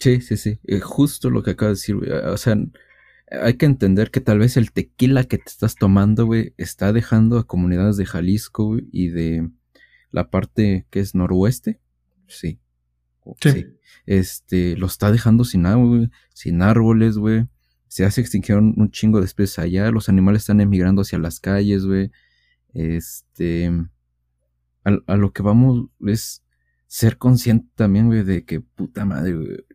Sí, 0.00 0.20
sí, 0.20 0.36
sí. 0.36 0.58
Eh, 0.64 0.80
justo 0.80 1.30
lo 1.30 1.42
que 1.42 1.52
acabas 1.52 1.78
de 1.78 1.80
decir, 1.80 1.96
güey. 1.96 2.10
O 2.10 2.36
sea, 2.36 2.56
hay 3.30 3.54
que 3.54 3.66
entender 3.66 4.10
que 4.10 4.20
tal 4.20 4.38
vez 4.38 4.56
el 4.56 4.72
tequila 4.72 5.24
que 5.24 5.38
te 5.38 5.48
estás 5.48 5.76
tomando, 5.76 6.26
güey, 6.26 6.54
está 6.56 6.92
dejando 6.92 7.38
a 7.38 7.46
comunidades 7.46 7.96
de 7.96 8.06
Jalisco 8.06 8.78
y 8.90 9.08
de 9.08 9.48
la 10.10 10.30
parte 10.30 10.86
que 10.90 11.00
es 11.00 11.14
noroeste. 11.14 11.80
Sí. 12.26 12.60
Sí. 13.40 13.66
Este, 14.06 14.76
lo 14.76 14.86
está 14.86 15.12
dejando 15.12 15.44
sin 15.44 15.66
agua, 15.66 16.08
sin 16.34 16.62
árboles, 16.62 17.16
güey 17.16 17.46
se 17.90 18.04
hace 18.04 18.20
extinción 18.20 18.74
un 18.76 18.92
chingo 18.92 19.18
de 19.18 19.26
especies 19.26 19.58
allá, 19.58 19.90
los 19.90 20.08
animales 20.08 20.42
están 20.42 20.60
emigrando 20.60 21.02
hacia 21.02 21.18
las 21.18 21.40
calles, 21.40 21.84
güey. 21.84 22.12
Este, 22.72 23.68
a, 24.84 25.16
lo 25.16 25.32
que 25.32 25.42
vamos 25.42 25.88
es 26.06 26.44
ser 26.86 27.18
consciente 27.18 27.68
también, 27.74 28.06
güey, 28.06 28.22
de 28.22 28.44
que 28.44 28.60
puta 28.60 29.04
madre, 29.04 29.34
güey. 29.34 29.66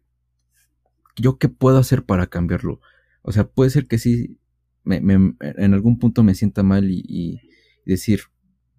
¿Yo 1.18 1.38
qué 1.38 1.50
puedo 1.50 1.78
hacer 1.78 2.06
para 2.06 2.28
cambiarlo? 2.28 2.80
O 3.28 3.32
sea, 3.32 3.48
puede 3.48 3.72
ser 3.72 3.88
que 3.88 3.98
sí, 3.98 4.38
me, 4.84 4.98
en 4.98 5.74
algún 5.74 5.98
punto 5.98 6.24
me 6.24 6.36
sienta 6.36 6.62
mal 6.62 6.92
y, 6.92 7.42
decir, 7.86 8.22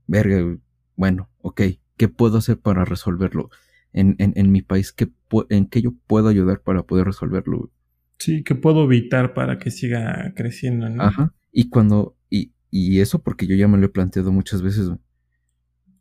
verga, 0.07 0.57
bueno, 0.95 1.29
ok, 1.39 1.63
¿qué 1.97 2.09
puedo 2.09 2.39
hacer 2.39 2.59
para 2.59 2.85
resolverlo? 2.85 3.51
En, 3.93 4.15
en, 4.19 4.33
en 4.37 4.53
mi 4.53 4.63
país, 4.63 4.93
¿qué, 4.93 5.11
¿en 5.51 5.67
qué 5.67 5.83
yo 5.83 5.95
puedo 6.07 6.29
ayudar 6.29 6.61
para 6.61 6.85
poder 6.85 7.07
resolverlo? 7.07 7.73
Sí, 8.19 8.45
que 8.45 8.55
puedo 8.55 8.85
evitar 8.85 9.35
para 9.35 9.59
que 9.59 9.73
siga 9.73 10.33
creciendo, 10.37 10.89
¿no? 10.89 11.03
Ajá. 11.03 11.35
Y 11.51 11.69
cuando, 11.69 12.17
y, 12.31 12.53
y 12.71 13.01
eso 13.01 13.23
porque 13.23 13.49
yo 13.49 13.57
ya 13.57 13.67
me 13.67 13.79
lo 13.79 13.87
he 13.87 13.91
planteado 13.91 14.31
muchas 14.31 14.63
veces. 14.63 14.91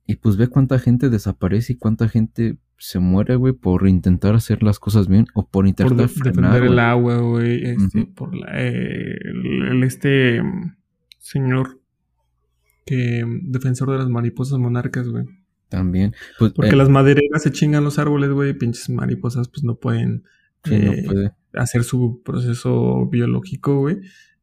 Y 0.06 0.18
pues 0.18 0.38
ve 0.38 0.50
cuánta 0.50 0.78
gente 0.78 1.10
desaparece 1.10 1.74
y 1.74 1.78
cuánta 1.78 2.08
gente 2.10 2.60
se 2.78 3.00
muere, 3.00 3.36
güey, 3.36 3.54
por 3.54 3.88
intentar 3.88 4.36
hacer 4.36 4.62
las 4.64 4.80
cosas 4.80 5.08
bien 5.08 5.28
o 5.34 5.48
por 5.48 5.68
intentar 5.68 5.96
por 5.96 6.08
defender 6.24 6.64
el 6.64 6.80
agua, 6.80 7.18
güey, 7.18 7.64
este, 7.64 8.06
por 8.06 8.36
la, 8.36 8.48
eh, 8.54 9.16
el, 9.24 9.84
este 9.84 10.42
señor 11.20 11.80
que 12.86 13.24
defensor 13.44 13.92
de 13.92 13.98
las 13.98 14.10
mariposas 14.10 14.60
monarcas, 14.60 15.08
güey. 15.08 15.26
También. 15.70 16.14
Pues, 16.38 16.54
Porque 16.54 16.72
eh 16.72 16.76
las 16.76 16.90
madereras 16.90 17.42
se 17.42 17.52
chingan 17.52 17.84
los 17.84 17.98
árboles, 17.98 18.30
güey, 18.30 18.54
pinches 18.54 18.90
mariposas 18.90 19.50
pues 19.50 19.64
no 19.64 19.76
pueden 19.76 20.24
eh, 20.70 21.32
hacer 21.54 21.84
su 21.84 22.22
proceso 22.24 23.08
biológico, 23.08 23.80
güey. 23.80 23.98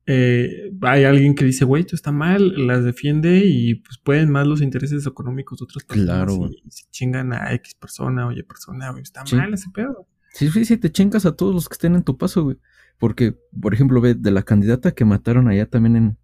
Eh, 0.07 0.73
hay 0.81 1.05
alguien 1.05 1.35
que 1.35 1.45
dice, 1.45 1.65
güey, 1.65 1.83
esto 1.83 1.95
está 1.95 2.11
mal, 2.11 2.67
las 2.67 2.85
defiende 2.85 3.43
y 3.45 3.77
pues 3.77 3.99
pueden 3.99 4.31
más 4.31 4.47
los 4.47 4.61
intereses 4.61 5.07
económicos 5.07 5.61
de 5.61 5.65
otras 5.65 5.85
personas. 5.85 6.27
Claro. 6.27 6.51
Y, 6.65 6.71
se 6.71 6.85
chingan 6.91 7.33
a 7.33 7.53
X 7.55 7.75
persona, 7.75 8.27
oye 8.27 8.43
persona, 8.43 8.91
güey, 8.91 9.03
está 9.03 9.23
mal 9.33 9.55
ese 9.55 9.71
pedo. 9.71 10.09
Sí, 10.33 10.49
sí, 10.51 10.65
sí, 10.65 10.77
te 10.77 10.91
chingas 10.91 11.27
a 11.27 11.37
todos 11.37 11.55
los 11.55 11.69
que 11.69 11.75
estén 11.75 11.95
en 11.95 12.03
tu 12.03 12.17
paso, 12.17 12.43
güey. 12.45 12.59
Porque, 12.99 13.37
por 13.61 13.75
ejemplo, 13.75 14.01
ve, 14.01 14.15
de 14.15 14.31
la 14.31 14.43
candidata 14.43 14.93
que 14.93 15.05
mataron 15.05 15.49
allá 15.49 15.67
también 15.67 15.97
en, 15.97 16.19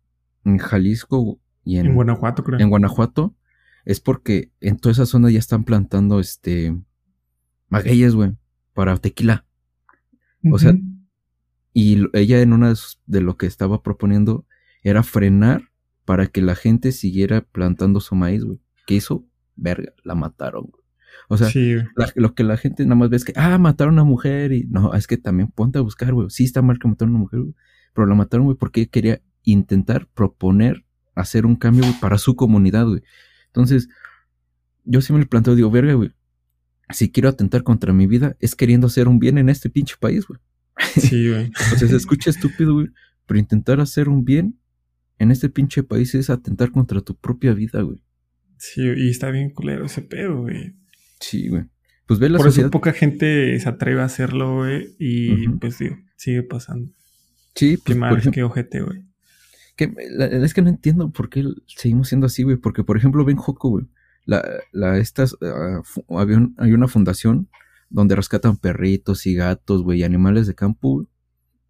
en 0.44 0.58
Jalisco 0.58 1.40
y 1.64 1.76
en, 1.78 1.86
en 1.86 1.94
Guanajuato, 1.94 2.42
creo. 2.42 2.58
En 2.58 2.70
Guanajuato, 2.70 3.36
es 3.84 4.00
porque 4.00 4.52
en 4.60 4.78
toda 4.78 4.92
esa 4.92 5.06
zona 5.06 5.30
ya 5.30 5.38
están 5.38 5.64
plantando 5.64 6.20
este 6.20 6.76
magueyes, 7.68 8.14
güey, 8.14 8.36
para 8.74 8.96
tequila. 8.96 9.44
O 10.50 10.58
sea, 10.58 10.74
y 11.80 12.08
ella 12.12 12.42
en 12.42 12.52
una 12.52 12.74
de 13.06 13.20
lo 13.20 13.36
que 13.36 13.46
estaba 13.46 13.84
proponiendo 13.84 14.44
era 14.82 15.04
frenar 15.04 15.70
para 16.04 16.26
que 16.26 16.42
la 16.42 16.56
gente 16.56 16.90
siguiera 16.90 17.42
plantando 17.42 18.00
su 18.00 18.16
maíz, 18.16 18.42
güey. 18.42 18.58
¿Qué 18.84 18.94
hizo? 18.94 19.24
Verga, 19.54 19.92
la 20.02 20.16
mataron, 20.16 20.64
güey. 20.64 20.82
O 21.28 21.36
sea, 21.36 21.48
lo 22.16 22.34
que 22.34 22.42
la 22.42 22.56
gente 22.56 22.82
nada 22.82 22.96
más 22.96 23.10
ve 23.10 23.16
es 23.16 23.24
que, 23.24 23.32
ah, 23.36 23.58
mataron 23.58 23.96
a 24.00 24.02
una 24.02 24.10
mujer 24.10 24.50
y 24.50 24.64
no, 24.68 24.92
es 24.92 25.06
que 25.06 25.18
también 25.18 25.52
ponte 25.52 25.78
a 25.78 25.82
buscar, 25.82 26.12
güey. 26.14 26.28
Sí 26.30 26.42
está 26.42 26.62
mal 26.62 26.80
que 26.80 26.88
mataron 26.88 27.14
a 27.14 27.16
una 27.18 27.22
mujer, 27.22 27.40
güey. 27.42 27.54
Pero 27.94 28.08
la 28.08 28.16
mataron, 28.16 28.46
güey, 28.46 28.56
porque 28.58 28.88
quería 28.88 29.22
intentar 29.44 30.08
proponer 30.14 30.84
hacer 31.14 31.46
un 31.46 31.54
cambio, 31.54 31.84
güey, 31.84 31.94
para 32.00 32.18
su 32.18 32.34
comunidad, 32.34 32.86
güey. 32.86 33.04
Entonces, 33.46 33.88
yo 34.82 35.00
sí 35.00 35.12
me 35.12 35.20
lo 35.20 35.28
planteo, 35.28 35.54
digo, 35.54 35.70
verga, 35.70 35.92
güey 35.94 36.12
si 36.90 37.10
quiero 37.10 37.28
atentar 37.28 37.62
contra 37.62 37.92
mi 37.92 38.06
vida, 38.06 38.36
es 38.40 38.54
queriendo 38.54 38.86
hacer 38.86 39.08
un 39.08 39.18
bien 39.18 39.38
en 39.38 39.48
este 39.48 39.68
pinche 39.68 39.96
país, 39.98 40.26
güey. 40.26 40.40
Sí, 40.96 41.28
güey. 41.30 41.50
o 41.74 41.78
sea, 41.78 41.88
se 41.88 41.96
escucha 41.96 42.30
estúpido, 42.30 42.74
güey. 42.74 42.88
Pero 43.26 43.40
intentar 43.40 43.80
hacer 43.80 44.08
un 44.08 44.24
bien 44.24 44.58
en 45.18 45.30
este 45.30 45.48
pinche 45.48 45.82
país 45.82 46.14
es 46.14 46.30
atentar 46.30 46.70
contra 46.70 47.00
tu 47.00 47.14
propia 47.16 47.52
vida, 47.52 47.82
güey. 47.82 48.02
Sí, 48.58 48.82
y 48.82 49.10
está 49.10 49.30
bien 49.30 49.50
culero 49.50 49.86
ese 49.86 50.02
pedo, 50.02 50.42
güey. 50.42 50.74
Sí, 51.20 51.48
güey. 51.48 51.64
Pues 52.06 52.18
ve 52.20 52.30
la 52.30 52.38
Por 52.38 52.48
eso 52.48 52.70
poca 52.70 52.92
gente 52.92 53.58
se 53.60 53.68
atreve 53.68 54.00
a 54.00 54.06
hacerlo, 54.06 54.56
güey. 54.56 54.96
Y 54.98 55.48
pues 55.48 55.78
digo, 55.78 55.96
sigue 56.16 56.42
pasando. 56.42 56.90
Sí, 57.54 57.76
pues, 57.76 57.84
Qué 57.84 57.94
mal, 57.94 58.30
qué 58.30 58.42
ojete, 58.42 58.80
güey. 58.80 59.04
Que, 59.76 59.92
es 60.42 60.54
que 60.54 60.62
no 60.62 60.70
entiendo 60.70 61.10
por 61.10 61.28
qué 61.28 61.44
seguimos 61.66 62.08
siendo 62.08 62.26
así, 62.26 62.42
güey. 62.42 62.56
Porque, 62.56 62.82
por 62.82 62.96
ejemplo, 62.96 63.24
ven 63.24 63.36
Joco, 63.36 63.68
güey 63.68 63.86
la, 64.28 64.46
la 64.72 64.98
estas, 64.98 65.32
uh, 65.32 66.18
hay 66.58 66.72
una 66.72 66.86
fundación 66.86 67.48
donde 67.90 68.16
rescatan 68.16 68.56
perritos 68.56 69.26
y 69.26 69.34
gatos, 69.34 69.82
güey, 69.82 70.00
y 70.00 70.04
animales 70.04 70.46
de 70.46 70.54
campo, 70.54 71.06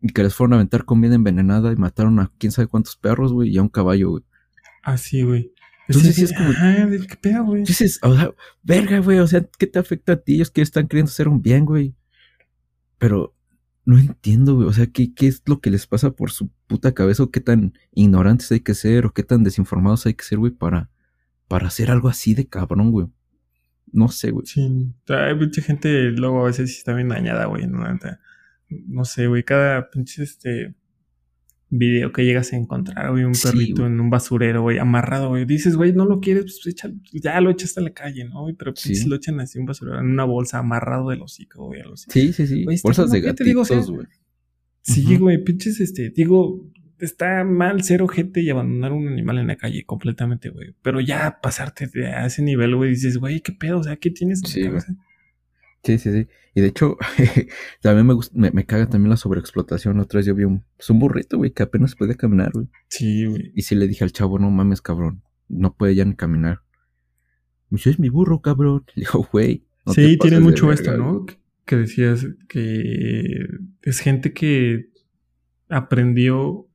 y 0.00 0.08
que 0.08 0.22
les 0.22 0.34
fueron 0.34 0.54
a 0.54 0.56
aventar 0.56 0.84
comida 0.84 1.14
envenenada 1.14 1.72
y 1.72 1.76
mataron 1.76 2.20
a 2.20 2.30
quién 2.38 2.52
sabe 2.52 2.68
cuántos 2.68 2.96
perros, 2.96 3.32
güey, 3.32 3.50
y 3.50 3.58
a 3.58 3.62
un 3.62 3.68
caballo, 3.68 4.10
güey. 4.10 4.24
Ah, 4.82 4.96
sí, 4.96 5.22
güey. 5.22 5.52
Entonces 5.88 6.16
sí 6.16 6.24
es 6.24 6.32
como. 6.32 6.50
Ah, 6.50 6.86
¿qué 7.08 7.16
pedo, 7.16 7.44
güey? 7.44 7.64
Dices, 7.64 7.98
o 8.02 8.14
sea, 8.14 8.30
verga, 8.62 8.98
güey, 8.98 9.18
o 9.18 9.26
sea, 9.26 9.46
¿qué 9.58 9.66
te 9.66 9.78
afecta 9.78 10.12
a 10.12 10.16
ti? 10.16 10.34
Ellos 10.34 10.50
que 10.50 10.60
están 10.60 10.86
queriendo 10.86 11.10
hacer 11.10 11.28
un 11.28 11.42
bien, 11.42 11.64
güey. 11.64 11.94
Pero 12.98 13.34
no 13.84 13.98
entiendo, 13.98 14.56
güey, 14.56 14.68
o 14.68 14.72
sea, 14.72 14.86
¿qué, 14.86 15.14
¿qué 15.14 15.28
es 15.28 15.42
lo 15.46 15.60
que 15.60 15.70
les 15.70 15.86
pasa 15.86 16.10
por 16.10 16.30
su 16.30 16.50
puta 16.66 16.92
cabeza? 16.92 17.22
¿O 17.22 17.30
qué 17.30 17.40
tan 17.40 17.72
ignorantes 17.92 18.52
hay 18.52 18.60
que 18.60 18.74
ser? 18.74 19.06
¿O 19.06 19.14
qué 19.14 19.22
tan 19.22 19.44
desinformados 19.44 20.04
hay 20.06 20.14
que 20.14 20.24
ser, 20.24 20.38
güey, 20.38 20.52
para 20.52 20.90
para 21.48 21.68
hacer 21.68 21.90
algo 21.90 22.08
así 22.08 22.34
de 22.34 22.46
cabrón, 22.46 22.92
güey. 22.92 23.08
No 23.92 24.08
sé, 24.08 24.30
güey. 24.30 24.46
Sí, 24.46 24.92
hay 25.08 25.34
mucha 25.34 25.62
gente 25.62 26.10
luego 26.10 26.42
a 26.42 26.46
veces 26.46 26.70
está 26.70 26.94
bien 26.94 27.08
dañada, 27.08 27.46
güey. 27.46 27.66
No, 27.66 27.84
no 28.86 29.04
sé, 29.04 29.26
güey. 29.26 29.44
Cada 29.44 29.90
pinche 29.90 30.22
este 30.22 30.74
video 31.70 32.12
que 32.12 32.24
llegas 32.24 32.52
a 32.52 32.56
encontrar, 32.56 33.10
güey, 33.10 33.24
un 33.24 33.32
perrito 33.32 33.86
en 33.86 34.00
un 34.00 34.08
basurero, 34.08 34.62
güey, 34.62 34.78
amarrado, 34.78 35.28
güey. 35.28 35.44
Dices, 35.44 35.76
güey, 35.76 35.92
no 35.92 36.06
lo 36.06 36.20
quieres, 36.20 36.44
pues 36.44 36.66
echa, 36.66 36.90
ya 37.12 37.40
lo 37.40 37.50
echas 37.50 37.76
a 37.76 37.82
la 37.82 37.90
calle, 37.90 38.24
¿no? 38.24 38.42
Güey? 38.42 38.54
Pero 38.54 38.72
pues 38.72 39.06
lo 39.06 39.16
echan 39.16 39.40
así 39.40 39.58
un 39.58 39.66
basurero 39.66 39.98
en 40.00 40.06
una 40.06 40.24
bolsa 40.24 40.58
amarrado 40.58 41.10
del 41.10 41.20
hocico, 41.20 41.66
güey. 41.66 41.82
Sí, 41.94 42.32
sí, 42.32 42.46
sí. 42.46 42.64
Bolsas 42.82 43.10
de 43.10 43.20
gatitos, 43.20 43.90
güey. 43.90 44.06
Sí, 44.82 45.16
güey, 45.16 45.42
pinches, 45.44 45.80
este, 45.80 46.10
digo, 46.10 46.70
está 47.00 47.44
mal 47.44 47.82
ser 47.82 48.02
ojete 48.02 48.40
y 48.40 48.50
abandonar 48.50 48.92
un 48.92 49.08
animal 49.08 49.38
en 49.38 49.48
la 49.48 49.56
calle 49.56 49.84
completamente, 49.84 50.50
güey. 50.50 50.74
Pero 50.82 51.00
ya 51.00 51.40
pasarte 51.42 51.88
a 52.06 52.26
ese 52.26 52.42
nivel, 52.42 52.76
güey, 52.76 52.90
dices, 52.90 53.18
güey, 53.18 53.40
qué 53.40 53.52
pedo, 53.52 53.78
o 53.78 53.82
sea, 53.82 53.96
¿qué 53.96 54.10
tienes? 54.10 54.40
Sí, 54.44 54.64
sí, 55.82 55.98
sí, 55.98 56.12
sí. 56.12 56.28
Y 56.54 56.60
de 56.60 56.68
hecho, 56.68 56.96
también 57.82 58.06
me, 58.06 58.14
gusta, 58.14 58.36
me, 58.36 58.64
caga 58.64 58.88
también 58.88 59.10
la 59.10 59.16
sobreexplotación. 59.16 60.00
Otra 60.00 60.18
vez 60.18 60.26
yo 60.26 60.34
vi 60.34 60.44
un, 60.44 60.64
pues 60.76 60.90
un 60.90 60.98
burrito, 60.98 61.36
güey, 61.36 61.52
que 61.52 61.62
apenas 61.62 61.94
puede 61.94 62.16
caminar, 62.16 62.50
güey. 62.52 62.68
Sí, 62.88 63.26
güey. 63.26 63.52
Y 63.54 63.62
sí 63.62 63.74
le 63.74 63.86
dije 63.86 64.04
al 64.04 64.12
chavo, 64.12 64.38
no 64.38 64.50
mames, 64.50 64.82
cabrón, 64.82 65.22
no 65.48 65.74
puede 65.74 65.94
ya 65.94 66.04
ni 66.04 66.14
caminar. 66.14 66.62
Me 67.70 67.76
dice, 67.76 67.90
es 67.90 67.98
mi 67.98 68.08
burro, 68.08 68.40
cabrón. 68.40 68.84
Le 68.94 69.04
digo, 69.04 69.28
güey. 69.30 69.66
sí, 69.86 70.18
tiene 70.18 70.40
mucho 70.40 70.72
esto, 70.72 70.96
¿no? 70.96 71.26
Que 71.64 71.76
decías 71.76 72.26
que 72.48 73.46
es 73.82 74.00
gente 74.00 74.32
que 74.32 74.88
aprendió 75.68 76.67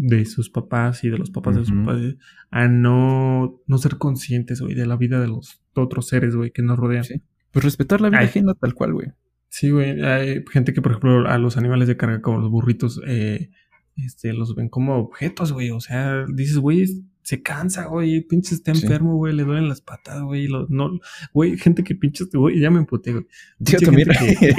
de 0.00 0.24
sus 0.26 0.48
papás 0.48 1.02
y 1.02 1.10
de 1.10 1.18
los 1.18 1.30
papás 1.30 1.56
de 1.56 1.64
sus 1.64 1.84
padres 1.84 2.16
a 2.50 2.68
no, 2.68 3.60
no 3.66 3.78
ser 3.78 3.98
conscientes, 3.98 4.60
güey, 4.60 4.74
de 4.74 4.86
la 4.86 4.96
vida 4.96 5.20
de 5.20 5.26
los 5.26 5.60
otros 5.74 6.06
seres, 6.06 6.36
güey, 6.36 6.52
que 6.52 6.62
nos 6.62 6.78
rodean. 6.78 7.04
Pues 7.50 7.64
respetar 7.64 8.00
la 8.00 8.08
vida 8.08 8.20
ajena 8.20 8.54
tal 8.54 8.74
cual, 8.74 8.92
güey. 8.92 9.08
Sí, 9.48 9.70
güey. 9.70 10.00
Hay 10.02 10.44
gente 10.52 10.72
que, 10.72 10.82
por 10.82 10.92
ejemplo, 10.92 11.28
a 11.28 11.36
los 11.38 11.56
animales 11.56 11.88
de 11.88 11.96
carga, 11.96 12.20
como 12.20 12.38
los 12.38 12.50
burritos, 12.50 13.00
eh, 13.06 13.50
este, 13.96 14.32
los 14.32 14.54
ven 14.54 14.68
como 14.68 14.96
objetos, 14.96 15.52
güey. 15.52 15.70
O 15.70 15.80
sea, 15.80 16.24
dices, 16.32 16.58
güey, 16.58 16.86
se 17.28 17.42
cansa, 17.42 17.84
güey, 17.84 18.22
pinche 18.22 18.54
está 18.54 18.70
enfermo, 18.70 19.16
güey, 19.16 19.34
le 19.34 19.44
duelen 19.44 19.68
las 19.68 19.82
patas, 19.82 20.22
güey, 20.22 20.48
no, 20.70 20.98
güey, 21.34 21.58
gente 21.58 21.84
que 21.84 21.94
pinches, 21.94 22.30
güey, 22.32 22.58
ya 22.58 22.70
me 22.70 22.78
emputé, 22.78 23.12
güey. 23.12 23.26
Yo 23.58 23.78
también. 23.80 24.08
Que, 24.08 24.56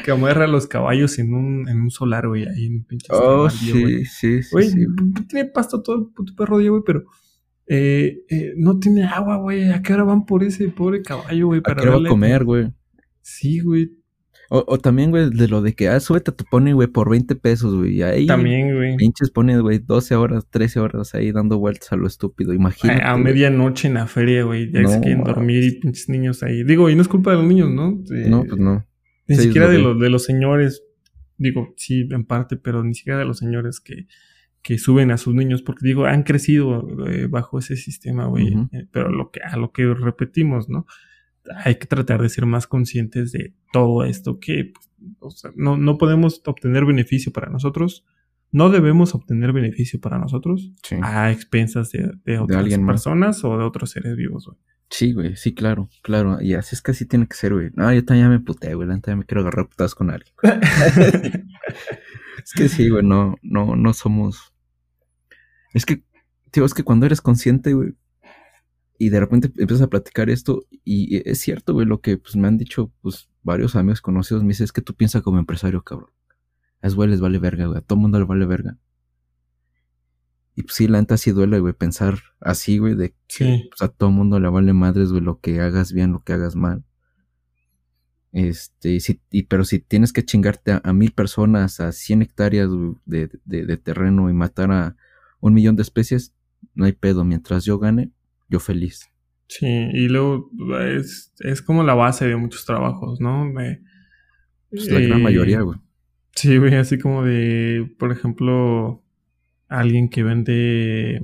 que, 0.02 0.10
amarra 0.10 0.46
a 0.46 0.48
los 0.48 0.66
caballos 0.66 1.18
en 1.18 1.34
un, 1.34 1.68
en 1.68 1.82
un 1.82 1.90
solar, 1.90 2.26
güey, 2.26 2.46
ahí 2.48 2.64
en 2.64 2.84
pinche 2.84 3.08
Oh, 3.10 3.50
sí, 3.50 4.06
sí, 4.06 4.42
sí, 4.42 4.48
Güey, 4.50 4.70
tiene 5.28 5.50
pasto 5.50 5.82
todo 5.82 5.96
el 5.96 6.06
puto 6.06 6.34
perro 6.34 6.56
día, 6.56 6.70
güey, 6.70 6.82
pero 6.86 7.04
eh, 7.66 8.24
eh, 8.30 8.54
no 8.56 8.78
tiene 8.78 9.04
agua, 9.04 9.36
güey. 9.36 9.70
¿A 9.70 9.82
qué 9.82 9.92
hora 9.92 10.04
van 10.04 10.24
por 10.24 10.42
ese 10.42 10.66
pobre 10.70 11.02
caballo, 11.02 11.48
güey? 11.48 11.60
¿A 11.62 11.74
qué 11.74 11.82
hora 11.82 11.98
va 11.98 12.06
a 12.06 12.08
comer, 12.08 12.44
güey? 12.44 12.72
Sí, 13.20 13.60
güey. 13.60 13.90
O, 14.56 14.78
también, 14.78 15.10
güey, 15.10 15.30
de 15.30 15.48
lo 15.48 15.62
de 15.62 15.72
que, 15.72 15.88
ah, 15.88 15.98
súbete 15.98 16.30
a 16.30 16.36
tu 16.36 16.44
pony, 16.44 16.70
güey, 16.72 16.86
por 16.86 17.10
20 17.10 17.34
pesos, 17.34 17.74
güey. 17.74 18.02
Ahí. 18.02 18.26
También, 18.26 18.72
güey. 18.72 18.96
Pinches 18.96 19.30
pones, 19.30 19.60
güey, 19.60 19.80
12 19.80 20.14
horas, 20.14 20.46
13 20.48 20.78
horas 20.78 21.12
ahí 21.16 21.32
dando 21.32 21.58
vueltas 21.58 21.90
a 21.92 21.96
lo 21.96 22.06
estúpido. 22.06 22.54
Imagínate. 22.54 23.02
A, 23.02 23.16
medianoche 23.16 23.88
en 23.88 23.94
la 23.94 24.06
feria, 24.06 24.44
güey. 24.44 24.70
Ya 24.70 24.86
se 24.86 25.00
quieren 25.00 25.24
dormir 25.24 25.64
y 25.64 25.80
pinches 25.80 26.08
niños 26.08 26.44
ahí. 26.44 26.62
Digo, 26.62 26.88
y 26.88 26.94
no 26.94 27.02
es 27.02 27.08
culpa 27.08 27.32
de 27.32 27.38
los 27.38 27.46
niños, 27.46 27.68
¿no? 27.68 28.00
no, 28.28 28.44
pues 28.44 28.60
no. 28.60 28.86
Ni 29.26 29.34
siquiera 29.34 29.68
de, 29.68 29.78
los 29.78 29.98
de 29.98 30.08
los 30.08 30.22
señores. 30.22 30.84
Digo, 31.36 31.74
sí, 31.76 32.06
en 32.12 32.24
parte, 32.24 32.56
pero 32.56 32.84
ni 32.84 32.94
siquiera 32.94 33.18
de 33.18 33.24
los 33.24 33.38
señores 33.38 33.80
que, 33.80 34.06
que 34.62 34.78
suben 34.78 35.10
a 35.10 35.16
sus 35.16 35.34
niños. 35.34 35.62
Porque, 35.62 35.84
digo, 35.84 36.04
han 36.04 36.22
crecido 36.22 36.86
eh, 37.08 37.26
bajo 37.28 37.58
ese 37.58 37.74
sistema, 37.74 38.26
güey. 38.26 38.54
Eh, 38.70 38.86
pero 38.92 39.10
lo 39.10 39.32
que, 39.32 39.40
a 39.40 39.56
lo 39.56 39.72
que 39.72 39.92
repetimos, 39.94 40.68
¿no? 40.68 40.86
Hay 41.64 41.76
que 41.76 41.86
tratar 41.86 42.22
de 42.22 42.28
ser 42.28 42.46
más 42.46 42.66
conscientes 42.66 43.32
de 43.32 43.54
todo 43.72 44.04
esto 44.04 44.38
que 44.38 44.72
pues, 45.18 45.42
no, 45.54 45.76
no, 45.76 45.98
podemos 45.98 46.42
obtener 46.46 46.84
beneficio 46.84 47.32
para 47.32 47.50
nosotros. 47.50 48.04
No 48.50 48.70
debemos 48.70 49.14
obtener 49.14 49.52
beneficio 49.52 50.00
para 50.00 50.18
nosotros 50.18 50.72
a 51.02 51.32
expensas 51.32 51.90
de, 51.90 52.12
de 52.24 52.38
otras 52.38 52.78
personas 52.78 53.42
o 53.44 53.58
de 53.58 53.64
otros 53.64 53.90
seres 53.90 54.16
vivos, 54.16 54.46
güey. 54.46 54.58
Sí, 54.90 55.12
güey, 55.12 55.34
sí, 55.34 55.54
claro, 55.54 55.88
claro. 56.02 56.40
Y 56.40 56.54
así 56.54 56.76
es 56.76 56.82
que 56.82 56.92
así 56.92 57.04
tiene 57.04 57.26
que 57.26 57.34
ser, 57.34 57.52
güey. 57.52 57.70
No, 57.74 57.92
yo 57.92 58.04
también 58.04 58.28
me 58.28 58.38
puté, 58.38 58.74
güey. 58.74 58.88
También 58.88 59.18
me 59.18 59.24
quiero 59.24 59.40
agarrar 59.40 59.68
putadas 59.68 59.94
con 59.94 60.10
alguien. 60.10 60.32
es 62.44 62.52
que 62.54 62.68
sí, 62.68 62.88
güey, 62.88 63.04
no, 63.04 63.36
no, 63.42 63.74
no 63.74 63.92
somos. 63.92 64.54
Es 65.72 65.84
que, 65.84 66.04
tío, 66.52 66.64
es 66.64 66.74
que 66.74 66.84
cuando 66.84 67.06
eres 67.06 67.20
consciente, 67.20 67.74
güey, 67.74 67.94
y 68.98 69.08
de 69.08 69.20
repente 69.20 69.48
empiezas 69.56 69.82
a 69.82 69.88
platicar 69.88 70.30
esto 70.30 70.66
y 70.84 71.28
es 71.28 71.40
cierto, 71.40 71.72
güey, 71.72 71.86
lo 71.86 72.00
que 72.00 72.16
pues, 72.16 72.36
me 72.36 72.46
han 72.46 72.58
dicho 72.58 72.92
pues, 73.02 73.28
varios 73.42 73.76
amigos 73.76 74.00
conocidos. 74.00 74.42
Me 74.42 74.50
dicen, 74.50 74.64
es 74.64 74.72
que 74.72 74.82
tú 74.82 74.94
piensas 74.94 75.22
como 75.22 75.38
empresario, 75.38 75.82
cabrón. 75.82 76.10
Es 76.80 76.94
güey, 76.94 77.08
les 77.08 77.20
vale 77.20 77.38
verga, 77.38 77.66
güey. 77.66 77.78
A 77.78 77.80
todo 77.80 77.98
mundo 77.98 78.18
le 78.18 78.24
vale 78.24 78.46
verga. 78.46 78.78
Y 80.56 80.62
pues 80.62 80.74
sí, 80.74 80.86
la 80.86 81.00
neta 81.00 81.16
sí 81.16 81.32
duele, 81.32 81.58
güey, 81.58 81.74
pensar 81.74 82.20
así, 82.40 82.78
güey, 82.78 82.94
de 82.94 83.14
que 83.26 83.68
pues, 83.70 83.82
a 83.82 83.88
todo 83.88 84.10
mundo 84.10 84.38
le 84.38 84.48
vale 84.48 84.72
madres, 84.72 85.10
güey, 85.10 85.22
lo 85.22 85.40
que 85.40 85.60
hagas 85.60 85.92
bien, 85.92 86.12
lo 86.12 86.22
que 86.22 86.32
hagas 86.32 86.54
mal. 86.54 86.84
Este, 88.30 88.98
y 89.30 89.42
pero 89.44 89.64
si 89.64 89.78
tienes 89.78 90.12
que 90.12 90.24
chingarte 90.24 90.80
a, 90.82 90.92
mil 90.92 91.12
personas, 91.12 91.80
a 91.80 91.92
100 91.92 92.22
hectáreas 92.22 92.68
de, 93.04 93.30
de, 93.44 93.76
terreno 93.76 94.28
y 94.28 94.32
matar 94.32 94.72
a 94.72 94.96
un 95.40 95.54
millón 95.54 95.76
de 95.76 95.82
especies, 95.82 96.34
no 96.74 96.84
hay 96.84 96.92
pedo. 96.92 97.24
Mientras 97.24 97.64
yo 97.64 97.78
gane, 97.78 98.10
yo 98.54 98.60
feliz. 98.60 99.10
Sí, 99.48 99.66
y 99.66 100.08
luego 100.08 100.50
es, 100.80 101.32
es 101.40 101.60
como 101.60 101.82
la 101.82 101.94
base 101.94 102.26
de 102.26 102.36
muchos 102.36 102.64
trabajos, 102.64 103.20
¿no? 103.20 103.48
Es 103.60 103.78
pues 104.70 104.90
la 104.90 105.00
gran 105.00 105.22
mayoría, 105.22 105.60
güey. 105.60 105.78
Sí, 106.34 106.56
güey, 106.56 106.74
así 106.74 106.98
como 106.98 107.24
de, 107.24 107.94
por 107.98 108.10
ejemplo, 108.10 109.04
alguien 109.68 110.08
que 110.08 110.22
vende 110.22 111.22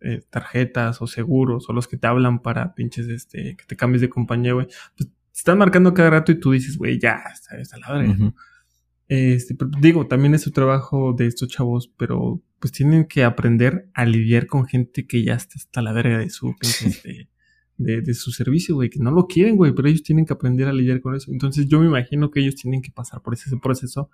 eh, 0.00 0.22
tarjetas 0.30 1.02
o 1.02 1.06
seguros 1.06 1.68
o 1.68 1.72
los 1.72 1.88
que 1.88 1.96
te 1.96 2.06
hablan 2.06 2.40
para 2.40 2.74
pinches, 2.74 3.08
este, 3.08 3.56
que 3.56 3.64
te 3.64 3.76
cambies 3.76 4.02
de 4.02 4.08
compañía, 4.08 4.52
güey. 4.52 4.66
Pues 4.96 5.08
te 5.08 5.14
están 5.32 5.58
marcando 5.58 5.94
cada 5.94 6.10
rato 6.10 6.32
y 6.32 6.38
tú 6.38 6.52
dices, 6.52 6.76
güey, 6.76 6.98
ya, 7.00 7.22
está, 7.32 7.58
está 7.58 7.78
la 7.78 7.92
verga. 7.92 8.32
Este, 9.08 9.56
digo, 9.80 10.06
también 10.06 10.34
es 10.34 10.42
su 10.42 10.50
trabajo 10.50 11.14
de 11.16 11.26
estos 11.26 11.48
chavos, 11.48 11.92
pero 11.96 12.42
pues 12.58 12.72
tienen 12.72 13.04
que 13.06 13.22
aprender 13.22 13.88
a 13.94 14.04
lidiar 14.04 14.46
con 14.46 14.66
gente 14.66 15.06
que 15.06 15.22
ya 15.22 15.34
está 15.34 15.54
hasta 15.56 15.82
la 15.82 15.92
verga 15.92 16.18
de 16.18 16.30
su, 16.30 16.54
este, 16.60 17.28
de, 17.76 18.14
su 18.14 18.32
servicio, 18.32 18.74
güey, 18.74 18.90
que 18.90 18.98
no 18.98 19.10
lo 19.10 19.26
quieren, 19.26 19.56
güey, 19.56 19.72
pero 19.72 19.88
ellos 19.88 20.02
tienen 20.02 20.26
que 20.26 20.32
aprender 20.32 20.66
a 20.66 20.72
lidiar 20.72 21.00
con 21.00 21.14
eso. 21.14 21.30
Entonces 21.30 21.68
yo 21.68 21.80
me 21.80 21.86
imagino 21.86 22.30
que 22.30 22.40
ellos 22.40 22.56
tienen 22.56 22.82
que 22.82 22.90
pasar 22.90 23.22
por 23.22 23.34
ese, 23.34 23.56
proceso 23.62 24.10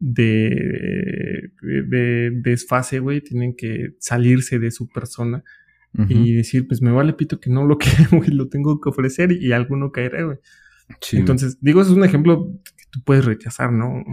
de, 0.00 1.52
de, 1.62 2.30
desfase, 2.42 2.98
güey, 2.98 3.20
tienen 3.20 3.54
que 3.54 3.94
salirse 3.98 4.58
de 4.58 4.70
su 4.70 4.88
persona 4.88 5.44
y 6.08 6.32
decir, 6.32 6.66
pues 6.66 6.82
me 6.82 6.90
vale 6.90 7.12
pito 7.12 7.38
que 7.38 7.50
no 7.50 7.64
lo 7.64 7.78
quiero, 7.78 8.18
güey, 8.18 8.30
lo 8.30 8.48
tengo 8.48 8.80
que 8.80 8.88
ofrecer 8.88 9.30
y 9.30 9.52
alguno 9.52 9.92
caerá, 9.92 10.24
güey. 10.24 10.38
Entonces, 11.12 11.58
digo, 11.60 11.80
eso 11.80 11.92
es 11.92 11.96
un 11.96 12.04
ejemplo 12.04 12.52
tú 12.94 13.02
puedes 13.02 13.24
rechazar, 13.24 13.72
¿no? 13.72 14.04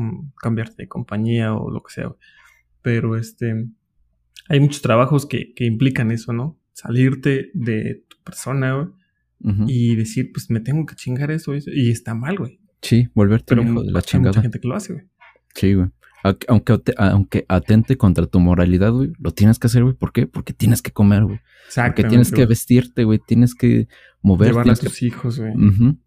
Cambiarte 0.41 0.75
de 0.83 0.87
compañía 0.87 1.53
o 1.53 1.69
lo 1.69 1.83
que 1.83 1.93
sea, 1.93 2.11
Pero 2.81 3.15
este, 3.15 3.67
hay 4.49 4.59
muchos 4.59 4.81
trabajos 4.81 5.27
que, 5.27 5.53
que 5.53 5.65
implican 5.65 6.09
eso, 6.09 6.33
¿no? 6.33 6.59
Salirte 6.73 7.51
de 7.53 8.05
tu 8.07 8.17
persona, 8.23 8.73
güey, 8.73 8.87
y 9.67 9.95
decir, 9.95 10.31
pues 10.33 10.49
me 10.49 10.59
tengo 10.59 10.85
que 10.87 10.95
chingar 10.95 11.29
eso, 11.29 11.53
y 11.55 11.91
está 11.91 12.15
mal, 12.15 12.37
güey. 12.37 12.59
Sí, 12.81 13.07
volverte 13.13 13.55
Pero 13.55 13.63
hijo 13.63 13.83
de 13.83 13.91
la 13.91 14.01
chingada. 14.01 14.29
Hay 14.29 14.35
mucha 14.37 14.41
gente 14.41 14.59
que 14.59 14.67
lo 14.67 14.75
hace, 14.75 14.93
güey. 14.93 15.05
Sí, 15.53 15.73
güey. 15.75 15.89
Aunque, 16.47 16.79
aunque 16.97 17.45
atente 17.47 17.97
contra 17.97 18.25
tu 18.25 18.39
moralidad, 18.39 18.91
güey, 18.91 19.11
lo 19.19 19.31
tienes 19.31 19.59
que 19.59 19.67
hacer, 19.67 19.83
güey. 19.83 19.95
¿Por 19.95 20.11
qué? 20.11 20.25
Porque 20.27 20.53
tienes 20.53 20.81
que 20.81 20.91
comer, 20.91 21.23
güey. 21.23 21.39
Porque 21.75 22.03
tienes 22.03 22.31
que 22.31 22.45
vestirte, 22.45 23.03
güey. 23.03 23.19
Tienes 23.25 23.55
que 23.55 23.87
moverte. 24.21 24.53
Llevar 24.53 24.69
a 24.69 24.75
tus 24.75 25.01
hijos, 25.01 25.39
güey. 25.39 25.53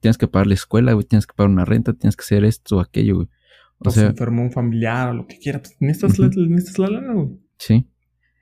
Tienes 0.00 0.18
que 0.18 0.28
pagar 0.28 0.46
la 0.46 0.54
escuela, 0.54 0.92
güey. 0.92 1.06
Tienes 1.06 1.26
que 1.26 1.34
pagar 1.34 1.50
una 1.50 1.64
renta. 1.64 1.92
Tienes 1.92 2.16
que 2.16 2.22
hacer 2.22 2.44
esto 2.44 2.76
o 2.76 2.80
aquello, 2.80 3.16
güey. 3.16 3.28
O, 3.78 3.90
sea, 3.90 4.04
se 4.04 4.08
enfermó 4.10 4.42
un 4.42 4.52
familiar 4.52 5.10
o 5.10 5.14
lo 5.14 5.26
que 5.26 5.38
quieras. 5.38 5.62
Pues, 5.62 5.76
necesitas, 5.80 6.78
la, 6.78 6.88
lana, 6.88 7.12
güey. 7.14 7.40
Sí. 7.58 7.86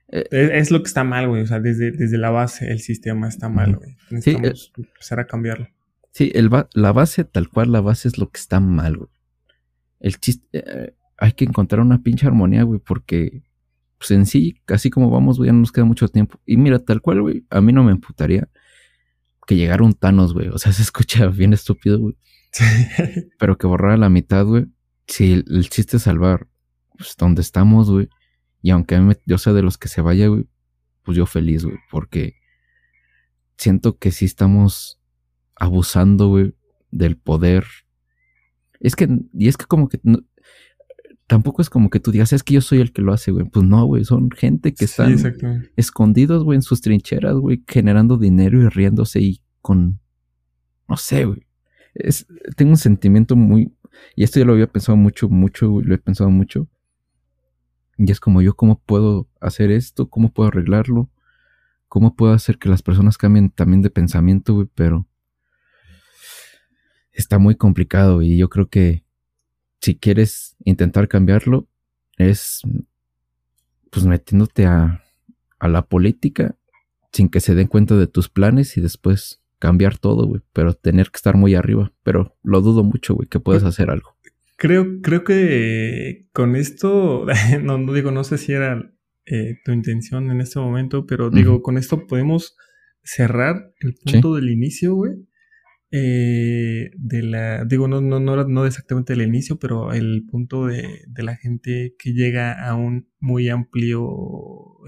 es, 0.08 0.70
lo 0.70 0.82
que 0.82 0.88
está 0.88 1.04
mal, 1.04 1.28
güey. 1.28 1.42
O 1.42 1.46
sea, 1.46 1.60
desde, 1.60 1.90
desde 1.90 2.18
la 2.18 2.30
base 2.30 2.70
el 2.70 2.80
sistema 2.80 3.28
está 3.28 3.48
mal, 3.48 3.76
güey. 3.76 3.96
Necesitamos 4.10 4.72
sí, 4.74 4.82
empezar 4.82 5.20
a 5.20 5.26
cambiarlo. 5.26 5.68
Sí, 6.12 6.30
el 6.34 6.50
la 6.74 6.92
base, 6.92 7.24
tal 7.24 7.48
cual, 7.48 7.72
la 7.72 7.80
base 7.80 8.08
es 8.08 8.18
lo 8.18 8.30
que 8.30 8.38
está 8.38 8.60
mal, 8.60 8.96
güey. 8.96 9.10
El 10.00 10.18
chiste... 10.18 10.46
Eh, 10.52 10.94
hay 11.22 11.32
que 11.34 11.44
encontrar 11.44 11.80
una 11.80 12.02
pinche 12.02 12.26
armonía, 12.26 12.64
güey, 12.64 12.80
porque 12.80 13.44
pues 13.96 14.10
en 14.10 14.26
sí, 14.26 14.60
casi 14.64 14.90
como 14.90 15.08
vamos, 15.08 15.38
güey, 15.38 15.46
ya 15.46 15.52
no 15.52 15.60
nos 15.60 15.70
queda 15.70 15.84
mucho 15.84 16.08
tiempo. 16.08 16.40
Y 16.44 16.56
mira, 16.56 16.80
tal 16.80 17.00
cual, 17.00 17.22
güey, 17.22 17.46
a 17.48 17.60
mí 17.60 17.72
no 17.72 17.84
me 17.84 17.92
emputaría 17.92 18.48
que 19.46 19.56
llegara 19.56 19.84
un 19.84 19.94
Thanos, 19.94 20.34
güey. 20.34 20.48
O 20.48 20.58
sea, 20.58 20.72
se 20.72 20.82
escucha 20.82 21.26
bien 21.28 21.52
estúpido, 21.52 21.98
güey. 21.98 22.16
Pero 23.38 23.56
que 23.56 23.66
borrara 23.66 23.96
la 23.96 24.08
mitad, 24.08 24.44
güey. 24.44 24.66
Si 25.06 25.32
el, 25.32 25.68
chiste 25.68 25.96
es 25.96 26.04
salvar, 26.04 26.48
pues 26.96 27.16
donde 27.16 27.42
estamos, 27.42 27.90
güey. 27.90 28.08
Y 28.62 28.70
aunque 28.70 28.94
a 28.94 29.00
mí 29.00 29.14
yo 29.26 29.38
sea 29.38 29.52
de 29.52 29.62
los 29.62 29.78
que 29.78 29.88
se 29.88 30.00
vaya, 30.00 30.28
güey, 30.28 30.46
pues 31.02 31.16
yo 31.16 31.26
feliz, 31.26 31.64
güey, 31.64 31.78
porque 31.90 32.36
siento 33.56 33.98
que 33.98 34.12
sí 34.12 34.24
estamos 34.24 35.00
abusando, 35.56 36.28
güey, 36.28 36.54
del 36.90 37.16
poder. 37.16 37.66
Es 38.78 38.94
que, 38.94 39.08
y 39.32 39.48
es 39.48 39.56
que 39.56 39.66
como 39.66 39.88
que 39.88 40.00
tampoco 41.32 41.62
es 41.62 41.70
como 41.70 41.88
que 41.88 41.98
tú 41.98 42.10
digas, 42.12 42.34
es 42.34 42.42
que 42.42 42.52
yo 42.52 42.60
soy 42.60 42.82
el 42.82 42.92
que 42.92 43.00
lo 43.00 43.10
hace, 43.10 43.30
güey. 43.30 43.46
Pues 43.46 43.64
no, 43.64 43.86
güey, 43.86 44.04
son 44.04 44.30
gente 44.30 44.74
que 44.74 44.84
están 44.84 45.16
escondidos, 45.76 46.44
güey, 46.44 46.56
en 46.56 46.62
sus 46.62 46.82
trincheras, 46.82 47.36
güey, 47.36 47.64
generando 47.66 48.18
dinero 48.18 48.60
y 48.60 48.68
riéndose 48.68 49.20
y 49.22 49.40
con, 49.62 49.98
no 50.86 50.98
sé, 50.98 51.24
güey. 51.24 51.46
Es, 51.94 52.26
tengo 52.54 52.72
un 52.72 52.76
sentimiento 52.76 53.34
muy, 53.34 53.74
y 54.14 54.24
esto 54.24 54.40
ya 54.40 54.44
lo 54.44 54.52
había 54.52 54.66
pensado 54.66 54.96
mucho, 54.98 55.30
mucho, 55.30 55.70
güey, 55.70 55.86
lo 55.86 55.94
he 55.94 55.98
pensado 55.98 56.28
mucho. 56.28 56.68
Y 57.96 58.12
es 58.12 58.20
como 58.20 58.42
yo, 58.42 58.54
¿cómo 58.54 58.82
puedo 58.84 59.26
hacer 59.40 59.70
esto? 59.70 60.10
¿Cómo 60.10 60.34
puedo 60.34 60.48
arreglarlo? 60.48 61.08
¿Cómo 61.88 62.14
puedo 62.14 62.34
hacer 62.34 62.58
que 62.58 62.68
las 62.68 62.82
personas 62.82 63.16
cambien 63.16 63.48
también 63.48 63.80
de 63.80 63.88
pensamiento, 63.88 64.52
güey? 64.52 64.68
Pero 64.74 65.08
está 67.10 67.38
muy 67.38 67.54
complicado 67.54 68.20
y 68.20 68.36
yo 68.36 68.50
creo 68.50 68.68
que 68.68 69.06
si 69.82 69.96
quieres 69.96 70.56
intentar 70.64 71.08
cambiarlo, 71.08 71.68
es 72.16 72.62
pues 73.90 74.06
metiéndote 74.06 74.64
a, 74.64 75.02
a 75.58 75.68
la 75.68 75.82
política 75.82 76.56
sin 77.12 77.28
que 77.28 77.40
se 77.40 77.54
den 77.54 77.66
cuenta 77.66 77.96
de 77.96 78.06
tus 78.06 78.30
planes 78.30 78.76
y 78.78 78.80
después 78.80 79.42
cambiar 79.58 79.98
todo, 79.98 80.26
güey. 80.26 80.40
Pero 80.52 80.72
tener 80.72 81.10
que 81.10 81.16
estar 81.16 81.36
muy 81.36 81.54
arriba. 81.54 81.92
Pero 82.04 82.36
lo 82.42 82.62
dudo 82.62 82.84
mucho, 82.84 83.14
güey, 83.14 83.28
que 83.28 83.40
puedes 83.40 83.64
hacer 83.64 83.90
algo. 83.90 84.16
Creo, 84.56 85.02
creo 85.02 85.24
que 85.24 86.28
con 86.32 86.56
esto, 86.56 87.26
no, 87.62 87.76
no 87.76 87.92
digo, 87.92 88.12
no 88.12 88.24
sé 88.24 88.38
si 88.38 88.52
era 88.52 88.94
eh, 89.26 89.58
tu 89.64 89.72
intención 89.72 90.30
en 90.30 90.40
este 90.40 90.58
momento, 90.58 91.06
pero 91.06 91.28
digo, 91.28 91.60
con 91.60 91.76
esto 91.76 92.06
podemos 92.06 92.56
cerrar 93.02 93.72
el 93.80 93.94
punto 93.94 94.36
del 94.36 94.48
inicio, 94.48 94.94
güey 94.94 95.26
eh, 95.94 96.90
de 96.96 97.22
la, 97.22 97.66
digo, 97.66 97.86
no, 97.86 98.00
no, 98.00 98.18
no, 98.18 98.44
no 98.44 98.66
exactamente 98.66 99.12
el 99.12 99.20
inicio, 99.20 99.58
pero 99.58 99.92
el 99.92 100.24
punto 100.24 100.66
de, 100.66 101.04
de, 101.06 101.22
la 101.22 101.36
gente 101.36 101.94
que 101.98 102.14
llega 102.14 102.66
a 102.66 102.74
un 102.74 103.10
muy 103.20 103.50
amplio 103.50 104.08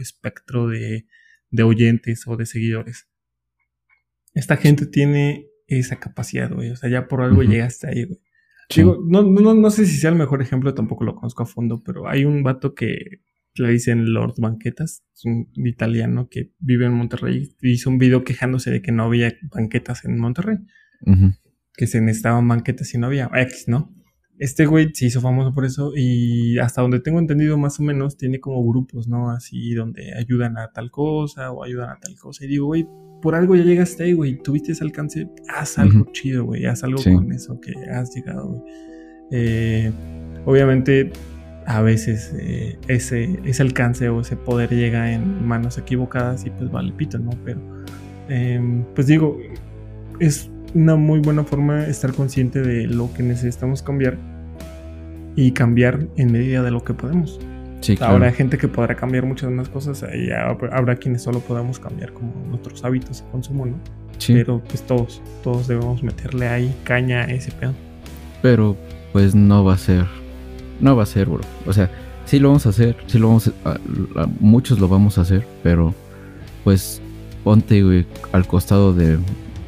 espectro 0.00 0.66
de, 0.66 1.06
de 1.50 1.62
oyentes 1.62 2.26
o 2.26 2.38
de 2.38 2.46
seguidores. 2.46 3.06
Esta 4.32 4.56
gente 4.56 4.86
tiene 4.86 5.46
esa 5.66 6.00
capacidad, 6.00 6.50
güey. 6.50 6.70
O 6.70 6.76
sea, 6.76 6.88
ya 6.88 7.06
por 7.06 7.20
algo 7.20 7.42
llega 7.42 7.66
hasta 7.66 7.88
ahí, 7.88 8.04
güey. 8.04 8.20
Digo, 8.74 8.98
no, 9.06 9.22
no, 9.22 9.54
no 9.54 9.70
sé 9.70 9.84
si 9.84 9.98
sea 9.98 10.08
el 10.08 10.16
mejor 10.16 10.40
ejemplo, 10.40 10.72
tampoco 10.72 11.04
lo 11.04 11.16
conozco 11.16 11.42
a 11.42 11.46
fondo, 11.46 11.82
pero 11.84 12.08
hay 12.08 12.24
un 12.24 12.42
vato 12.42 12.74
que 12.74 13.20
le 13.56 13.70
dicen 13.70 14.14
Lord 14.14 14.36
Banquetas, 14.38 15.04
es 15.14 15.24
un 15.26 15.50
italiano 15.54 16.28
que 16.30 16.50
vive 16.58 16.86
en 16.86 16.94
Monterrey, 16.94 17.54
hizo 17.60 17.90
un 17.90 17.98
video 17.98 18.24
quejándose 18.24 18.70
de 18.70 18.80
que 18.80 18.90
no 18.90 19.04
había 19.04 19.34
banquetas 19.54 20.06
en 20.06 20.18
Monterrey. 20.18 20.56
Que 21.76 21.86
se 21.86 22.00
necesitaban 22.00 22.46
banquetas 22.46 22.92
y 22.94 22.98
no 22.98 23.06
había 23.06 23.30
X, 23.34 23.64
¿no? 23.68 23.92
Este 24.38 24.66
güey 24.66 24.92
se 24.92 25.06
hizo 25.06 25.20
famoso 25.20 25.54
por 25.54 25.64
eso 25.64 25.92
y 25.94 26.58
hasta 26.58 26.82
donde 26.82 26.98
tengo 26.98 27.20
entendido 27.20 27.56
más 27.56 27.78
o 27.78 27.84
menos 27.84 28.16
tiene 28.16 28.40
como 28.40 28.66
grupos, 28.68 29.06
¿no? 29.06 29.30
Así 29.30 29.74
donde 29.74 30.12
ayudan 30.16 30.58
a 30.58 30.72
tal 30.72 30.90
cosa 30.90 31.52
o 31.52 31.62
ayudan 31.62 31.90
a 31.90 32.00
tal 32.00 32.16
cosa. 32.16 32.44
Y 32.44 32.48
digo, 32.48 32.66
güey, 32.66 32.86
por 33.22 33.34
algo 33.36 33.54
ya 33.54 33.62
llegaste 33.62 34.04
ahí, 34.04 34.12
güey, 34.12 34.36
tuviste 34.42 34.72
ese 34.72 34.82
alcance, 34.82 35.28
haz 35.48 35.78
algo 35.78 36.04
chido, 36.12 36.44
güey, 36.44 36.66
haz 36.66 36.82
algo 36.82 37.02
con 37.02 37.32
eso 37.32 37.60
que 37.60 37.72
has 37.90 38.14
llegado, 38.14 38.48
güey. 38.48 38.62
Eh, 39.30 39.92
obviamente 40.44 41.10
a 41.66 41.80
veces 41.80 42.34
eh, 42.38 42.78
ese, 42.88 43.40
ese 43.44 43.62
alcance 43.62 44.08
o 44.08 44.20
ese 44.20 44.36
poder 44.36 44.70
llega 44.70 45.12
en 45.12 45.46
manos 45.46 45.78
equivocadas 45.78 46.44
y 46.44 46.50
pues 46.50 46.70
vale 46.70 46.92
pito, 46.92 47.18
¿no? 47.18 47.30
Pero 47.44 47.60
em, 48.28 48.84
pues 48.94 49.06
digo, 49.06 49.38
es 50.20 50.50
una 50.74 50.96
muy 50.96 51.20
buena 51.20 51.44
forma 51.44 51.86
estar 51.86 52.12
consciente 52.12 52.60
de 52.60 52.86
lo 52.86 53.12
que 53.12 53.22
necesitamos 53.22 53.82
cambiar 53.82 54.16
y 55.36 55.52
cambiar 55.52 56.06
en 56.16 56.32
medida 56.32 56.62
de 56.62 56.70
lo 56.70 56.84
que 56.84 56.94
podemos. 56.94 57.40
Sí, 57.80 57.96
claro. 57.96 58.14
Habrá 58.14 58.32
gente 58.32 58.56
que 58.56 58.68
podrá 58.68 58.94
cambiar 58.94 59.26
muchas 59.26 59.50
más 59.50 59.68
cosas 59.68 60.04
y 60.14 60.30
habrá 60.30 60.96
quienes 60.96 61.22
solo 61.22 61.40
podamos 61.40 61.78
cambiar 61.78 62.12
como 62.12 62.32
nuestros 62.48 62.84
hábitos 62.84 63.22
de 63.22 63.30
consumo, 63.30 63.66
¿no? 63.66 63.76
Sí. 64.18 64.32
Pero 64.32 64.62
pues 64.66 64.82
todos, 64.82 65.22
todos 65.42 65.68
debemos 65.68 66.02
meterle 66.02 66.48
ahí 66.48 66.74
caña 66.84 67.22
a 67.22 67.26
ese 67.26 67.52
pedo. 67.52 67.74
Pero 68.42 68.76
pues 69.12 69.34
no 69.34 69.64
va 69.64 69.74
a 69.74 69.78
ser 69.78 70.06
no 70.80 70.96
va 70.96 71.04
a 71.04 71.06
ser, 71.06 71.28
bro. 71.28 71.40
O 71.66 71.72
sea, 71.72 71.90
sí 72.24 72.38
lo 72.38 72.48
vamos 72.48 72.66
a 72.66 72.70
hacer, 72.70 72.96
sí 73.06 73.18
lo 73.18 73.28
vamos 73.28 73.50
a, 73.64 73.78
muchos 74.40 74.78
lo 74.78 74.88
vamos 74.88 75.18
a 75.18 75.22
hacer, 75.22 75.46
pero 75.62 75.94
pues 76.62 77.00
ponte, 77.42 77.82
güey, 77.82 78.06
al 78.32 78.46
costado 78.46 78.92
de 78.92 79.18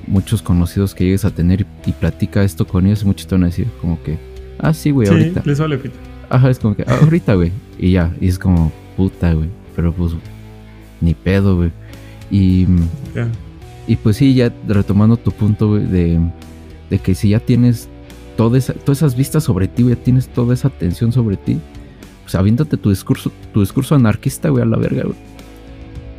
muchos 0.06 0.42
conocidos 0.42 0.94
que 0.94 1.04
llegues 1.04 1.24
a 1.24 1.30
tener 1.30 1.66
y, 1.86 1.92
platica 1.92 2.44
esto 2.44 2.66
con 2.66 2.86
ellos, 2.86 3.04
muchos 3.04 3.26
te 3.26 3.34
van 3.34 3.44
a 3.44 3.46
decir 3.46 3.66
como 3.80 4.02
que, 4.02 4.18
ah, 4.58 4.72
sí, 4.72 4.90
güey, 4.90 5.08
ahorita. 5.08 5.42
les 5.44 5.58
vale 5.58 5.78
pito. 5.78 5.96
Ajá, 6.28 6.50
es 6.50 6.58
como 6.58 6.76
que, 6.76 6.84
ah, 6.86 6.98
ahorita, 7.02 7.34
güey. 7.34 7.52
Y 7.78 7.92
ya, 7.92 8.14
y 8.20 8.28
es 8.28 8.38
como, 8.38 8.72
puta, 8.96 9.32
güey. 9.32 9.48
Pero 9.74 9.92
pues, 9.92 10.12
ni 11.00 11.14
pedo, 11.14 11.56
güey. 11.56 11.70
Y, 12.30 12.66
y 13.86 13.96
pues 13.96 14.16
sí, 14.16 14.34
ya 14.34 14.52
retomando 14.66 15.16
tu 15.16 15.30
punto, 15.30 15.68
güey, 15.68 15.86
de, 15.86 16.20
de 16.90 16.98
que 16.98 17.14
si 17.14 17.30
ya 17.30 17.40
tienes 17.40 17.88
todas 18.36 18.70
esas 18.88 19.16
vistas 19.16 19.44
sobre 19.44 19.68
ti, 19.68 19.82
güey, 19.82 19.96
tienes 19.96 20.28
toda 20.28 20.54
esa 20.54 20.68
atención 20.68 21.12
sobre 21.12 21.36
ti. 21.36 21.58
Pues 22.22 22.34
aviéntate 22.34 22.76
tu 22.76 22.90
discurso, 22.90 23.30
tu 23.52 23.60
discurso 23.60 23.94
anarquista, 23.94 24.48
güey, 24.48 24.62
a 24.62 24.66
la 24.66 24.76
verga, 24.76 25.04
güey. 25.04 25.16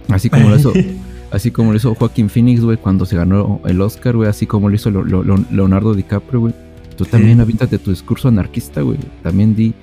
Así 0.09 0.29
como 0.29 0.55
hizo, 0.55 0.71
así 1.37 1.51
como 1.51 1.71
lo 1.71 1.77
hizo 1.77 1.95
Joaquín 1.95 2.29
Phoenix, 2.29 2.61
güey, 2.61 2.77
cuando 2.77 3.05
se 3.05 3.15
ganó 3.15 3.61
el 3.65 3.79
Oscar, 3.81 4.15
güey, 4.15 4.29
así 4.29 4.45
como 4.45 4.69
lo 4.69 4.75
hizo 4.75 4.91
Leonardo 4.91 5.93
DiCaprio, 5.93 6.39
güey. 6.41 6.53
Tú 6.97 7.05
también 7.05 7.39
aviéntate 7.39 7.77
tu 7.77 7.91
discurso 7.91 8.27
anarquista, 8.27 8.81
güey. 8.81 8.97
También 9.23 9.55
di 9.55 9.73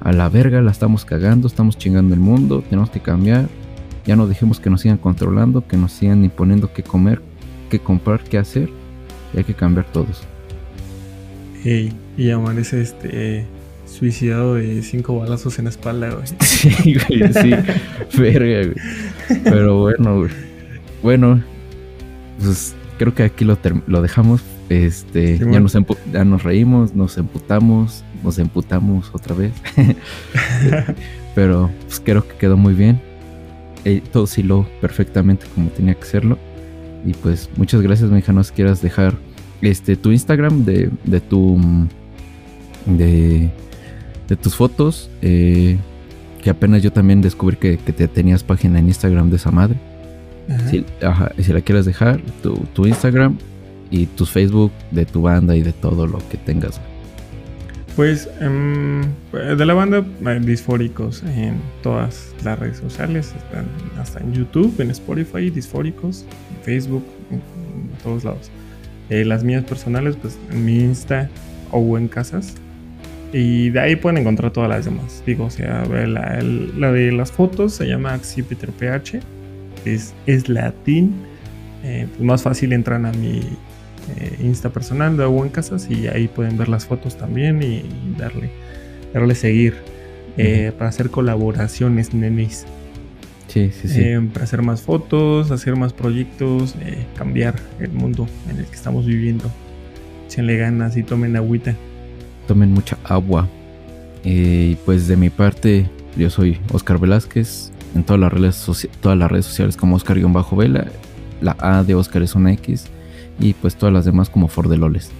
a 0.00 0.12
la 0.12 0.28
verga, 0.28 0.60
la 0.60 0.70
estamos 0.70 1.04
cagando, 1.04 1.48
estamos 1.48 1.78
chingando 1.78 2.14
el 2.14 2.20
mundo, 2.20 2.62
tenemos 2.68 2.90
que 2.90 3.00
cambiar. 3.00 3.48
Ya 4.06 4.16
no 4.16 4.26
dejemos 4.26 4.60
que 4.60 4.70
nos 4.70 4.82
sigan 4.82 4.98
controlando, 4.98 5.66
que 5.66 5.76
nos 5.76 5.92
sigan 5.92 6.24
imponiendo 6.24 6.72
qué 6.72 6.82
comer, 6.82 7.20
qué 7.70 7.78
comprar, 7.78 8.22
qué 8.22 8.38
hacer. 8.38 8.70
Y 9.34 9.38
hay 9.38 9.44
que 9.44 9.54
cambiar 9.54 9.86
todos 9.92 10.26
y 12.16 12.30
amanece 12.30 12.80
este 12.80 13.46
suicidado 13.86 14.54
de 14.54 14.82
cinco 14.82 15.18
balazos 15.18 15.58
en 15.58 15.64
la 15.64 15.70
espalda, 15.70 16.10
güey. 16.10 16.26
Sí, 16.40 16.94
güey, 16.94 17.32
sí. 17.32 17.50
Verga, 18.18 18.72
güey. 18.72 19.42
Pero 19.44 19.80
bueno, 19.80 20.18
güey. 20.18 20.30
Bueno, 21.02 21.42
pues 22.38 22.74
creo 22.98 23.14
que 23.14 23.24
aquí 23.24 23.44
lo, 23.44 23.58
lo 23.86 24.02
dejamos. 24.02 24.42
Este, 24.68 25.38
ya, 25.38 25.60
nos 25.60 25.72
ya 26.12 26.24
nos 26.24 26.42
reímos, 26.42 26.94
nos 26.94 27.16
emputamos, 27.16 28.04
nos 28.22 28.38
emputamos 28.38 29.10
otra 29.12 29.34
vez. 29.34 29.52
Pero 31.34 31.70
pues 31.86 32.00
creo 32.00 32.26
que 32.26 32.36
quedó 32.36 32.56
muy 32.56 32.74
bien. 32.74 33.00
Eh, 33.84 34.02
todo 34.12 34.26
siló 34.26 34.66
perfectamente 34.80 35.46
como 35.54 35.70
tenía 35.70 35.94
que 35.94 36.04
serlo. 36.04 36.38
Y 37.06 37.14
pues 37.14 37.48
muchas 37.56 37.80
gracias, 37.80 38.10
mi 38.10 38.18
hija. 38.18 38.32
Nos 38.32 38.50
quieras 38.50 38.82
dejar 38.82 39.14
este, 39.62 39.96
tu 39.96 40.10
Instagram 40.10 40.64
de, 40.64 40.90
de 41.04 41.20
tu. 41.20 41.58
De, 42.86 43.50
de 44.28 44.36
tus 44.36 44.54
fotos. 44.56 45.10
Eh, 45.22 45.78
que 46.42 46.50
apenas 46.50 46.82
yo 46.82 46.92
también 46.92 47.20
descubrí 47.20 47.56
que, 47.56 47.76
te 47.76 48.08
tenías 48.08 48.44
página 48.44 48.78
en 48.78 48.88
Instagram 48.88 49.30
de 49.30 49.36
esa 49.36 49.50
madre. 49.50 49.78
Si, 50.70 50.84
si 51.42 51.52
la 51.52 51.60
quieres 51.60 51.84
dejar, 51.84 52.20
tu, 52.42 52.54
tu, 52.72 52.86
Instagram 52.86 53.36
y 53.90 54.06
tu 54.06 54.24
Facebook 54.24 54.72
de 54.90 55.04
tu 55.04 55.22
banda 55.22 55.54
y 55.54 55.62
de 55.62 55.72
todo 55.72 56.06
lo 56.06 56.18
que 56.30 56.38
tengas. 56.38 56.80
Pues 57.96 58.30
em, 58.40 59.02
de 59.32 59.66
la 59.66 59.74
banda 59.74 60.06
eh, 60.26 60.40
Disfóricos 60.40 61.22
en 61.24 61.60
todas 61.82 62.32
las 62.44 62.58
redes 62.58 62.78
sociales, 62.78 63.34
están 63.36 63.66
hasta 64.00 64.20
en 64.20 64.32
YouTube, 64.32 64.80
en 64.80 64.90
Spotify, 64.92 65.50
Disfóricos, 65.50 66.24
en 66.56 66.64
Facebook, 66.64 67.04
en 67.30 67.42
todos 68.02 68.24
lados. 68.24 68.50
Eh, 69.10 69.24
las 69.24 69.42
mías 69.42 69.64
personales, 69.64 70.16
pues 70.16 70.38
en 70.52 70.64
mi 70.64 70.78
Insta 70.78 71.28
o 71.72 71.98
en 71.98 72.08
Casas. 72.08 72.54
Y 73.32 73.70
de 73.70 73.80
ahí 73.80 73.96
pueden 73.96 74.18
encontrar 74.18 74.52
todas 74.52 74.70
las 74.70 74.84
demás. 74.84 75.22
Digo, 75.26 75.46
o 75.46 75.50
sea, 75.50 75.84
la, 75.84 76.40
la 76.40 76.92
de 76.92 77.12
las 77.12 77.32
fotos 77.32 77.74
se 77.74 77.86
llama 77.86 78.14
Axipiter 78.14 78.70
PH. 78.70 79.20
Es, 79.94 80.14
es 80.26 80.48
latín. 80.48 81.14
Eh, 81.84 82.06
pues 82.10 82.20
más 82.22 82.42
fácil 82.42 82.72
entran 82.72 83.06
a 83.06 83.12
mi 83.12 83.40
eh, 84.16 84.36
Insta 84.40 84.70
personal 84.70 85.16
de 85.16 85.24
en 85.24 85.48
Casas 85.48 85.88
y 85.90 86.08
ahí 86.08 86.28
pueden 86.28 86.58
ver 86.58 86.68
las 86.68 86.86
fotos 86.86 87.16
también 87.16 87.62
y, 87.62 87.84
darle, 88.18 88.50
darle 89.12 89.34
seguir. 89.34 89.74
Para 90.78 90.90
hacer 90.90 91.10
colaboraciones, 91.10 92.14
nenes. 92.14 92.64
Sí, 93.48 93.70
sí, 93.72 93.88
sí. 93.88 94.00
Eh, 94.00 94.20
para 94.32 94.44
hacer 94.44 94.62
más 94.62 94.82
fotos, 94.82 95.50
hacer 95.50 95.74
más 95.74 95.94
proyectos, 95.94 96.74
eh, 96.82 97.06
cambiar 97.16 97.54
el 97.80 97.90
mundo 97.90 98.28
en 98.48 98.58
el 98.58 98.66
que 98.66 98.74
estamos 98.74 99.06
viviendo. 99.06 99.50
Échenle 100.26 100.58
ganas 100.58 100.96
y 100.96 101.02
tomen 101.02 101.34
agüita. 101.34 101.74
Tomen 102.46 102.72
mucha 102.72 102.98
agua. 103.04 103.48
Eh, 104.22 104.70
y 104.72 104.74
pues 104.84 105.08
de 105.08 105.16
mi 105.16 105.30
parte, 105.30 105.88
yo 106.16 106.28
soy 106.28 106.58
Oscar 106.72 106.98
Velázquez. 106.98 107.72
En 107.94 108.04
todas 108.04 108.20
las 108.20 108.32
redes, 108.32 108.90
todas 109.00 109.18
las 109.18 109.30
redes 109.30 109.46
sociales 109.46 109.76
como 109.76 109.96
Oscar-Vela. 109.96 110.86
La 111.40 111.56
A 111.60 111.84
de 111.84 111.94
Oscar 111.94 112.22
es 112.22 112.34
una 112.34 112.52
X. 112.52 112.86
Y 113.40 113.54
pues 113.54 113.76
todas 113.76 113.92
las 113.92 114.04
demás 114.04 114.28
como 114.28 114.48
Fordeloles. 114.48 115.10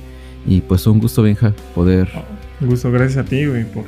Y 0.47 0.61
pues 0.61 0.87
un 0.87 0.99
gusto, 0.99 1.23
Benja, 1.23 1.53
poder. 1.75 2.09
un 2.61 2.69
gusto, 2.69 2.91
gracias 2.91 3.25
a 3.25 3.29
ti, 3.29 3.47
güey, 3.47 3.65
por, 3.65 3.85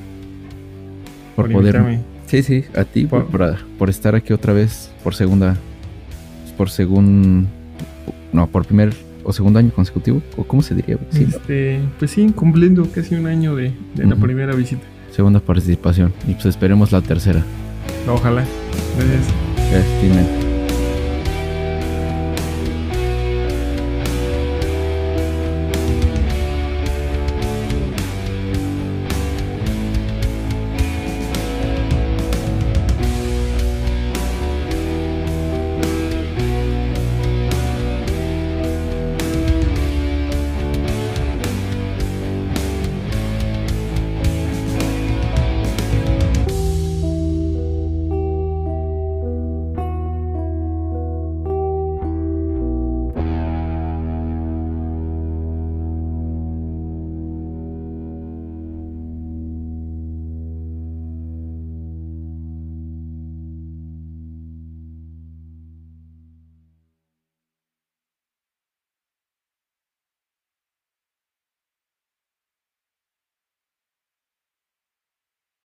por, 1.36 1.51
poder. 1.51 2.01
Sí, 2.27 2.43
sí, 2.43 2.65
a 2.77 2.85
ti 2.85 3.07
por, 3.07 3.27
por, 3.78 3.90
estar 3.90 4.15
aquí 4.15 4.32
otra 4.32 4.52
vez 4.52 4.90
por 5.02 5.15
segunda, 5.15 5.57
por 6.57 6.70
segundo, 6.70 7.48
no, 8.32 8.47
por 8.47 8.66
primer 8.66 8.93
o 9.24 9.32
segundo 9.32 9.59
año 9.59 9.70
consecutivo, 9.70 10.23
o 10.36 10.44
cómo 10.44 10.62
se 10.62 10.74
diría. 10.74 10.98
este, 11.12 11.81
pues 11.98 12.11
sí, 12.11 12.31
cumpliendo 12.35 12.86
casi 12.93 13.15
un 13.15 13.27
año 13.27 13.57
de, 13.57 13.73
la 13.97 14.16
primera 14.16 14.55
visita. 14.55 14.82
Segunda 15.11 15.40
participación 15.40 16.12
y 16.28 16.35
pues 16.35 16.47
esperemos 16.47 16.93
la 16.93 17.01
tercera. 17.01 17.43
Ojalá. 18.09 18.45
Gracias. 18.97 19.27
Gracias, 19.71 20.50